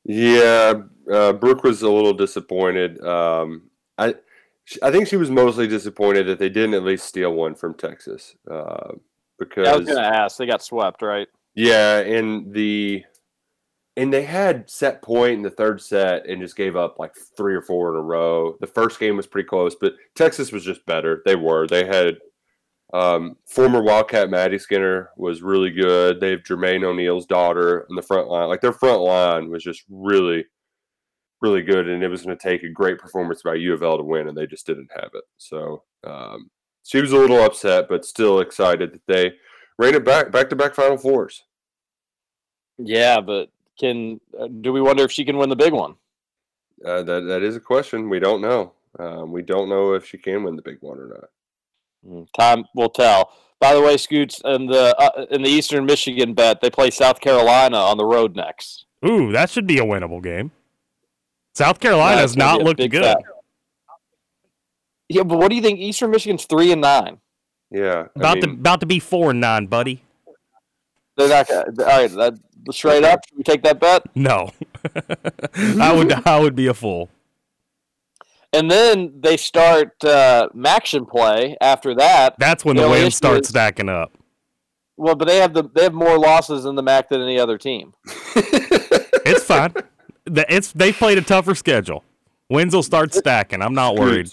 Yeah, 0.04 0.82
uh, 1.10 1.32
Brooke 1.32 1.64
was 1.64 1.82
a 1.82 1.90
little 1.90 2.12
disappointed. 2.12 3.02
Um, 3.04 3.70
I 3.98 4.14
I 4.82 4.90
think 4.90 5.08
she 5.08 5.16
was 5.16 5.30
mostly 5.30 5.66
disappointed 5.66 6.26
that 6.26 6.38
they 6.38 6.48
didn't 6.48 6.74
at 6.74 6.84
least 6.84 7.06
steal 7.06 7.32
one 7.34 7.54
from 7.54 7.74
Texas 7.74 8.34
uh, 8.50 8.92
because 9.38 9.66
Yeah, 9.66 9.74
I 9.74 9.76
was 9.76 9.86
gonna 9.86 10.00
ask. 10.00 10.36
They 10.36 10.46
got 10.46 10.62
swept, 10.62 11.02
right? 11.02 11.28
Yeah, 11.54 11.98
and 11.98 12.52
the 12.52 13.04
and 13.96 14.12
they 14.12 14.22
had 14.22 14.68
set 14.68 15.02
point 15.02 15.34
in 15.34 15.42
the 15.42 15.50
third 15.50 15.80
set 15.80 16.26
and 16.26 16.42
just 16.42 16.56
gave 16.56 16.76
up 16.76 16.98
like 16.98 17.12
three 17.36 17.54
or 17.54 17.62
four 17.62 17.90
in 17.90 17.96
a 17.96 18.02
row. 18.02 18.56
The 18.60 18.66
first 18.66 18.98
game 18.98 19.16
was 19.16 19.26
pretty 19.26 19.48
close, 19.48 19.76
but 19.80 19.94
Texas 20.16 20.50
was 20.50 20.64
just 20.64 20.84
better. 20.86 21.22
They 21.24 21.36
were. 21.36 21.68
They 21.68 21.86
had 21.86 22.18
um, 22.92 23.36
former 23.46 23.82
Wildcat 23.82 24.30
Maddie 24.30 24.58
Skinner 24.58 25.10
was 25.16 25.42
really 25.42 25.70
good. 25.70 26.20
They 26.20 26.30
have 26.30 26.42
Jermaine 26.42 26.84
O'Neal's 26.84 27.26
daughter 27.26 27.86
in 27.88 27.96
the 27.96 28.02
front 28.02 28.28
line. 28.28 28.48
Like 28.48 28.60
their 28.60 28.72
front 28.72 29.00
line 29.00 29.50
was 29.50 29.62
just 29.62 29.84
really, 29.88 30.44
really 31.40 31.62
good, 31.62 31.88
and 31.88 32.02
it 32.02 32.08
was 32.08 32.22
going 32.22 32.36
to 32.36 32.42
take 32.42 32.62
a 32.62 32.68
great 32.68 32.98
performance 32.98 33.42
by 33.42 33.54
U 33.54 33.74
of 33.74 33.82
L 33.82 33.98
to 33.98 34.04
win, 34.04 34.28
and 34.28 34.36
they 34.36 34.46
just 34.46 34.66
didn't 34.66 34.90
have 34.94 35.10
it. 35.14 35.24
So 35.36 35.82
um, 36.04 36.50
she 36.84 37.00
was 37.00 37.12
a 37.12 37.18
little 37.18 37.42
upset, 37.42 37.88
but 37.88 38.04
still 38.04 38.40
excited 38.40 38.92
that 38.92 39.06
they 39.06 39.32
ran 39.78 39.94
it 39.94 40.04
back 40.04 40.30
back 40.30 40.50
to 40.50 40.56
back 40.56 40.74
Final 40.74 40.96
Fours. 40.96 41.44
Yeah, 42.78 43.20
but 43.20 43.50
can 43.78 44.20
uh, 44.38 44.48
do 44.60 44.72
we 44.72 44.80
wonder 44.80 45.04
if 45.04 45.12
she 45.12 45.24
can 45.24 45.36
win 45.36 45.48
the 45.48 45.56
big 45.56 45.72
one? 45.72 45.96
Uh, 46.84 47.02
that 47.02 47.20
that 47.22 47.42
is 47.42 47.56
a 47.56 47.60
question. 47.60 48.08
We 48.08 48.18
don't 48.18 48.40
know. 48.40 48.72
Um, 48.98 49.32
we 49.32 49.42
don't 49.42 49.68
know 49.68 49.94
if 49.94 50.06
she 50.06 50.18
can 50.18 50.44
win 50.44 50.56
the 50.56 50.62
big 50.62 50.78
one 50.80 50.98
or 50.98 51.08
not. 51.08 51.30
Mm, 52.06 52.28
Time 52.36 52.64
will 52.74 52.90
tell. 52.90 53.32
By 53.60 53.74
the 53.74 53.80
way, 53.80 53.96
Scoots 53.96 54.40
in 54.44 54.66
the 54.66 54.94
uh, 54.98 55.26
in 55.30 55.42
the 55.42 55.48
Eastern 55.48 55.86
Michigan 55.86 56.34
bet, 56.34 56.60
they 56.60 56.70
play 56.70 56.90
South 56.90 57.20
Carolina 57.20 57.78
on 57.78 57.96
the 57.96 58.04
road 58.04 58.36
next. 58.36 58.86
Ooh, 59.06 59.32
that 59.32 59.50
should 59.50 59.66
be 59.66 59.78
a 59.78 59.84
winnable 59.84 60.22
game. 60.22 60.50
South 61.54 61.78
Yeah, 61.80 61.90
Carolina's 61.90 62.36
not 62.36 62.58
be 62.58 62.64
looked 62.64 62.78
good. 62.90 63.02
bet. 63.02 63.18
Yeah, 65.08 65.22
but 65.22 65.38
what 65.38 65.48
do 65.50 65.56
you 65.56 65.62
think? 65.62 65.78
Eastern 65.78 66.10
Michigan's 66.10 66.46
three 66.46 66.72
and 66.72 66.80
nine. 66.80 67.18
Yeah, 67.70 68.06
I 68.16 68.20
About 68.20 68.40
to 68.40 68.50
about 68.50 68.80
to 68.80 68.86
be 68.86 68.98
four 69.00 69.30
and 69.30 69.40
nine, 69.40 69.66
buddy. 69.66 70.02
They're 71.16 71.28
not. 71.28 71.46
Gonna, 71.48 71.64
all 71.80 71.98
right, 72.00 72.10
that, 72.10 72.34
straight 72.72 73.04
up, 73.04 73.20
should 73.28 73.38
we 73.38 73.44
take 73.44 73.62
that 73.62 73.78
bet? 73.80 74.02
No, 74.14 74.50
I 75.80 75.92
would 75.94 76.12
I 76.26 76.38
would 76.40 76.54
be 76.56 76.66
a 76.66 76.74
fool. 76.74 77.08
And 78.52 78.70
then 78.70 79.20
they 79.20 79.36
start 79.36 79.92
uh, 80.04 80.48
Maction 80.54 81.08
play 81.08 81.56
after 81.60 81.94
that. 81.96 82.36
That's 82.38 82.64
when 82.64 82.76
The 82.76 82.82
the 82.82 82.88
only 82.88 83.00
wins 83.02 83.16
start 83.16 83.40
is- 83.42 83.48
stacking 83.48 83.88
up. 83.88 84.12
Well, 84.96 85.16
but 85.16 85.26
they 85.26 85.38
have 85.38 85.52
the 85.54 85.64
they 85.74 85.82
have 85.84 85.94
more 85.94 86.18
losses 86.18 86.64
in 86.64 86.76
the 86.76 86.82
MAC 86.82 87.08
than 87.08 87.20
any 87.20 87.38
other 87.38 87.58
team. 87.58 87.94
It's 89.26 89.42
fine. 89.44 89.72
The- 90.26 90.46
It's 90.54 90.72
they 90.72 90.92
played 90.92 91.18
a 91.18 91.22
tougher 91.22 91.54
schedule. 91.54 92.04
Wins 92.50 92.74
will 92.74 92.82
start 92.82 93.14
stacking. 93.14 93.62
I'm 93.62 93.74
not 93.74 93.96
worried. 93.96 94.30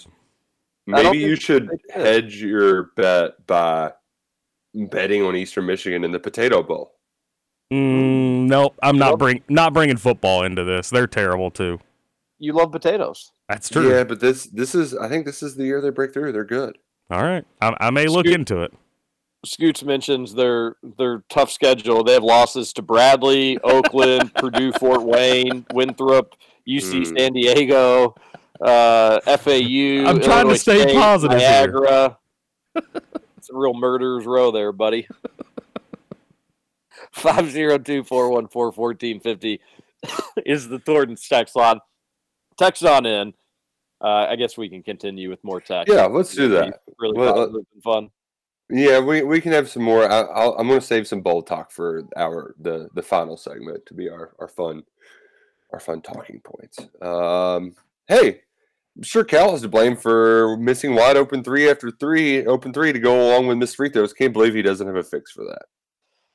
Maybe 0.86 1.18
you 1.18 1.36
should 1.36 1.68
hedge 1.90 2.42
your 2.42 2.90
bet 2.96 3.46
by 3.46 3.92
betting 4.74 5.22
on 5.22 5.36
Eastern 5.36 5.66
Michigan 5.66 6.04
in 6.04 6.12
the 6.12 6.18
Potato 6.18 6.62
Bowl. 6.62 6.94
Mm, 7.72 8.48
nope, 8.48 8.74
I'm 8.82 8.98
not 8.98 9.18
bring 9.18 9.42
not 9.48 9.72
bringing 9.72 9.96
football 9.96 10.42
into 10.42 10.64
this. 10.64 10.90
They're 10.90 11.06
terrible 11.06 11.50
too. 11.50 11.80
You 12.38 12.52
love 12.52 12.72
potatoes. 12.72 13.30
That's 13.48 13.68
true. 13.70 13.88
Yeah, 13.90 14.04
but 14.04 14.20
this 14.20 14.46
this 14.46 14.74
is 14.74 14.94
I 14.94 15.08
think 15.08 15.24
this 15.24 15.42
is 15.42 15.56
the 15.56 15.64
year 15.64 15.80
they 15.80 15.90
break 15.90 16.12
through. 16.12 16.32
They're 16.32 16.44
good. 16.44 16.76
All 17.10 17.22
right, 17.22 17.44
I, 17.60 17.74
I 17.80 17.90
may 17.90 18.06
look 18.06 18.26
into 18.26 18.62
it. 18.62 18.72
Scoots 19.44 19.82
mentions 19.82 20.34
their 20.34 20.76
their 20.98 21.24
tough 21.28 21.50
schedule. 21.50 22.04
They 22.04 22.12
have 22.12 22.22
losses 22.22 22.72
to 22.74 22.82
Bradley, 22.82 23.58
Oakland, 23.64 24.32
Purdue, 24.36 24.70
Fort 24.72 25.02
Wayne, 25.02 25.66
Winthrop, 25.72 26.36
UC 26.68 27.08
Hmm. 27.08 27.16
San 27.16 27.32
Diego, 27.32 28.14
uh, 28.60 29.18
FAU. 29.38 30.06
I'm 30.08 30.20
trying 30.20 30.48
to 30.48 30.56
stay 30.56 30.82
State, 30.82 30.94
positive 30.94 31.38
here. 31.40 31.48
Niagara. 31.48 32.18
it's 33.36 33.50
a 33.50 33.56
real 33.56 33.74
murderer's 33.74 34.26
row 34.26 34.52
there, 34.52 34.70
buddy. 34.72 35.08
Five 37.12 37.50
zero 37.50 37.78
two 37.78 38.04
four 38.04 38.30
one 38.30 38.48
four 38.48 38.72
fourteen 38.72 39.20
fifty 39.20 39.60
is 40.46 40.68
the 40.68 40.78
Thornton's 40.78 41.26
text 41.28 41.54
line. 41.56 41.80
Text 42.56 42.84
on 42.84 43.06
in. 43.06 43.34
Uh, 44.00 44.26
I 44.30 44.36
guess 44.36 44.56
we 44.56 44.68
can 44.68 44.82
continue 44.82 45.28
with 45.30 45.42
more 45.44 45.60
text. 45.60 45.92
Yeah, 45.92 46.06
let's 46.06 46.34
do 46.34 46.48
that. 46.50 46.80
Really 46.98 47.18
Well, 47.18 47.52
fun. 47.84 48.10
Yeah, 48.74 49.00
we, 49.00 49.22
we 49.22 49.42
can 49.42 49.52
have 49.52 49.68
some 49.68 49.82
more. 49.82 50.10
I, 50.10 50.20
I'll, 50.20 50.54
I'm 50.54 50.66
going 50.66 50.80
to 50.80 50.86
save 50.86 51.06
some 51.06 51.20
bold 51.20 51.46
talk 51.46 51.70
for 51.70 52.08
our 52.16 52.54
the 52.58 52.88
the 52.94 53.02
final 53.02 53.36
segment 53.36 53.84
to 53.86 53.94
be 53.94 54.08
our 54.08 54.32
our 54.38 54.48
fun 54.48 54.84
our 55.72 55.80
fun 55.80 56.00
talking 56.00 56.40
points. 56.40 56.78
Um, 57.02 57.74
hey, 58.08 58.40
I'm 58.96 59.02
sure 59.02 59.24
Cal 59.24 59.54
is 59.54 59.62
to 59.62 59.68
blame 59.68 59.94
for 59.94 60.56
missing 60.56 60.94
wide 60.94 61.18
open 61.18 61.44
three 61.44 61.68
after 61.68 61.90
three 61.90 62.46
open 62.46 62.72
three 62.72 62.94
to 62.94 62.98
go 62.98 63.28
along 63.28 63.46
with 63.46 63.58
missed 63.58 63.76
free 63.76 63.90
throws. 63.90 64.14
Can't 64.14 64.32
believe 64.32 64.54
he 64.54 64.62
doesn't 64.62 64.86
have 64.86 64.96
a 64.96 65.02
fix 65.02 65.30
for 65.32 65.44
that. 65.44 65.66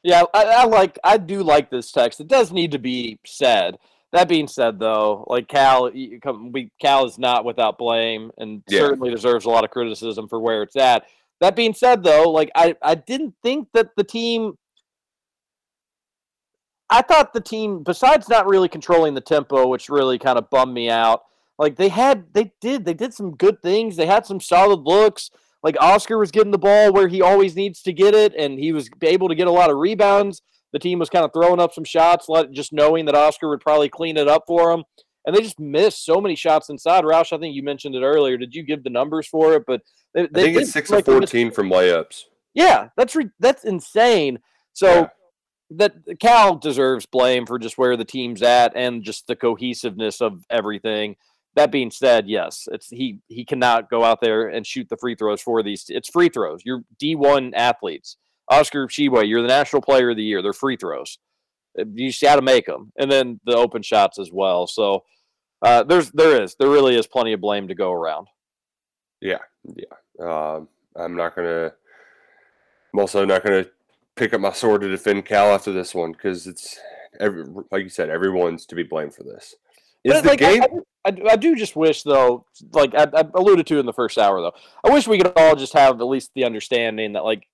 Yeah, 0.03 0.23
I, 0.31 0.43
I 0.43 0.63
like 0.65 0.99
I 1.03 1.17
do 1.17 1.41
like 1.41 1.71
this 1.71 1.91
text. 1.91 2.19
It 2.19 2.27
does 2.27 2.51
need 2.51 2.71
to 2.71 2.79
be 2.79 3.19
said. 3.25 3.77
That 4.13 4.29
being 4.29 4.47
said, 4.47 4.79
though, 4.79 5.25
like 5.27 5.47
Cal, 5.47 5.91
we 5.91 6.71
Cal 6.79 7.05
is 7.05 7.17
not 7.17 7.45
without 7.45 7.79
blame, 7.79 8.31
and 8.37 8.63
Yeah. 8.69 8.79
certainly 8.79 9.09
deserves 9.09 9.45
a 9.45 9.49
lot 9.49 9.65
of 9.65 9.71
criticism 9.71 10.27
for 10.27 10.39
where 10.39 10.61
it's 10.61 10.75
at. 10.75 11.05
That 11.41 11.55
being 11.55 11.73
said, 11.73 12.03
though, 12.03 12.29
like 12.29 12.51
I 12.55 12.75
I 12.81 12.95
didn't 12.95 13.35
think 13.43 13.69
that 13.73 13.89
the 13.95 14.03
team. 14.03 14.57
I 16.89 17.01
thought 17.01 17.33
the 17.33 17.41
team, 17.41 17.83
besides 17.83 18.29
not 18.29 18.47
really 18.47 18.69
controlling 18.69 19.13
the 19.13 19.21
tempo, 19.21 19.67
which 19.67 19.89
really 19.89 20.17
kind 20.17 20.37
of 20.37 20.49
bummed 20.49 20.73
me 20.73 20.89
out, 20.89 21.23
like 21.59 21.75
they 21.75 21.89
had, 21.89 22.33
they 22.33 22.53
did, 22.61 22.85
they 22.85 22.93
did 22.93 23.13
some 23.13 23.35
good 23.35 23.61
things. 23.61 23.97
They 23.97 24.05
had 24.05 24.25
some 24.25 24.39
solid 24.39 24.81
looks. 24.83 25.29
Like 25.63 25.75
Oscar 25.81 26.17
was 26.17 26.31
getting 26.31 26.51
the 26.51 26.57
ball 26.57 26.93
where 26.93 27.09
he 27.09 27.21
always 27.21 27.55
needs 27.55 27.81
to 27.83 27.93
get 27.93 28.13
it, 28.13 28.33
and 28.35 28.57
he 28.59 28.71
was 28.71 28.89
able 29.01 29.27
to 29.27 29.35
get 29.35 29.47
a 29.47 29.51
lot 29.51 29.69
of 29.69 29.77
rebounds. 29.77 30.41
The 30.71 30.79
team 30.79 30.99
was 30.99 31.09
kind 31.09 31.25
of 31.25 31.33
throwing 31.33 31.59
up 31.59 31.73
some 31.73 31.83
shots, 31.83 32.27
just 32.51 32.71
knowing 32.71 33.05
that 33.05 33.15
Oscar 33.15 33.49
would 33.49 33.61
probably 33.61 33.89
clean 33.89 34.17
it 34.17 34.27
up 34.27 34.43
for 34.47 34.71
them. 34.71 34.83
And 35.27 35.35
they 35.35 35.41
just 35.41 35.59
missed 35.59 36.03
so 36.05 36.19
many 36.19 36.35
shots 36.35 36.69
inside. 36.69 37.03
Roush, 37.03 37.31
I 37.33 37.37
think 37.37 37.53
you 37.53 37.61
mentioned 37.61 37.93
it 37.95 38.01
earlier. 38.01 38.37
Did 38.37 38.55
you 38.55 38.63
give 38.63 38.83
the 38.83 38.89
numbers 38.89 39.27
for 39.27 39.53
it? 39.53 39.63
But 39.67 39.81
they, 40.15 40.21
I 40.23 40.27
they 40.31 40.43
think 40.45 40.57
it's 40.61 40.71
six 40.71 40.89
like 40.89 41.05
of 41.07 41.13
fourteen 41.13 41.51
from 41.51 41.69
layups. 41.69 42.23
yeah, 42.55 42.87
that's 42.97 43.15
re- 43.15 43.29
that's 43.39 43.63
insane. 43.65 44.39
So 44.73 44.87
Yeah. 44.87 45.07
that 45.71 46.19
Cal 46.21 46.55
deserves 46.55 47.05
blame 47.05 47.45
for 47.45 47.59
just 47.59 47.77
where 47.77 47.97
the 47.97 48.05
team's 48.05 48.41
at 48.41 48.71
and 48.75 49.03
just 49.03 49.27
the 49.27 49.35
cohesiveness 49.35 50.21
of 50.21 50.45
everything. 50.49 51.17
That 51.55 51.71
being 51.71 51.91
said, 51.91 52.29
yes, 52.29 52.67
it's 52.71 52.87
he 52.87 53.19
he 53.27 53.43
cannot 53.43 53.89
go 53.89 54.03
out 54.05 54.21
there 54.21 54.47
and 54.47 54.65
shoot 54.65 54.87
the 54.89 54.95
free 54.97 55.15
throws 55.15 55.41
for 55.41 55.61
these. 55.61 55.85
It's 55.89 56.07
free 56.09 56.29
throws. 56.29 56.61
You're 56.63 56.83
D1 57.03 57.51
athletes. 57.53 58.15
Oscar 58.49 58.87
Tshiebwe, 58.87 59.27
you're 59.27 59.41
the 59.41 59.47
national 59.49 59.81
player 59.81 60.11
of 60.11 60.15
the 60.15 60.23
year. 60.23 60.41
They're 60.41 60.53
free 60.53 60.77
throws. 60.77 61.17
You 61.75 62.07
just 62.09 62.21
got 62.21 62.37
to 62.37 62.41
make 62.41 62.65
them, 62.65 62.93
and 62.97 63.11
then 63.11 63.39
the 63.45 63.57
open 63.57 63.81
shots 63.83 64.17
as 64.19 64.31
well. 64.31 64.67
So 64.67 65.03
uh, 65.61 65.83
there's 65.83 66.11
there 66.11 66.41
is 66.41 66.55
there 66.59 66.69
really 66.69 66.95
is 66.95 67.07
plenty 67.07 67.33
of 67.33 67.41
blame 67.41 67.67
to 67.67 67.75
go 67.75 67.91
around. 67.91 68.27
Yeah, 69.21 69.39
yeah. 69.75 69.85
Um, 70.19 70.67
I'm 70.95 71.15
not 71.15 71.35
gonna. 71.35 71.71
I'm 72.93 72.99
also 72.99 73.25
not 73.25 73.43
gonna 73.43 73.65
pick 74.15 74.33
up 74.33 74.41
my 74.41 74.51
sword 74.53 74.81
to 74.81 74.89
defend 74.89 75.25
Cal 75.25 75.53
after 75.53 75.71
this 75.71 75.93
one 75.93 76.11
because 76.11 76.47
it's 76.47 76.79
every, 77.19 77.43
like 77.71 77.83
you 77.83 77.89
said, 77.89 78.09
everyone's 78.09 78.65
to 78.67 78.75
be 78.75 78.83
blamed 78.83 79.13
for 79.13 79.23
this. 79.23 79.55
Is 80.03 80.13
But, 80.13 80.23
the 80.23 80.29
like, 80.29 80.41
I- 80.41 80.53
game? 80.53 80.61
I, 81.05 81.11
do- 81.11 81.25
I, 81.29 81.31
I 81.33 81.35
do 81.35 81.55
just 81.55 81.75
wish, 81.75 82.03
though, 82.03 82.45
like 82.73 82.93
I, 82.95 83.07
I 83.13 83.23
alluded 83.35 83.65
to 83.67 83.79
in 83.79 83.85
the 83.85 83.93
first 83.93 84.17
hour, 84.17 84.41
though, 84.41 84.53
I 84.83 84.91
wish 84.91 85.07
we 85.07 85.17
could 85.17 85.33
all 85.35 85.55
just 85.55 85.73
have 85.73 85.99
at 86.01 86.03
least 86.07 86.31
the 86.35 86.43
understanding 86.45 87.13
that, 87.13 87.23
like, 87.23 87.47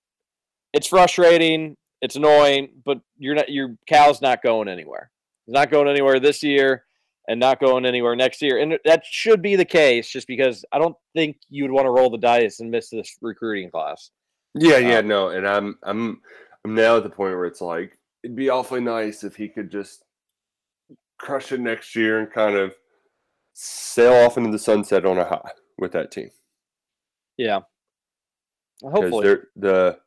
it's 0.72 0.88
frustrating, 0.88 1.76
it's 2.02 2.16
annoying, 2.16 2.70
but 2.84 3.00
you're 3.18 3.34
not, 3.36 3.48
your 3.50 3.76
Cal's 3.86 4.20
not 4.20 4.42
going 4.42 4.68
anywhere. 4.68 5.10
He's 5.46 5.52
not 5.52 5.70
going 5.70 5.88
anywhere 5.88 6.18
this 6.18 6.42
year, 6.42 6.84
and 7.28 7.40
not 7.40 7.60
going 7.60 7.86
anywhere 7.86 8.14
next 8.14 8.42
year, 8.42 8.58
and 8.58 8.78
that 8.84 9.04
should 9.04 9.42
be 9.42 9.56
the 9.56 9.64
case. 9.64 10.08
Just 10.08 10.26
because 10.26 10.64
I 10.72 10.78
don't 10.78 10.96
think 11.14 11.36
you 11.48 11.64
would 11.64 11.72
want 11.72 11.86
to 11.86 11.90
roll 11.90 12.10
the 12.10 12.18
dice 12.18 12.60
and 12.60 12.70
miss 12.70 12.90
this 12.90 13.16
recruiting 13.20 13.70
class. 13.70 14.10
Yeah, 14.54 14.78
yeah, 14.78 14.98
um, 14.98 15.08
no, 15.08 15.28
and 15.30 15.46
I'm 15.46 15.78
I'm 15.82 16.20
I'm 16.64 16.74
now 16.74 16.96
at 16.96 17.02
the 17.02 17.10
point 17.10 17.34
where 17.34 17.46
it's 17.46 17.60
like 17.60 17.98
it'd 18.22 18.36
be 18.36 18.50
awfully 18.50 18.80
nice 18.80 19.24
if 19.24 19.36
he 19.36 19.48
could 19.48 19.70
just 19.70 20.04
crush 21.18 21.52
it 21.52 21.60
next 21.60 21.94
year 21.96 22.20
and 22.20 22.32
kind 22.32 22.56
of 22.56 22.74
sail 23.54 24.12
off 24.24 24.36
into 24.36 24.50
the 24.50 24.58
sunset 24.58 25.06
on 25.06 25.18
a 25.18 25.24
high 25.24 25.50
with 25.78 25.92
that 25.92 26.10
team. 26.10 26.30
Yeah, 27.36 27.60
hopefully. 28.82 29.36
the 29.56 29.98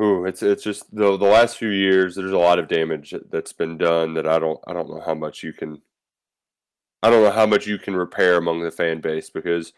ooh, 0.00 0.24
it's 0.24 0.42
it's 0.42 0.62
just 0.62 0.94
the 0.94 1.16
the 1.16 1.24
last 1.24 1.56
few 1.56 1.70
years. 1.70 2.14
There's 2.14 2.32
a 2.32 2.38
lot 2.38 2.58
of 2.58 2.68
damage 2.68 3.14
that's 3.30 3.52
been 3.52 3.78
done 3.78 4.14
that 4.14 4.26
I 4.26 4.38
don't 4.38 4.60
I 4.66 4.72
don't 4.72 4.88
know 4.88 5.02
how 5.04 5.14
much 5.14 5.42
you 5.42 5.52
can. 5.52 5.80
I 7.02 7.10
don't 7.10 7.22
know 7.24 7.30
how 7.32 7.46
much 7.46 7.66
you 7.66 7.78
can 7.78 7.96
repair 7.96 8.36
among 8.36 8.62
the 8.62 8.70
fan 8.70 9.00
base 9.00 9.28
because 9.30 9.72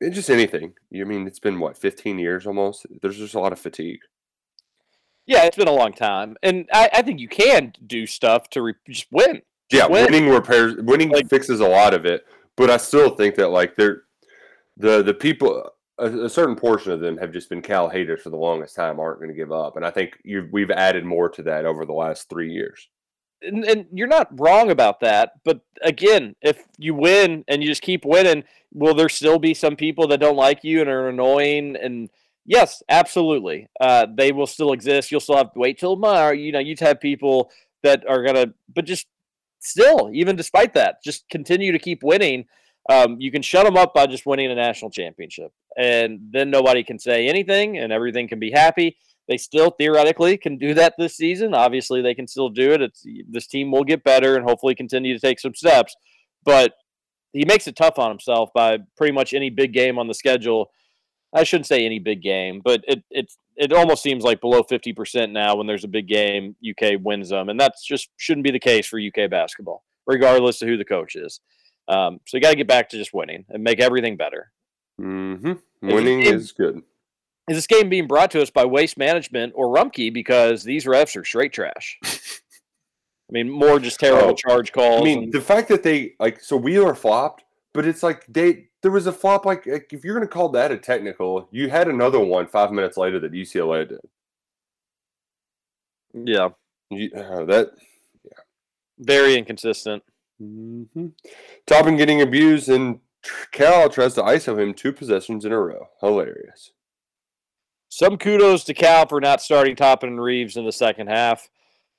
it's 0.00 0.16
just 0.16 0.30
anything. 0.30 0.74
You 0.90 1.04
I 1.04 1.08
mean 1.08 1.26
it's 1.26 1.38
been 1.38 1.58
what 1.60 1.76
15 1.76 2.18
years 2.18 2.46
almost. 2.46 2.86
There's 3.02 3.16
just 3.16 3.34
a 3.34 3.40
lot 3.40 3.52
of 3.52 3.58
fatigue. 3.58 4.00
Yeah, 5.26 5.44
it's 5.44 5.56
been 5.56 5.68
a 5.68 5.72
long 5.72 5.92
time, 5.92 6.36
and 6.42 6.66
I, 6.72 6.88
I 6.90 7.02
think 7.02 7.20
you 7.20 7.28
can 7.28 7.74
do 7.86 8.06
stuff 8.06 8.48
to 8.50 8.62
re- 8.62 8.74
just 8.88 9.08
win. 9.12 9.42
Yeah, 9.70 9.86
Win. 9.86 10.06
winning 10.06 10.30
repairs, 10.30 10.76
winning 10.78 11.10
like, 11.10 11.28
fixes 11.28 11.60
a 11.60 11.68
lot 11.68 11.92
of 11.92 12.06
it, 12.06 12.24
but 12.56 12.70
I 12.70 12.78
still 12.78 13.10
think 13.10 13.34
that 13.34 13.48
like 13.48 13.76
they're 13.76 14.04
the 14.78 15.02
the 15.02 15.12
people, 15.12 15.70
a, 15.98 16.24
a 16.24 16.30
certain 16.30 16.56
portion 16.56 16.92
of 16.92 17.00
them 17.00 17.18
have 17.18 17.32
just 17.32 17.50
been 17.50 17.60
Cal 17.60 17.90
haters 17.90 18.22
for 18.22 18.30
the 18.30 18.36
longest 18.36 18.74
time, 18.74 18.98
aren't 18.98 19.18
going 19.18 19.28
to 19.28 19.36
give 19.36 19.52
up, 19.52 19.76
and 19.76 19.84
I 19.84 19.90
think 19.90 20.18
we've 20.50 20.70
added 20.70 21.04
more 21.04 21.28
to 21.28 21.42
that 21.42 21.66
over 21.66 21.84
the 21.84 21.92
last 21.92 22.30
three 22.30 22.50
years. 22.50 22.88
And, 23.42 23.64
and 23.64 23.86
you're 23.92 24.06
not 24.06 24.28
wrong 24.38 24.70
about 24.70 25.00
that. 25.00 25.32
But 25.44 25.60
again, 25.82 26.36
if 26.42 26.64
you 26.78 26.94
win 26.94 27.44
and 27.48 27.62
you 27.62 27.68
just 27.68 27.82
keep 27.82 28.04
winning, 28.04 28.44
will 28.72 28.94
there 28.94 29.08
still 29.08 29.38
be 29.38 29.54
some 29.54 29.76
people 29.76 30.06
that 30.08 30.20
don't 30.20 30.36
like 30.36 30.64
you 30.64 30.80
and 30.80 30.90
are 30.90 31.08
annoying? 31.08 31.76
And 31.76 32.10
yes, 32.44 32.82
absolutely, 32.88 33.68
uh, 33.80 34.06
they 34.12 34.32
will 34.32 34.46
still 34.46 34.72
exist. 34.72 35.10
You'll 35.10 35.20
still 35.20 35.36
have 35.36 35.52
to 35.52 35.58
wait 35.58 35.78
till 35.78 35.94
tomorrow. 35.94 36.32
You 36.32 36.52
know, 36.52 36.58
you'd 36.58 36.80
have 36.80 37.00
people 37.00 37.50
that 37.82 38.04
are 38.08 38.24
gonna, 38.24 38.54
but 38.74 38.84
just 38.84 39.06
still, 39.60 40.10
even 40.12 40.36
despite 40.36 40.74
that, 40.74 41.02
just 41.02 41.28
continue 41.28 41.72
to 41.72 41.78
keep 41.78 42.02
winning. 42.02 42.46
Um, 42.90 43.20
you 43.20 43.30
can 43.30 43.42
shut 43.42 43.66
them 43.66 43.76
up 43.76 43.92
by 43.92 44.06
just 44.06 44.24
winning 44.24 44.50
a 44.50 44.54
national 44.54 44.90
championship, 44.90 45.52
and 45.76 46.20
then 46.30 46.50
nobody 46.50 46.82
can 46.82 46.98
say 46.98 47.28
anything, 47.28 47.78
and 47.78 47.92
everything 47.92 48.28
can 48.28 48.38
be 48.38 48.50
happy. 48.50 48.96
They 49.28 49.36
still 49.36 49.70
theoretically 49.70 50.38
can 50.38 50.56
do 50.56 50.72
that 50.74 50.94
this 50.98 51.16
season. 51.16 51.54
Obviously, 51.54 52.00
they 52.00 52.14
can 52.14 52.26
still 52.26 52.48
do 52.48 52.72
it. 52.72 52.80
It's 52.80 53.06
this 53.28 53.46
team 53.46 53.70
will 53.70 53.84
get 53.84 54.02
better 54.02 54.34
and 54.36 54.44
hopefully 54.44 54.74
continue 54.74 55.14
to 55.14 55.20
take 55.20 55.38
some 55.38 55.54
steps. 55.54 55.94
But 56.44 56.72
he 57.32 57.44
makes 57.46 57.66
it 57.66 57.76
tough 57.76 57.98
on 57.98 58.10
himself 58.10 58.50
by 58.54 58.78
pretty 58.96 59.12
much 59.12 59.34
any 59.34 59.50
big 59.50 59.72
game 59.72 59.98
on 59.98 60.08
the 60.08 60.14
schedule. 60.14 60.70
I 61.34 61.44
shouldn't 61.44 61.66
say 61.66 61.84
any 61.84 61.98
big 61.98 62.22
game, 62.22 62.62
but 62.64 62.82
it 62.88 63.04
it's 63.10 63.36
it 63.54 63.70
almost 63.72 64.02
seems 64.02 64.24
like 64.24 64.40
below 64.40 64.62
fifty 64.62 64.94
percent 64.94 65.32
now 65.32 65.56
when 65.56 65.66
there's 65.66 65.84
a 65.84 65.88
big 65.88 66.08
game, 66.08 66.56
UK 66.66 66.92
wins 67.02 67.28
them, 67.28 67.50
and 67.50 67.60
that's 67.60 67.84
just 67.84 68.08
shouldn't 68.16 68.44
be 68.44 68.50
the 68.50 68.58
case 68.58 68.86
for 68.86 68.98
UK 68.98 69.30
basketball, 69.30 69.84
regardless 70.06 70.62
of 70.62 70.68
who 70.68 70.78
the 70.78 70.86
coach 70.86 71.16
is. 71.16 71.40
Um, 71.86 72.20
so 72.26 72.36
you 72.36 72.40
got 72.40 72.50
to 72.50 72.56
get 72.56 72.66
back 72.66 72.88
to 72.90 72.96
just 72.96 73.12
winning 73.12 73.44
and 73.50 73.62
make 73.62 73.78
everything 73.78 74.16
better. 74.16 74.52
Mm-hmm. 75.00 75.52
Winning 75.82 76.20
it- 76.22 76.34
is 76.34 76.52
good. 76.52 76.82
Is 77.48 77.56
this 77.56 77.66
game 77.66 77.88
being 77.88 78.06
brought 78.06 78.30
to 78.32 78.42
us 78.42 78.50
by 78.50 78.64
Waste 78.64 78.96
Management 78.98 79.52
or 79.56 79.74
Rumpke 79.74 80.12
because 80.12 80.62
these 80.64 80.84
refs 80.84 81.16
are 81.16 81.24
straight 81.24 81.52
trash? 81.52 81.98
I 82.04 83.32
mean, 83.32 83.50
more 83.50 83.78
just 83.78 84.00
terrible 84.00 84.30
Oh, 84.30 84.34
charge 84.34 84.72
calls. 84.72 85.02
I 85.02 85.04
mean, 85.04 85.22
and- 85.24 85.32
the 85.32 85.40
fact 85.40 85.68
that 85.68 85.82
they 85.82 86.14
like 86.18 86.40
so 86.40 86.56
Wheeler 86.56 86.94
flopped, 86.94 87.44
but 87.74 87.86
it's 87.86 88.02
like 88.02 88.24
they 88.26 88.68
there 88.82 88.90
was 88.90 89.06
a 89.06 89.12
flop. 89.12 89.44
Like, 89.44 89.66
like 89.66 89.92
if 89.92 90.04
you're 90.04 90.14
going 90.14 90.26
to 90.26 90.32
call 90.32 90.48
that 90.50 90.72
a 90.72 90.78
technical, 90.78 91.48
you 91.50 91.68
had 91.68 91.88
another 91.88 92.20
one 92.20 92.46
five 92.46 92.70
minutes 92.72 92.96
later 92.96 93.18
that 93.20 93.32
UCLA 93.32 93.88
did. 93.88 94.00
yeah, 96.14 96.48
You, 96.90 97.10
uh, 97.14 97.44
that 97.44 97.70
yeah, 98.24 98.38
very 98.98 99.36
inconsistent. 99.36 100.02
Mhm. 100.40 101.12
Toppin 101.66 101.96
getting 101.96 102.22
abused, 102.22 102.68
and 102.68 103.00
Cal 103.52 103.90
tries 103.90 104.14
to 104.14 104.22
ISO 104.22 104.58
him 104.58 104.72
two 104.72 104.92
possessions 104.92 105.44
in 105.44 105.52
a 105.52 105.58
row. 105.60 105.88
Hilarious. 106.00 106.72
Some 107.88 108.18
kudos 108.18 108.64
to 108.64 108.74
Cal 108.74 109.06
for 109.06 109.20
not 109.20 109.40
starting 109.40 109.74
Toppin 109.74 110.10
and 110.10 110.20
Reeves 110.22 110.56
in 110.56 110.64
the 110.64 110.72
second 110.72 111.08
half. 111.08 111.48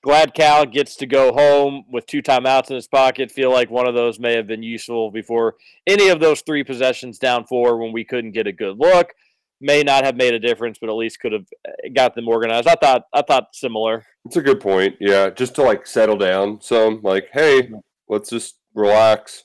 glad 0.04 0.34
Cal 0.34 0.66
gets 0.66 0.96
to 0.98 1.06
go 1.06 1.34
home 1.34 1.84
with 1.92 2.06
two 2.06 2.22
timeouts 2.22 2.70
in 2.70 2.76
his 2.76 2.88
pocket. 2.88 3.32
Feel 3.32 3.52
like 3.52 3.70
one 3.70 3.88
of 3.88 3.96
those 3.96 4.20
may 4.20 4.34
have 4.36 4.48
been 4.48 4.64
useful 4.64 5.12
before 5.12 5.56
any 5.88 6.10
of 6.10 6.20
those 6.20 6.42
three 6.42 6.64
possessions 6.64 7.18
down 7.20 7.46
four 7.46 7.78
when 7.78 7.92
we 7.92 8.06
couldn't 8.06 8.32
get 8.32 8.48
a 8.48 8.52
good 8.52 8.78
look. 8.78 9.14
May 9.62 9.84
not 9.84 10.06
have 10.06 10.16
made 10.16 10.34
a 10.34 10.40
difference, 10.40 10.78
but 10.80 10.90
at 10.90 10.96
least 10.96 11.20
could 11.20 11.34
have 11.34 11.46
uh, 11.68 11.90
got 11.94 12.16
them 12.16 12.30
organized. 12.30 12.68
I 12.68 12.76
thought 12.76 13.04
I 13.12 13.22
thought 13.22 13.50
similar. 13.54 14.06
It's 14.26 14.38
a 14.38 14.42
good 14.42 14.62
point. 14.62 14.96
Yeah, 15.02 15.32
just 15.32 15.56
to 15.56 15.64
like 15.64 15.86
settle 15.86 16.16
down 16.16 16.62
some. 16.62 17.02
Like, 17.04 17.28
hey, 17.34 17.70
let's 18.08 18.30
just 18.30 18.60
relax. 18.74 19.44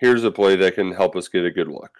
Here's 0.00 0.24
a 0.24 0.32
play 0.32 0.56
that 0.56 0.74
can 0.74 0.92
help 0.92 1.14
us 1.14 1.28
get 1.28 1.44
a 1.44 1.52
good 1.52 1.68
look. 1.68 1.92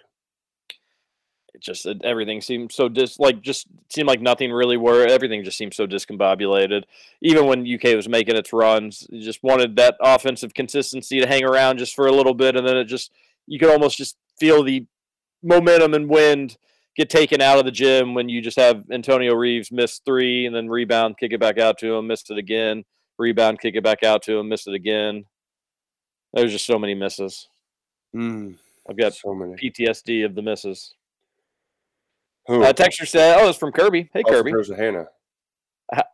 It 1.59 1.63
just 1.63 1.85
it, 1.85 2.01
everything 2.03 2.39
seemed 2.39 2.71
so 2.71 2.87
dis 2.87 3.19
like 3.19 3.41
just 3.41 3.67
seemed 3.89 4.07
like 4.07 4.21
nothing 4.21 4.51
really 4.51 4.77
were. 4.77 5.05
Everything 5.05 5.43
just 5.43 5.57
seemed 5.57 5.73
so 5.73 5.85
discombobulated. 5.85 6.83
Even 7.21 7.47
when 7.47 7.67
UK 7.67 7.95
was 7.95 8.07
making 8.07 8.37
its 8.37 8.53
runs, 8.53 9.05
you 9.09 9.21
just 9.21 9.43
wanted 9.43 9.75
that 9.75 9.97
offensive 9.99 10.53
consistency 10.53 11.19
to 11.19 11.27
hang 11.27 11.43
around 11.43 11.77
just 11.77 11.95
for 11.95 12.07
a 12.07 12.13
little 12.13 12.33
bit, 12.33 12.55
and 12.55 12.65
then 12.65 12.77
it 12.77 12.85
just 12.85 13.11
you 13.45 13.59
could 13.59 13.69
almost 13.69 13.97
just 13.97 14.17
feel 14.39 14.63
the 14.63 14.85
momentum 15.43 15.93
and 15.93 16.09
wind 16.09 16.57
get 16.95 17.09
taken 17.09 17.41
out 17.41 17.59
of 17.59 17.65
the 17.65 17.71
gym 17.71 18.13
when 18.13 18.29
you 18.29 18.41
just 18.41 18.57
have 18.57 18.85
Antonio 18.91 19.33
Reeves 19.33 19.71
miss 19.71 19.99
three 19.99 20.45
and 20.45 20.55
then 20.55 20.69
rebound, 20.69 21.17
kick 21.17 21.33
it 21.33 21.39
back 21.39 21.57
out 21.57 21.77
to 21.79 21.93
him, 21.93 22.07
missed 22.07 22.31
it 22.31 22.37
again, 22.37 22.83
rebound, 23.17 23.59
kick 23.59 23.75
it 23.75 23.83
back 23.83 24.03
out 24.03 24.21
to 24.23 24.37
him, 24.37 24.49
missed 24.49 24.67
it 24.67 24.73
again. 24.73 25.25
There's 26.33 26.51
just 26.51 26.65
so 26.65 26.79
many 26.79 26.93
misses. 26.93 27.47
Mm, 28.15 28.57
I've 28.89 28.97
got 28.97 29.13
so 29.13 29.33
many. 29.33 29.53
PTSD 29.53 30.25
of 30.25 30.35
the 30.35 30.41
misses. 30.41 30.93
Who? 32.49 32.63
Uh, 32.63 32.73
texture 32.73 33.05
said, 33.05 33.37
"Oh, 33.39 33.47
it's 33.47 33.59
from 33.59 33.71
Kirby. 33.71 34.09
Hey, 34.11 34.23
Oh, 34.25 34.29
Kirby. 34.31 34.51
There's 34.51 34.71
a 34.71 34.75
Hannah. 34.75 35.07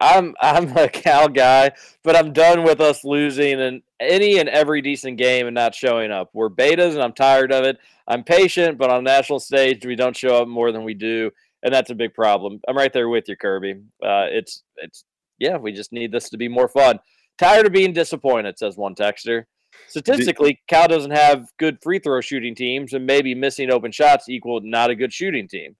I'm 0.02 0.36
I'm 0.42 0.76
a 0.78 0.90
Cal 0.90 1.30
guy, 1.30 1.72
but 2.04 2.16
I'm 2.18 2.34
done 2.34 2.64
with 2.64 2.82
us 2.82 3.06
losing 3.06 3.60
in 3.60 3.82
any 4.02 4.38
and 4.40 4.50
every 4.50 4.82
decent 4.82 5.18
game 5.18 5.48
and 5.48 5.56
not 5.56 5.74
showing 5.74 6.12
up. 6.12 6.30
We're 6.34 6.50
betas, 6.50 6.92
and 6.94 7.02
I'm 7.02 7.14
tired 7.14 7.54
of 7.54 7.64
it. 7.64 7.78
I'm 8.06 8.24
patient, 8.24 8.78
but 8.78 8.90
on 8.90 9.06
national 9.06 9.40
stage, 9.40 9.86
we 9.86 9.96
don't 9.96 10.16
show 10.16 10.42
up 10.42 10.50
more 10.50 10.74
than 10.74 10.84
we 10.84 10.94
do, 10.94 11.32
and 11.64 11.74
that's 11.74 11.90
a 11.90 11.96
big 11.96 12.14
problem. 12.14 12.60
I'm 12.68 12.76
right 12.78 12.92
there 12.92 13.08
with 13.08 13.30
you, 13.30 13.38
Kirby. 13.38 13.76
Uh, 14.04 14.28
it's 14.30 14.64
it's 14.76 15.06
yeah, 15.40 15.56
we 15.56 15.72
just 15.72 15.94
need 15.94 16.12
this 16.12 16.30
to 16.32 16.38
be 16.38 16.50
more 16.50 16.68
fun. 16.68 17.00
Tired 17.38 17.66
of 17.66 17.72
being 17.72 17.94
disappointed, 17.94 18.60
says 18.60 18.76
one 18.76 18.94
texter. 18.94 19.46
Statistically, 19.88 20.62
Cal 20.68 20.88
doesn't 20.90 21.12
have 21.12 21.50
good 21.60 21.78
free 21.82 22.00
throw 22.00 22.20
shooting 22.20 22.56
teams, 22.56 22.92
and 22.94 23.06
maybe 23.06 23.34
missing 23.36 23.72
open 23.72 23.92
shots 23.94 24.28
equal 24.28 24.60
not 24.62 24.90
a 24.90 24.96
good 24.96 25.14
shooting 25.14 25.48
team. 25.48 25.78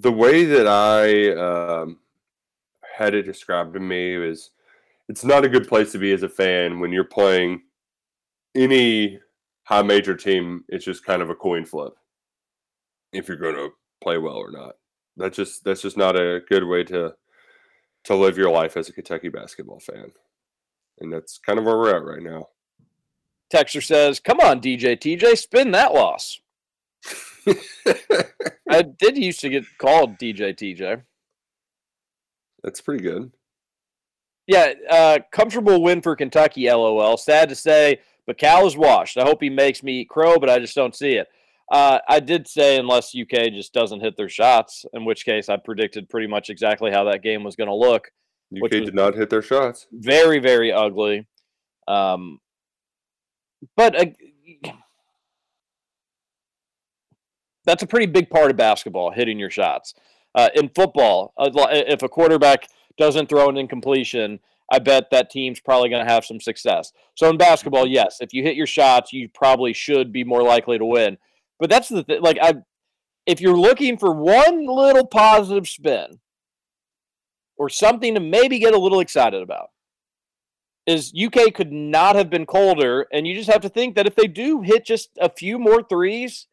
The 0.00 0.12
way 0.12 0.44
that 0.44 0.66
I 0.66 1.80
um, 1.80 1.98
had 2.96 3.14
it 3.14 3.22
described 3.22 3.74
to 3.74 3.80
me 3.80 4.16
was 4.18 4.50
it's 5.08 5.24
not 5.24 5.44
a 5.44 5.48
good 5.48 5.68
place 5.68 5.92
to 5.92 5.98
be 5.98 6.12
as 6.12 6.22
a 6.22 6.28
fan 6.28 6.80
when 6.80 6.92
you're 6.92 7.04
playing 7.04 7.62
any 8.54 9.20
high 9.64 9.82
major 9.82 10.14
team. 10.14 10.64
It's 10.68 10.84
just 10.84 11.04
kind 11.04 11.22
of 11.22 11.30
a 11.30 11.34
coin 11.34 11.64
flip 11.64 11.94
if 13.12 13.28
you're 13.28 13.36
going 13.36 13.54
to 13.54 13.70
play 14.02 14.18
well 14.18 14.36
or 14.36 14.50
not. 14.50 14.76
That's 15.16 15.36
just 15.36 15.64
that's 15.64 15.82
just 15.82 15.96
not 15.96 16.16
a 16.16 16.40
good 16.48 16.64
way 16.64 16.84
to 16.84 17.14
to 18.04 18.14
live 18.14 18.36
your 18.36 18.50
life 18.50 18.76
as 18.76 18.88
a 18.88 18.92
Kentucky 18.92 19.28
basketball 19.28 19.80
fan, 19.80 20.12
and 21.00 21.12
that's 21.12 21.38
kind 21.38 21.58
of 21.58 21.64
where 21.64 21.76
we're 21.76 21.96
at 21.96 22.04
right 22.04 22.22
now. 22.22 22.48
Texter 23.52 23.82
says, 23.82 24.20
"Come 24.20 24.40
on, 24.40 24.60
DJ 24.60 24.96
TJ, 24.96 25.38
spin 25.38 25.70
that 25.70 25.94
loss." 25.94 26.40
I 28.70 28.82
did 28.82 29.16
used 29.16 29.40
to 29.40 29.48
get 29.48 29.64
called 29.78 30.18
DJ 30.18 30.54
TJ. 30.54 31.02
That's 32.62 32.80
pretty 32.80 33.02
good. 33.02 33.32
Yeah, 34.46 34.72
uh, 34.90 35.18
comfortable 35.32 35.82
win 35.82 36.02
for 36.02 36.16
Kentucky. 36.16 36.70
LOL. 36.70 37.16
Sad 37.16 37.48
to 37.48 37.54
say, 37.54 38.00
but 38.26 38.38
Cal 38.38 38.66
is 38.66 38.76
washed. 38.76 39.18
I 39.18 39.24
hope 39.24 39.42
he 39.42 39.50
makes 39.50 39.82
me 39.82 40.00
eat 40.00 40.08
crow, 40.08 40.38
but 40.38 40.50
I 40.50 40.58
just 40.58 40.74
don't 40.74 40.94
see 40.94 41.14
it. 41.14 41.28
Uh, 41.72 41.98
I 42.08 42.20
did 42.20 42.46
say 42.46 42.78
unless 42.78 43.14
UK 43.14 43.52
just 43.52 43.72
doesn't 43.72 44.00
hit 44.00 44.16
their 44.16 44.28
shots, 44.28 44.84
in 44.92 45.04
which 45.04 45.24
case 45.24 45.48
I 45.48 45.56
predicted 45.56 46.08
pretty 46.08 46.28
much 46.28 46.48
exactly 46.48 46.92
how 46.92 47.04
that 47.04 47.22
game 47.22 47.42
was 47.42 47.56
going 47.56 47.68
to 47.68 47.74
look. 47.74 48.10
UK 48.54 48.70
did 48.70 48.94
not 48.94 49.14
hit 49.14 49.28
their 49.28 49.42
shots. 49.42 49.86
very 49.92 50.38
very 50.38 50.72
ugly 50.72 51.26
um 51.88 52.38
but 53.76 53.96
uh, 53.96 54.70
that's 57.66 57.82
a 57.82 57.86
pretty 57.86 58.06
big 58.06 58.30
part 58.30 58.50
of 58.50 58.56
basketball 58.56 59.10
hitting 59.10 59.38
your 59.38 59.50
shots. 59.50 59.94
Uh, 60.34 60.48
in 60.54 60.68
football 60.74 61.32
if 61.38 62.02
a 62.02 62.08
quarterback 62.08 62.68
doesn't 62.98 63.26
throw 63.28 63.48
an 63.48 63.56
incompletion 63.56 64.38
i 64.70 64.78
bet 64.78 65.08
that 65.10 65.30
team's 65.30 65.60
probably 65.60 65.88
going 65.88 66.04
to 66.04 66.12
have 66.12 66.24
some 66.24 66.40
success. 66.40 66.92
So 67.14 67.30
in 67.30 67.36
basketball 67.36 67.86
yes 67.86 68.18
if 68.20 68.32
you 68.32 68.42
hit 68.42 68.56
your 68.56 68.66
shots 68.66 69.12
you 69.12 69.28
probably 69.30 69.72
should 69.72 70.12
be 70.12 70.24
more 70.24 70.42
likely 70.42 70.78
to 70.78 70.84
win. 70.84 71.16
But 71.58 71.70
that's 71.70 71.88
the 71.88 72.02
thing 72.04 72.20
like 72.22 72.38
i 72.40 72.54
if 73.26 73.40
you're 73.40 73.56
looking 73.56 73.98
for 73.98 74.12
one 74.12 74.66
little 74.66 75.06
positive 75.06 75.68
spin 75.68 76.20
or 77.56 77.68
something 77.68 78.14
to 78.14 78.20
maybe 78.20 78.58
get 78.58 78.74
a 78.74 78.78
little 78.78 79.00
excited 79.00 79.42
about 79.42 79.70
is 80.86 81.12
UK 81.20 81.52
could 81.52 81.72
not 81.72 82.14
have 82.14 82.30
been 82.30 82.46
colder, 82.46 83.06
and 83.12 83.26
you 83.26 83.34
just 83.34 83.50
have 83.50 83.62
to 83.62 83.68
think 83.68 83.96
that 83.96 84.06
if 84.06 84.14
they 84.14 84.28
do 84.28 84.60
hit 84.60 84.86
just 84.86 85.10
a 85.20 85.28
few 85.28 85.58
more 85.58 85.82
threes 85.82 86.46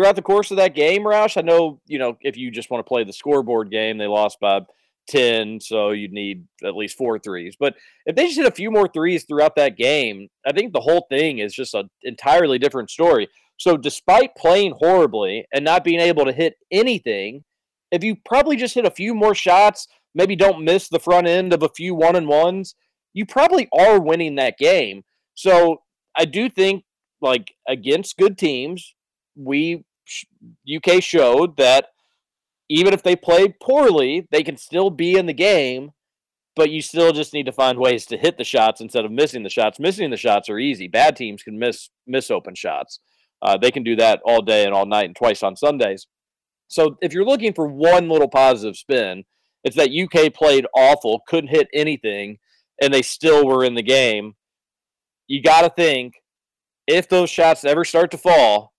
throughout 0.00 0.16
the 0.16 0.22
course 0.22 0.50
of 0.50 0.56
that 0.56 0.74
game, 0.74 1.02
Roush, 1.02 1.36
I 1.36 1.42
know 1.42 1.78
you 1.86 1.98
know 1.98 2.16
if 2.22 2.36
you 2.36 2.50
just 2.50 2.70
want 2.70 2.84
to 2.84 2.88
play 2.88 3.04
the 3.04 3.12
scoreboard 3.12 3.70
game, 3.70 3.98
they 3.98 4.06
lost 4.06 4.40
by 4.40 4.60
ten, 5.06 5.60
so 5.60 5.90
you'd 5.90 6.12
need 6.12 6.46
at 6.64 6.74
least 6.74 6.96
four 6.96 7.18
threes. 7.18 7.54
But 7.60 7.74
if 8.06 8.16
they 8.16 8.24
just 8.24 8.38
hit 8.38 8.46
a 8.46 8.50
few 8.50 8.70
more 8.70 8.88
threes 8.88 9.24
throughout 9.24 9.56
that 9.56 9.76
game, 9.76 10.28
I 10.46 10.52
think 10.52 10.72
the 10.72 10.80
whole 10.80 11.06
thing 11.10 11.38
is 11.40 11.52
just 11.52 11.74
an 11.74 11.90
entirely 12.02 12.58
different 12.58 12.90
story. 12.90 13.28
So 13.58 13.76
despite 13.76 14.36
playing 14.36 14.74
horribly 14.78 15.44
and 15.52 15.66
not 15.66 15.84
being 15.84 16.00
able 16.00 16.24
to 16.24 16.32
hit 16.32 16.54
anything, 16.70 17.44
if 17.90 18.02
you 18.02 18.16
probably 18.24 18.56
just 18.56 18.74
hit 18.74 18.86
a 18.86 18.90
few 18.90 19.14
more 19.14 19.34
shots, 19.34 19.86
maybe 20.14 20.34
don't 20.34 20.64
miss 20.64 20.88
the 20.88 20.98
front 20.98 21.26
end 21.26 21.52
of 21.52 21.62
a 21.62 21.68
few 21.68 21.94
one 21.94 22.16
and 22.16 22.26
ones, 22.26 22.74
you 23.12 23.26
probably 23.26 23.68
are 23.78 24.00
winning 24.00 24.36
that 24.36 24.56
game. 24.56 25.02
So 25.34 25.82
I 26.16 26.24
do 26.24 26.48
think, 26.48 26.84
like 27.20 27.52
against 27.68 28.16
good 28.16 28.38
teams, 28.38 28.94
we 29.36 29.84
UK 30.72 31.02
showed 31.02 31.56
that 31.56 31.86
even 32.68 32.94
if 32.94 33.02
they 33.02 33.16
played 33.16 33.60
poorly, 33.60 34.28
they 34.30 34.42
can 34.42 34.56
still 34.56 34.90
be 34.90 35.16
in 35.16 35.26
the 35.26 35.32
game. 35.32 35.90
But 36.56 36.70
you 36.70 36.82
still 36.82 37.12
just 37.12 37.32
need 37.32 37.46
to 37.46 37.52
find 37.52 37.78
ways 37.78 38.06
to 38.06 38.16
hit 38.16 38.36
the 38.36 38.44
shots 38.44 38.80
instead 38.80 39.04
of 39.04 39.12
missing 39.12 39.44
the 39.44 39.48
shots. 39.48 39.78
Missing 39.78 40.10
the 40.10 40.16
shots 40.16 40.48
are 40.48 40.58
easy. 40.58 40.88
Bad 40.88 41.16
teams 41.16 41.42
can 41.42 41.58
miss 41.58 41.90
miss 42.06 42.30
open 42.30 42.54
shots. 42.54 42.98
Uh, 43.40 43.56
they 43.56 43.70
can 43.70 43.82
do 43.82 43.96
that 43.96 44.20
all 44.24 44.42
day 44.42 44.64
and 44.64 44.74
all 44.74 44.84
night 44.84 45.06
and 45.06 45.16
twice 45.16 45.42
on 45.42 45.56
Sundays. 45.56 46.06
So 46.68 46.96
if 47.00 47.12
you're 47.12 47.24
looking 47.24 47.52
for 47.52 47.66
one 47.66 48.08
little 48.08 48.28
positive 48.28 48.76
spin, 48.76 49.24
it's 49.64 49.76
that 49.76 49.90
UK 49.90 50.32
played 50.32 50.66
awful, 50.74 51.22
couldn't 51.26 51.50
hit 51.50 51.68
anything, 51.72 52.38
and 52.80 52.92
they 52.92 53.02
still 53.02 53.46
were 53.46 53.64
in 53.64 53.74
the 53.74 53.82
game. 53.82 54.34
You 55.26 55.42
got 55.42 55.62
to 55.62 55.70
think 55.70 56.14
if 56.86 57.08
those 57.08 57.30
shots 57.30 57.64
ever 57.64 57.84
start 57.84 58.10
to 58.10 58.18
fall, 58.18 58.72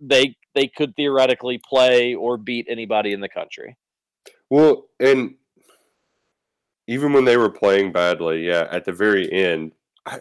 they 0.00 0.36
they 0.54 0.66
could 0.68 0.94
theoretically 0.96 1.60
play 1.68 2.14
or 2.14 2.36
beat 2.36 2.66
anybody 2.68 3.12
in 3.12 3.20
the 3.20 3.28
country. 3.28 3.76
Well, 4.50 4.86
and 4.98 5.34
even 6.86 7.12
when 7.12 7.24
they 7.24 7.36
were 7.36 7.50
playing 7.50 7.92
badly, 7.92 8.46
yeah, 8.46 8.66
at 8.70 8.84
the 8.84 8.92
very 8.92 9.30
end, 9.30 9.72
I 10.06 10.20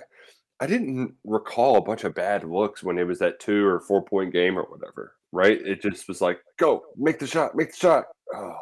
I 0.59 0.67
didn't 0.67 1.13
recall 1.23 1.77
a 1.77 1.81
bunch 1.81 2.03
of 2.03 2.15
bad 2.15 2.43
looks 2.43 2.83
when 2.83 2.97
it 2.97 3.05
was 3.05 3.19
that 3.19 3.39
two 3.39 3.65
or 3.65 3.79
four 3.79 4.03
point 4.03 4.33
game 4.33 4.57
or 4.57 4.63
whatever. 4.63 5.13
Right? 5.31 5.59
It 5.61 5.81
just 5.81 6.07
was 6.07 6.21
like, 6.21 6.39
go, 6.57 6.83
make 6.95 7.19
the 7.19 7.27
shot, 7.27 7.53
make 7.53 7.71
the 7.71 7.77
shot, 7.77 8.05
oh, 8.33 8.55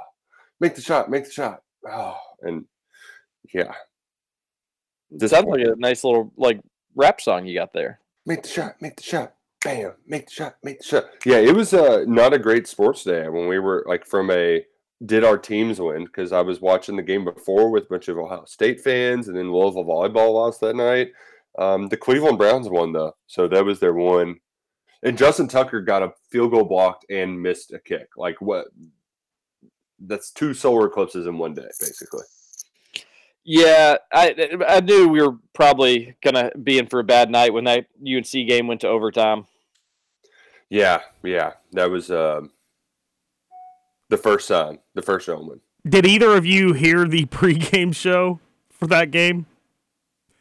make 0.60 0.76
the 0.76 0.82
shot, 0.82 1.10
make 1.10 1.26
the 1.26 1.32
shot, 1.32 1.62
oh, 1.88 2.18
and 2.42 2.66
yeah, 3.54 3.74
It 5.12 5.30
sounds 5.30 5.46
like 5.46 5.62
a 5.62 5.76
nice 5.78 6.04
little 6.04 6.34
like 6.36 6.60
rap 6.96 7.22
song 7.22 7.46
you 7.46 7.54
got 7.58 7.72
there. 7.74 8.00
make 8.26 8.42
the 8.44 8.50
shot, 8.50 8.82
make 8.82 8.96
the 8.98 9.04
shot, 9.04 9.35
bam, 9.66 9.94
make 10.08 10.28
the 10.28 10.32
shot, 10.32 10.56
make 10.64 10.80
the 10.80 10.86
shot. 10.86 11.06
Yeah, 11.26 11.38
it 11.38 11.56
was 11.56 11.74
uh, 11.74 12.06
not 12.08 12.34
a 12.34 12.40
great 12.40 12.68
sports 12.68 13.04
day 13.04 13.28
when 13.28 13.48
we 13.48 13.60
were 13.60 13.84
like 13.88 14.06
from 14.06 14.32
a 14.32 14.64
did 15.06 15.26
our 15.26 15.38
teams 15.38 15.82
win 15.82 16.06
because 16.06 16.32
I 16.32 16.42
was 16.42 16.62
watching 16.62 16.96
the 16.96 17.04
game 17.04 17.26
before 17.26 17.70
with 17.70 17.84
a 17.84 17.88
bunch 17.88 18.08
of 18.08 18.18
Ohio 18.18 18.46
State 18.46 18.80
fans 18.80 19.28
and 19.28 19.36
then 19.36 19.52
Louisville 19.52 19.84
volleyball 19.84 20.34
lost 20.34 20.62
that 20.62 20.76
night. 20.76 21.12
Um, 21.58 21.88
the 21.88 21.98
Cleveland 21.98 22.38
Browns 22.38 22.70
won 22.70 22.94
though, 22.94 23.16
so 23.28 23.48
that 23.48 23.66
was 23.66 23.80
their 23.80 23.94
one. 23.94 24.40
And 25.04 25.18
Justin 25.18 25.48
Tucker 25.48 25.82
got 25.82 26.04
a 26.04 26.14
field 26.32 26.52
goal 26.52 26.64
blocked 26.64 27.06
and 27.10 27.42
missed 27.42 27.74
a 27.74 27.80
kick. 27.80 28.10
Like 28.18 28.40
what? 28.42 28.68
That's 30.00 30.32
two 30.32 30.54
solar 30.54 30.88
eclipses 30.88 31.26
in 31.26 31.38
one 31.38 31.54
day, 31.54 31.68
basically. 31.80 32.24
Yeah, 33.44 33.98
I 34.12 34.58
I 34.68 34.82
knew 34.82 35.08
we 35.08 35.22
were 35.22 35.38
probably 35.54 36.16
gonna 36.24 36.52
be 36.64 36.80
in 36.80 36.88
for 36.88 37.00
a 37.00 37.04
bad 37.04 37.30
night 37.30 37.54
when 37.54 37.66
that 37.66 37.86
UNC 38.02 38.32
game 38.32 38.68
went 38.68 38.82
to 38.82 38.88
overtime. 38.88 39.46
Yeah, 40.70 41.02
yeah, 41.24 41.54
that 41.74 41.90
was 41.90 42.10
um, 42.12 42.52
the 44.10 44.18
first 44.18 44.48
sign, 44.48 44.80
the 44.94 45.02
first 45.02 45.30
omen. 45.30 45.62
Did 45.88 46.06
either 46.06 46.36
of 46.36 46.46
you 46.46 46.74
hear 46.74 47.08
the 47.08 47.26
pregame 47.26 47.96
show 47.96 48.40
for 48.72 48.88
that 48.88 49.12
game? 49.12 49.46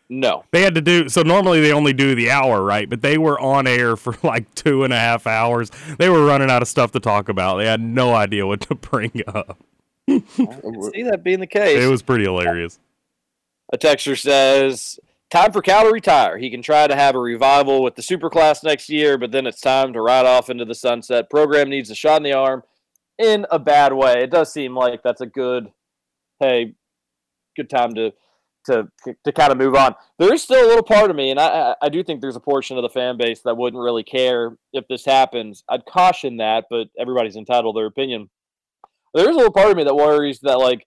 No. 0.08 0.44
They 0.52 0.62
had 0.62 0.74
to 0.74 0.80
do 0.80 1.08
so. 1.08 1.22
Normally 1.22 1.60
they 1.60 1.72
only 1.72 1.92
do 1.92 2.14
the 2.14 2.30
hour, 2.30 2.62
right? 2.62 2.88
But 2.88 3.02
they 3.02 3.18
were 3.18 3.38
on 3.40 3.66
air 3.66 3.96
for 3.96 4.16
like 4.22 4.54
two 4.54 4.84
and 4.84 4.92
a 4.92 4.98
half 4.98 5.26
hours. 5.26 5.70
They 5.98 6.08
were 6.08 6.24
running 6.24 6.50
out 6.50 6.62
of 6.62 6.68
stuff 6.68 6.92
to 6.92 7.00
talk 7.00 7.28
about. 7.28 7.56
They 7.56 7.66
had 7.66 7.80
no 7.80 8.14
idea 8.14 8.46
what 8.46 8.60
to 8.62 8.74
bring 8.74 9.22
up. 9.26 9.58
I 10.08 10.20
can 10.20 10.82
see 10.92 11.02
that 11.04 11.22
being 11.24 11.40
the 11.40 11.46
case. 11.46 11.82
It 11.82 11.88
was 11.88 12.02
pretty 12.02 12.24
hilarious. 12.24 12.78
A 13.72 13.78
texter 13.78 14.18
says, 14.18 15.00
"Time 15.34 15.50
for 15.50 15.62
Cal 15.62 15.82
to 15.82 15.90
retire. 15.90 16.38
He 16.38 16.48
can 16.48 16.62
try 16.62 16.86
to 16.86 16.94
have 16.94 17.16
a 17.16 17.18
revival 17.18 17.82
with 17.82 17.96
the 17.96 18.02
super 18.02 18.30
class 18.30 18.62
next 18.62 18.88
year, 18.88 19.18
but 19.18 19.32
then 19.32 19.48
it's 19.48 19.60
time 19.60 19.92
to 19.92 20.00
ride 20.00 20.26
off 20.26 20.48
into 20.48 20.64
the 20.64 20.76
sunset. 20.76 21.28
Program 21.28 21.68
needs 21.68 21.90
a 21.90 21.94
shot 21.96 22.18
in 22.18 22.22
the 22.22 22.32
arm 22.32 22.62
in 23.18 23.44
a 23.50 23.58
bad 23.58 23.92
way. 23.92 24.22
It 24.22 24.30
does 24.30 24.52
seem 24.52 24.76
like 24.76 25.02
that's 25.02 25.22
a 25.22 25.26
good, 25.26 25.72
hey, 26.38 26.74
good 27.56 27.68
time 27.68 27.94
to 27.94 28.12
to 28.66 28.88
to 29.24 29.32
kind 29.32 29.50
of 29.50 29.58
move 29.58 29.74
on. 29.74 29.96
There 30.20 30.32
is 30.32 30.44
still 30.44 30.64
a 30.64 30.68
little 30.68 30.84
part 30.84 31.10
of 31.10 31.16
me, 31.16 31.32
and 31.32 31.40
I 31.40 31.74
I 31.82 31.88
do 31.88 32.04
think 32.04 32.20
there's 32.20 32.36
a 32.36 32.40
portion 32.40 32.76
of 32.76 32.84
the 32.84 32.88
fan 32.88 33.16
base 33.16 33.40
that 33.42 33.56
wouldn't 33.56 33.82
really 33.82 34.04
care 34.04 34.56
if 34.72 34.86
this 34.86 35.04
happens. 35.04 35.64
I'd 35.68 35.84
caution 35.84 36.36
that, 36.36 36.66
but 36.70 36.90
everybody's 36.96 37.34
entitled 37.34 37.76
their 37.76 37.86
opinion. 37.86 38.30
There's 39.14 39.26
a 39.26 39.32
little 39.32 39.52
part 39.52 39.72
of 39.72 39.76
me 39.76 39.82
that 39.82 39.96
worries 39.96 40.38
that 40.42 40.60
like 40.60 40.86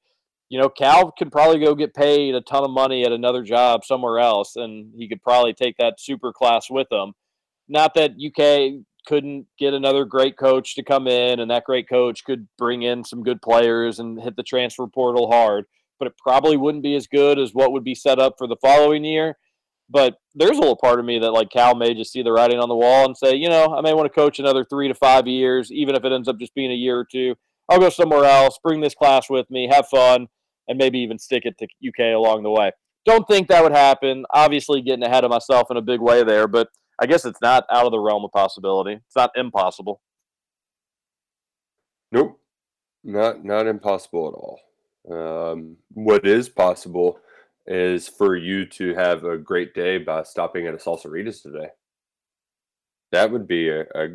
you 0.49 0.59
know, 0.59 0.69
Cal 0.69 1.11
could 1.11 1.31
probably 1.31 1.59
go 1.59 1.75
get 1.75 1.93
paid 1.93 2.33
a 2.33 2.41
ton 2.41 2.63
of 2.63 2.71
money 2.71 3.03
at 3.03 3.11
another 3.11 3.43
job 3.43 3.83
somewhere 3.83 4.19
else, 4.19 4.55
and 4.55 4.93
he 4.95 5.07
could 5.07 5.21
probably 5.21 5.53
take 5.53 5.75
that 5.77 5.99
super 5.99 6.31
class 6.31 6.69
with 6.69 6.87
him. 6.91 7.13
Not 7.67 7.93
that 7.95 8.11
UK 8.11 8.83
couldn't 9.05 9.45
get 9.59 9.73
another 9.73 10.05
great 10.05 10.37
coach 10.37 10.75
to 10.75 10.83
come 10.83 11.07
in, 11.07 11.39
and 11.39 11.51
that 11.51 11.65
great 11.65 11.89
coach 11.89 12.23
could 12.23 12.47
bring 12.57 12.83
in 12.83 13.03
some 13.03 13.23
good 13.23 13.41
players 13.41 13.99
and 13.99 14.21
hit 14.21 14.37
the 14.37 14.43
transfer 14.43 14.87
portal 14.87 15.29
hard, 15.29 15.65
but 15.99 16.07
it 16.07 16.17
probably 16.17 16.55
wouldn't 16.55 16.83
be 16.83 16.95
as 16.95 17.07
good 17.07 17.37
as 17.39 17.53
what 17.53 17.73
would 17.73 17.83
be 17.83 17.95
set 17.95 18.19
up 18.19 18.35
for 18.37 18.47
the 18.47 18.57
following 18.61 19.03
year. 19.03 19.37
But 19.89 20.15
there's 20.35 20.57
a 20.57 20.59
little 20.59 20.77
part 20.77 20.99
of 20.99 21.05
me 21.05 21.19
that 21.19 21.31
like 21.31 21.49
Cal 21.49 21.75
may 21.75 21.93
just 21.93 22.11
see 22.11 22.21
the 22.21 22.31
writing 22.31 22.59
on 22.59 22.67
the 22.67 22.75
wall 22.75 23.05
and 23.05 23.15
say, 23.15 23.35
you 23.35 23.47
know, 23.49 23.73
I 23.73 23.81
may 23.81 23.93
want 23.93 24.11
to 24.11 24.19
coach 24.19 24.37
another 24.39 24.65
three 24.65 24.89
to 24.89 24.93
five 24.93 25.27
years, 25.27 25.71
even 25.71 25.95
if 25.95 26.03
it 26.03 26.11
ends 26.11 26.27
up 26.27 26.39
just 26.39 26.53
being 26.55 26.71
a 26.71 26.75
year 26.75 26.99
or 26.99 27.05
two. 27.09 27.35
I'll 27.69 27.79
go 27.79 27.89
somewhere 27.89 28.25
else, 28.25 28.59
bring 28.61 28.81
this 28.81 28.95
class 28.95 29.29
with 29.29 29.49
me, 29.49 29.67
have 29.69 29.87
fun, 29.87 30.27
and 30.67 30.77
maybe 30.77 30.99
even 30.99 31.19
stick 31.19 31.43
it 31.45 31.57
to 31.57 31.65
UK 31.87 32.15
along 32.15 32.43
the 32.43 32.51
way. 32.51 32.71
Don't 33.05 33.27
think 33.27 33.47
that 33.47 33.63
would 33.63 33.71
happen. 33.71 34.25
Obviously, 34.33 34.81
getting 34.81 35.03
ahead 35.03 35.23
of 35.23 35.31
myself 35.31 35.71
in 35.71 35.77
a 35.77 35.81
big 35.81 36.01
way 36.01 36.23
there, 36.23 36.47
but 36.47 36.69
I 36.99 37.05
guess 37.05 37.25
it's 37.25 37.41
not 37.41 37.65
out 37.71 37.85
of 37.85 37.91
the 37.91 37.99
realm 37.99 38.25
of 38.25 38.31
possibility. 38.31 38.93
It's 38.93 39.15
not 39.15 39.31
impossible. 39.35 40.01
Nope, 42.11 42.39
not 43.03 43.43
not 43.43 43.67
impossible 43.67 44.27
at 44.27 44.33
all. 44.33 44.59
Um, 45.09 45.77
what 45.93 46.25
is 46.27 46.49
possible 46.49 47.19
is 47.65 48.07
for 48.07 48.35
you 48.35 48.65
to 48.65 48.93
have 48.95 49.23
a 49.25 49.37
great 49.37 49.73
day 49.73 49.97
by 49.97 50.23
stopping 50.23 50.67
at 50.67 50.73
a 50.73 50.77
Salsaritas 50.77 51.41
today. 51.41 51.67
That 53.11 53.31
would 53.31 53.47
be 53.47 53.69
a, 53.69 53.81
a. 53.95 54.07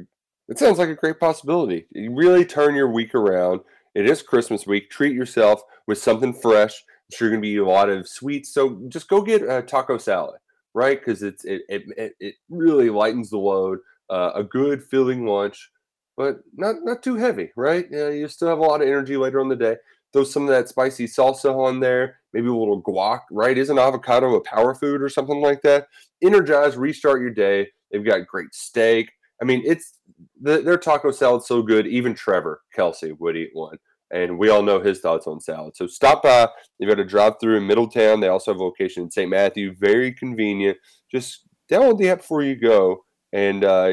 It 0.48 0.58
sounds 0.58 0.78
like 0.78 0.88
a 0.88 0.94
great 0.94 1.20
possibility. 1.20 1.86
You 1.92 2.14
really 2.14 2.44
turn 2.44 2.74
your 2.74 2.90
week 2.90 3.14
around. 3.14 3.60
It 3.94 4.06
is 4.06 4.22
Christmas 4.22 4.66
week. 4.66 4.90
Treat 4.90 5.14
yourself 5.14 5.62
with 5.86 5.98
something 5.98 6.32
fresh. 6.32 6.82
I'm 6.82 7.16
sure 7.16 7.28
you're 7.28 7.36
gonna 7.36 7.42
be 7.42 7.56
a 7.58 7.64
lot 7.64 7.90
of 7.90 8.08
sweets. 8.08 8.52
So 8.52 8.80
just 8.88 9.08
go 9.08 9.20
get 9.22 9.42
a 9.42 9.62
taco 9.62 9.98
salad, 9.98 10.40
right? 10.74 10.98
Because 10.98 11.22
it's 11.22 11.44
it, 11.44 11.62
it 11.68 12.14
it 12.18 12.34
really 12.48 12.90
lightens 12.90 13.30
the 13.30 13.38
load. 13.38 13.80
Uh, 14.08 14.32
a 14.34 14.44
good 14.44 14.82
filling 14.82 15.26
lunch, 15.26 15.70
but 16.16 16.40
not 16.54 16.76
not 16.82 17.02
too 17.02 17.16
heavy, 17.16 17.50
right? 17.56 17.86
Yeah, 17.90 18.08
you 18.08 18.28
still 18.28 18.48
have 18.48 18.58
a 18.58 18.62
lot 18.62 18.82
of 18.82 18.88
energy 18.88 19.16
later 19.16 19.40
on 19.40 19.48
the 19.48 19.56
day. 19.56 19.76
Throw 20.12 20.24
some 20.24 20.42
of 20.42 20.50
that 20.50 20.68
spicy 20.68 21.06
salsa 21.06 21.54
on 21.54 21.80
there, 21.80 22.18
maybe 22.34 22.48
a 22.48 22.52
little 22.54 22.82
guac, 22.82 23.20
right? 23.30 23.56
Isn't 23.56 23.78
avocado 23.78 24.34
a 24.34 24.42
power 24.42 24.74
food 24.74 25.00
or 25.00 25.08
something 25.08 25.40
like 25.40 25.62
that? 25.62 25.88
Energize, 26.22 26.76
restart 26.76 27.22
your 27.22 27.30
day. 27.30 27.68
They've 27.90 28.04
got 28.04 28.26
great 28.26 28.54
steak. 28.54 29.10
I 29.40 29.44
mean, 29.44 29.62
it's 29.64 29.98
the, 30.42 30.60
their 30.60 30.76
taco 30.76 31.10
salad's 31.10 31.46
so 31.46 31.62
good. 31.62 31.86
Even 31.86 32.14
Trevor 32.14 32.60
Kelsey 32.74 33.12
would 33.12 33.36
eat 33.36 33.50
one 33.52 33.78
and 34.12 34.38
we 34.38 34.50
all 34.50 34.62
know 34.62 34.78
his 34.78 35.00
thoughts 35.00 35.26
on 35.26 35.40
salad. 35.40 35.74
So 35.74 35.86
stop 35.86 36.22
by. 36.22 36.48
You've 36.78 36.90
got 36.90 37.00
a 37.00 37.04
drive 37.04 37.34
through 37.40 37.56
in 37.56 37.66
Middletown. 37.66 38.20
They 38.20 38.28
also 38.28 38.52
have 38.52 38.60
a 38.60 38.64
location 38.64 39.04
in 39.04 39.10
St. 39.10 39.28
Matthew. 39.28 39.74
Very 39.74 40.12
convenient. 40.12 40.76
Just 41.10 41.44
download 41.70 41.98
the 41.98 42.10
app 42.10 42.18
before 42.18 42.42
you 42.42 42.54
go 42.54 43.04
and 43.32 43.64
uh, 43.64 43.92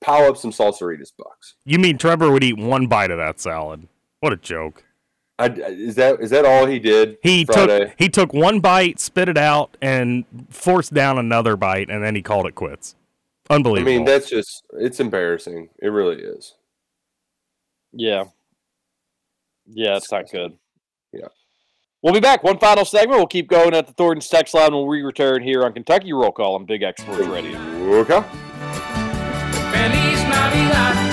pile 0.00 0.28
up 0.30 0.38
some 0.38 0.50
salsaritas 0.50 1.12
bucks. 1.16 1.56
You 1.64 1.78
mean 1.78 1.98
Trevor 1.98 2.30
would 2.30 2.42
eat 2.42 2.58
one 2.58 2.86
bite 2.86 3.10
of 3.10 3.18
that 3.18 3.38
salad? 3.38 3.86
What 4.20 4.32
a 4.32 4.36
joke! 4.36 4.84
I, 5.38 5.46
is 5.46 5.94
that 5.94 6.20
is 6.20 6.30
that 6.30 6.44
all 6.44 6.66
he 6.66 6.78
did? 6.78 7.16
He 7.22 7.44
Friday? 7.44 7.86
took 7.86 7.94
he 7.98 8.08
took 8.08 8.34
one 8.34 8.60
bite, 8.60 9.00
spit 9.00 9.28
it 9.28 9.38
out, 9.38 9.76
and 9.80 10.24
forced 10.50 10.92
down 10.92 11.18
another 11.18 11.56
bite, 11.56 11.88
and 11.88 12.02
then 12.02 12.14
he 12.14 12.22
called 12.22 12.46
it 12.46 12.54
quits. 12.54 12.94
I 13.50 13.84
mean, 13.84 14.04
that's 14.04 14.30
just 14.30 14.62
it's 14.74 15.00
embarrassing. 15.00 15.70
It 15.82 15.88
really 15.88 16.22
is. 16.22 16.54
Yeah. 17.92 18.24
Yeah, 19.66 19.96
it's 19.96 20.10
not 20.10 20.30
good. 20.30 20.56
Yeah. 21.12 21.28
We'll 22.02 22.14
be 22.14 22.20
back. 22.20 22.42
One 22.42 22.58
final 22.58 22.84
segment. 22.84 23.18
We'll 23.18 23.26
keep 23.26 23.48
going 23.48 23.74
at 23.74 23.86
the 23.86 23.92
Thornton's 23.92 24.28
text 24.28 24.54
line 24.54 24.72
when 24.72 24.86
we 24.86 25.02
return 25.02 25.42
here 25.42 25.64
on 25.64 25.72
Kentucky 25.72 26.12
Roll 26.12 26.32
Call 26.32 26.54
on 26.54 26.64
Big 26.64 26.82
X 26.82 27.02
Sports 27.02 27.26
Radio. 27.26 27.58
Okay. 28.00 28.22
Feliz 29.72 31.09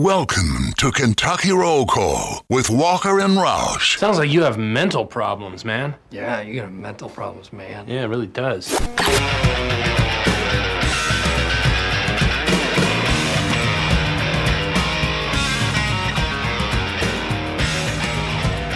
Welcome 0.00 0.74
to 0.76 0.92
Kentucky 0.92 1.50
Roll 1.50 1.84
Call 1.84 2.44
with 2.48 2.70
Walker 2.70 3.18
and 3.18 3.36
Roush. 3.36 3.98
Sounds 3.98 4.16
like 4.16 4.30
you 4.30 4.44
have 4.44 4.56
mental 4.56 5.04
problems, 5.04 5.64
man. 5.64 5.92
Yeah, 6.12 6.40
you 6.40 6.60
got 6.60 6.70
mental 6.70 7.08
problems, 7.08 7.52
man. 7.52 7.88
Yeah, 7.88 8.04
it 8.04 8.06
really 8.06 8.28
does. 8.28 8.70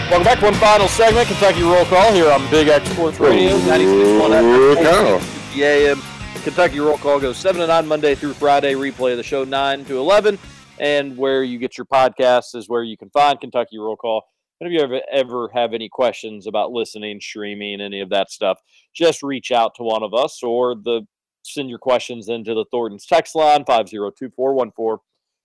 Welcome 0.09 0.25
back. 0.25 0.39
To 0.39 0.43
one 0.43 0.53
final 0.55 0.89
segment, 0.89 1.29
Kentucky 1.29 1.61
Roll 1.61 1.85
Call 1.85 2.11
here 2.11 2.29
on 2.29 2.41
Big 2.51 2.67
X 2.67 2.85
Sports 2.89 3.21
Radio, 3.21 3.57
96.1 3.59 4.75
FM, 4.75 5.53
the 5.55 5.63
AM. 5.63 6.01
Kentucky 6.43 6.81
Roll 6.81 6.97
Call 6.97 7.21
goes 7.21 7.37
7 7.37 7.61
to 7.61 7.67
9 7.67 7.87
Monday 7.87 8.13
through 8.13 8.33
Friday. 8.33 8.73
Replay 8.73 9.11
of 9.11 9.17
the 9.17 9.23
show 9.23 9.45
9 9.45 9.85
to 9.85 9.97
11. 9.97 10.37
And 10.79 11.17
where 11.17 11.43
you 11.43 11.59
get 11.59 11.77
your 11.77 11.85
podcasts 11.85 12.55
is 12.55 12.67
where 12.67 12.83
you 12.83 12.97
can 12.97 13.09
find 13.09 13.39
Kentucky 13.39 13.77
Roll 13.77 13.95
Call. 13.95 14.23
And 14.59 14.71
if 14.71 14.73
you 14.73 14.83
ever, 14.83 15.01
ever 15.11 15.49
have 15.53 15.73
any 15.73 15.89
questions 15.89 16.47
about 16.47 16.71
listening, 16.71 17.19
streaming, 17.21 17.81
any 17.81 18.01
of 18.01 18.09
that 18.09 18.31
stuff, 18.31 18.59
just 18.93 19.23
reach 19.23 19.51
out 19.51 19.75
to 19.75 19.83
one 19.83 20.03
of 20.03 20.13
us 20.13 20.41
or 20.41 20.75
the 20.75 21.01
send 21.43 21.69
your 21.69 21.79
questions 21.79 22.29
into 22.29 22.53
the 22.53 22.65
Thornton's 22.71 23.05
text 23.05 23.35
line 23.35 23.65
502 23.65 24.31
414 24.35 25.03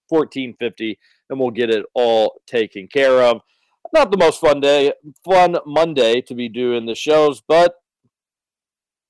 1450 0.08 0.98
and 1.28 1.38
we'll 1.38 1.50
get 1.50 1.70
it 1.70 1.84
all 1.94 2.40
taken 2.46 2.88
care 2.88 3.22
of. 3.22 3.40
Not 3.92 4.10
the 4.10 4.18
most 4.18 4.40
fun 4.40 4.60
day, 4.60 4.92
fun 5.24 5.56
Monday 5.66 6.20
to 6.22 6.34
be 6.34 6.48
doing 6.48 6.86
the 6.86 6.94
shows, 6.94 7.40
but 7.46 7.74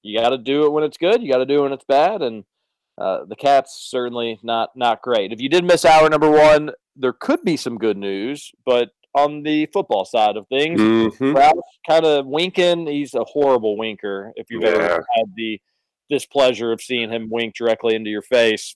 you 0.02 0.18
got 0.18 0.30
to 0.30 0.38
do 0.38 0.64
it 0.64 0.72
when 0.72 0.84
it's 0.84 0.96
good. 0.96 1.22
You 1.22 1.30
got 1.30 1.38
to 1.38 1.46
do 1.46 1.60
it 1.60 1.62
when 1.62 1.72
it's 1.72 1.84
bad, 1.84 2.22
and 2.22 2.44
uh, 3.00 3.24
the 3.26 3.36
Cats 3.36 3.86
certainly 3.90 4.38
not 4.42 4.70
not 4.76 5.02
great. 5.02 5.32
If 5.32 5.40
you 5.40 5.48
did 5.48 5.64
miss 5.64 5.84
hour 5.84 6.08
number 6.08 6.30
one, 6.30 6.70
there 6.96 7.12
could 7.12 7.42
be 7.44 7.56
some 7.56 7.78
good 7.78 7.96
news, 7.96 8.50
but 8.66 8.90
on 9.14 9.42
the 9.42 9.66
football 9.72 10.04
side 10.04 10.36
of 10.36 10.46
things, 10.48 10.80
Mhm. 10.80 11.34
Roush 11.34 11.60
kind 11.88 12.04
of 12.04 12.26
winking. 12.26 12.86
He's 12.86 13.14
a 13.14 13.24
horrible 13.24 13.76
winker. 13.76 14.32
If 14.36 14.46
you've 14.50 14.62
Yeah. 14.62 14.68
ever 14.70 15.06
had 15.16 15.34
the 15.34 15.60
displeasure 16.10 16.72
of 16.72 16.80
seeing 16.80 17.10
him 17.10 17.28
wink 17.30 17.54
directly 17.54 17.94
into 17.94 18.10
your 18.10 18.22
face, 18.22 18.74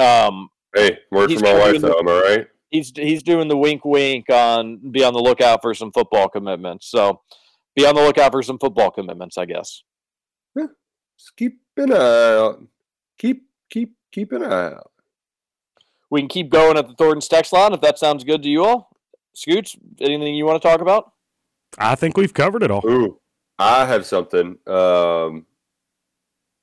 um, 0.00 0.48
Hey, 0.74 0.98
word 1.10 1.30
from 1.32 1.42
my 1.42 1.54
wife 1.58 1.80
though. 1.80 1.98
Am 1.98 2.08
I 2.08 2.20
right? 2.20 2.46
he's 2.70 2.92
he's 2.96 3.22
doing 3.22 3.48
the 3.48 3.56
wink 3.56 3.84
wink 3.84 4.30
on 4.30 4.78
be 4.90 5.04
on 5.04 5.12
the 5.12 5.20
lookout 5.20 5.60
for 5.60 5.74
some 5.74 5.92
football 5.92 6.28
commitments. 6.28 6.86
So 6.88 7.20
be 7.76 7.86
on 7.86 7.94
the 7.94 8.02
lookout 8.02 8.32
for 8.32 8.42
some 8.42 8.58
football 8.58 8.90
commitments, 8.90 9.36
I 9.38 9.44
guess. 9.44 9.82
Just 10.56 11.36
keep 11.36 11.58
an 11.76 11.92
eye 11.92 11.96
out. 12.36 12.62
Keep 13.22 13.44
keep 13.70 13.94
keep 14.10 14.32
an 14.32 14.42
eye 14.42 14.72
out. 14.72 14.90
We 16.10 16.20
can 16.20 16.28
keep 16.28 16.50
going 16.50 16.76
at 16.76 16.88
the 16.88 16.94
Thornton's 16.94 17.28
text 17.28 17.52
line 17.52 17.72
if 17.72 17.80
that 17.80 17.96
sounds 17.96 18.24
good 18.24 18.42
to 18.42 18.48
you 18.48 18.64
all. 18.64 18.90
Scoots, 19.32 19.76
anything 20.00 20.34
you 20.34 20.44
want 20.44 20.60
to 20.60 20.68
talk 20.68 20.80
about? 20.80 21.12
I 21.78 21.94
think 21.94 22.16
we've 22.16 22.34
covered 22.34 22.64
it 22.64 22.72
all. 22.72 22.82
Ooh, 22.84 23.20
I 23.60 23.86
have 23.86 24.04
something. 24.04 24.58
Um, 24.66 25.46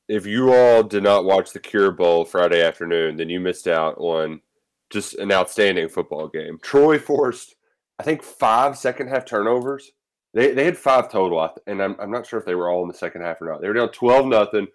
if 0.09 0.25
you 0.25 0.53
all 0.53 0.83
did 0.83 1.03
not 1.03 1.23
watch 1.23 1.53
the 1.53 1.61
Cure 1.61 1.91
Bowl 1.91 2.25
Friday 2.25 2.61
afternoon, 2.61 3.15
then 3.15 3.29
you 3.29 3.39
missed 3.39 3.67
out 3.67 3.97
on 3.97 4.41
just 4.89 5.15
an 5.15 5.31
outstanding 5.31 5.87
football 5.87 6.27
game. 6.27 6.59
Troy 6.61 6.99
forced 6.99 7.55
I 7.99 8.03
think 8.03 8.21
five 8.21 8.77
second 8.77 9.07
half 9.07 9.23
turnovers. 9.23 9.91
They 10.33 10.51
they 10.51 10.65
had 10.65 10.77
five 10.77 11.09
total, 11.09 11.55
and 11.67 11.81
I'm 11.81 11.95
I'm 12.01 12.11
not 12.11 12.27
sure 12.27 12.37
if 12.37 12.45
they 12.45 12.55
were 12.55 12.69
all 12.69 12.81
in 12.81 12.89
the 12.89 12.93
second 12.93 13.21
half 13.21 13.41
or 13.41 13.47
not. 13.47 13.61
They 13.61 13.69
were 13.69 13.73
down 13.73 13.93
twelve 13.93 14.25
nothing, 14.25 14.67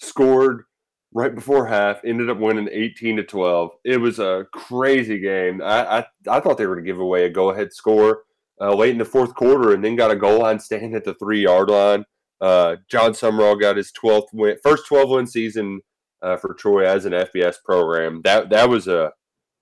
scored 0.00 0.64
right 1.12 1.34
before 1.34 1.66
half, 1.66 2.04
ended 2.04 2.30
up 2.30 2.38
winning 2.38 2.68
eighteen 2.70 3.16
to 3.16 3.22
twelve. 3.22 3.70
It 3.84 3.98
was 3.98 4.18
a 4.18 4.46
crazy 4.52 5.18
game. 5.18 5.60
I 5.62 5.98
I, 5.98 6.06
I 6.28 6.40
thought 6.40 6.58
they 6.58 6.66
were 6.66 6.76
going 6.76 6.84
to 6.86 6.90
give 6.92 7.00
away 7.00 7.24
a 7.24 7.30
go 7.30 7.50
ahead 7.50 7.72
score 7.72 8.22
uh, 8.60 8.74
late 8.74 8.90
in 8.92 8.98
the 8.98 9.04
fourth 9.04 9.34
quarter, 9.34 9.72
and 9.72 9.84
then 9.84 9.96
got 9.96 10.10
a 10.10 10.16
goal 10.16 10.40
line 10.40 10.60
stand 10.60 10.94
at 10.94 11.04
the 11.04 11.14
three 11.14 11.42
yard 11.42 11.70
line. 11.70 12.04
Uh, 12.40 12.76
Jon 12.88 13.12
Sumrall 13.12 13.60
got 13.60 13.76
his 13.76 13.92
twelfth 13.92 14.28
win, 14.32 14.56
first 14.62 14.86
twelve 14.86 15.10
win 15.10 15.26
season 15.26 15.80
uh, 16.22 16.36
for 16.36 16.54
Troy 16.54 16.86
as 16.86 17.04
an 17.04 17.12
FBS 17.12 17.56
program. 17.64 18.20
That 18.24 18.50
that 18.50 18.68
was 18.68 18.88
a 18.88 19.12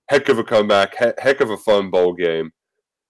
heck 0.09 0.29
of 0.29 0.39
a 0.39 0.43
comeback, 0.43 0.97
he- 0.97 1.21
heck 1.21 1.41
of 1.41 1.49
a 1.49 1.57
fun 1.57 1.89
bowl 1.89 2.13
game. 2.13 2.51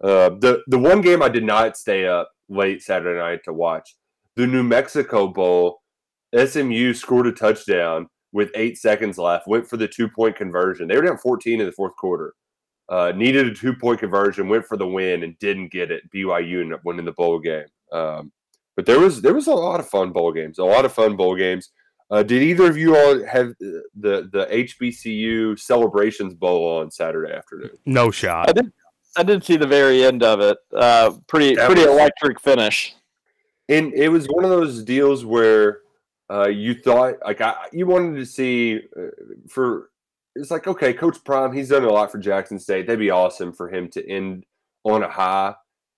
Uh, 0.03 0.29
the 0.29 0.61
the 0.67 0.79
one 0.79 1.01
game 1.01 1.21
I 1.21 1.29
did 1.29 1.43
not 1.43 1.77
stay 1.77 2.07
up 2.07 2.31
late 2.47 2.81
Saturday 2.81 3.19
night 3.19 3.41
to 3.45 3.53
watch, 3.53 3.95
the 4.35 4.47
New 4.47 4.63
Mexico 4.63 5.27
Bowl. 5.27 5.81
SMU 6.35 6.93
scored 6.93 7.25
a 7.25 7.31
touchdown 7.31 8.07
with 8.31 8.51
eight 8.55 8.77
seconds 8.77 9.17
left. 9.17 9.47
Went 9.47 9.67
for 9.67 9.77
the 9.77 9.87
two 9.87 10.07
point 10.09 10.35
conversion. 10.35 10.87
They 10.87 10.95
were 10.95 11.01
down 11.03 11.17
14 11.17 11.59
in 11.59 11.65
the 11.65 11.71
fourth 11.71 11.95
quarter. 11.95 12.33
Uh, 12.87 13.11
needed 13.15 13.47
a 13.47 13.53
two 13.53 13.73
point 13.73 13.99
conversion. 13.99 14.49
Went 14.49 14.65
for 14.65 14.77
the 14.77 14.87
win 14.87 15.23
and 15.23 15.37
didn't 15.39 15.71
get 15.71 15.91
it. 15.91 16.09
BYU 16.11 16.61
ended 16.61 16.73
up 16.73 16.81
winning 16.85 17.05
the 17.05 17.11
bowl 17.11 17.39
game. 17.39 17.65
Um, 17.91 18.31
but 18.75 18.85
there 18.85 18.99
was 18.99 19.21
there 19.21 19.33
was 19.33 19.47
a 19.47 19.53
lot 19.53 19.79
of 19.79 19.87
fun 19.89 20.11
bowl 20.11 20.31
games. 20.31 20.57
A 20.59 20.63
lot 20.63 20.85
of 20.85 20.93
fun 20.93 21.15
bowl 21.15 21.35
games. 21.35 21.69
Uh, 22.11 22.23
did 22.23 22.41
either 22.41 22.67
of 22.67 22.77
you 22.77 22.95
all 22.95 23.23
have 23.27 23.53
the 23.59 23.83
the 24.31 24.47
HBCU 24.51 25.59
celebrations 25.59 26.33
bowl 26.33 26.79
on 26.79 26.89
Saturday 26.89 27.31
afternoon? 27.31 27.71
No 27.85 28.09
shot. 28.09 28.49
I 28.49 28.53
did. 28.53 28.71
I 29.17 29.23
did 29.23 29.43
see 29.43 29.57
the 29.57 29.67
very 29.67 30.03
end 30.03 30.23
of 30.23 30.39
it. 30.39 30.57
Uh, 30.73 31.11
pretty 31.27 31.55
That 31.55 31.65
pretty 31.65 31.81
was- 31.81 31.89
electric 31.91 32.39
finish. 32.39 32.95
And 33.67 33.93
it 33.93 34.09
was 34.09 34.25
one 34.27 34.43
of 34.43 34.49
those 34.49 34.83
deals 34.83 35.25
where 35.25 35.81
uh, 36.31 36.47
you 36.47 36.73
thought 36.73 37.15
like 37.25 37.41
I, 37.41 37.55
you 37.71 37.85
wanted 37.85 38.17
to 38.17 38.25
see 38.25 38.79
uh, 38.97 39.07
for 39.49 39.89
it's 40.35 40.51
like 40.51 40.67
okay, 40.67 40.93
Coach 40.93 41.23
Prime, 41.23 41.53
he's 41.53 41.69
done 41.69 41.83
a 41.83 41.91
lot 41.91 42.11
for 42.11 42.17
Jackson 42.17 42.59
State. 42.59 42.87
That'd 42.87 42.99
be 42.99 43.09
awesome 43.09 43.53
for 43.53 43.69
him 43.69 43.89
to 43.89 44.09
end 44.09 44.45
on 44.83 45.03
a 45.03 45.09
high. 45.09 45.55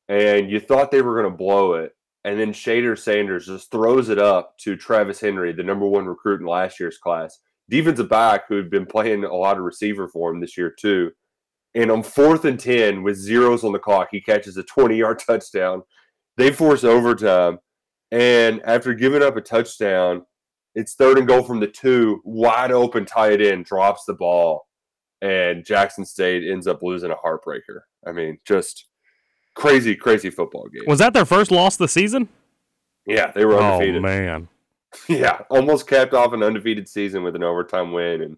And 0.10 0.52
you 0.52 0.60
thought 0.60 0.92
they 0.92 1.02
were 1.02 1.22
going 1.22 1.32
to 1.32 1.38
blow 1.38 1.76
it, 1.76 1.96
and 2.26 2.38
then 2.38 2.52
Shedeur 2.52 3.00
Sanders 3.00 3.46
just 3.46 3.72
throws 3.72 4.10
it 4.10 4.20
up 4.20 4.58
to 4.60 4.76
Travis 4.76 5.22
Henry, 5.22 5.54
the 5.54 5.64
number 5.64 5.88
one 5.88 6.06
recruit 6.06 6.42
in 6.42 6.48
last 6.48 6.82
year's 6.82 6.98
class, 6.98 7.40
defensive 7.70 8.10
back 8.10 8.42
who 8.50 8.56
had 8.58 8.70
been 8.70 8.86
playing 8.86 9.24
a 9.24 9.34
lot 9.34 9.58
of 9.58 9.64
receiver 9.64 10.10
for 10.10 10.30
him 10.32 10.42
this 10.42 10.58
year 10.58 10.74
too. 10.78 11.12
And 11.76 11.90
on 11.90 12.04
fourth 12.04 12.44
and 12.44 12.60
ten 12.60 13.04
with 13.04 13.16
zeros 13.16 13.64
on 13.64 13.72
the 13.72 13.80
clock, 13.80 14.10
he 14.12 14.20
catches 14.20 14.58
a 14.58 14.64
twenty-yard 14.64 15.20
touchdown. 15.26 15.84
They 16.36 16.52
force 16.52 16.84
overtime, 16.84 17.60
and 18.12 18.62
after 18.66 18.94
giving 18.94 19.22
up 19.24 19.38
a 19.38 19.42
touchdown, 19.42 20.26
it's 20.76 20.96
third 20.96 21.18
and 21.18 21.28
goal 21.28 21.44
from 21.44 21.60
the 21.60 21.68
two, 21.68 22.22
wide 22.24 22.72
open 22.72 23.06
tight 23.06 23.42
end 23.42 23.66
drops 23.66 24.06
the 24.06 24.14
ball, 24.14 24.68
and 25.22 25.66
Jackson 25.66 26.06
State 26.06 26.50
ends 26.50 26.68
up 26.68 26.82
losing 26.82 27.12
a 27.12 27.16
heartbreaker. 27.16 27.82
I 28.08 28.12
mean, 28.12 28.40
just 28.46 28.86
crazy, 29.56 29.96
crazy 29.96 30.30
football 30.30 30.68
game. 30.70 30.84
Was 30.88 31.00
that 31.00 31.14
their 31.14 31.26
first 31.26 31.52
loss 31.52 31.76
of 31.76 31.80
the 31.80 31.88
season? 31.88 32.30
Yeah, 33.06 33.32
they 33.32 33.46
were 33.46 33.56
Oh 33.56 33.74
undefeated. 33.74 34.02
man. 34.02 34.48
Yeah, 35.08 35.40
almost 35.50 35.88
capped 35.88 36.14
off 36.14 36.34
an 36.34 36.44
undefeated 36.44 36.86
season 36.88 37.24
with 37.24 37.36
an 37.38 37.44
overtime 37.44 37.94
win, 37.94 38.22
and 38.24 38.38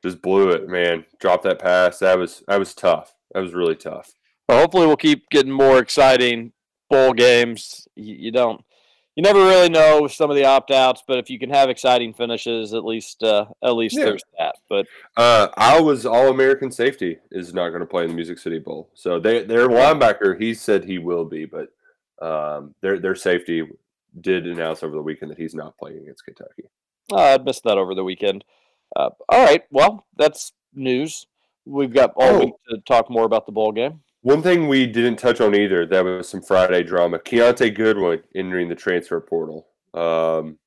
just 0.00 0.22
blew 0.22 0.50
it. 0.50 0.68
Man, 0.68 1.04
dropped 1.18 1.42
that 1.42 1.58
pass. 1.58 1.98
That 1.98 2.16
was 2.16 2.44
that 2.46 2.60
was 2.60 2.72
tough. 2.72 3.12
That 3.34 3.40
was 3.40 3.52
really 3.52 3.74
tough. 3.74 4.12
Well, 4.48 4.60
hopefully, 4.60 4.86
we'll 4.86 4.96
keep 4.96 5.28
getting 5.30 5.50
more 5.50 5.80
exciting 5.80 6.52
bowl 6.88 7.12
games. 7.14 7.88
You, 7.96 8.14
you 8.14 8.30
don't, 8.30 8.62
you 9.16 9.22
never 9.22 9.40
really 9.40 9.68
know 9.68 10.02
with 10.02 10.12
some 10.12 10.30
of 10.30 10.36
the 10.36 10.44
opt 10.44 10.70
outs, 10.70 11.02
but 11.06 11.18
if 11.18 11.28
you 11.30 11.38
can 11.38 11.50
have 11.50 11.68
exciting 11.70 12.12
finishes, 12.14 12.72
at 12.74 12.84
least, 12.84 13.22
uh, 13.22 13.46
at 13.62 13.74
least 13.74 13.96
Yeah. 13.96 14.04
there's 14.04 14.22
that. 14.38 14.56
But 14.68 14.86
Uh, 15.16 15.48
Iowa's 15.56 16.06
All 16.06 16.28
American 16.28 16.70
safety 16.70 17.18
is 17.30 17.52
not 17.54 17.70
going 17.70 17.80
to 17.80 17.86
play 17.86 18.04
in 18.04 18.10
the 18.10 18.14
Music 18.14 18.38
City 18.38 18.58
Bowl. 18.58 18.90
So 18.94 19.18
they 19.18 19.42
their 19.42 19.68
linebacker, 19.68 20.40
he 20.40 20.54
said 20.54 20.84
he 20.84 20.98
will 20.98 21.24
be, 21.24 21.46
but 21.46 21.68
um, 22.24 22.74
their 22.82 22.98
their 22.98 23.14
safety 23.14 23.66
did 24.20 24.46
announce 24.46 24.82
over 24.82 24.94
the 24.94 25.02
weekend 25.02 25.30
that 25.30 25.38
he's 25.38 25.54
not 25.54 25.76
playing 25.78 25.98
against 25.98 26.24
Kentucky. 26.24 26.64
uh, 27.12 27.16
I 27.16 27.38
missed 27.38 27.64
that 27.64 27.78
over 27.78 27.94
the 27.94 28.04
weekend. 28.04 28.44
Uh, 28.94 29.10
all 29.28 29.44
right, 29.44 29.64
well, 29.70 30.06
that's 30.16 30.52
news. 30.74 31.26
We've 31.64 31.92
got 31.92 32.12
all 32.16 32.36
Oh. 32.36 32.38
week 32.38 32.54
to 32.70 32.78
talk 32.86 33.10
more 33.10 33.24
about 33.24 33.46
the 33.46 33.52
bowl 33.52 33.72
game. 33.72 34.00
One 34.26 34.42
thing 34.42 34.66
we 34.66 34.88
didn't 34.88 35.20
touch 35.20 35.40
on 35.40 35.54
either 35.54 35.86
that 35.86 36.04
was 36.04 36.28
some 36.28 36.42
Friday 36.42 36.82
drama. 36.82 37.20
Keontae 37.20 37.72
Goodwin 37.72 38.24
entering 38.34 38.68
the 38.68 38.74
transfer 38.74 39.20
portal, 39.20 39.68
um, 39.94 40.58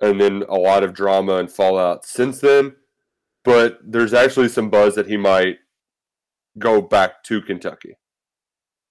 and 0.00 0.20
then 0.20 0.42
a 0.48 0.56
lot 0.56 0.82
of 0.82 0.92
drama 0.92 1.36
and 1.36 1.48
fallout 1.48 2.04
since 2.04 2.40
then. 2.40 2.74
But 3.44 3.78
there's 3.84 4.12
actually 4.12 4.48
some 4.48 4.68
buzz 4.68 4.96
that 4.96 5.06
he 5.06 5.16
might 5.16 5.58
go 6.58 6.82
back 6.82 7.22
to 7.26 7.40
Kentucky. 7.40 7.98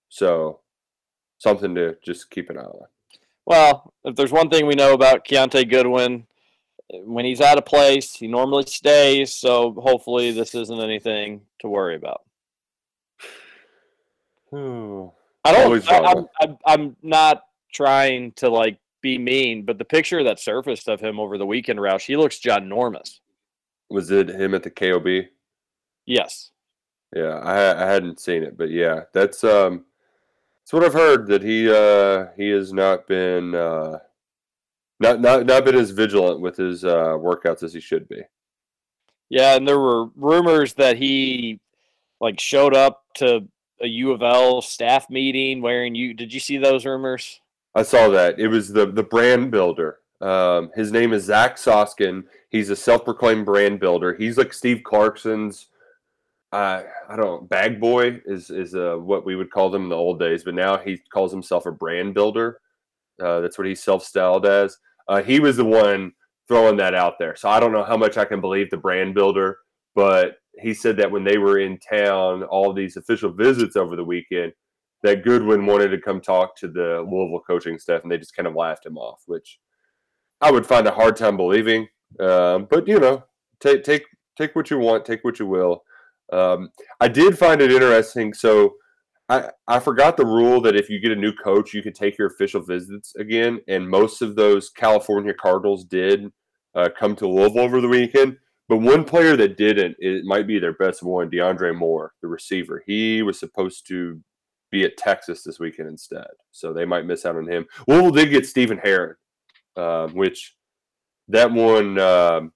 So 0.07 0.61
something 1.39 1.76
to 1.76 1.97
just 2.02 2.30
keep 2.30 2.49
an 2.49 2.57
eye 2.57 2.61
on. 2.61 2.88
Well, 3.45 3.93
if 4.06 4.15
there's 4.15 4.31
one 4.31 4.49
thing 4.49 4.68
we 4.68 4.76
know 4.76 4.93
about 4.93 5.26
Keontae 5.26 5.69
Goodwin, 5.69 6.27
when 7.03 7.26
he's 7.26 7.41
out 7.41 7.57
of 7.57 7.65
place, 7.65 8.14
he 8.15 8.30
normally 8.30 8.68
stays. 8.68 9.35
So 9.35 9.73
hopefully, 9.73 10.31
this 10.31 10.56
isn't 10.56 10.80
anything 10.80 11.41
to 11.60 11.68
worry 11.68 11.97
about. 11.97 12.22
I 14.56 15.52
don't. 15.52 15.91
I, 15.91 15.99
I'm. 15.99 16.26
I'm, 16.41 16.57
I'm 16.65 16.95
not 17.02 17.44
trying 17.73 18.32
to 18.34 18.49
like 18.49 18.80
be 19.02 19.18
mean, 19.18 19.65
but 19.65 19.77
the 19.77 19.86
picture 19.86 20.23
that 20.23 20.40
surfaced 20.40 20.88
of 20.88 20.99
him 20.99 21.19
over 21.19 21.38
the 21.38 21.45
weekend, 21.45 21.80
Roush, 21.80 22.06
he 22.06 22.18
looks 22.18 22.40
ginormous. 22.40 23.19
Was 23.90 24.10
it 24.10 24.30
him 24.30 24.56
at 24.56 24.64
the 24.64 24.72
KOB? 24.72 25.30
Yes. 26.06 26.52
Yeah, 27.15 27.40
I, 27.40 27.84
I 27.84 27.88
hadn't 27.88 28.19
seen 28.19 28.44
it, 28.44 28.57
but 28.57 28.72
yeah, 28.72 29.02
that's 29.14 29.44
um, 29.44 29.86
that's 30.65 30.73
what 30.73 30.84
I've 30.84 30.94
heard 30.94 31.27
that 31.27 31.44
he 31.44 31.72
uh 31.72 32.27
he 32.36 32.49
has 32.49 32.73
not 32.73 33.07
been 33.07 33.53
uh 33.53 33.99
not 34.99 35.22
not 35.22 35.45
not 35.45 35.64
been 35.64 35.76
as 35.76 35.91
vigilant 35.91 36.41
with 36.41 36.57
his 36.57 36.84
uh 36.84 37.14
workouts 37.14 37.61
as 37.61 37.73
he 37.73 37.80
should 37.80 38.10
be. 38.10 38.23
Yeah, 39.30 39.56
and 39.56 39.68
there 39.68 39.80
were 39.80 40.07
rumors 40.15 40.73
that 40.73 40.98
he 40.98 41.60
like 42.19 42.40
showed 42.40 42.76
up 42.76 43.03
to 43.18 43.48
a 43.81 43.88
U 43.88 44.11
of 44.11 44.22
L 44.22 44.61
staff 44.61 45.10
meeting 45.10 45.61
wearing 45.61 45.95
you. 45.95 46.14
Did 46.14 46.34
you 46.34 46.39
see 46.39 46.57
those 46.57 46.85
rumors? 46.85 47.41
I 47.73 47.84
saw 47.84 48.10
that 48.10 48.39
it 48.39 48.47
was 48.47 48.72
the 48.72 48.85
the 48.85 49.03
brand 49.03 49.52
builder. 49.52 49.99
Um, 50.22 50.72
his 50.76 50.91
name 50.91 51.11
is 51.11 51.26
Zach 51.26 51.57
Soskin. 51.57 52.23
He's 52.49 52.69
a 52.69 52.76
self-proclaimed 52.76 53.45
brand 53.45 53.80
builder. 53.81 54.15
He's 54.15 54.38
like 54.38 54.53
Steve 54.53 54.81
Clarkson's. 54.84 55.68
Uh, 56.53 56.84
I 57.10 57.18
don't 57.18 57.49
bag 57.49 57.81
boy 57.81 58.22
is 58.26 58.49
is 58.49 58.76
uh, 58.76 58.95
what 58.95 59.26
we 59.26 59.35
would 59.35 59.52
call 59.52 59.69
them 59.69 59.84
in 59.84 59.89
the 59.89 59.95
old 59.95 60.19
days, 60.19 60.43
but 60.45 60.53
now 60.53 60.77
he 60.77 60.97
calls 61.14 61.31
himself 61.31 61.65
a 61.65 61.72
brand 61.72 62.14
builder. 62.14 62.61
Uh, 63.22 63.41
that's 63.41 63.57
what 63.57 63.68
he's 63.68 63.84
self-styled 63.84 64.45
as. 64.45 64.77
Uh, 65.07 65.22
he 65.22 65.39
was 65.39 65.57
the 65.57 65.65
one 65.65 66.14
throwing 66.47 66.77
that 66.77 66.95
out 66.95 67.19
there, 67.19 67.35
so 67.35 67.49
I 67.49 67.60
don't 67.60 67.73
know 67.73 67.84
how 67.84 67.97
much 67.97 68.18
I 68.18 68.26
can 68.26 68.39
believe 68.39 68.69
the 68.69 68.77
brand 68.77 69.15
builder. 69.15 69.60
But 69.95 70.38
he 70.60 70.73
said 70.73 70.98
that 70.98 71.11
when 71.11 71.23
they 71.23 71.38
were 71.38 71.60
in 71.60 71.77
town, 71.77 72.44
all 72.44 72.73
these 72.73 72.98
official 72.98 73.32
visits 73.32 73.76
over 73.76 73.95
the 73.95 74.03
weekend, 74.03 74.53
that 75.03 75.23
Goodwin 75.23 75.65
wanted 75.65 75.90
to 75.90 76.02
come 76.02 76.19
talk 76.19 76.56
to 76.57 76.68
the 76.68 77.06
Louisville 77.07 77.44
coaching 77.45 77.77
staff, 77.77 78.03
and 78.03 78.11
they 78.11 78.18
just 78.18 78.36
kind 78.36 78.48
of 78.48 78.56
laughed 78.56 78.86
him 78.86 78.98
off, 78.98 79.22
which 79.27 79.60
I 80.41 80.52
would 80.52 80.65
find 80.65 80.88
a 80.88 80.91
hard 80.91 81.15
time 81.15 81.38
believing. 81.38 81.88
Um, 82.19 82.68
but 82.69 82.88
you 82.88 82.99
know, 82.99 83.23
take 83.60 83.84
take 83.84 84.03
take 84.38 84.56
what 84.56 84.69
you 84.69 84.80
want, 84.80 85.06
take 85.06 85.23
what 85.23 85.40
you 85.40 85.45
will. 85.45 85.84
Um, 86.34 86.69
I 86.99 87.07
did 87.07 87.38
find 87.38 87.61
it 87.61 87.72
interesting. 87.72 88.34
So 88.34 88.76
I 89.30 89.52
I 89.68 89.80
forgot 89.80 90.18
the 90.18 90.26
rule 90.26 90.61
that 90.61 90.76
if 90.76 90.90
you 90.90 90.99
get 90.99 91.11
a 91.11 91.15
new 91.15 91.34
coach, 91.34 91.73
you 91.73 91.82
could 91.82 91.95
take 91.95 92.18
your 92.18 92.27
official 92.27 92.61
visits 92.61 93.15
again, 93.15 93.60
and 93.68 93.90
most 93.90 94.22
of 94.22 94.36
those 94.36 94.69
California 94.69 95.34
Cardinals 95.34 95.86
did 95.86 96.32
uh, 96.73 96.90
come 96.98 97.15
to 97.18 97.27
Louisville 97.27 97.61
over 97.61 97.82
the 97.82 97.88
weekend. 97.88 98.38
But 98.68 98.78
one 98.78 99.04
player 99.04 99.36
that 99.38 99.58
didn't, 99.58 99.96
it 100.00 100.26
might 100.26 100.48
be 100.48 100.58
their 100.58 100.74
best 100.74 101.04
one, 101.04 101.30
DeAndre 101.30 101.76
Moore, 101.76 102.14
the 102.22 102.28
receiver. 102.28 102.84
He 102.86 103.22
was 103.22 103.40
supposed 103.40 103.88
to 103.88 104.20
be 104.72 104.84
at 104.84 104.98
Texas 104.98 105.44
this 105.44 105.60
weekend 105.60 105.88
instead, 105.88 106.28
so 106.52 106.74
they 106.74 106.86
might 106.86 107.06
miss 107.06 107.26
out 107.26 107.36
on 107.36 107.48
him. 107.48 107.66
Louisville 107.88 108.12
did 108.12 108.32
get 108.32 108.48
Stephen 108.48 108.80
Herron, 108.80 109.16
um, 109.76 110.16
which 110.16 110.56
that 111.28 111.52
one 111.52 112.00
um, 112.00 112.52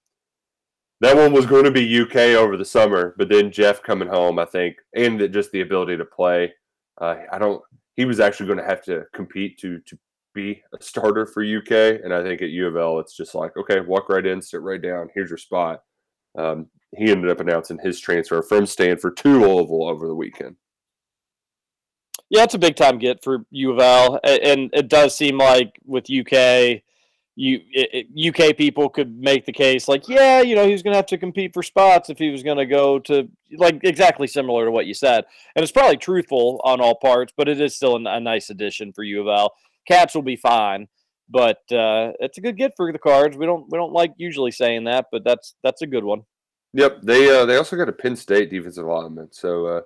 that 1.00 1.16
one 1.16 1.32
was 1.32 1.46
going 1.46 1.64
to 1.64 1.70
be 1.70 2.00
UK 2.00 2.36
over 2.36 2.56
the 2.56 2.64
summer, 2.64 3.14
but 3.16 3.28
then 3.28 3.50
Jeff 3.50 3.82
coming 3.82 4.08
home, 4.08 4.38
I 4.38 4.44
think, 4.44 4.76
and 4.94 5.18
the, 5.18 5.28
just 5.28 5.50
the 5.50 5.62
ability 5.62 5.96
to 5.96 6.04
play. 6.04 6.52
Uh, 7.00 7.16
I 7.32 7.38
don't. 7.38 7.62
He 7.96 8.04
was 8.04 8.20
actually 8.20 8.46
going 8.46 8.58
to 8.58 8.64
have 8.64 8.82
to 8.84 9.04
compete 9.14 9.58
to 9.60 9.78
to 9.80 9.98
be 10.34 10.62
a 10.74 10.82
starter 10.82 11.26
for 11.26 11.42
UK, 11.42 12.02
and 12.04 12.12
I 12.12 12.22
think 12.22 12.42
at 12.42 12.50
U 12.50 12.66
of 12.66 12.76
L, 12.76 12.98
it's 12.98 13.16
just 13.16 13.34
like, 13.34 13.56
okay, 13.56 13.80
walk 13.80 14.08
right 14.08 14.26
in, 14.26 14.42
sit 14.42 14.60
right 14.60 14.80
down. 14.80 15.08
Here's 15.14 15.30
your 15.30 15.38
spot. 15.38 15.82
Um, 16.36 16.66
he 16.96 17.10
ended 17.10 17.30
up 17.30 17.40
announcing 17.40 17.78
his 17.78 18.00
transfer 18.00 18.42
from 18.42 18.66
Stanford 18.66 19.16
to 19.18 19.28
Louisville 19.28 19.88
over 19.88 20.06
the 20.06 20.14
weekend. 20.14 20.56
Yeah, 22.28 22.44
it's 22.44 22.54
a 22.54 22.58
big 22.58 22.76
time 22.76 22.98
get 22.98 23.24
for 23.24 23.44
U 23.50 23.72
of 23.72 23.80
L, 23.80 24.20
and 24.24 24.70
it 24.72 24.88
does 24.88 25.16
seem 25.16 25.38
like 25.38 25.80
with 25.84 26.10
UK, 26.10 26.82
you 27.34 27.60
UK 28.28 28.56
people 28.56 28.88
could 28.88 29.18
make 29.18 29.46
the 29.46 29.52
case 29.52 29.88
like, 29.88 30.08
yeah, 30.08 30.40
you 30.40 30.54
know, 30.54 30.68
he's 30.68 30.82
going 30.82 30.92
to 30.92 30.98
have 30.98 31.06
to 31.06 31.18
compete 31.18 31.52
for 31.52 31.62
spots 31.62 32.10
if 32.10 32.18
he 32.18 32.30
was 32.30 32.42
going 32.42 32.58
to 32.58 32.66
go 32.66 32.98
to 33.00 33.28
like 33.56 33.80
exactly 33.82 34.26
similar 34.26 34.64
to 34.64 34.70
what 34.70 34.86
you 34.86 34.94
said, 34.94 35.24
and 35.56 35.62
it's 35.62 35.72
probably 35.72 35.96
truthful 35.96 36.60
on 36.62 36.80
all 36.80 36.94
parts, 36.94 37.32
but 37.36 37.48
it 37.48 37.60
is 37.60 37.74
still 37.74 37.96
a, 37.96 38.16
a 38.16 38.20
nice 38.20 38.50
addition 38.50 38.92
for 38.92 39.02
U 39.02 39.20
of 39.22 39.28
L. 39.28 39.52
Cats 39.88 40.14
will 40.14 40.22
be 40.22 40.36
fine, 40.36 40.86
but 41.30 41.58
uh, 41.72 42.12
it's 42.20 42.38
a 42.38 42.40
good 42.40 42.56
get 42.56 42.72
for 42.76 42.92
the 42.92 42.98
Cards. 42.98 43.36
We 43.36 43.46
don't 43.46 43.70
we 43.70 43.78
don't 43.78 43.92
like 43.92 44.12
usually 44.16 44.50
saying 44.50 44.84
that, 44.84 45.06
but 45.12 45.24
that's 45.24 45.54
that's 45.62 45.82
a 45.82 45.86
good 45.86 46.04
one. 46.04 46.22
Yep, 46.72 47.02
they 47.02 47.30
uh, 47.30 47.46
they 47.46 47.56
also 47.56 47.76
got 47.76 47.88
a 47.88 47.92
Penn 47.92 48.16
State 48.16 48.50
defensive 48.50 48.86
lineman. 48.86 49.28
So 49.32 49.66
uh, 49.66 49.80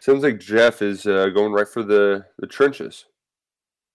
sounds 0.00 0.22
like 0.22 0.38
Jeff 0.38 0.82
is 0.82 1.06
uh, 1.06 1.28
going 1.28 1.52
right 1.52 1.68
for 1.68 1.82
the 1.82 2.26
the 2.38 2.46
trenches 2.46 3.06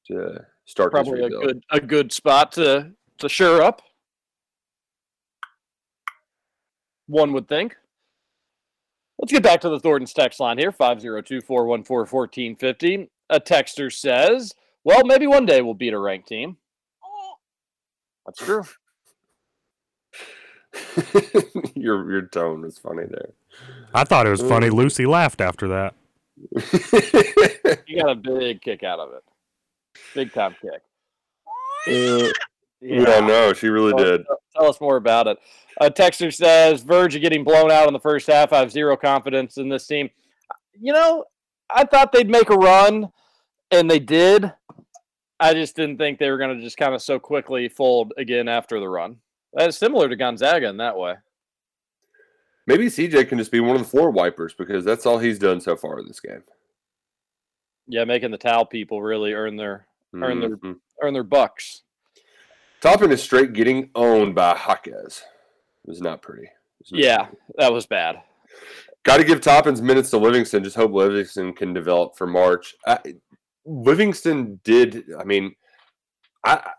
to 0.07 0.45
start 0.65 0.93
his 0.95 1.07
Probably 1.07 1.23
a 1.23 1.30
good 1.30 1.63
a 1.72 1.80
good 1.80 2.11
spot 2.11 2.51
to 2.53 2.91
to 3.19 3.30
sure 3.30 3.61
up. 3.61 3.81
One 7.07 7.34
would 7.34 7.47
think. 7.47 7.76
Let's 9.19 9.31
get 9.31 9.43
back 9.43 9.61
to 9.61 9.69
the 9.69 9.80
Thornton's 9.80 10.13
text 10.13 10.39
line 10.39 10.57
here 10.57 10.72
502 10.72 11.41
414 11.41 12.55
1450. 12.55 13.09
A 13.30 13.39
texter 13.39 13.91
says, 13.91 14.53
Well, 14.84 15.05
maybe 15.05 15.26
one 15.26 15.45
day 15.45 15.61
we'll 15.61 15.73
beat 15.73 15.93
a 15.93 15.99
ranked 15.99 16.27
team. 16.27 16.57
That's 18.26 18.39
true. 18.39 18.64
your 21.76 22.11
your 22.11 22.22
tone 22.23 22.61
was 22.61 22.77
funny 22.77 23.03
there. 23.10 23.30
I 23.93 24.03
thought 24.03 24.27
it 24.27 24.31
was 24.31 24.41
funny. 24.41 24.68
Mm. 24.69 24.73
Lucy 24.73 25.06
laughed 25.06 25.41
after 25.41 25.68
that. 25.69 25.93
You 27.88 28.02
got 28.02 28.11
a 28.11 28.15
big 28.15 28.61
kick 28.61 28.84
out 28.84 28.99
of 28.99 29.14
it. 29.14 29.23
Big 30.14 30.34
time 30.34 30.56
kick. 30.61 30.81
Uh, 31.88 32.30
we 32.81 33.06
don't 33.06 33.27
know. 33.27 33.53
She 33.53 33.68
really 33.69 33.93
Tell- 33.93 34.03
did. 34.03 34.26
Tell 34.56 34.68
us 34.68 34.81
more 34.81 34.97
about 34.97 35.27
it. 35.27 35.38
A 35.80 35.89
texter 35.89 36.34
says, 36.34 36.81
Verge 36.81 37.15
of 37.15 37.22
getting 37.22 37.43
blown 37.43 37.72
out 37.72 37.88
in 37.88 37.93
the 37.93 37.99
first 37.99 38.27
half. 38.27 38.53
I 38.53 38.60
have 38.60 38.72
zero 38.72 38.97
confidence 38.97 39.57
in 39.57 39.69
this 39.69 39.85
team. 39.88 40.10
You 40.80 40.93
know, 40.93 41.26
I 41.69 41.84
thought 41.85 42.11
they'd 42.11 42.30
make 42.30 42.49
a 42.49 42.56
run, 42.56 43.11
and 43.72 43.89
they 43.89 43.99
did. 43.99 44.52
I 45.39 45.53
just 45.53 45.75
didn't 45.75 45.97
think 45.97 46.17
they 46.19 46.29
were 46.29 46.37
going 46.37 46.55
to 46.57 46.63
just 46.63 46.77
kind 46.77 46.93
of 46.95 47.01
so 47.01 47.19
quickly 47.19 47.67
fold 47.67 48.13
again 48.17 48.47
after 48.47 48.79
the 48.79 48.87
run. 48.87 49.17
That's 49.53 49.77
similar 49.77 50.07
to 50.09 50.15
Gonzaga 50.15 50.67
in 50.69 50.77
that 50.77 50.97
way. 50.97 51.15
Maybe 52.67 52.87
CJ 52.87 53.27
can 53.29 53.37
just 53.37 53.51
be 53.51 53.59
one 53.59 53.75
of 53.75 53.81
the 53.81 53.87
floor 53.87 54.09
wipers 54.11 54.53
because 54.53 54.83
that's 54.83 55.05
all 55.05 55.19
he's 55.19 55.37
done 55.37 55.61
so 55.61 55.75
far 55.75 55.99
in 55.99 56.07
this 56.07 56.19
game. 56.19 56.43
Yeah, 57.87 58.05
making 58.05 58.31
the 58.31 58.37
towel 58.37 58.65
people 58.65 59.01
really 59.01 59.33
earn 59.33 59.55
their 59.55 59.87
earn 60.15 60.39
their 60.39 60.57
Mhm. 60.57 60.79
earn 61.03 61.13
their 61.13 61.23
bucks. 61.23 61.83
Toppin 62.81 63.11
is 63.11 63.21
straight 63.21 63.53
getting 63.53 63.89
owned 63.95 64.33
by 64.33 64.55
Jaquez. 64.57 65.23
It 65.83 65.89
was 65.89 66.01
not 66.01 66.21
pretty. 66.21 66.49
Yeah, 66.85 67.27
that 67.57 67.71
was 67.73 67.85
bad. 67.85 68.21
Got 69.03 69.17
to 69.17 69.23
give 69.23 69.41
Toppins 69.41 69.81
minutes 69.81 70.09
to 70.11 70.17
Livingston. 70.17 70.63
Just 70.63 70.75
hope 70.75 70.91
Livingston 70.91 71.53
can 71.53 71.73
develop 71.73 72.15
for 72.15 72.25
March. 72.25 72.75
I, 72.87 72.99
Livingston 73.65 74.59
did. 74.63 75.05
I 75.19 75.23
mean, 75.23 75.55
I 76.43 76.71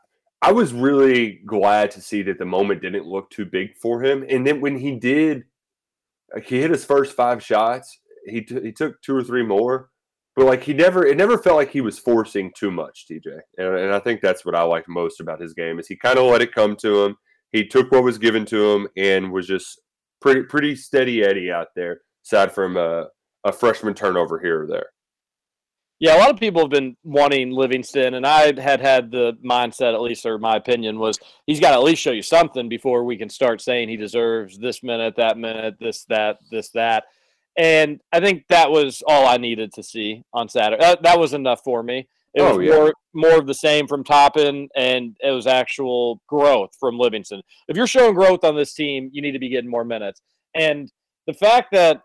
I 0.43 0.53
was 0.53 0.73
really 0.73 1.41
glad 1.47 1.91
to 1.93 2.01
see 2.01 2.23
that 2.23 2.39
the 2.39 2.45
moment 2.45 2.83
didn't 2.83 3.07
look 3.07 3.31
too 3.31 3.47
big 3.47 3.75
for 3.77 4.03
him. 4.03 4.25
And 4.29 4.47
then 4.47 4.61
when 4.61 4.77
he 4.77 4.97
did, 4.97 5.45
like 6.35 6.47
he 6.47 6.61
hit 6.61 6.71
his 6.71 6.85
first 6.85 7.17
five 7.17 7.43
shots. 7.43 7.99
He 8.27 8.43
t- 8.43 8.61
he 8.61 8.73
took 8.73 9.01
two 9.03 9.15
or 9.17 9.23
three 9.23 9.45
more, 9.45 9.91
but 10.35 10.47
like 10.47 10.63
he 10.63 10.75
never 10.75 11.07
it 11.07 11.17
never 11.17 11.39
felt 11.39 11.57
like 11.57 11.71
he 11.71 11.81
was 11.81 11.99
forcing 11.99 12.53
too 12.57 12.71
much. 12.71 13.07
TJ, 13.11 13.41
and, 13.59 13.75
and 13.77 13.95
I 13.95 14.01
think 14.01 14.21
that's 14.21 14.45
what 14.45 14.55
I 14.55 14.63
liked 14.63 14.89
most 14.89 15.21
about 15.21 15.41
his 15.41 15.55
game 15.55 15.79
is 15.79 15.87
he 15.87 15.97
kind 15.97 16.19
of 16.19 16.31
let 16.31 16.43
it 16.43 16.55
come 16.55 16.77
to 16.77 17.05
him. 17.05 17.17
He 17.53 17.67
took 17.67 17.91
what 17.93 18.03
was 18.03 18.19
given 18.19 18.45
to 18.47 18.73
him 18.73 18.89
and 18.97 19.33
was 19.33 19.47
just 19.47 19.81
pretty 20.21 20.43
pretty 20.43 20.75
steady 20.77 21.23
Eddie 21.25 21.53
out 21.53 21.69
there, 21.77 22.01
aside 22.25 22.53
from 22.53 22.77
a, 22.77 23.07
a 23.45 23.53
freshman 23.53 23.95
turnover 23.95 24.41
here 24.41 24.65
or 24.65 24.67
there. 24.67 24.87
Yeah, 25.99 26.17
a 26.17 26.19
lot 26.19 26.31
of 26.31 26.39
people 26.39 26.61
have 26.61 26.71
been 26.71 26.95
wanting 27.05 27.53
Livingston, 27.53 28.15
and 28.15 28.27
I 28.27 28.53
had 28.61 28.81
had 28.81 29.11
the 29.11 29.33
mindset, 29.43 29.95
at 29.95 30.03
least, 30.03 30.27
or 30.27 30.39
my 30.39 30.57
opinion 30.57 30.99
was 30.99 31.19
he's 31.47 31.59
got 31.59 31.71
to 31.71 31.77
at 31.77 31.85
least 31.85 32.03
show 32.03 32.11
you 32.11 32.23
something 32.23 32.69
before 32.69 33.05
we 33.05 33.17
can 33.17 33.31
start 33.31 33.63
saying 33.63 33.89
he 33.89 33.97
deserves 33.97 34.59
this 34.59 34.83
minute, 34.83 35.15
that 35.17 35.39
minute, 35.39 35.77
this, 35.81 36.05
that, 36.05 36.39
this, 36.51 36.69
that. 36.71 37.05
And 37.57 38.01
I 38.13 38.21
think 38.21 38.45
that 38.49 38.71
was 38.71 39.03
all 39.07 39.27
I 39.27 39.39
needed 39.39 39.73
to 39.75 39.83
see 39.83 40.23
on 40.35 40.51
Saturday. 40.51 40.83
That, 40.83 41.03
that 41.03 41.19
was 41.19 41.33
enough 41.33 41.63
for 41.65 41.83
me. 41.83 42.09
It 42.35 42.43
oh, 42.43 42.49
was 42.49 42.57
Oh, 42.57 42.61
yeah. 42.61 42.75
more 42.75 42.95
more 43.15 43.39
of 43.39 43.47
the 43.47 43.55
same 43.55 43.87
from 43.87 44.05
Toppin, 44.05 44.69
and 44.77 45.17
it 45.21 45.31
was 45.31 45.47
actual 45.47 46.21
growth 46.29 46.77
from 46.79 46.99
Livingston. 46.99 47.41
If 47.67 47.79
you're 47.79 47.87
showing 47.87 48.15
growth 48.15 48.45
on 48.45 48.55
this 48.55 48.75
team, 48.75 49.09
you 49.11 49.23
need 49.23 49.33
to 49.33 49.39
be 49.39 49.49
getting 49.49 49.71
more 49.71 49.85
minutes. 49.85 50.21
And 50.55 50.93
the 51.27 51.33
fact 51.33 51.73
that 51.73 52.03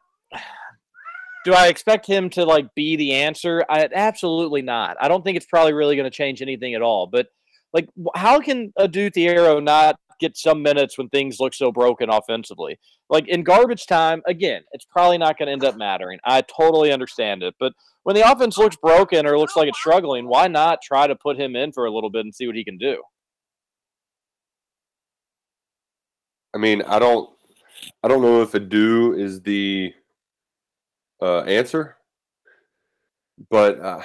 do 1.44 1.54
I 1.54 1.68
expect 1.68 2.06
him 2.06 2.30
to 2.32 2.46
like 2.46 2.74
be 2.76 2.96
the 2.96 3.14
answer? 3.14 3.64
I 3.70 3.88
absolutely 3.94 4.62
not. 4.62 4.98
I 5.00 5.08
don't 5.08 5.24
think 5.24 5.38
it's 5.38 5.46
probably 5.46 5.74
really 5.74 5.96
going 5.96 6.10
to 6.10 6.16
change 6.16 6.42
anything 6.42 6.76
at 6.76 6.82
all. 6.82 7.08
But 7.08 7.28
like, 7.74 7.90
how 8.16 8.40
can 8.40 8.74
Adou 8.78 9.10
Thiero 9.10 9.60
not 9.64 9.98
get 10.20 10.38
some 10.38 10.62
minutes 10.62 10.98
when 10.98 11.10
things 11.10 11.40
look 11.40 11.54
so 11.54 11.72
broken 11.72 12.10
offensively? 12.10 12.80
Like 13.10 13.28
in 13.28 13.44
garbage 13.44 13.88
time, 13.88 14.22
again, 14.28 14.62
it's 14.72 14.86
probably 14.86 15.18
not 15.18 15.38
going 15.38 15.48
to 15.48 15.54
end 15.54 15.64
up 15.64 15.76
mattering. 15.76 16.20
I 16.24 16.42
totally 16.42 16.92
understand 16.92 17.44
it, 17.44 17.56
but 17.60 17.74
when 18.04 18.16
the 18.16 18.30
offense 18.30 18.58
looks 18.58 18.76
broken 18.76 19.26
or 19.26 19.38
looks 19.38 19.56
like 19.56 19.68
it's 19.68 19.80
struggling, 19.80 20.28
why 20.28 20.48
not 20.48 20.82
try 20.82 21.08
to 21.08 21.16
put 21.16 21.40
him 21.40 21.56
in 21.56 21.72
for 21.72 21.86
a 21.86 21.92
little 21.92 22.10
bit 22.10 22.26
and 22.26 22.34
see 22.34 22.48
what 22.48 22.56
he 22.56 22.64
can 22.64 22.78
do? 22.78 23.02
I 26.54 26.58
mean, 26.58 26.82
I 26.82 27.00
don't, 27.00 27.30
I 28.04 28.08
don't 28.08 28.22
know 28.22 28.42
if 28.42 28.54
Adou 28.54 29.14
is 29.14 29.42
the 29.42 29.94
uh, 31.22 31.42
answer, 31.42 31.98
but 33.50 33.80
uh, 33.80 34.02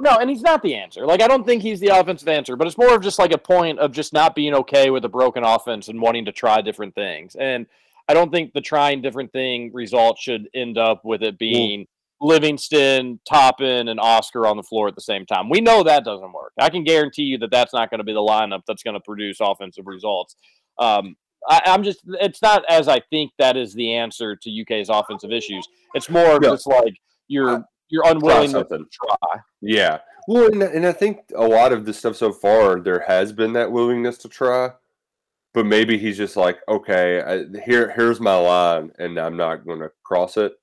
No, 0.00 0.18
and 0.18 0.28
he's 0.28 0.42
not 0.42 0.62
the 0.62 0.74
answer. 0.74 1.06
Like 1.06 1.22
I 1.22 1.28
don't 1.28 1.44
think 1.44 1.62
he's 1.62 1.80
the 1.80 1.88
offensive 1.88 2.28
answer, 2.28 2.56
but 2.56 2.66
it's 2.66 2.78
more 2.78 2.94
of 2.94 3.02
just 3.02 3.18
like 3.18 3.32
a 3.32 3.38
point 3.38 3.78
of 3.78 3.92
just 3.92 4.12
not 4.12 4.34
being 4.34 4.54
okay 4.54 4.90
with 4.90 5.04
a 5.04 5.08
broken 5.08 5.44
offense 5.44 5.88
and 5.88 6.00
wanting 6.00 6.24
to 6.24 6.32
try 6.32 6.60
different 6.60 6.94
things. 6.94 7.36
And 7.36 7.66
I 8.08 8.14
don't 8.14 8.30
think 8.30 8.52
the 8.52 8.60
trying 8.60 9.02
different 9.02 9.32
thing 9.32 9.70
result 9.72 10.18
should 10.18 10.48
end 10.54 10.76
up 10.76 11.04
with 11.04 11.22
it 11.22 11.38
being 11.38 11.86
Livingston, 12.20 13.20
Toppin, 13.28 13.88
and 13.88 14.00
Oscar 14.00 14.46
on 14.46 14.56
the 14.56 14.62
floor 14.62 14.88
at 14.88 14.94
the 14.94 15.00
same 15.00 15.26
time. 15.26 15.48
We 15.48 15.60
know 15.60 15.82
that 15.82 16.04
doesn't 16.04 16.32
work. 16.32 16.52
I 16.58 16.70
can 16.70 16.84
guarantee 16.84 17.22
you 17.22 17.38
that 17.38 17.50
that's 17.50 17.72
not 17.72 17.90
going 17.90 17.98
to 17.98 18.04
be 18.04 18.12
the 18.12 18.20
lineup 18.20 18.62
that's 18.66 18.82
going 18.82 18.94
to 18.94 19.00
produce 19.00 19.38
offensive 19.40 19.86
results. 19.86 20.36
Um, 20.78 21.16
I, 21.48 21.60
I'm 21.66 21.82
just, 21.82 22.00
it's 22.20 22.40
not 22.42 22.64
as 22.70 22.88
I 22.88 23.00
think 23.10 23.32
that 23.38 23.56
is 23.56 23.74
the 23.74 23.92
answer 23.94 24.34
to 24.36 24.62
UK's 24.62 24.88
offensive 24.88 25.30
issues. 25.32 25.66
It's 25.94 26.08
more 26.10 26.36
of 26.36 26.42
Yeah. 26.42 26.50
just 26.50 26.66
like 26.66 26.94
you're 27.28 27.64
you're 27.90 28.06
unwilling 28.06 28.52
to 28.52 28.64
try. 28.64 29.40
Yeah. 29.60 29.98
Well, 30.26 30.46
and, 30.46 30.62
and 30.62 30.86
I 30.86 30.92
think 30.92 31.18
a 31.36 31.46
lot 31.46 31.72
of 31.72 31.84
the 31.84 31.92
stuff 31.92 32.16
so 32.16 32.32
far, 32.32 32.80
there 32.80 33.04
has 33.06 33.32
been 33.32 33.52
that 33.52 33.70
willingness 33.70 34.16
to 34.18 34.28
try, 34.28 34.70
but 35.52 35.66
maybe 35.66 35.98
he's 35.98 36.16
just 36.16 36.36
like, 36.36 36.58
okay, 36.66 37.20
I, 37.20 37.60
here, 37.64 37.92
here's 37.94 38.20
my 38.20 38.34
line, 38.34 38.90
and 38.98 39.18
I'm 39.18 39.36
not 39.36 39.66
going 39.66 39.80
to 39.80 39.90
cross 40.02 40.38
it. 40.38 40.54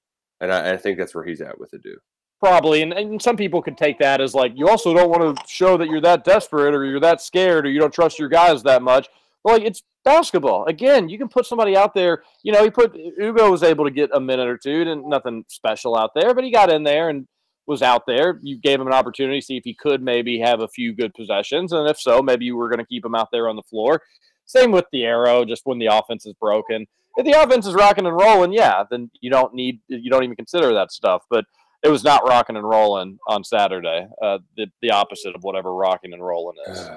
And 0.41 0.51
I, 0.51 0.73
I 0.73 0.77
think 0.77 0.97
that's 0.97 1.13
where 1.13 1.23
he's 1.23 1.41
at 1.41 1.59
with 1.59 1.73
it, 1.75 1.83
dude. 1.83 1.99
Probably, 2.39 2.81
and, 2.81 2.91
and 2.93 3.21
some 3.21 3.37
people 3.37 3.61
could 3.61 3.77
take 3.77 3.99
that 3.99 4.19
as 4.19 4.33
like 4.33 4.53
you 4.55 4.67
also 4.67 4.95
don't 4.95 5.11
want 5.11 5.37
to 5.37 5.43
show 5.47 5.77
that 5.77 5.89
you're 5.89 6.01
that 6.01 6.23
desperate 6.23 6.73
or 6.73 6.83
you're 6.85 6.99
that 6.99 7.21
scared 7.21 7.67
or 7.67 7.69
you 7.69 7.79
don't 7.79 7.93
trust 7.93 8.17
your 8.17 8.29
guys 8.29 8.63
that 8.63 8.81
much. 8.81 9.07
Like 9.43 9.63
it's 9.63 9.84
basketball. 10.03 10.65
Again, 10.65 11.09
you 11.09 11.18
can 11.18 11.27
put 11.27 11.45
somebody 11.45 11.76
out 11.76 11.93
there. 11.93 12.23
You 12.43 12.51
know, 12.51 12.63
he 12.63 12.69
put 12.69 12.95
Ugo 12.95 13.51
was 13.51 13.63
able 13.63 13.85
to 13.85 13.91
get 13.91 14.09
a 14.13 14.19
minute 14.19 14.47
or 14.47 14.57
two, 14.57 14.81
and 14.81 15.05
nothing 15.05 15.45
special 15.47 15.97
out 15.97 16.11
there, 16.15 16.34
but 16.34 16.43
he 16.43 16.51
got 16.51 16.72
in 16.72 16.84
there 16.84 17.09
and 17.09 17.27
was 17.68 17.81
out 17.81 18.03
there. 18.07 18.39
You 18.41 18.59
gave 18.59 18.80
him 18.80 18.88
an 18.88 18.93
opportunity 18.93 19.39
to 19.39 19.45
see 19.45 19.57
if 19.57 19.63
he 19.63 19.73
could 19.73 20.01
maybe 20.01 20.39
have 20.39 20.61
a 20.61 20.68
few 20.68 20.93
good 20.93 21.13
possessions, 21.13 21.72
and 21.72 21.89
if 21.89 21.99
so, 21.99 22.22
maybe 22.22 22.45
you 22.45 22.55
were 22.55 22.69
going 22.69 22.80
to 22.80 22.85
keep 22.85 23.05
him 23.05 23.15
out 23.15 23.30
there 23.31 23.49
on 23.49 23.55
the 23.55 23.63
floor. 23.63 24.01
Same 24.45 24.72
with 24.72 24.85
Thiero, 24.93 25.47
just 25.47 25.65
when 25.65 25.80
the 25.80 25.85
offense 25.85 26.26
is 26.26 26.34
broken. 26.34 26.85
If 27.18 27.26
the 27.26 27.41
offense 27.41 27.65
is 27.68 27.73
rocking 27.73 28.05
and 28.05 28.15
rolling, 28.15 28.53
yeah, 28.53 28.84
then 28.89 29.09
you 29.22 29.30
don't 29.30 29.53
need 29.53 29.80
you 29.88 30.09
don't 30.09 30.23
even 30.23 30.35
consider 30.35 30.73
that 30.73 30.91
stuff. 30.91 31.23
But 31.30 31.45
it 31.84 31.89
was 31.89 32.03
not 32.03 32.27
rocking 32.27 32.55
and 32.57 32.68
rolling 32.68 33.18
on 33.27 33.43
Saturday. 33.43 34.07
Uh, 34.22 34.39
the 34.55 34.68
the 34.81 34.91
opposite 34.91 35.35
of 35.35 35.43
whatever 35.43 35.73
rocking 35.73 36.13
and 36.13 36.23
rolling 36.23 36.57
is. 36.68 36.89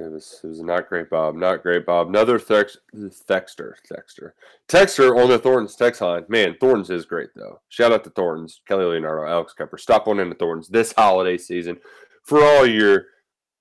It 0.00 0.10
was 0.10 0.40
it 0.42 0.48
was 0.48 0.60
not 0.60 0.88
great, 0.88 1.08
Bob. 1.08 1.36
Not 1.36 1.62
great, 1.62 1.86
Bob. 1.86 2.08
Another 2.08 2.38
Thex, 2.38 2.76
Thexter, 2.94 3.76
Thexter, 3.88 4.34
Texter 4.68 5.16
on 5.22 5.28
the 5.28 5.38
Thornton's 5.38 5.76
text 5.76 6.00
line. 6.00 6.24
Man, 6.28 6.56
Thornton's 6.60 6.90
is 6.90 7.04
great 7.04 7.30
though. 7.36 7.60
Shout 7.68 7.92
out 7.92 8.02
to 8.04 8.10
Thornton's, 8.10 8.60
Kelly 8.66 8.84
Leonardo, 8.84 9.30
Alex 9.30 9.52
Kemper. 9.54 9.78
Stop 9.78 10.08
on 10.08 10.18
into 10.18 10.34
Thornton's 10.34 10.68
this 10.68 10.92
holiday 10.92 11.38
season 11.38 11.78
for 12.24 12.42
all 12.42 12.66
your 12.66 13.06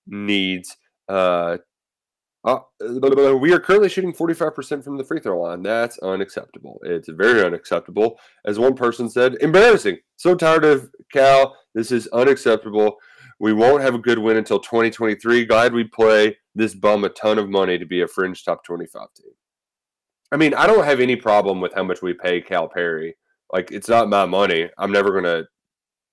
needs. 0.08 0.76
Uh, 1.08 1.58
Uh, 2.46 2.60
we 3.40 3.54
are 3.54 3.60
currently 3.60 3.88
shooting 3.88 4.12
45% 4.14 4.84
from 4.84 4.98
the 4.98 5.04
free 5.04 5.22
throw 5.22 5.40
line. 5.42 5.64
That's 5.64 5.98
unacceptable. 6.00 6.78
It's 6.84 7.08
very 7.08 7.42
unacceptable. 7.42 8.20
As 8.46 8.60
one 8.60 8.76
person 8.76 9.10
said, 9.10 9.36
embarrassing. 9.40 10.00
So 10.18 10.36
tired 10.36 10.66
of 10.66 10.92
Cal. 11.14 11.56
This 11.74 11.90
is 11.92 12.08
unacceptable. 12.08 12.98
We 13.44 13.52
won't 13.52 13.84
have 13.84 13.94
a 13.94 14.00
good 14.00 14.20
win 14.20 14.38
until 14.38 14.58
2023. 14.58 15.44
Glad 15.44 15.74
we 15.74 15.84
play 15.84 16.38
this 16.56 16.74
bum 16.74 17.04
a 17.04 17.10
ton 17.10 17.38
of 17.38 17.50
money 17.50 17.78
to 17.78 17.86
be 17.86 18.00
a 18.02 18.08
fringe 18.08 18.46
top 18.46 18.64
25 18.64 19.08
team. 19.18 19.32
I 20.32 20.38
mean, 20.38 20.54
I 20.54 20.66
don't 20.66 20.86
have 20.86 21.02
any 21.02 21.18
problem 21.18 21.60
with 21.60 21.74
how 21.74 21.84
much 21.84 22.02
we 22.02 22.14
pay 22.14 22.40
Cal 22.40 22.70
Perry. 22.70 23.18
Like, 23.52 23.70
it's 23.70 23.90
not 23.90 24.08
my 24.08 24.26
money. 24.26 24.70
I'm 24.78 24.94
never 24.94 25.12
going 25.12 25.26
to. 25.26 25.46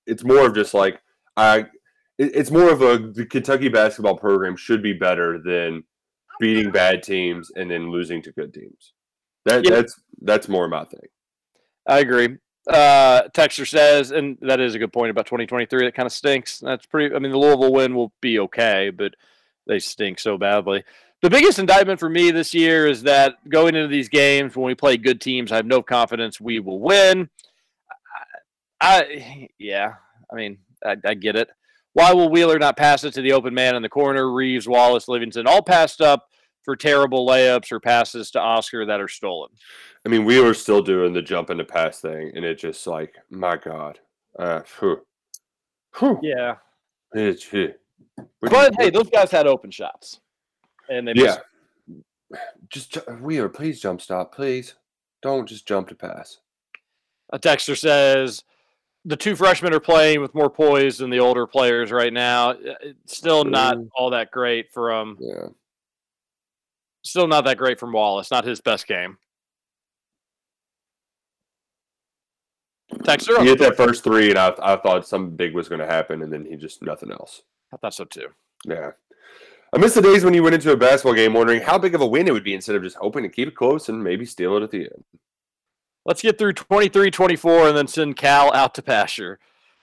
It's 0.05 0.25
more 0.25 0.45
of 0.45 0.53
just 0.53 0.73
like, 0.73 0.99
I. 1.37 1.67
It's 2.17 2.51
more 2.51 2.69
of 2.69 2.81
a 2.81 2.97
the 2.97 3.25
Kentucky 3.25 3.69
basketball 3.69 4.17
program 4.17 4.57
should 4.57 4.83
be 4.83 4.91
better 4.91 5.41
than 5.41 5.85
beating 6.41 6.69
bad 6.69 7.01
teams 7.01 7.49
and 7.55 7.71
then 7.71 7.91
losing 7.91 8.21
to 8.23 8.33
good 8.33 8.53
teams. 8.53 8.91
That 9.45 9.63
Yeah. 9.63 9.75
that's 9.75 9.97
that's 10.21 10.49
more 10.49 10.67
my 10.67 10.83
thing. 10.83 11.07
I 11.87 11.99
agree. 11.99 12.39
Uh, 12.67 13.23
Texture 13.33 13.65
says, 13.65 14.11
and 14.11 14.37
that 14.41 14.59
is 14.59 14.75
a 14.75 14.79
good 14.79 14.93
point 14.93 15.09
about 15.09 15.25
2023. 15.25 15.85
That 15.85 15.95
kind 15.95 16.05
of 16.05 16.13
stinks. 16.13 16.59
That's 16.59 16.85
pretty. 16.85 17.15
I 17.15 17.19
mean, 17.19 17.31
the 17.31 17.37
Louisville 17.37 17.73
win 17.73 17.95
will 17.95 18.13
be 18.21 18.39
okay, 18.39 18.91
but 18.91 19.15
they 19.67 19.79
stink 19.79 20.19
so 20.19 20.37
badly. 20.37 20.83
The 21.21 21.29
biggest 21.29 21.59
indictment 21.59 21.99
for 21.99 22.09
me 22.09 22.31
this 22.31 22.53
year 22.53 22.87
is 22.87 23.03
that 23.03 23.35
going 23.47 23.75
into 23.75 23.87
these 23.87 24.09
games 24.09 24.55
when 24.55 24.65
we 24.65 24.75
play 24.75 24.97
good 24.97 25.21
teams, 25.21 25.51
I 25.51 25.57
have 25.57 25.65
no 25.65 25.81
confidence 25.81 26.41
we 26.41 26.59
will 26.59 26.79
win. 26.79 27.29
I, 28.79 29.01
I 29.01 29.49
yeah, 29.59 29.93
I 30.31 30.35
mean, 30.35 30.57
I, 30.83 30.97
I 31.05 31.13
get 31.13 31.35
it. 31.35 31.49
Why 31.93 32.13
will 32.13 32.29
Wheeler 32.29 32.57
not 32.57 32.77
pass 32.77 33.03
it 33.03 33.13
to 33.15 33.21
the 33.21 33.33
open 33.33 33.53
man 33.53 33.75
in 33.75 33.81
the 33.81 33.89
corner? 33.89 34.31
Reeves, 34.31 34.67
Wallace, 34.67 35.07
Livingston, 35.07 35.45
all 35.45 35.61
passed 35.61 36.01
up 36.01 36.30
for 36.63 36.75
terrible 36.75 37.27
layups 37.27 37.71
or 37.71 37.79
passes 37.79 38.31
to 38.31 38.39
Oscar 38.39 38.85
that 38.85 39.01
are 39.01 39.07
stolen. 39.07 39.49
I 40.05 40.09
mean, 40.09 40.25
we 40.25 40.39
were 40.39 40.53
still 40.53 40.81
doing 40.81 41.13
the 41.13 41.21
jump 41.21 41.49
into 41.49 41.63
pass 41.63 41.99
thing, 42.01 42.31
and 42.35 42.45
it 42.45 42.59
just 42.59 42.85
like 42.87 43.15
my 43.29 43.57
God. 43.57 43.99
Uh, 44.37 44.61
phew. 44.61 45.01
Whew. 45.99 46.19
Yeah, 46.23 46.55
It's, 47.13 47.43
phew. 47.43 47.73
but 48.41 48.73
hey, 48.79 48.89
those 48.89 49.09
guys 49.09 49.29
had 49.31 49.47
open 49.47 49.71
shots, 49.71 50.21
and 50.89 51.07
they 51.07 51.13
yeah. 51.15 51.37
Just 52.69 52.93
ju- 52.93 53.01
Wheeler, 53.21 53.49
please 53.49 53.81
jump 53.81 54.01
stop, 54.01 54.33
please. 54.33 54.75
Don't 55.21 55.47
just 55.47 55.67
jump 55.67 55.89
to 55.89 55.95
pass. 55.95 56.39
A 57.33 57.37
texter 57.39 57.77
says 57.77 58.43
the 59.03 59.17
two 59.17 59.35
freshmen 59.35 59.73
are 59.73 59.79
playing 59.81 60.21
with 60.21 60.33
more 60.33 60.49
poise 60.49 60.97
than 60.97 61.09
the 61.09 61.19
older 61.19 61.45
players 61.45 61.91
right 61.91 62.13
now. 62.13 62.51
It's 62.81 63.17
still 63.17 63.43
not 63.43 63.77
all 63.95 64.09
that 64.11 64.31
great 64.31 64.71
from. 64.71 65.17
Yeah. 65.19 65.47
Still 67.03 67.27
not 67.27 67.45
that 67.45 67.57
great 67.57 67.79
from 67.79 67.91
Wallace. 67.93 68.31
Not 68.31 68.45
his 68.45 68.61
best 68.61 68.87
game. 68.87 69.17
Texter, 72.93 73.39
He 73.41 73.47
hit 73.47 73.59
that 73.59 73.77
first 73.77 74.03
three, 74.03 74.29
and 74.29 74.37
I, 74.37 74.53
I 74.61 74.75
thought 74.75 75.07
something 75.07 75.35
big 75.35 75.55
was 75.55 75.69
going 75.69 75.79
to 75.79 75.87
happen, 75.87 76.21
and 76.21 76.31
then 76.31 76.45
he 76.45 76.55
just 76.57 76.81
nothing 76.83 77.11
else. 77.11 77.41
I 77.73 77.77
thought 77.77 77.93
so 77.93 78.03
too. 78.05 78.27
Yeah. 78.65 78.91
I 79.73 79.77
miss 79.77 79.93
the 79.93 80.01
days 80.01 80.25
when 80.25 80.33
you 80.33 80.43
went 80.43 80.55
into 80.55 80.71
a 80.73 80.77
basketball 80.77 81.13
game 81.13 81.33
wondering 81.33 81.61
how 81.61 81.77
big 81.77 81.95
of 81.95 82.01
a 82.01 82.05
win 82.05 82.27
it 82.27 82.33
would 82.33 82.43
be 82.43 82.53
instead 82.53 82.75
of 82.75 82.83
just 82.83 82.97
hoping 82.97 83.23
to 83.23 83.29
keep 83.29 83.47
it 83.47 83.55
close 83.55 83.87
and 83.87 84.03
maybe 84.03 84.25
steal 84.25 84.57
it 84.57 84.63
at 84.63 84.71
the 84.71 84.81
end. 84.81 85.03
Let's 86.05 86.21
get 86.21 86.37
through 86.37 86.53
23 86.53 87.09
24 87.09 87.69
and 87.69 87.77
then 87.77 87.87
send 87.87 88.17
Cal 88.17 88.53
out 88.53 88.73
to 88.75 88.81
pasture. 88.81 89.39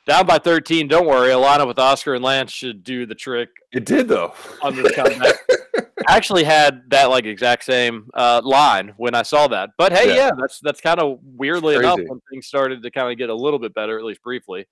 Down 0.06 0.26
by 0.26 0.38
13. 0.38 0.88
Don't 0.88 1.06
worry. 1.06 1.30
A 1.32 1.36
lineup 1.36 1.66
with 1.68 1.78
Oscar 1.78 2.14
and 2.14 2.24
Lance 2.24 2.50
should 2.52 2.82
do 2.84 3.06
the 3.06 3.14
trick 3.14 3.48
It 3.72 3.84
did, 3.86 4.08
though. 4.08 4.34
on 4.62 4.74
this 4.76 4.94
comeback. 4.94 5.34
I 6.06 6.16
actually 6.16 6.44
had 6.44 6.82
that 6.90 7.06
like 7.06 7.24
exact 7.24 7.64
same 7.64 8.08
uh, 8.14 8.40
line 8.44 8.94
when 8.96 9.14
I 9.14 9.22
saw 9.22 9.48
that. 9.48 9.70
But 9.78 9.92
hey, 9.92 10.08
Yeah. 10.08 10.14
yeah, 10.16 10.30
that's 10.38 10.60
that's 10.60 10.80
kind 10.80 11.00
of 11.00 11.18
weirdly 11.22 11.76
enough 11.76 11.98
when 12.06 12.20
things 12.30 12.46
started 12.46 12.82
to 12.82 12.90
kind 12.90 13.10
of 13.10 13.18
get 13.18 13.30
a 13.30 13.34
little 13.34 13.58
bit 13.58 13.74
better, 13.74 13.98
at 13.98 14.04
least 14.04 14.22
briefly. 14.22 14.66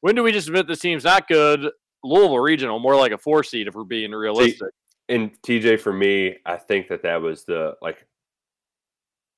When 0.00 0.14
do 0.14 0.22
we 0.22 0.30
just 0.32 0.46
admit 0.48 0.68
this 0.68 0.80
team's 0.80 1.04
not 1.04 1.26
good? 1.26 1.68
Louisville 2.04 2.38
regional, 2.38 2.78
more 2.78 2.94
like 2.94 3.10
a 3.12 3.18
four 3.18 3.42
seed 3.42 3.66
if 3.66 3.74
we're 3.74 3.82
being 3.84 4.12
realistic. 4.12 4.70
and 5.08 5.30
TJ, 5.42 5.80
for 5.80 5.92
me, 5.92 6.36
I 6.46 6.56
think 6.56 6.86
that 6.88 7.02
that 7.02 7.20
was 7.20 7.44
the 7.44 7.74
like 7.82 8.06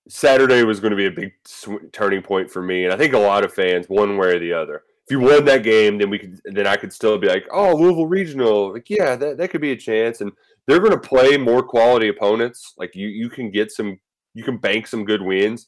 Saturday 0.09 0.65
was 0.65 0.81
going 0.81 0.91
to 0.91 0.97
be 0.97 1.07
a 1.07 1.11
big 1.11 1.33
sw- 1.47 1.91
turning 1.93 2.23
point 2.23 2.51
for 2.51 2.63
me, 2.63 2.85
and 2.85 2.93
I 2.93 2.97
think 2.97 3.15
a 3.15 3.19
lot 3.19 3.45
of 3.45 3.53
fans, 3.53 3.87
one 3.89 4.17
way 4.17 4.35
or 4.35 4.39
the 4.39 4.53
other. 4.53 4.83
If 5.11 5.15
you 5.15 5.19
won 5.19 5.45
that 5.47 5.65
game, 5.65 5.99
then 5.99 6.09
we 6.09 6.21
could, 6.21 6.41
then 6.45 6.69
I 6.69 6.77
could 6.77 6.93
still 6.93 7.19
be 7.19 7.27
like, 7.27 7.45
oh, 7.51 7.75
Louisville 7.75 8.07
regional, 8.07 8.75
like 8.75 8.89
yeah, 8.89 9.17
that, 9.17 9.39
that 9.39 9.51
could 9.51 9.61
be 9.61 9.73
a 9.73 9.77
chance, 9.77 10.21
and 10.21 10.31
they're 10.69 10.79
going 10.79 10.93
to 10.93 10.99
play 10.99 11.37
more 11.37 11.65
quality 11.65 12.07
opponents. 12.07 12.75
Like 12.79 12.95
you, 12.95 13.09
you 13.09 13.29
can 13.29 13.51
get 13.51 13.73
some, 13.73 13.99
you 14.35 14.45
can 14.45 14.59
bank 14.59 14.87
some 14.87 15.05
good 15.05 15.21
wins. 15.21 15.67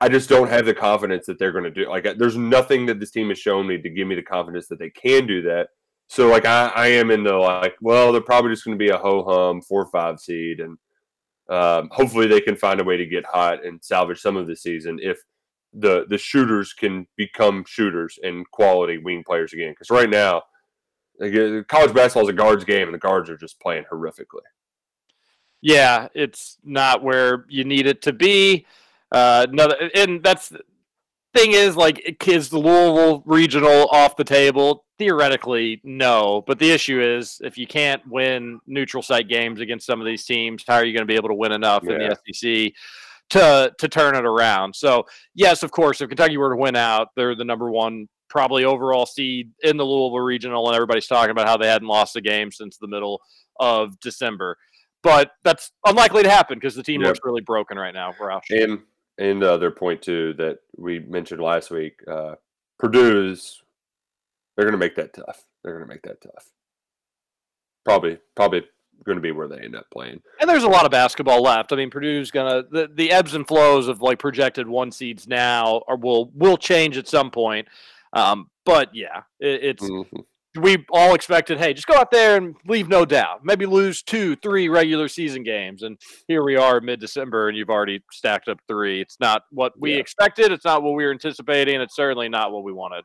I 0.00 0.08
just 0.08 0.28
don't 0.28 0.48
have 0.48 0.64
the 0.64 0.74
confidence 0.74 1.26
that 1.26 1.40
they're 1.40 1.50
going 1.50 1.64
to 1.64 1.72
do. 1.72 1.88
Like, 1.88 2.06
there's 2.18 2.36
nothing 2.36 2.86
that 2.86 3.00
this 3.00 3.10
team 3.10 3.30
has 3.30 3.38
shown 3.38 3.66
me 3.66 3.82
to 3.82 3.90
give 3.90 4.06
me 4.06 4.14
the 4.14 4.22
confidence 4.22 4.68
that 4.68 4.78
they 4.78 4.90
can 4.90 5.26
do 5.26 5.42
that. 5.42 5.70
So, 6.06 6.28
like, 6.28 6.46
I, 6.46 6.70
I 6.76 6.86
am 6.86 7.10
in 7.10 7.24
the 7.24 7.34
like, 7.34 7.74
well, 7.80 8.12
they're 8.12 8.20
probably 8.20 8.52
just 8.52 8.64
going 8.64 8.78
to 8.78 8.84
be 8.84 8.90
a 8.90 8.96
ho 8.96 9.24
hum 9.24 9.60
four 9.60 9.82
or 9.82 9.90
five 9.90 10.20
seed, 10.20 10.60
and 10.60 10.78
um, 11.50 11.88
hopefully 11.90 12.28
they 12.28 12.40
can 12.40 12.54
find 12.54 12.80
a 12.80 12.84
way 12.84 12.96
to 12.96 13.06
get 13.06 13.26
hot 13.26 13.64
and 13.64 13.82
salvage 13.82 14.20
some 14.20 14.36
of 14.36 14.46
the 14.46 14.54
season 14.54 15.00
if 15.02 15.18
the 15.74 16.06
the 16.08 16.18
shooters 16.18 16.72
can 16.72 17.06
become 17.16 17.64
shooters 17.66 18.18
and 18.22 18.48
quality 18.50 18.98
wing 18.98 19.22
players 19.26 19.52
again. 19.52 19.72
Because 19.72 19.90
right 19.90 20.08
now, 20.08 20.42
uh, 21.22 21.62
college 21.68 21.94
basketball 21.94 22.24
is 22.24 22.28
a 22.28 22.32
guards 22.32 22.64
game, 22.64 22.88
and 22.88 22.94
the 22.94 22.98
guards 22.98 23.28
are 23.28 23.36
just 23.36 23.60
playing 23.60 23.84
horrifically. 23.92 24.46
Yeah, 25.60 26.08
it's 26.14 26.58
not 26.62 27.02
where 27.02 27.46
you 27.48 27.64
need 27.64 27.86
it 27.86 28.02
to 28.02 28.12
be. 28.12 28.66
Uh, 29.10 29.46
another, 29.48 29.90
and 29.94 30.22
that's 30.22 30.50
the 30.50 30.60
thing 31.34 31.52
is 31.52 31.76
like, 31.76 32.24
is 32.26 32.48
the 32.48 32.58
Louisville 32.58 33.22
regional 33.26 33.88
off 33.90 34.16
the 34.16 34.24
table? 34.24 34.84
Theoretically, 34.98 35.80
no. 35.82 36.44
But 36.46 36.58
the 36.58 36.70
issue 36.70 37.00
is, 37.00 37.40
if 37.42 37.58
you 37.58 37.66
can't 37.66 38.06
win 38.06 38.60
neutral 38.66 39.02
site 39.02 39.28
games 39.28 39.60
against 39.60 39.86
some 39.86 40.00
of 40.00 40.06
these 40.06 40.24
teams, 40.24 40.64
how 40.66 40.74
are 40.74 40.84
you 40.84 40.92
going 40.92 41.06
to 41.06 41.10
be 41.10 41.16
able 41.16 41.30
to 41.30 41.34
win 41.34 41.52
enough 41.52 41.82
in 41.84 41.98
the 41.98 42.16
SEC 42.32 42.72
to 43.30 43.72
to 43.78 43.88
turn 43.88 44.14
it 44.14 44.24
around? 44.24 44.74
So, 44.76 45.06
yes, 45.34 45.62
of 45.62 45.70
course, 45.70 46.00
if 46.00 46.08
Kentucky 46.08 46.36
were 46.36 46.50
to 46.50 46.56
win 46.56 46.76
out, 46.76 47.08
they're 47.16 47.34
the 47.34 47.44
number 47.44 47.70
one 47.70 48.08
probably 48.28 48.64
overall 48.64 49.06
seed 49.06 49.50
in 49.62 49.76
the 49.76 49.84
Louisville 49.84 50.20
regional, 50.20 50.66
and 50.66 50.74
everybody's 50.74 51.06
talking 51.06 51.30
about 51.30 51.46
how 51.46 51.56
they 51.56 51.68
hadn't 51.68 51.88
lost 51.88 52.16
a 52.16 52.20
game 52.20 52.50
since 52.50 52.76
the 52.78 52.88
middle 52.88 53.20
of 53.60 53.98
December. 54.00 54.56
But 55.02 55.32
that's 55.44 55.70
unlikely 55.86 56.22
to 56.22 56.30
happen 56.30 56.58
because 56.58 56.74
the 56.74 56.82
team 56.82 57.02
Yep. 57.02 57.08
looks 57.08 57.20
really 57.24 57.42
broken 57.42 57.78
right 57.78 57.94
now. 57.94 58.12
Roush. 58.12 58.50
And 58.50 58.80
and 59.18 59.40
the 59.42 59.52
other 59.52 59.70
point 59.70 60.02
too 60.02 60.32
that 60.34 60.58
we 60.76 60.98
mentioned 60.98 61.40
last 61.40 61.70
week, 61.70 62.00
uh, 62.08 62.34
Purdue's 62.78 63.62
they're 64.56 64.64
going 64.64 64.72
to 64.72 64.78
make 64.78 64.96
that 64.96 65.12
tough. 65.12 65.44
They're 65.62 65.74
going 65.74 65.86
to 65.86 65.92
make 65.92 66.02
that 66.02 66.20
tough. 66.20 66.50
Probably, 67.84 68.18
probably 68.34 68.64
going 69.04 69.16
to 69.16 69.22
be 69.22 69.32
where 69.32 69.48
they 69.48 69.58
end 69.58 69.76
up 69.76 69.86
playing. 69.92 70.20
And 70.40 70.48
there's 70.48 70.62
a 70.64 70.68
lot 70.68 70.84
of 70.84 70.90
basketball 70.90 71.42
left. 71.42 71.72
I 71.72 71.76
mean, 71.76 71.90
Purdue's 71.90 72.30
gonna 72.30 72.62
the, 72.70 72.88
the 72.94 73.10
ebbs 73.12 73.34
and 73.34 73.46
flows 73.46 73.88
of 73.88 74.00
like 74.00 74.18
projected 74.18 74.66
one 74.68 74.90
seeds 74.92 75.26
now 75.28 75.82
are 75.88 75.96
will 75.96 76.30
will 76.34 76.56
change 76.56 76.96
at 76.96 77.08
some 77.08 77.30
point. 77.30 77.68
Um, 78.12 78.48
but 78.64 78.90
yeah, 78.94 79.22
it, 79.40 79.62
it's 79.64 79.82
Mhm. 79.84 80.06
we 80.60 80.84
all 80.90 81.14
expected. 81.14 81.58
Hey, 81.58 81.74
just 81.74 81.86
go 81.88 81.96
out 81.96 82.10
there 82.12 82.36
and 82.36 82.54
leave 82.66 82.88
no 82.88 83.04
doubt. 83.04 83.44
Maybe 83.44 83.66
lose 83.66 84.02
two, 84.02 84.36
three 84.36 84.68
regular 84.68 85.08
season 85.08 85.42
games, 85.42 85.82
and 85.82 85.98
here 86.28 86.44
we 86.44 86.56
are 86.56 86.80
mid 86.80 87.00
December, 87.00 87.48
and 87.48 87.58
you've 87.58 87.70
already 87.70 88.02
stacked 88.12 88.48
up 88.48 88.58
three. 88.68 89.00
It's 89.00 89.18
not 89.20 89.42
what 89.50 89.72
we 89.78 89.94
Yeah. 89.94 89.98
expected. 89.98 90.52
It's 90.52 90.64
not 90.64 90.82
what 90.82 90.94
we 90.94 91.04
were 91.04 91.10
anticipating. 91.10 91.80
It's 91.80 91.96
certainly 91.96 92.28
not 92.28 92.52
what 92.52 92.62
we 92.64 92.72
wanted. 92.72 93.04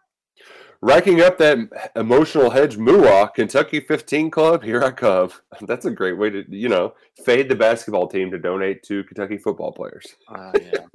Racking 0.82 1.20
up 1.22 1.38
that 1.40 1.92
emotional 1.98 2.50
hedge 2.50 2.78
mooah, 2.78 3.30
Kentucky 3.34 3.82
15 3.82 4.32
Club, 4.32 4.64
here 4.64 4.82
I 4.82 4.92
come. 4.92 5.30
That's 5.62 5.86
a 5.86 5.92
great 5.92 6.18
way 6.18 6.30
to, 6.30 6.46
you 6.50 6.70
know, 6.70 6.94
fade 7.26 7.50
the 7.50 7.56
basketball 7.56 8.08
team 8.08 8.32
to 8.32 8.38
donate 8.40 8.84
to 8.84 9.04
Kentucky 9.04 9.38
football 9.38 9.74
players. 9.74 10.06
Uh, 10.34 10.52
yeah. 10.62 10.86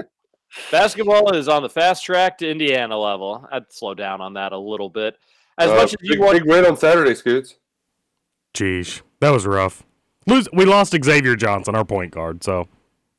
Basketball 0.70 1.35
is 1.35 1.48
on 1.48 1.62
the 1.62 1.69
fast 1.69 2.02
track 2.05 2.39
to 2.39 2.51
Indiana 2.51 2.97
level. 2.98 3.47
I'd 3.52 3.70
slow 3.70 3.93
down 3.94 4.20
on 4.23 4.35
that 4.35 4.52
a 4.52 4.59
little 4.59 4.89
bit. 4.89 5.16
As 5.59 5.70
Uh, 5.70 5.74
much 5.77 5.89
as 5.89 5.97
you 6.01 6.12
big, 6.12 6.20
want, 6.20 6.32
big 6.39 6.48
win 6.48 6.65
on 6.65 6.77
Saturday, 6.78 7.15
Scoots. 7.15 7.56
Jeez, 8.55 9.02
that 9.20 9.31
was 9.31 9.47
rough. 9.47 9.82
Lose. 10.27 10.48
We 10.52 10.65
lost 10.65 10.94
Xavier 11.05 11.36
Johnson, 11.36 11.74
our 11.74 11.85
point 11.85 12.12
guard. 12.12 12.43
So 12.43 12.69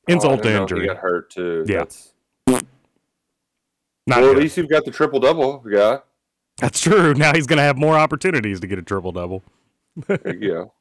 insult 0.07 0.39
Oh, 0.39 0.43
to 0.43 0.61
injury. 0.61 0.81
He 0.81 0.87
got 0.87 0.97
hurt 0.97 1.29
too. 1.29 1.63
Yeah. 1.67 1.79
That's, 1.79 2.13
Not 2.47 4.21
well, 4.21 4.31
at 4.31 4.37
least 4.37 4.57
you've 4.57 4.69
got 4.69 4.85
the 4.85 4.91
triple 4.91 5.19
double 5.19 5.59
guy. 5.59 5.99
That's 6.59 6.79
true. 6.79 7.13
Now 7.13 7.33
he's 7.33 7.47
going 7.47 7.57
to 7.57 7.63
have 7.63 7.77
more 7.77 7.97
opportunities 7.97 8.59
to 8.61 8.67
get 8.67 8.79
a 8.79 8.81
triple 8.81 9.11
double. 9.11 9.43
There 10.07 10.19
you 10.25 10.49
go. 10.51 10.73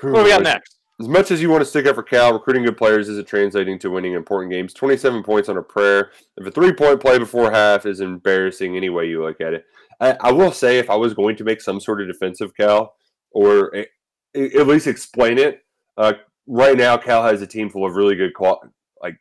what 0.00 0.18
do 0.18 0.24
we 0.24 0.30
got 0.30 0.42
next? 0.42 0.76
As 1.00 1.08
much 1.08 1.30
as 1.32 1.42
you 1.42 1.50
want 1.50 1.62
to 1.62 1.64
stick 1.64 1.86
up 1.86 1.96
for 1.96 2.02
Cal, 2.02 2.32
recruiting 2.32 2.64
good 2.64 2.76
players 2.76 3.08
isn't 3.08 3.26
translating 3.26 3.78
to 3.80 3.90
winning 3.90 4.12
important 4.12 4.52
games. 4.52 4.72
27 4.74 5.22
points 5.24 5.48
on 5.48 5.56
a 5.56 5.62
prayer. 5.62 6.12
If 6.36 6.46
a 6.46 6.50
three 6.50 6.72
point 6.72 7.00
play 7.00 7.18
before 7.18 7.50
half 7.50 7.86
is 7.86 8.00
embarrassing 8.00 8.76
any 8.76 8.88
way 8.88 9.06
you 9.06 9.22
look 9.22 9.40
at 9.40 9.54
it. 9.54 9.64
I, 10.00 10.16
I 10.20 10.32
will 10.32 10.52
say, 10.52 10.78
if 10.78 10.90
I 10.90 10.94
was 10.96 11.14
going 11.14 11.34
to 11.36 11.44
make 11.44 11.60
some 11.60 11.80
sort 11.80 12.00
of 12.00 12.06
defensive 12.08 12.54
Cal 12.56 12.94
or 13.32 13.74
a, 13.74 13.86
a- 14.36 14.60
at 14.60 14.66
least 14.66 14.86
explain 14.86 15.38
it. 15.38 15.60
Uh, 15.96 16.12
right 16.46 16.76
now, 16.76 16.96
Cal 16.96 17.22
has 17.24 17.42
a 17.42 17.46
team 17.46 17.68
full 17.70 17.84
of 17.86 17.96
really 17.96 18.14
good 18.14 18.34
qual 18.34 18.60
like 19.02 19.16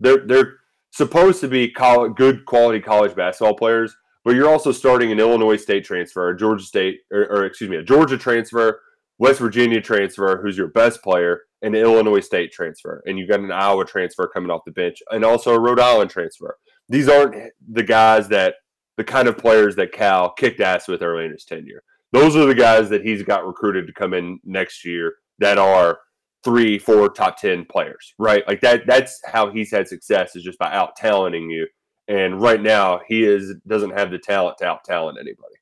they're 0.00 0.26
they're 0.26 0.56
supposed 0.90 1.40
to 1.40 1.48
be 1.48 1.70
col- 1.70 2.08
good 2.08 2.44
quality 2.46 2.80
college 2.80 3.14
basketball 3.14 3.56
players, 3.56 3.94
but 4.24 4.34
you're 4.34 4.48
also 4.48 4.72
starting 4.72 5.12
an 5.12 5.20
Illinois 5.20 5.56
State 5.56 5.84
transfer, 5.84 6.28
a 6.28 6.36
Georgia 6.36 6.64
State, 6.64 7.00
or, 7.10 7.22
or 7.30 7.44
excuse 7.44 7.70
me, 7.70 7.76
a 7.76 7.82
Georgia 7.82 8.18
transfer, 8.18 8.80
West 9.18 9.40
Virginia 9.40 9.80
transfer, 9.80 10.40
who's 10.40 10.58
your 10.58 10.68
best 10.68 11.02
player, 11.02 11.42
and 11.62 11.74
an 11.74 11.82
Illinois 11.82 12.20
State 12.20 12.52
transfer, 12.52 13.02
and 13.06 13.18
you've 13.18 13.28
got 13.28 13.40
an 13.40 13.52
Iowa 13.52 13.84
transfer 13.84 14.28
coming 14.28 14.50
off 14.50 14.64
the 14.64 14.72
bench, 14.72 15.02
and 15.10 15.24
also 15.24 15.54
a 15.54 15.60
Rhode 15.60 15.80
Island 15.80 16.10
transfer. 16.10 16.56
These 16.88 17.08
aren't 17.08 17.52
the 17.70 17.82
guys 17.82 18.28
that 18.28 18.54
the 18.96 19.04
kind 19.04 19.28
of 19.28 19.38
players 19.38 19.76
that 19.76 19.92
Cal 19.92 20.32
kicked 20.32 20.60
ass 20.60 20.88
with 20.88 21.02
early 21.02 21.24
in 21.24 21.32
his 21.32 21.44
tenure. 21.44 21.82
Those 22.12 22.36
are 22.36 22.46
the 22.46 22.54
guys 22.54 22.88
that 22.90 23.04
he's 23.04 23.22
got 23.22 23.46
recruited 23.46 23.86
to 23.86 23.92
come 23.92 24.14
in 24.14 24.40
next 24.44 24.84
year 24.84 25.14
that 25.38 25.58
are 25.58 26.00
three, 26.42 26.78
four 26.78 27.08
top 27.08 27.36
ten 27.36 27.64
players, 27.64 28.14
right? 28.18 28.46
Like 28.48 28.60
that. 28.62 28.86
That's 28.86 29.20
how 29.26 29.50
he's 29.50 29.70
had 29.70 29.88
success 29.88 30.36
is 30.36 30.42
just 30.42 30.58
by 30.58 30.72
out 30.72 30.96
talenting 30.96 31.50
you. 31.50 31.66
And 32.08 32.40
right 32.40 32.60
now, 32.60 33.00
he 33.06 33.24
is 33.24 33.54
doesn't 33.66 33.96
have 33.96 34.10
the 34.10 34.18
talent 34.18 34.58
to 34.58 34.66
out 34.66 34.84
talent 34.84 35.18
anybody. 35.20 35.54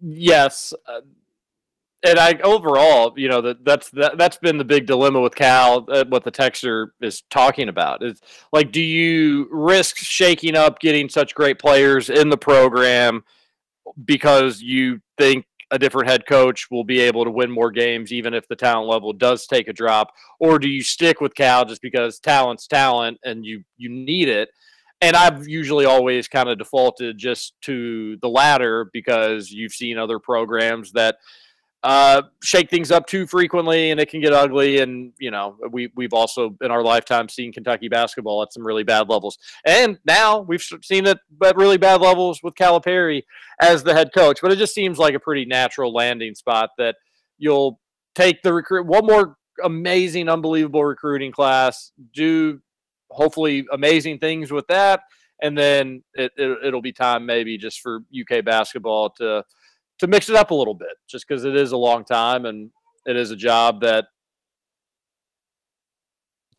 Yes. 0.00 0.74
Uh, 0.86 1.00
and 2.06 2.18
I 2.18 2.34
overall, 2.44 3.14
you 3.16 3.28
know, 3.28 3.40
that 3.40 3.64
that's 3.64 3.88
that, 3.90 4.18
that's 4.18 4.36
been 4.36 4.58
the 4.58 4.64
big 4.64 4.86
dilemma 4.86 5.20
with 5.20 5.34
Cal. 5.34 5.86
Uh, 5.88 6.04
what 6.08 6.24
the 6.24 6.30
texter 6.30 6.88
is 7.00 7.22
talking 7.30 7.70
about 7.70 8.04
is 8.04 8.20
like, 8.52 8.70
do 8.70 8.82
you 8.82 9.48
risk 9.50 9.96
shaking 9.96 10.56
up 10.56 10.78
getting 10.80 11.08
such 11.08 11.34
great 11.34 11.58
players 11.58 12.10
in 12.10 12.28
the 12.28 12.36
program 12.36 13.24
because 14.04 14.60
you 14.60 15.00
think 15.16 15.46
a 15.70 15.78
different 15.78 16.08
head 16.08 16.26
coach 16.26 16.70
will 16.70 16.84
be 16.84 17.00
able 17.00 17.24
to 17.24 17.30
win 17.30 17.50
more 17.50 17.70
games, 17.70 18.12
even 18.12 18.34
if 18.34 18.46
the 18.48 18.56
talent 18.56 18.88
level 18.88 19.12
does 19.12 19.46
take 19.46 19.68
a 19.68 19.72
drop, 19.72 20.12
or 20.38 20.58
do 20.58 20.68
you 20.68 20.82
stick 20.82 21.20
with 21.20 21.34
Cal 21.34 21.64
just 21.64 21.82
because 21.82 22.18
talent's 22.18 22.66
talent 22.66 23.18
and 23.24 23.44
you 23.44 23.62
you 23.76 23.88
need 23.88 24.28
it? 24.28 24.50
And 25.00 25.16
I've 25.16 25.46
usually 25.46 25.84
always 25.84 26.28
kind 26.28 26.48
of 26.48 26.58
defaulted 26.58 27.18
just 27.18 27.54
to 27.62 28.16
the 28.22 28.28
latter 28.28 28.88
because 28.92 29.50
you've 29.50 29.72
seen 29.72 29.98
other 29.98 30.18
programs 30.18 30.92
that 30.92 31.16
uh, 31.84 32.22
shake 32.42 32.70
things 32.70 32.90
up 32.90 33.06
too 33.06 33.26
frequently 33.26 33.90
and 33.90 34.00
it 34.00 34.08
can 34.08 34.22
get 34.22 34.32
ugly. 34.32 34.78
And, 34.80 35.12
you 35.18 35.30
know, 35.30 35.58
we, 35.70 35.92
we've 35.94 36.14
also 36.14 36.56
in 36.62 36.70
our 36.70 36.82
lifetime 36.82 37.28
seen 37.28 37.52
Kentucky 37.52 37.88
basketball 37.88 38.42
at 38.42 38.54
some 38.54 38.66
really 38.66 38.84
bad 38.84 39.10
levels. 39.10 39.38
And 39.66 39.98
now 40.06 40.40
we've 40.40 40.62
seen 40.82 41.04
it 41.06 41.18
at 41.44 41.56
really 41.56 41.76
bad 41.76 42.00
levels 42.00 42.40
with 42.42 42.54
Calipari 42.54 43.24
as 43.60 43.84
the 43.84 43.92
head 43.92 44.12
coach. 44.14 44.38
But 44.40 44.50
it 44.50 44.56
just 44.56 44.74
seems 44.74 44.98
like 44.98 45.14
a 45.14 45.20
pretty 45.20 45.44
natural 45.44 45.92
landing 45.92 46.34
spot 46.34 46.70
that 46.78 46.96
you'll 47.36 47.78
take 48.14 48.40
the 48.42 48.54
recruit 48.54 48.86
one 48.86 49.04
more 49.04 49.36
amazing, 49.62 50.30
unbelievable 50.30 50.86
recruiting 50.86 51.32
class, 51.32 51.92
do 52.14 52.60
hopefully 53.10 53.66
amazing 53.70 54.20
things 54.20 54.50
with 54.50 54.66
that. 54.68 55.02
And 55.42 55.56
then 55.58 56.02
it, 56.14 56.32
it, 56.38 56.58
it'll 56.64 56.80
be 56.80 56.92
time 56.92 57.26
maybe 57.26 57.58
just 57.58 57.80
for 57.80 58.00
UK 58.18 58.42
basketball 58.42 59.10
to 59.18 59.44
to 59.98 60.06
mix 60.06 60.28
it 60.28 60.36
up 60.36 60.50
a 60.50 60.54
little 60.54 60.74
bit, 60.74 60.96
just 61.08 61.26
because 61.26 61.44
it 61.44 61.56
is 61.56 61.72
a 61.72 61.76
long 61.76 62.04
time 62.04 62.46
and 62.46 62.70
it 63.06 63.16
is 63.16 63.30
a 63.30 63.36
job 63.36 63.80
that 63.82 64.06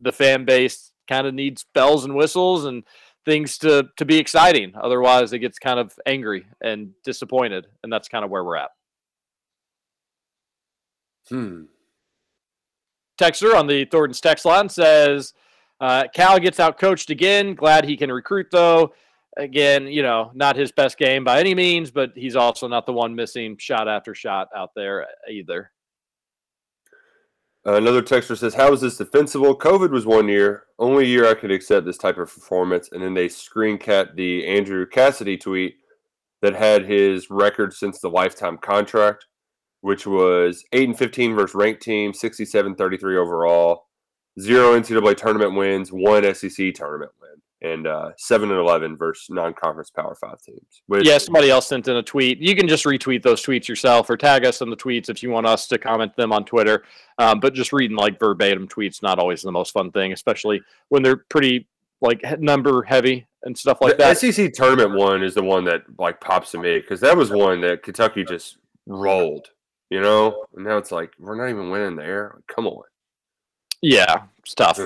the 0.00 0.12
fan 0.12 0.44
base 0.44 0.92
kind 1.08 1.26
of 1.26 1.34
needs 1.34 1.64
bells 1.74 2.04
and 2.04 2.14
whistles 2.14 2.64
and 2.64 2.84
things 3.24 3.58
to 3.58 3.88
to 3.96 4.04
be 4.04 4.18
exciting. 4.18 4.72
Otherwise, 4.80 5.32
it 5.32 5.40
gets 5.40 5.58
kind 5.58 5.78
of 5.78 5.92
angry 6.06 6.46
and 6.62 6.90
disappointed, 7.04 7.66
and 7.82 7.92
that's 7.92 8.08
kind 8.08 8.24
of 8.24 8.30
where 8.30 8.44
we're 8.44 8.56
at. 8.56 8.70
Hmm. 11.28 11.62
Texter 13.20 13.54
on 13.54 13.66
the 13.66 13.84
Thornton's 13.86 14.20
text 14.20 14.44
line 14.44 14.68
says, 14.68 15.34
uh, 15.80 16.04
"Cal 16.14 16.38
gets 16.38 16.60
out 16.60 16.78
coached 16.78 17.10
again. 17.10 17.54
Glad 17.54 17.84
he 17.84 17.96
can 17.96 18.12
recruit 18.12 18.48
though." 18.50 18.94
Again, 19.36 19.86
you 19.86 20.02
know, 20.02 20.30
not 20.34 20.56
his 20.56 20.72
best 20.72 20.98
game 20.98 21.24
by 21.24 21.40
any 21.40 21.54
means, 21.54 21.90
but 21.90 22.12
he's 22.14 22.36
also 22.36 22.68
not 22.68 22.86
the 22.86 22.92
one 22.92 23.14
missing 23.14 23.56
shot 23.58 23.88
after 23.88 24.14
shot 24.14 24.48
out 24.56 24.70
there 24.74 25.06
either. 25.30 25.70
Uh, 27.66 27.74
another 27.74 28.02
texter 28.02 28.36
says, 28.36 28.54
"How 28.54 28.72
is 28.72 28.80
this 28.80 28.96
defensible? 28.96 29.56
COVID 29.58 29.90
was 29.90 30.06
one 30.06 30.28
year, 30.28 30.64
only 30.78 31.06
year 31.06 31.26
I 31.28 31.34
could 31.34 31.50
accept 31.50 31.84
this 31.84 31.98
type 31.98 32.16
of 32.16 32.32
performance." 32.32 32.90
And 32.92 33.02
then 33.02 33.14
they 33.14 33.28
screen 33.28 33.76
cap 33.76 34.10
the 34.14 34.46
Andrew 34.46 34.86
Cassidy 34.86 35.36
tweet 35.36 35.76
that 36.42 36.54
had 36.54 36.84
his 36.84 37.28
record 37.28 37.72
since 37.74 37.98
the 37.98 38.08
lifetime 38.08 38.58
contract, 38.58 39.26
which 39.80 40.06
was 40.06 40.64
eight 40.72 40.88
and 40.88 40.96
fifteen 40.96 41.34
versus 41.34 41.56
ranked 41.56 41.82
team, 41.82 42.12
67-33 42.12 43.16
overall, 43.16 43.86
zero 44.38 44.78
NCAA 44.78 45.16
tournament 45.16 45.54
wins, 45.54 45.90
one 45.90 46.22
SEC 46.34 46.72
tournament 46.72 47.12
win 47.20 47.42
and 47.62 47.86
uh, 47.86 48.10
seven 48.18 48.50
and 48.50 48.60
eleven 48.60 48.96
versus 48.96 49.28
non-conference 49.30 49.90
Power 49.90 50.14
Five 50.14 50.40
teams. 50.42 50.82
Which, 50.86 51.06
yeah, 51.06 51.18
somebody 51.18 51.50
else 51.50 51.66
sent 51.66 51.88
in 51.88 51.96
a 51.96 52.02
tweet. 52.02 52.38
You 52.38 52.54
can 52.54 52.68
just 52.68 52.84
retweet 52.84 53.22
those 53.22 53.42
tweets 53.42 53.68
yourself, 53.68 54.10
or 54.10 54.16
tag 54.16 54.44
us 54.44 54.60
in 54.60 54.70
the 54.70 54.76
tweets 54.76 55.08
if 55.08 55.22
you 55.22 55.30
want 55.30 55.46
us 55.46 55.66
to 55.68 55.78
comment 55.78 56.14
them 56.16 56.32
on 56.32 56.44
Twitter. 56.44 56.84
Um, 57.18 57.40
but 57.40 57.54
just 57.54 57.72
reading 57.72 57.96
like 57.96 58.18
verbatim 58.18 58.68
tweets 58.68 59.02
not 59.02 59.18
always 59.18 59.42
the 59.42 59.52
most 59.52 59.72
fun 59.72 59.90
thing, 59.90 60.12
especially 60.12 60.60
when 60.88 61.02
they're 61.02 61.24
pretty 61.28 61.66
like 62.00 62.22
number 62.40 62.82
heavy 62.82 63.26
and 63.44 63.56
stuff 63.56 63.78
like 63.80 63.96
the 63.96 64.04
that. 64.04 64.18
SEC 64.18 64.52
tournament 64.52 64.94
one 64.94 65.22
is 65.22 65.34
the 65.34 65.42
one 65.42 65.64
that 65.64 65.82
like 65.98 66.20
pops 66.20 66.50
to 66.50 66.58
me 66.58 66.78
because 66.78 67.00
that 67.00 67.16
was 67.16 67.30
one 67.30 67.60
that 67.62 67.82
Kentucky 67.82 68.24
just 68.24 68.58
rolled, 68.86 69.48
you 69.90 70.00
know. 70.00 70.44
And 70.54 70.64
now 70.64 70.76
it's 70.76 70.92
like 70.92 71.12
we're 71.18 71.36
not 71.36 71.50
even 71.50 71.70
winning 71.70 71.96
there. 71.96 72.32
Like, 72.34 72.46
come 72.46 72.66
on. 72.66 72.82
Yeah, 73.82 74.24
it's 74.38 74.54
tough. 74.54 74.78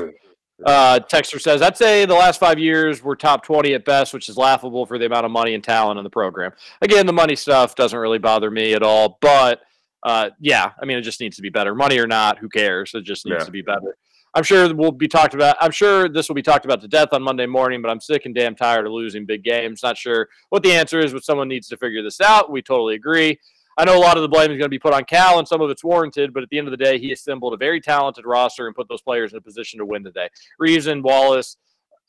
Uh, 0.66 1.00
Texter 1.10 1.40
says, 1.40 1.62
I'd 1.62 1.76
say 1.76 2.04
the 2.04 2.14
last 2.14 2.38
five 2.40 2.58
years 2.58 3.02
we're 3.02 3.14
top 3.16 3.42
20 3.44 3.74
at 3.74 3.84
best, 3.84 4.12
which 4.12 4.28
is 4.28 4.36
laughable 4.36 4.84
for 4.86 4.98
the 4.98 5.06
amount 5.06 5.24
of 5.26 5.32
money 5.32 5.54
and 5.54 5.64
talent 5.64 5.98
in 5.98 6.04
the 6.04 6.10
program. 6.10 6.52
Again, 6.82 7.06
the 7.06 7.12
money 7.12 7.36
stuff 7.36 7.74
doesn't 7.74 7.98
really 7.98 8.18
bother 8.18 8.50
me 8.50 8.74
at 8.74 8.82
all. 8.82 9.18
But 9.20 9.60
uh, 10.02 10.30
yeah, 10.40 10.72
I 10.80 10.84
mean, 10.86 10.98
it 10.98 11.02
just 11.02 11.20
needs 11.20 11.36
to 11.36 11.42
be 11.42 11.50
better. 11.50 11.74
Money 11.74 11.98
or 11.98 12.06
not, 12.06 12.38
who 12.38 12.48
cares? 12.48 12.92
It 12.94 13.04
just 13.04 13.26
needs 13.26 13.36
Yeah. 13.40 13.44
to 13.44 13.50
be 13.50 13.62
better. 13.62 13.96
I'm 14.32 14.44
sure 14.44 14.72
we'll 14.72 14.92
be 14.92 15.08
talked 15.08 15.34
about. 15.34 15.56
I'm 15.60 15.72
sure 15.72 16.08
this 16.08 16.28
will 16.28 16.36
be 16.36 16.42
talked 16.42 16.64
about 16.64 16.80
to 16.82 16.88
death 16.88 17.08
on 17.12 17.20
Monday 17.22 17.46
morning, 17.46 17.82
but 17.82 17.90
I'm 17.90 18.00
sick 18.00 18.26
and 18.26 18.34
damn 18.34 18.54
tired 18.54 18.86
of 18.86 18.92
losing 18.92 19.26
big 19.26 19.42
games. 19.42 19.82
Not 19.82 19.98
sure 19.98 20.28
what 20.50 20.62
the 20.62 20.70
answer 20.72 21.00
is, 21.00 21.12
but 21.12 21.24
someone 21.24 21.48
needs 21.48 21.66
to 21.68 21.76
figure 21.76 22.00
this 22.02 22.20
out. 22.20 22.50
We 22.50 22.62
totally 22.62 22.94
agree. 22.94 23.40
I 23.78 23.84
know 23.84 23.96
a 23.96 24.00
lot 24.00 24.16
of 24.16 24.22
the 24.22 24.28
blame 24.28 24.50
is 24.50 24.58
going 24.58 24.62
to 24.62 24.68
be 24.68 24.78
put 24.78 24.92
on 24.92 25.04
Cal, 25.04 25.38
and 25.38 25.48
some 25.48 25.60
of 25.60 25.70
it's 25.70 25.84
warranted. 25.84 26.34
But 26.34 26.42
at 26.42 26.48
the 26.50 26.58
end 26.58 26.66
of 26.66 26.72
the 26.72 26.76
day, 26.76 26.98
he 26.98 27.12
assembled 27.12 27.54
a 27.54 27.56
very 27.56 27.80
talented 27.80 28.26
roster 28.26 28.66
and 28.66 28.74
put 28.74 28.88
those 28.88 29.02
players 29.02 29.32
in 29.32 29.38
a 29.38 29.40
position 29.40 29.78
to 29.78 29.86
win 29.86 30.04
today. 30.04 30.28
And 30.60 31.02
Wallace 31.02 31.56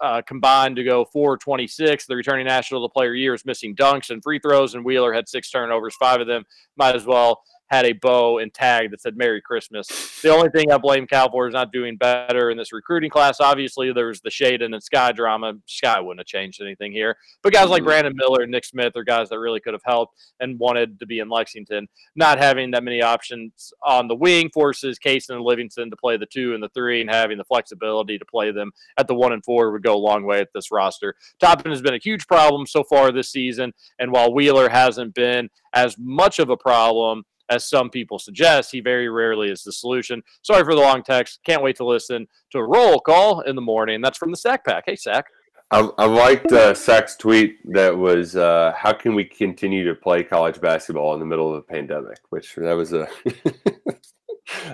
uh, 0.02 0.22
combined 0.24 0.76
to 0.76 0.84
go 0.84 1.06
426. 1.06 2.08
The 2.08 2.16
returning 2.16 2.48
national 2.48 2.82
the 2.82 2.90
player 2.90 3.14
year 3.14 3.34
is 3.34 3.46
missing 3.46 3.76
dunks 3.76 4.10
and 4.10 4.22
free 4.24 4.40
throws, 4.40 4.74
and 4.74 4.84
Wheeler 4.84 5.14
had 5.14 5.30
six 5.30 5.50
turnovers. 5.50 5.96
Five 5.96 6.22
of 6.22 6.28
them 6.28 6.44
might 6.76 6.96
as 6.96 7.06
well 7.06 7.42
had 7.72 7.86
a 7.86 7.94
bow 7.94 8.38
and 8.38 8.54
tag 8.54 8.92
that 8.92 9.02
said 9.02 9.16
Merry 9.16 9.42
Christmas. 9.42 9.88
The 10.22 10.30
only 10.30 10.50
thing 10.50 10.72
I 10.72 10.78
blame 10.78 11.08
Cal 11.08 11.32
for 11.32 11.48
is 11.48 11.54
not 11.54 11.72
doing 11.72 11.96
better 11.96 12.52
in 12.52 12.58
this 12.58 12.74
recruiting 12.74 13.10
class. 13.10 13.40
Obviously, 13.40 13.94
there's 13.94 14.20
the 14.20 14.30
Shaedon 14.30 14.74
and 14.74 14.84
Skyy 14.84 15.16
drama. 15.16 15.54
Skyy 15.68 16.04
wouldn't 16.04 16.20
have 16.20 16.28
changed 16.28 16.62
anything 16.62 16.92
here. 16.92 17.16
But 17.42 17.54
guys 17.54 17.70
like 17.70 17.82
Mhm. 17.82 17.86
Brandon 17.86 18.14
Miller 18.16 18.42
and 18.42 18.52
Nick 18.52 18.66
Smith 18.66 18.96
are 18.98 19.06
guys 19.06 19.30
that 19.30 19.40
really 19.40 19.62
could 19.62 19.74
have 19.74 19.82
helped 19.86 20.16
and 20.42 20.60
wanted 20.60 21.00
to 21.00 21.06
be 21.06 21.20
in 21.20 21.30
Lexington. 21.30 21.88
Not 22.14 22.40
having 22.40 22.72
that 22.72 22.84
many 22.84 23.02
options 23.02 23.74
on 23.84 24.10
the 24.10 24.16
wing 24.16 24.50
forces 24.54 25.00
Case 25.00 25.30
and 25.30 25.42
Livingston 25.42 25.90
to 25.90 25.96
play 25.96 26.18
the 26.18 26.26
two 26.26 26.54
and 26.54 26.62
the 26.62 26.70
three, 26.70 27.00
and 27.00 27.10
having 27.10 27.38
the 27.38 27.46
flexibility 27.46 28.18
to 28.18 28.26
play 28.26 28.52
them 28.52 28.72
at 28.98 29.08
the 29.08 29.16
one 29.16 29.32
and 29.32 29.46
four 29.46 29.72
would 29.72 29.84
go 29.84 29.96
a 29.96 29.96
long 29.96 30.26
way 30.26 30.42
at 30.42 30.50
this 30.54 30.72
roster. 30.72 31.16
Toppin 31.40 31.72
has 31.72 31.82
been 31.82 31.94
a 31.94 32.00
huge 32.00 32.28
problem 32.28 32.68
so 32.68 32.84
far 32.84 33.14
this 33.14 33.30
season, 33.30 33.74
and 33.98 34.12
while 34.12 34.34
Wheeler 34.34 34.68
hasn't 34.68 35.14
been 35.14 35.50
as 35.74 35.96
much 35.98 36.38
of 36.40 36.50
a 36.50 36.58
problem 36.58 37.24
as 37.52 37.70
some 37.70 37.90
people 37.90 38.18
suggest, 38.18 38.72
he 38.72 38.80
very 38.80 39.10
rarely 39.10 39.50
is 39.50 39.64
the 39.64 39.72
solution. 39.72 40.24
Sorry 40.42 40.64
for 40.64 40.74
the 40.74 40.82
long 40.82 41.04
text. 41.04 41.40
Can't 41.46 41.62
wait 41.62 41.76
to 41.76 41.86
listen 41.86 42.28
to 42.52 42.60
a 42.60 42.68
roll 42.68 43.00
call 43.00 43.42
in 43.42 43.56
the 43.56 43.62
morning. 43.62 44.02
That's 44.02 44.18
from 44.18 44.32
the 44.32 44.38
Sack 44.38 44.66
Pack. 44.66 44.86
Hey, 44.88 44.96
Sack. 44.96 45.26
I, 45.72 45.90
I 45.98 46.06
liked 46.06 46.52
uh, 46.52 46.74
Sack's 46.74 47.16
tweet 47.16 47.60
that 47.74 47.98
was, 47.98 48.36
uh, 48.36 48.74
"How 48.76 48.92
can 48.92 49.16
we 49.16 49.24
continue 49.24 49.86
to 49.86 49.96
play 49.96 50.22
college 50.22 50.60
basketball 50.60 51.14
in 51.14 51.20
the 51.20 51.26
middle 51.26 51.50
of 51.50 51.58
a 51.58 51.62
pandemic?" 51.62 52.20
Which 52.30 52.56
that 52.56 52.74
was 52.74 52.92
a 52.92 53.08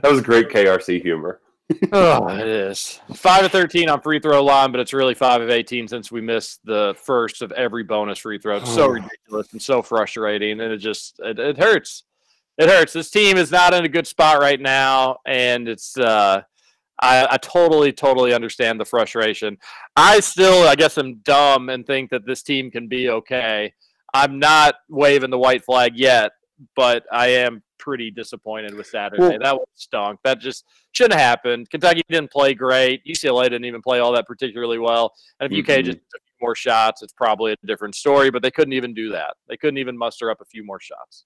that 0.02 0.04
was 0.04 0.22
great 0.22 0.50
KRC 0.50 1.02
humor. 1.02 1.40
oh, 1.92 2.30
it 2.30 2.48
is 2.48 3.00
five 3.14 3.46
of 3.46 3.52
thirteen 3.52 3.90
on 3.90 4.02
free 4.02 4.20
throw 4.20 4.44
line, 4.44 4.72
but 4.72 4.80
it's 4.80 4.94
really 4.94 5.14
five 5.14 5.42
of 5.42 5.52
eighteen 5.52 5.88
since 5.88 6.12
we 6.12 6.22
missed 6.22 6.62
the 6.66 6.96
first 6.98 7.44
of 7.44 7.52
every 7.52 7.84
bonus 7.84 8.20
free 8.20 8.40
throw. 8.40 8.58
It's 8.58 8.74
so 8.74 8.88
ridiculous 8.88 9.52
and 9.52 9.62
so 9.62 9.84
frustrating, 9.84 10.62
and 10.62 10.74
it 10.74 10.78
just 10.78 11.20
it, 11.20 11.38
it 11.38 11.58
hurts. 11.60 12.06
It 12.58 12.70
hurts. 12.70 12.94
This 12.94 13.10
team 13.12 13.38
is 13.38 13.52
not 13.52 13.74
in 13.74 13.86
a 13.86 13.90
good 13.90 14.08
spot 14.08 14.40
right 14.40 14.60
now, 14.60 15.18
and 15.26 15.68
it's. 15.68 15.98
uh 15.98 16.42
I, 17.00 17.28
I 17.30 17.38
totally, 17.38 17.94
totally 17.94 18.34
understand 18.34 18.80
the 18.80 18.86
frustration. 18.86 19.60
I 19.96 20.20
still, 20.20 20.68
I 20.68 20.74
guess, 20.74 20.98
am 20.98 21.18
dumb 21.24 21.70
and 21.70 21.86
think 21.86 22.10
that 22.10 22.26
this 22.26 22.42
team 22.42 22.72
can 22.72 22.88
be 22.88 23.10
okay. 23.10 23.72
I'm 24.16 24.40
not 24.40 24.74
waving 24.90 25.30
the 25.30 25.38
white 25.38 25.64
flag 25.64 25.92
yet, 25.96 26.32
but 26.76 27.04
I 27.12 27.28
am 27.28 27.62
pretty 27.78 28.10
disappointed 28.10 28.74
with 28.74 28.88
Saturday. 28.88 29.22
Well- 29.22 29.38
that 29.40 29.56
was 29.56 29.68
stunk. 29.76 30.22
That 30.24 30.40
just 30.40 30.66
shouldn't 30.94 31.14
have 31.20 31.22
happened. 31.22 31.70
Kentucky 31.70 32.02
didn't 32.10 32.32
play 32.32 32.56
great. 32.56 33.04
UCLA 33.06 33.44
didn't 33.44 33.66
even 33.66 33.84
play 33.84 34.00
all 34.00 34.12
that 34.14 34.26
particularly 34.26 34.80
well. 34.80 35.14
And 35.40 35.54
if 35.54 35.56
UK 35.60 35.82
Mhm. 35.82 35.86
just 35.86 35.98
took 36.12 36.22
more 36.42 36.56
shots, 36.56 37.04
it's 37.04 37.14
probably 37.14 37.52
a 37.52 37.56
different 37.68 37.94
story. 37.94 38.32
But 38.32 38.42
they 38.42 38.50
couldn't 38.50 38.74
even 38.74 38.96
do 38.96 39.12
that. 39.12 39.36
They 39.48 39.56
couldn't 39.58 39.78
even 39.78 39.96
muster 39.96 40.32
up 40.32 40.42
a 40.42 40.46
few 40.46 40.66
more 40.66 40.80
shots. 40.80 41.26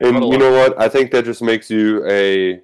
And 0.00 0.24
you 0.24 0.38
know 0.38 0.52
what? 0.52 0.78
I 0.80 0.88
think 0.88 1.10
that 1.12 1.24
just 1.24 1.42
makes 1.42 1.70
you 1.70 2.04
a 2.08 2.60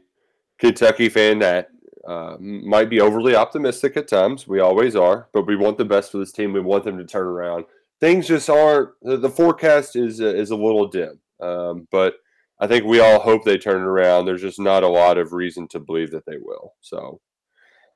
Kentucky 0.58 1.08
fan 1.08 1.38
that 1.38 1.68
uh, 2.06 2.36
might 2.40 2.90
be 2.90 3.00
overly 3.00 3.36
optimistic 3.36 3.96
at 3.96 4.08
times. 4.08 4.48
We 4.48 4.60
always 4.60 4.96
are, 4.96 5.28
but 5.32 5.46
we 5.46 5.56
want 5.56 5.78
the 5.78 5.84
best 5.84 6.10
for 6.10 6.18
this 6.18 6.32
team. 6.32 6.52
We 6.52 6.60
want 6.60 6.84
them 6.84 6.98
to 6.98 7.04
turn 7.04 7.26
around. 7.26 7.66
Things 8.00 8.26
just 8.26 8.50
aren't. 8.50 8.90
The, 9.02 9.16
the 9.16 9.30
forecast 9.30 9.94
is 9.94 10.20
is 10.20 10.50
a 10.50 10.56
little 10.56 10.88
dim, 10.88 11.20
um, 11.40 11.86
but 11.90 12.14
I 12.58 12.66
think 12.66 12.84
we 12.84 13.00
all 13.00 13.20
hope 13.20 13.44
they 13.44 13.58
turn 13.58 13.82
around. 13.82 14.24
There's 14.24 14.42
just 14.42 14.58
not 14.58 14.82
a 14.82 14.88
lot 14.88 15.18
of 15.18 15.32
reason 15.32 15.68
to 15.68 15.80
believe 15.80 16.10
that 16.10 16.26
they 16.26 16.36
will. 16.38 16.74
So 16.80 17.20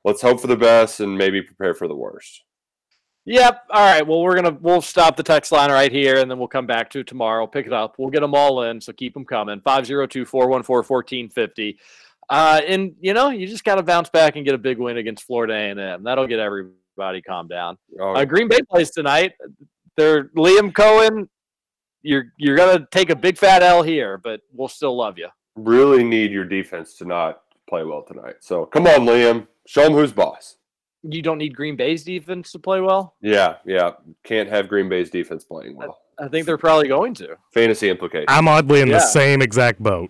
let's 0.03 0.21
hope 0.21 0.39
for 0.39 0.47
the 0.47 0.55
best 0.55 0.99
and 0.99 1.17
maybe 1.17 1.41
prepare 1.41 1.73
for 1.73 1.87
the 1.87 1.95
worst. 1.95 2.44
Yep. 3.25 3.63
All 3.71 3.83
right. 3.83 4.05
Well, 4.05 4.21
we're 4.21 4.35
gonna 4.35 4.55
we'll 4.61 4.81
stop 4.81 5.17
the 5.17 5.23
text 5.23 5.51
line 5.51 5.71
right 5.71 5.91
here, 5.91 6.17
and 6.17 6.29
then 6.29 6.37
we'll 6.37 6.47
come 6.47 6.67
back 6.67 6.89
to 6.91 6.99
it 6.99 7.07
tomorrow. 7.07 7.47
Pick 7.47 7.65
it 7.65 7.73
up. 7.73 7.95
We'll 7.97 8.11
get 8.11 8.19
them 8.21 8.35
all 8.35 8.61
in. 8.63 8.79
So 8.79 8.93
keep 8.93 9.13
them 9.15 9.25
coming. 9.25 9.59
502-414-1450. 9.61 11.77
Uh, 12.29 12.61
and 12.67 12.95
you 13.01 13.13
know, 13.13 13.29
you 13.29 13.47
just 13.47 13.63
got 13.63 13.75
to 13.75 13.83
bounce 13.83 14.09
back 14.09 14.35
and 14.35 14.45
get 14.45 14.53
a 14.55 14.59
big 14.59 14.77
win 14.79 14.97
against 14.97 15.25
Florida 15.25 15.53
A&M. 15.53 16.03
That'll 16.03 16.27
get 16.27 16.39
everybody 16.39 17.21
calmed 17.21 17.49
down. 17.49 17.77
Oh, 17.99 18.13
Uh, 18.13 18.25
Green 18.25 18.47
Bay 18.47 18.59
plays 18.69 18.91
tonight. 18.91 19.33
They're 19.97 20.25
Liam 20.29 20.71
Coen. 20.71 21.27
You're 22.03 22.25
you're 22.37 22.55
gonna 22.55 22.87
take 22.91 23.09
a 23.09 23.15
big 23.15 23.37
fat 23.37 23.63
L 23.63 23.81
here, 23.81 24.19
but 24.19 24.41
we'll 24.53 24.67
still 24.67 24.95
love 24.95 25.17
you. 25.17 25.27
Really 25.55 26.03
need 26.03 26.31
your 26.31 26.45
defense 26.45 26.95
to 26.97 27.05
not 27.05 27.41
play 27.67 27.83
well 27.83 28.03
tonight. 28.03 28.35
So 28.41 28.65
come 28.67 28.85
on, 28.85 28.99
Liam. 29.01 29.47
Show 29.65 29.85
them 29.85 29.93
who's 29.93 30.13
boss. 30.13 30.57
You 31.07 31.21
don't 31.21 31.37
need 31.37 31.55
Green 31.55 31.75
Bay's 31.75 32.03
defense 32.03 32.51
to 32.53 32.59
play 32.59 32.81
well. 32.81 33.15
Yeah, 33.21 33.57
yeah. 33.65 33.91
Can't 34.23 34.49
have 34.49 34.67
Green 34.67 34.89
Bay's 34.89 35.09
defense 35.09 35.43
playing 35.43 35.75
well. 35.75 35.99
I 36.19 36.27
think 36.29 36.45
they're 36.45 36.57
probably 36.57 36.87
going 36.87 37.13
to. 37.15 37.35
Fantasy 37.53 37.89
implications. 37.89 38.25
I'm 38.29 38.47
oddly 38.47 38.81
in 38.81 38.87
Yeah. 38.87 38.95
the 38.95 38.99
same 39.01 39.41
exact 39.41 39.81
boat. 39.83 40.09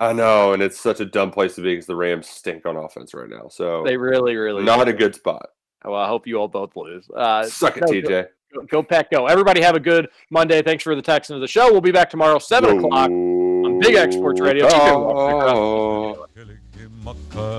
I 0.00 0.12
know, 0.12 0.52
and 0.52 0.62
it's 0.62 0.80
such 0.80 0.98
a 1.00 1.04
dumb 1.04 1.30
place 1.30 1.54
to 1.54 1.60
be 1.60 1.72
because 1.74 1.86
the 1.86 1.94
Rams 1.94 2.28
stink 2.28 2.66
on 2.66 2.76
offense 2.76 3.14
right 3.14 3.28
now. 3.28 3.48
So 3.48 3.84
They 3.84 3.96
really, 3.96 4.34
really 4.34 4.64
not 4.64 4.86
do. 4.86 4.90
a 4.90 4.94
good 4.94 5.14
spot. 5.14 5.50
Well, 5.84 5.94
I 5.94 6.08
hope 6.08 6.26
you 6.26 6.36
all 6.36 6.48
both 6.48 6.74
lose. 6.74 7.08
Uh, 7.14 7.44
Suck 7.44 7.76
it, 7.76 7.82
no, 7.82 7.86
TJ. 7.92 8.26
Go, 8.54 8.62
go 8.62 8.82
Pack, 8.82 9.10
go! 9.10 9.26
Everybody 9.26 9.60
have 9.62 9.74
a 9.76 9.80
good 9.80 10.08
Monday. 10.30 10.60
Thanks 10.62 10.82
for 10.82 10.94
the 10.94 11.02
text 11.02 11.30
into 11.30 11.40
the 11.40 11.48
show. 11.48 11.70
We'll 11.72 11.80
be 11.80 11.92
back 11.92 12.10
tomorrow, 12.10 12.38
seven 12.38 12.78
o'clock 12.78 13.10
on 13.10 13.78
Big 13.80 13.94
X 13.94 14.14
Sports 14.16 14.40
Radio. 14.40 14.66
Keep 14.68 14.76
it 14.76 14.82
Oh. 14.94 16.26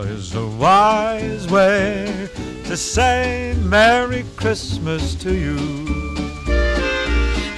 is 0.05 0.35
a 0.35 0.47
wise 0.47 1.49
way 1.49 2.29
to 2.65 2.77
say 2.77 3.55
Merry 3.59 4.23
Christmas 4.35 5.15
to 5.15 5.33
you. 5.33 5.55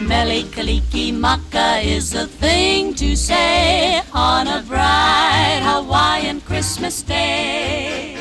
Mele 0.07 0.44
Kalikimaka 0.53 1.84
is 1.84 2.11
the 2.11 2.27
thing 2.27 2.94
to 2.95 3.15
say 3.15 4.02
on 4.14 4.48
a 4.48 4.61
bright 4.68 5.61
Hawaiian 5.64 6.41
Christmas 6.41 7.02
day. 7.02 8.15